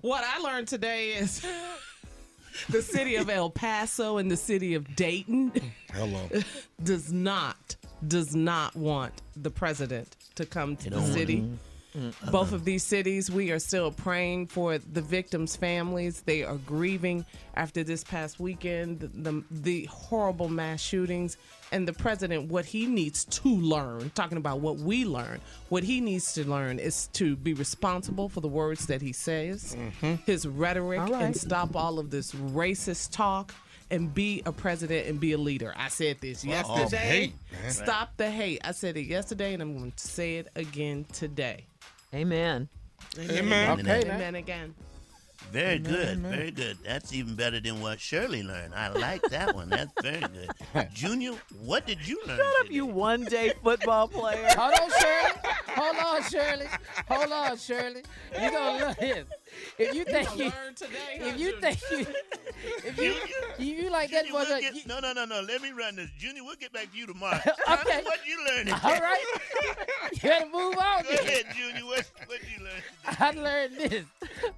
What 0.00 0.22
I 0.22 0.38
learned 0.40 0.68
today 0.68 1.12
is 1.14 1.42
the 2.68 2.82
city 2.82 3.16
of 3.16 3.30
El 3.30 3.48
Paso 3.48 4.18
and 4.18 4.30
the 4.30 4.36
city 4.36 4.74
of 4.74 4.94
Dayton 4.96 5.50
Hello. 5.94 6.28
does 6.82 7.10
not 7.10 7.76
does 8.06 8.36
not 8.36 8.76
want 8.76 9.22
the 9.34 9.50
president 9.50 10.14
to 10.34 10.44
come 10.44 10.76
to 10.76 10.84
They 10.84 10.90
the 10.90 10.96
don't 10.96 11.02
want 11.04 11.14
city. 11.14 11.48
Him. 11.94 12.12
Both 12.30 12.52
of 12.52 12.64
these 12.64 12.82
cities, 12.82 13.30
we 13.30 13.50
are 13.50 13.58
still 13.58 13.90
praying 13.90 14.48
for 14.48 14.78
the 14.78 15.00
victims' 15.00 15.56
families. 15.56 16.22
They 16.22 16.42
are 16.42 16.56
grieving 16.56 17.24
after 17.54 17.84
this 17.84 18.04
past 18.04 18.40
weekend, 18.40 19.00
the, 19.00 19.08
the, 19.08 19.44
the 19.50 19.84
horrible 19.84 20.48
mass 20.48 20.80
shootings. 20.80 21.36
And 21.72 21.88
the 21.88 21.92
president, 21.92 22.50
what 22.50 22.64
he 22.64 22.86
needs 22.86 23.24
to 23.24 23.48
learn, 23.48 24.10
talking 24.14 24.38
about 24.38 24.60
what 24.60 24.76
we 24.76 25.04
learn, 25.04 25.40
what 25.70 25.82
he 25.82 26.00
needs 26.00 26.34
to 26.34 26.48
learn 26.48 26.78
is 26.78 27.08
to 27.14 27.36
be 27.36 27.54
responsible 27.54 28.28
for 28.28 28.40
the 28.40 28.48
words 28.48 28.86
that 28.86 29.02
he 29.02 29.12
says, 29.12 29.76
his 30.26 30.46
rhetoric, 30.46 31.00
right. 31.00 31.22
and 31.22 31.36
stop 31.36 31.74
all 31.74 31.98
of 31.98 32.10
this 32.10 32.32
racist 32.32 33.12
talk 33.12 33.54
and 33.90 34.12
be 34.14 34.42
a 34.46 34.52
president 34.52 35.06
and 35.08 35.20
be 35.20 35.32
a 35.32 35.38
leader. 35.38 35.74
I 35.76 35.88
said 35.88 36.18
this 36.20 36.44
yesterday. 36.44 36.96
hate. 36.96 37.34
Stop 37.72 38.16
the 38.16 38.30
hate. 38.30 38.60
I 38.64 38.72
said 38.72 38.96
it 38.96 39.06
yesterday 39.06 39.54
and 39.54 39.62
I'm 39.62 39.76
going 39.76 39.92
to 39.92 40.08
say 40.08 40.36
it 40.36 40.48
again 40.56 41.06
today. 41.12 41.66
Amen. 42.14 42.68
Amen. 43.18 43.70
Okay, 43.80 44.10
Amen 44.10 44.34
again. 44.36 44.74
Very 45.52 45.76
Amen, 45.76 45.82
good. 45.92 46.08
amen. 46.18 46.32
Very 46.32 46.50
good. 46.50 46.78
That's 46.84 47.12
even 47.12 47.34
better 47.36 47.60
than 47.60 47.80
what 47.80 48.00
Shirley 48.00 48.42
learned. 48.42 48.74
I 48.74 48.88
like 48.88 49.22
that 49.30 49.54
one. 49.54 49.68
That's 49.70 49.92
very 50.02 50.20
good. 50.20 50.88
Junior, 50.94 51.32
what 51.60 51.86
did 51.86 52.06
you 52.06 52.20
learn? 52.26 52.38
Shut 52.38 52.46
up, 52.60 52.70
you 52.70 52.86
one 52.86 53.24
day 53.24 53.52
football 53.62 54.08
player. 54.08 54.48
Hold 54.56 54.74
on, 54.80 54.90
Shirley. 55.00 55.40
Hold 55.76 55.96
on, 55.98 56.22
Shirley. 56.28 56.66
Hold 57.08 57.32
on, 57.32 57.56
Shirley. 57.56 58.02
You 58.40 58.50
gonna 58.50 58.78
learn 58.84 58.94
this. 58.98 59.24
If 59.78 59.94
you 59.94 60.04
think 60.04 60.28
you, 60.36 60.52
today, 60.74 60.90
if 61.20 61.38
you 61.38 61.52
think 61.60 61.78
you, 61.90 62.06
if 62.84 62.98
you, 62.98 63.14
you, 63.64 63.82
you 63.84 63.90
like 63.90 64.10
that 64.10 64.24
Junior, 64.24 64.38
was 64.40 64.48
we'll 64.48 64.58
a, 64.58 64.60
get- 64.60 64.86
no, 64.88 64.98
no, 64.98 65.12
no, 65.12 65.24
no. 65.24 65.40
Let 65.42 65.62
me 65.62 65.70
run 65.70 65.94
this. 65.96 66.10
Junior, 66.18 66.42
we'll 66.42 66.56
get 66.56 66.72
back 66.72 66.90
to 66.90 66.98
you 66.98 67.06
tomorrow. 67.06 67.38
Okay. 67.84 68.02
What 68.04 68.20
you 68.26 68.38
learned 68.46 68.68
today? 68.68 68.78
all 68.82 69.00
right. 69.00 69.24
You 70.12 70.18
gotta 70.28 70.46
move 70.46 70.76
on. 70.78 71.02
Go 71.02 71.08
then. 71.10 71.18
ahead, 71.18 71.44
Junior. 71.56 71.84
What, 71.86 72.10
what 72.26 72.40
you 72.42 72.64
learn? 72.64 72.82
I 73.06 73.30
learned 73.32 73.76
this. 73.76 74.04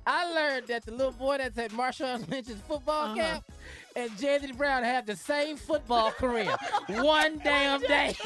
I 0.07 0.33
learned 0.33 0.67
that 0.69 0.76
the 0.85 0.93
little 0.93 1.13
boy 1.13 1.39
that's 1.39 1.59
at 1.59 1.71
Marshawn 1.73 2.29
Lynch's 2.31 2.61
football 2.69 3.05
Uh-huh. 3.07 3.15
camp 3.17 3.45
and 3.95 4.17
Jay 4.19 4.39
Brown 4.57 4.83
have 4.85 5.07
the 5.07 5.17
same 5.17 5.57
football 5.57 6.11
career. 6.11 6.55
One 6.89 7.39
damn 7.45 7.81
day. 7.81 8.15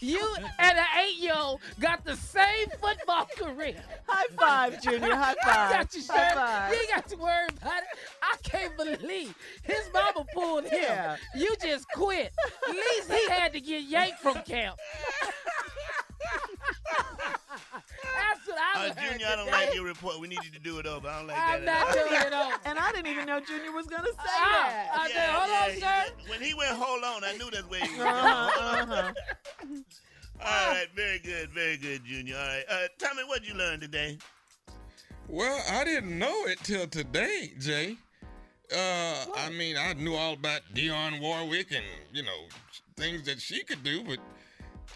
you 0.00 0.18
and 0.58 0.78
an 0.78 0.84
eight-year-old 1.04 1.60
got 1.78 2.04
the 2.04 2.16
same 2.16 2.66
football 2.80 3.28
career. 3.36 3.76
High 4.08 4.26
five, 4.36 4.82
Junior. 4.82 5.14
High 5.14 5.34
I 5.42 5.46
five. 5.46 5.70
got 5.72 5.94
you, 5.94 6.02
High 6.08 6.34
five. 6.34 6.72
You 6.74 6.88
got 6.88 7.08
to 7.08 7.16
worry 7.16 7.46
about 7.60 7.78
it. 7.78 7.98
I 8.22 8.36
can't 8.42 8.76
believe 8.76 9.34
his 9.62 9.88
mama 9.92 10.24
pulled 10.34 10.64
him. 10.64 10.80
Yeah. 10.82 11.16
You 11.36 11.54
just 11.62 11.86
quit. 11.94 12.32
At 12.68 12.74
least 12.74 13.12
he 13.12 13.28
had 13.30 13.52
to 13.52 13.60
get 13.60 13.82
yanked 13.84 14.20
from 14.20 14.34
camp. 14.42 14.78
That's 18.60 18.96
what 18.96 18.98
Uh, 18.98 19.10
Junior, 19.10 19.26
I 19.26 19.36
don't 19.36 19.50
like 19.50 19.74
your 19.74 19.84
report. 19.84 20.20
We 20.20 20.28
need 20.28 20.44
you 20.44 20.50
to 20.52 20.58
do 20.58 20.78
it 20.78 20.86
over. 20.86 21.08
I 21.08 21.18
don't 21.18 21.26
like 21.28 21.38
I'm 21.38 21.64
that. 21.64 21.86
not 21.86 21.96
at 21.96 22.02
all. 22.02 22.08
doing 22.08 22.20
it 22.22 22.32
over. 22.32 22.60
And 22.66 22.78
I 22.78 22.92
didn't 22.92 23.06
even 23.08 23.26
know 23.26 23.40
Junior 23.40 23.72
was 23.72 23.86
gonna 23.86 24.08
say 24.08 24.14
Ah, 24.18 24.68
that. 24.68 24.90
I 24.94 25.10
said, 25.10 25.28
hold 25.30 25.50
yeah, 25.82 25.88
on, 25.88 26.06
sir. 26.08 26.12
When 26.30 26.40
he 26.42 26.54
went, 26.54 26.70
hold 26.72 27.02
on, 27.04 27.24
I 27.24 27.32
knew 27.36 27.50
that's 27.50 27.68
where 27.68 27.80
he 27.84 27.90
was 27.96 28.06
Uh-huh, 28.06 28.84
going. 28.86 28.90
uh-huh. 28.90 29.12
All 30.42 30.70
right, 30.72 30.86
very 30.94 31.18
good, 31.18 31.50
very 31.52 31.76
good, 31.76 32.04
Junior. 32.04 32.36
All 32.36 32.46
right, 32.46 32.64
uh, 32.70 32.88
Tommy, 32.98 33.22
what'd 33.24 33.46
you 33.46 33.54
learn 33.54 33.78
today? 33.80 34.16
Well, 35.28 35.62
I 35.70 35.84
didn't 35.84 36.18
know 36.18 36.44
it 36.46 36.58
till 36.62 36.86
today, 36.86 37.52
Jay. 37.58 37.96
Uh, 38.74 39.26
I 39.36 39.50
mean, 39.50 39.76
I 39.76 39.92
knew 39.94 40.14
all 40.14 40.32
about 40.34 40.62
Dionne 40.74 41.20
Warwick 41.20 41.72
and 41.72 41.84
you 42.12 42.22
know 42.22 42.46
things 42.96 43.24
that 43.26 43.40
she 43.40 43.62
could 43.64 43.82
do, 43.84 44.02
but 44.04 44.18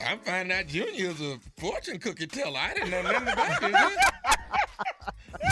I 0.01 0.17
find 0.17 0.53
out 0.53 0.67
Junior's 0.67 1.21
a 1.21 1.39
fortune 1.57 1.99
cookie 1.99 2.27
teller. 2.27 2.59
I 2.59 2.75
didn't 2.75 2.91
know 2.91 3.03
nothing 3.03 3.29
about 3.29 3.61
this. 3.61 3.97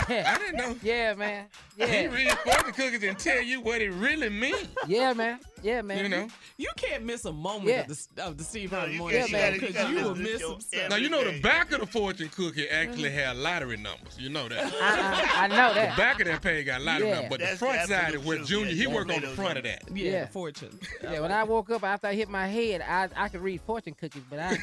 I 0.09 0.37
didn't 0.37 0.57
know. 0.57 0.75
Yeah, 0.83 1.13
man. 1.13 1.45
Yeah. 1.77 1.85
He 1.85 2.07
reads 2.07 2.33
fortune 2.35 2.73
cookies 2.73 3.03
and 3.03 3.17
tell 3.17 3.41
you 3.41 3.61
what 3.61 3.81
it 3.81 3.91
really 3.91 4.29
means. 4.29 4.67
Yeah, 4.87 5.13
man. 5.13 5.39
Yeah, 5.63 5.81
man. 5.81 6.03
You 6.03 6.09
know. 6.09 6.27
You 6.57 6.69
can't 6.75 7.03
miss 7.05 7.25
a 7.25 7.31
moment 7.31 7.69
Yeah. 7.69 7.81
of, 7.81 7.87
the, 8.15 8.23
of 8.23 8.37
the 8.37 8.43
Steve 8.43 8.71
Harvey 8.71 8.93
you 8.93 8.99
Morning 8.99 9.19
can't. 9.27 9.29
Show 9.31 9.37
You 9.37 9.43
gotta- 9.43 9.55
you 9.55 9.67
because 9.67 9.89
you 9.89 9.95
will 10.03 10.15
miss 10.15 10.39
your 10.39 10.51
some 10.51 10.61
stuff. 10.61 10.89
Now 10.89 10.95
you 10.97 11.09
know 11.09 11.23
the 11.23 11.39
back 11.41 11.71
of 11.71 11.79
the 11.79 11.87
fortune 11.87 12.29
cookie 12.29 12.67
actually 12.69 13.09
mm-hmm. 13.09 13.17
had 13.17 13.37
lottery 13.37 13.77
numbers. 13.77 14.17
You 14.19 14.29
know 14.29 14.49
that. 14.49 14.73
I, 14.81 15.45
I 15.45 15.47
know 15.47 15.73
that. 15.73 15.95
The 15.95 16.01
back 16.01 16.19
of 16.19 16.27
that 16.27 16.41
page 16.41 16.65
got 16.65 16.81
lottery 16.81 17.07
Yeah. 17.07 17.13
numbers, 17.21 17.29
but 17.29 17.39
That's 17.39 17.51
the 17.53 17.57
front 17.65 17.87
side 17.87 18.15
is 18.15 18.23
where. 18.23 18.43
Junior 18.43 18.71
Yeah, 18.71 18.75
he 18.75 18.87
worked 18.87 19.11
on 19.11 19.21
the 19.21 19.27
those 19.27 19.35
front 19.35 19.57
of 19.57 19.63
that. 19.63 19.83
Yeah, 19.93 20.11
Yeah. 20.11 20.25
fortune. 20.27 20.77
Yeah, 21.01 21.19
when 21.21 21.31
I 21.31 21.43
woke 21.43 21.69
up 21.69 21.83
after 21.83 22.07
I 22.07 22.13
hit 22.13 22.29
my 22.29 22.47
head, 22.47 22.81
I 22.81 23.09
I 23.15 23.29
could 23.29 23.41
read 23.41 23.61
fortune 23.61 23.93
cookies, 23.93 24.23
but 24.29 24.39
I 24.39 24.57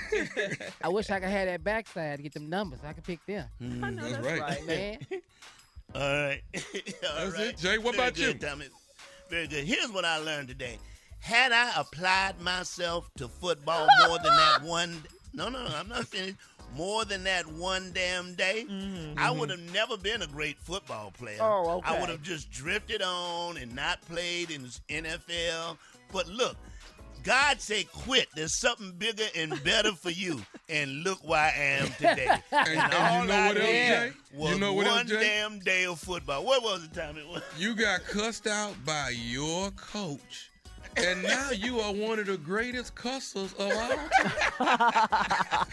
I 0.83 0.89
wish 0.89 1.09
I 1.11 1.19
could 1.21 1.29
have 1.31 1.47
that 1.47 1.65
backside 1.65 2.19
to 2.19 2.23
get 2.23 2.35
them 2.35 2.49
numbers. 2.51 2.81
I 2.85 2.93
could 2.93 3.05
pick 3.05 3.25
them. 3.27 3.47
Hmm, 3.59 3.85
I 3.85 3.91
know 3.91 4.03
That's 4.03 4.13
that's, 4.15 4.27
right. 4.27 4.41
right. 4.41 4.67
Man. 4.67 4.99
All 5.95 6.01
right. 6.01 6.43
All 6.55 6.61
That's 7.25 7.33
right. 7.35 7.47
it, 7.49 7.59
Jay. 7.59 7.79
What 7.79 7.97
Very 7.97 8.09
about 8.09 8.15
good, 8.17 8.43
you? 8.43 8.49
Tommy. 8.49 8.67
Very 9.29 9.47
good. 9.49 9.65
Here's 9.65 9.91
what 9.91 10.05
I 10.05 10.19
learned 10.19 10.49
today. 10.49 10.79
Had 11.21 11.53
I 11.53 11.73
applied 11.77 12.41
myself 12.41 13.11
to 13.19 13.29
football 13.29 13.87
more 14.09 14.19
than 14.19 14.35
that 14.35 14.63
one, 14.63 15.03
no, 15.33 15.49
no, 15.49 15.63
no, 15.63 15.75
I'm 15.75 15.89
not 15.89 16.07
finished. 16.07 16.37
More 16.77 17.05
than 17.05 17.25
that 17.25 17.47
one 17.47 17.91
damn 17.93 18.35
day, 18.35 18.65
mm-hmm, 18.69 19.19
I 19.19 19.29
mm-hmm. 19.29 19.41
would 19.41 19.51
have 19.51 19.73
never 19.73 19.97
been 19.97 20.23
a 20.23 20.27
great 20.29 20.57
football 20.59 21.13
player. 21.19 21.39
Oh, 21.41 21.79
okay. 21.79 21.95
I 21.95 22.01
would 22.01 22.09
have 22.09 22.23
just 22.23 22.51
drifted 22.53 23.03
on 23.03 23.57
and 23.57 23.75
not 23.75 24.01
played 24.03 24.53
in 24.53 24.63
the 24.63 24.81
NFL. 24.89 25.79
But 26.13 26.29
look, 26.29 26.57
God 27.23 27.61
say 27.61 27.85
quit. 27.85 28.29
There's 28.35 28.59
something 28.59 28.93
bigger 28.93 29.25
and 29.37 29.63
better 29.65 29.93
for 29.93 30.11
you. 30.11 30.41
And 30.73 31.03
look 31.03 31.27
where 31.27 31.41
I 31.41 31.51
am 31.51 31.89
today. 31.99 32.29
And, 32.53 32.69
and 32.69 32.69
you 32.69 32.77
know 32.77 33.35
I 33.35 33.49
what 33.49 33.57
else, 33.57 33.59
Jay? 33.59 34.13
was 34.33 34.53
You 34.53 34.61
know 34.61 34.73
what 34.73 34.87
else, 34.87 34.97
one 34.99 35.07
Jay? 35.09 35.21
damn 35.21 35.59
day 35.59 35.85
of 35.85 35.99
football. 35.99 36.45
What 36.45 36.63
was 36.63 36.89
the 36.89 36.95
time 36.95 37.19
it, 37.19 37.27
was? 37.27 37.43
You 37.59 37.75
got 37.75 38.05
cussed 38.05 38.47
out 38.47 38.77
by 38.87 39.13
your 39.17 39.73
coach. 39.73 40.50
And 40.97 41.23
now 41.23 41.51
you 41.51 41.81
are 41.81 41.93
one 41.93 42.19
of 42.19 42.27
the 42.27 42.37
greatest 42.37 42.95
cussers 42.95 43.53
of 43.55 43.71
all 43.73 43.89
time. 43.89 44.11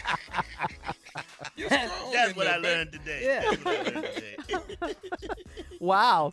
That's 2.12 2.36
what 2.36 2.46
I 2.46 2.56
learned 2.56 2.92
today. 2.92 3.20
Yeah. 3.24 3.50
That's 3.50 3.64
what 3.64 3.76
I 3.76 3.90
learned 3.90 4.14
today. 4.14 4.36
Wow. 5.80 6.32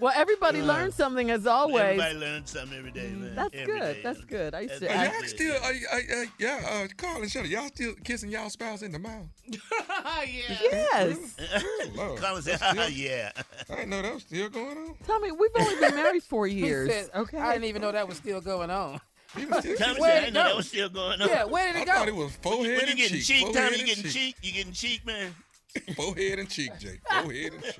Well, 0.00 0.12
everybody 0.16 0.60
Uh, 0.60 0.64
learned 0.64 0.94
something 0.94 1.30
as 1.30 1.46
always. 1.46 1.82
Everybody 1.82 2.14
learns 2.18 2.50
something 2.50 2.76
every 2.76 2.90
day, 2.90 3.10
man. 3.10 3.34
That's 3.34 3.54
Every 3.54 3.78
good. 3.78 3.94
day. 3.94 4.00
That's 4.02 4.20
good. 4.24 4.54
I 4.54 4.60
used 4.62 4.80
to. 4.80 4.88
Are 4.98 5.04
y'all 5.04 5.22
still, 5.24 5.54
uh, 5.54 5.66
uh, 5.92 5.96
uh, 5.96 6.24
yeah, 6.38 6.60
uh, 6.68 6.88
Carl 6.96 7.22
and 7.22 7.30
Shelly, 7.30 7.48
y'all 7.50 7.68
still 7.68 7.94
kissing 8.04 8.30
y'all 8.30 8.50
spouse 8.50 8.82
in 8.82 8.92
the 8.92 8.98
mouth? 8.98 9.26
yeah. 9.46 10.24
yes. 10.26 11.36
Lord, 11.94 12.20
Colin 12.20 12.42
said, 12.42 12.58
still- 12.58 12.88
yeah. 12.90 13.30
I 13.70 13.74
didn't 13.76 13.90
know 13.90 14.02
that 14.02 14.14
was 14.14 14.22
still 14.24 14.48
going 14.48 14.76
on. 14.76 14.94
Tommy, 15.06 15.30
we've 15.32 15.50
only 15.58 15.76
been 15.80 15.94
married 15.94 16.22
four 16.22 16.46
years. 16.46 16.90
said, 16.90 17.10
okay. 17.14 17.38
I 17.38 17.52
didn't 17.52 17.66
even 17.66 17.82
know 17.82 17.92
that 17.92 18.08
was 18.08 18.16
still 18.16 18.40
going 18.40 18.70
on. 18.70 19.00
He 19.36 19.46
was 19.46 19.58
still 19.60 19.76
Tommy 19.76 20.00
Where'd 20.00 20.12
said, 20.12 20.24
I 20.24 20.26
it 20.28 20.32
know 20.32 20.44
that 20.44 20.56
was 20.56 20.68
still 20.68 20.88
going 20.88 21.20
on. 21.20 21.28
Yeah, 21.28 21.44
where 21.44 21.72
did 21.72 21.82
it 21.82 21.86
go? 21.86 21.92
I 21.92 21.94
thought 21.96 22.08
it 22.08 22.14
was 22.14 22.36
forehead 22.36 22.78
When 22.78 22.88
you 22.88 22.94
getting 22.94 23.18
cheek. 23.18 23.24
cheek, 23.26 23.52
Tommy, 23.52 23.78
you 23.78 23.86
getting 23.86 24.04
cheek. 24.04 24.12
cheek? 24.12 24.36
You 24.42 24.52
getting 24.52 24.72
cheek, 24.72 25.04
man? 25.06 25.34
Forehead 25.96 26.38
and 26.38 26.48
cheek, 26.48 26.70
Jay. 26.78 27.00
Forehead 27.10 27.54
and 27.54 27.62
cheek. 27.64 27.74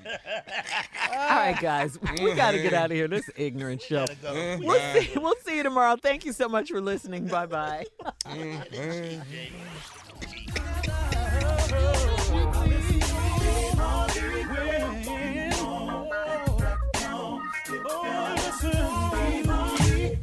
All 1.11 1.15
right, 1.37 1.57
guys, 1.59 1.97
we 2.21 2.33
got 2.33 2.51
to 2.51 2.61
get 2.61 2.73
out 2.73 2.91
of 2.91 2.97
here. 2.97 3.07
This 3.07 3.29
ignorant 3.35 3.81
show. 3.81 4.05
Uh, 4.25 4.57
We'll 4.59 4.79
see. 4.93 5.09
We'll 5.15 5.35
see 5.45 5.57
you 5.57 5.63
tomorrow. 5.63 5.95
Thank 5.95 6.25
you 6.25 6.33
so 6.33 6.47
much 6.49 6.69
for 6.69 6.81
listening. 6.81 7.27
Bye 7.27 7.45
bye. 7.45 7.85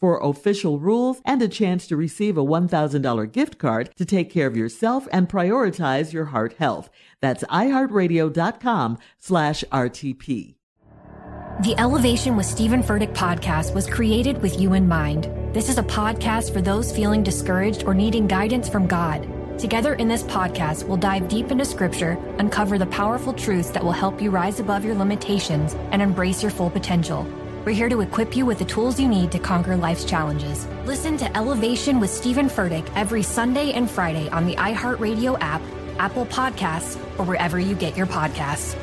for 0.00 0.20
official 0.22 0.78
rules 0.78 1.20
and 1.24 1.40
a 1.42 1.48
chance 1.48 1.86
to 1.86 1.96
receive 1.96 2.36
a 2.36 2.44
$1,000 2.44 3.32
gift 3.32 3.58
card 3.58 3.90
to 3.96 4.04
take 4.04 4.30
care 4.30 4.46
of 4.46 4.56
yourself 4.56 5.08
and 5.12 5.28
prioritize 5.28 6.12
your 6.12 6.26
heart 6.26 6.54
health. 6.54 6.90
That's 7.20 7.44
iheartradio.com 7.44 8.98
slash 9.18 9.64
RTP. 9.72 10.56
The 11.62 11.74
Elevation 11.78 12.36
with 12.36 12.44
Stephen 12.44 12.82
Furtick 12.82 13.14
podcast 13.14 13.74
was 13.74 13.86
created 13.86 14.42
with 14.42 14.60
you 14.60 14.74
in 14.74 14.86
mind. 14.86 15.30
This 15.54 15.70
is 15.70 15.78
a 15.78 15.82
podcast 15.82 16.52
for 16.52 16.60
those 16.60 16.94
feeling 16.94 17.22
discouraged 17.22 17.84
or 17.84 17.94
needing 17.94 18.26
guidance 18.26 18.68
from 18.68 18.86
God. 18.86 19.26
Together 19.58 19.94
in 19.94 20.06
this 20.06 20.22
podcast, 20.22 20.84
we'll 20.84 20.98
dive 20.98 21.28
deep 21.28 21.50
into 21.50 21.64
scripture, 21.64 22.18
uncover 22.38 22.76
the 22.76 22.84
powerful 22.86 23.32
truths 23.32 23.70
that 23.70 23.82
will 23.82 23.92
help 23.92 24.20
you 24.20 24.30
rise 24.30 24.60
above 24.60 24.84
your 24.84 24.94
limitations 24.94 25.72
and 25.92 26.02
embrace 26.02 26.42
your 26.42 26.50
full 26.52 26.68
potential. 26.68 27.26
We're 27.66 27.72
here 27.72 27.88
to 27.88 28.00
equip 28.00 28.36
you 28.36 28.46
with 28.46 28.60
the 28.60 28.64
tools 28.64 29.00
you 29.00 29.08
need 29.08 29.32
to 29.32 29.40
conquer 29.40 29.76
life's 29.76 30.04
challenges. 30.04 30.68
Listen 30.84 31.16
to 31.16 31.36
Elevation 31.36 31.98
with 31.98 32.10
Stephen 32.10 32.46
Furtick 32.46 32.88
every 32.94 33.24
Sunday 33.24 33.72
and 33.72 33.90
Friday 33.90 34.28
on 34.28 34.46
the 34.46 34.54
iHeartRadio 34.54 35.36
app, 35.40 35.60
Apple 35.98 36.26
Podcasts, 36.26 36.94
or 37.18 37.24
wherever 37.24 37.58
you 37.58 37.74
get 37.74 37.96
your 37.96 38.06
podcasts. 38.06 38.76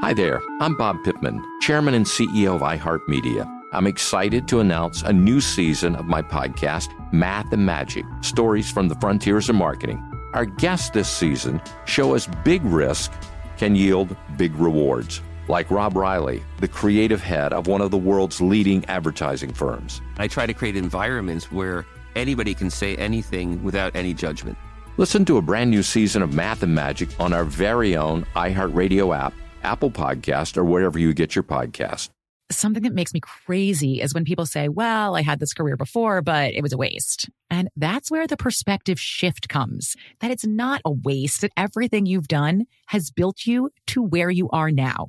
Hi 0.00 0.14
there, 0.14 0.40
I'm 0.62 0.74
Bob 0.74 1.04
Pittman, 1.04 1.44
Chairman 1.60 1.92
and 1.92 2.06
CEO 2.06 2.54
of 2.54 2.62
iHeartMedia. 2.62 3.46
I'm 3.74 3.86
excited 3.86 4.48
to 4.48 4.60
announce 4.60 5.02
a 5.02 5.12
new 5.12 5.42
season 5.42 5.96
of 5.96 6.06
my 6.06 6.22
podcast, 6.22 6.88
Math 7.12 7.52
and 7.52 7.66
Magic 7.66 8.06
Stories 8.22 8.70
from 8.70 8.88
the 8.88 8.94
Frontiers 8.94 9.50
of 9.50 9.56
Marketing. 9.56 10.02
Our 10.32 10.46
guests 10.46 10.88
this 10.88 11.10
season 11.10 11.60
show 11.84 12.14
us 12.14 12.26
big 12.42 12.64
risk 12.64 13.12
can 13.58 13.76
yield 13.76 14.16
big 14.38 14.54
rewards, 14.56 15.20
like 15.48 15.70
Rob 15.70 15.96
Reilly, 15.96 16.42
the 16.60 16.68
creative 16.68 17.20
head 17.20 17.52
of 17.52 17.66
one 17.66 17.80
of 17.80 17.90
the 17.90 17.98
world's 17.98 18.40
leading 18.40 18.84
advertising 18.86 19.52
firms. 19.52 20.00
I 20.18 20.28
try 20.28 20.46
to 20.46 20.54
create 20.54 20.76
environments 20.76 21.50
where 21.52 21.86
anybody 22.16 22.54
can 22.54 22.70
say 22.70 22.96
anything 22.96 23.62
without 23.62 23.94
any 23.94 24.14
judgment. 24.14 24.56
Listen 24.96 25.24
to 25.24 25.38
a 25.38 25.42
brand 25.42 25.70
new 25.70 25.82
season 25.82 26.22
of 26.22 26.34
Math 26.34 26.62
and 26.62 26.74
Magic 26.74 27.08
on 27.18 27.32
our 27.32 27.44
very 27.44 27.96
own 27.96 28.24
iHeartRadio 28.36 29.16
app, 29.16 29.34
Apple 29.64 29.90
Podcast, 29.90 30.56
or 30.56 30.64
wherever 30.64 30.98
you 30.98 31.12
get 31.12 31.34
your 31.34 31.42
podcast. 31.42 32.10
Something 32.52 32.82
that 32.84 32.94
makes 32.94 33.12
me 33.12 33.20
crazy 33.20 34.00
is 34.00 34.14
when 34.14 34.24
people 34.24 34.46
say, 34.46 34.68
well, 34.68 35.16
I 35.16 35.22
had 35.22 35.40
this 35.40 35.54
career 35.54 35.76
before, 35.76 36.22
but 36.22 36.52
it 36.52 36.62
was 36.62 36.72
a 36.72 36.76
waste. 36.76 37.28
And 37.50 37.68
that's 37.74 38.10
where 38.10 38.26
the 38.26 38.36
perspective 38.36 39.00
shift 39.00 39.48
comes 39.48 39.96
that 40.20 40.30
it's 40.30 40.46
not 40.46 40.82
a 40.84 40.90
waste, 40.90 41.40
that 41.40 41.52
everything 41.56 42.06
you've 42.06 42.28
done 42.28 42.66
has 42.86 43.10
built 43.10 43.46
you 43.46 43.70
to 43.88 44.02
where 44.02 44.30
you 44.30 44.48
are 44.50 44.70
now. 44.70 45.08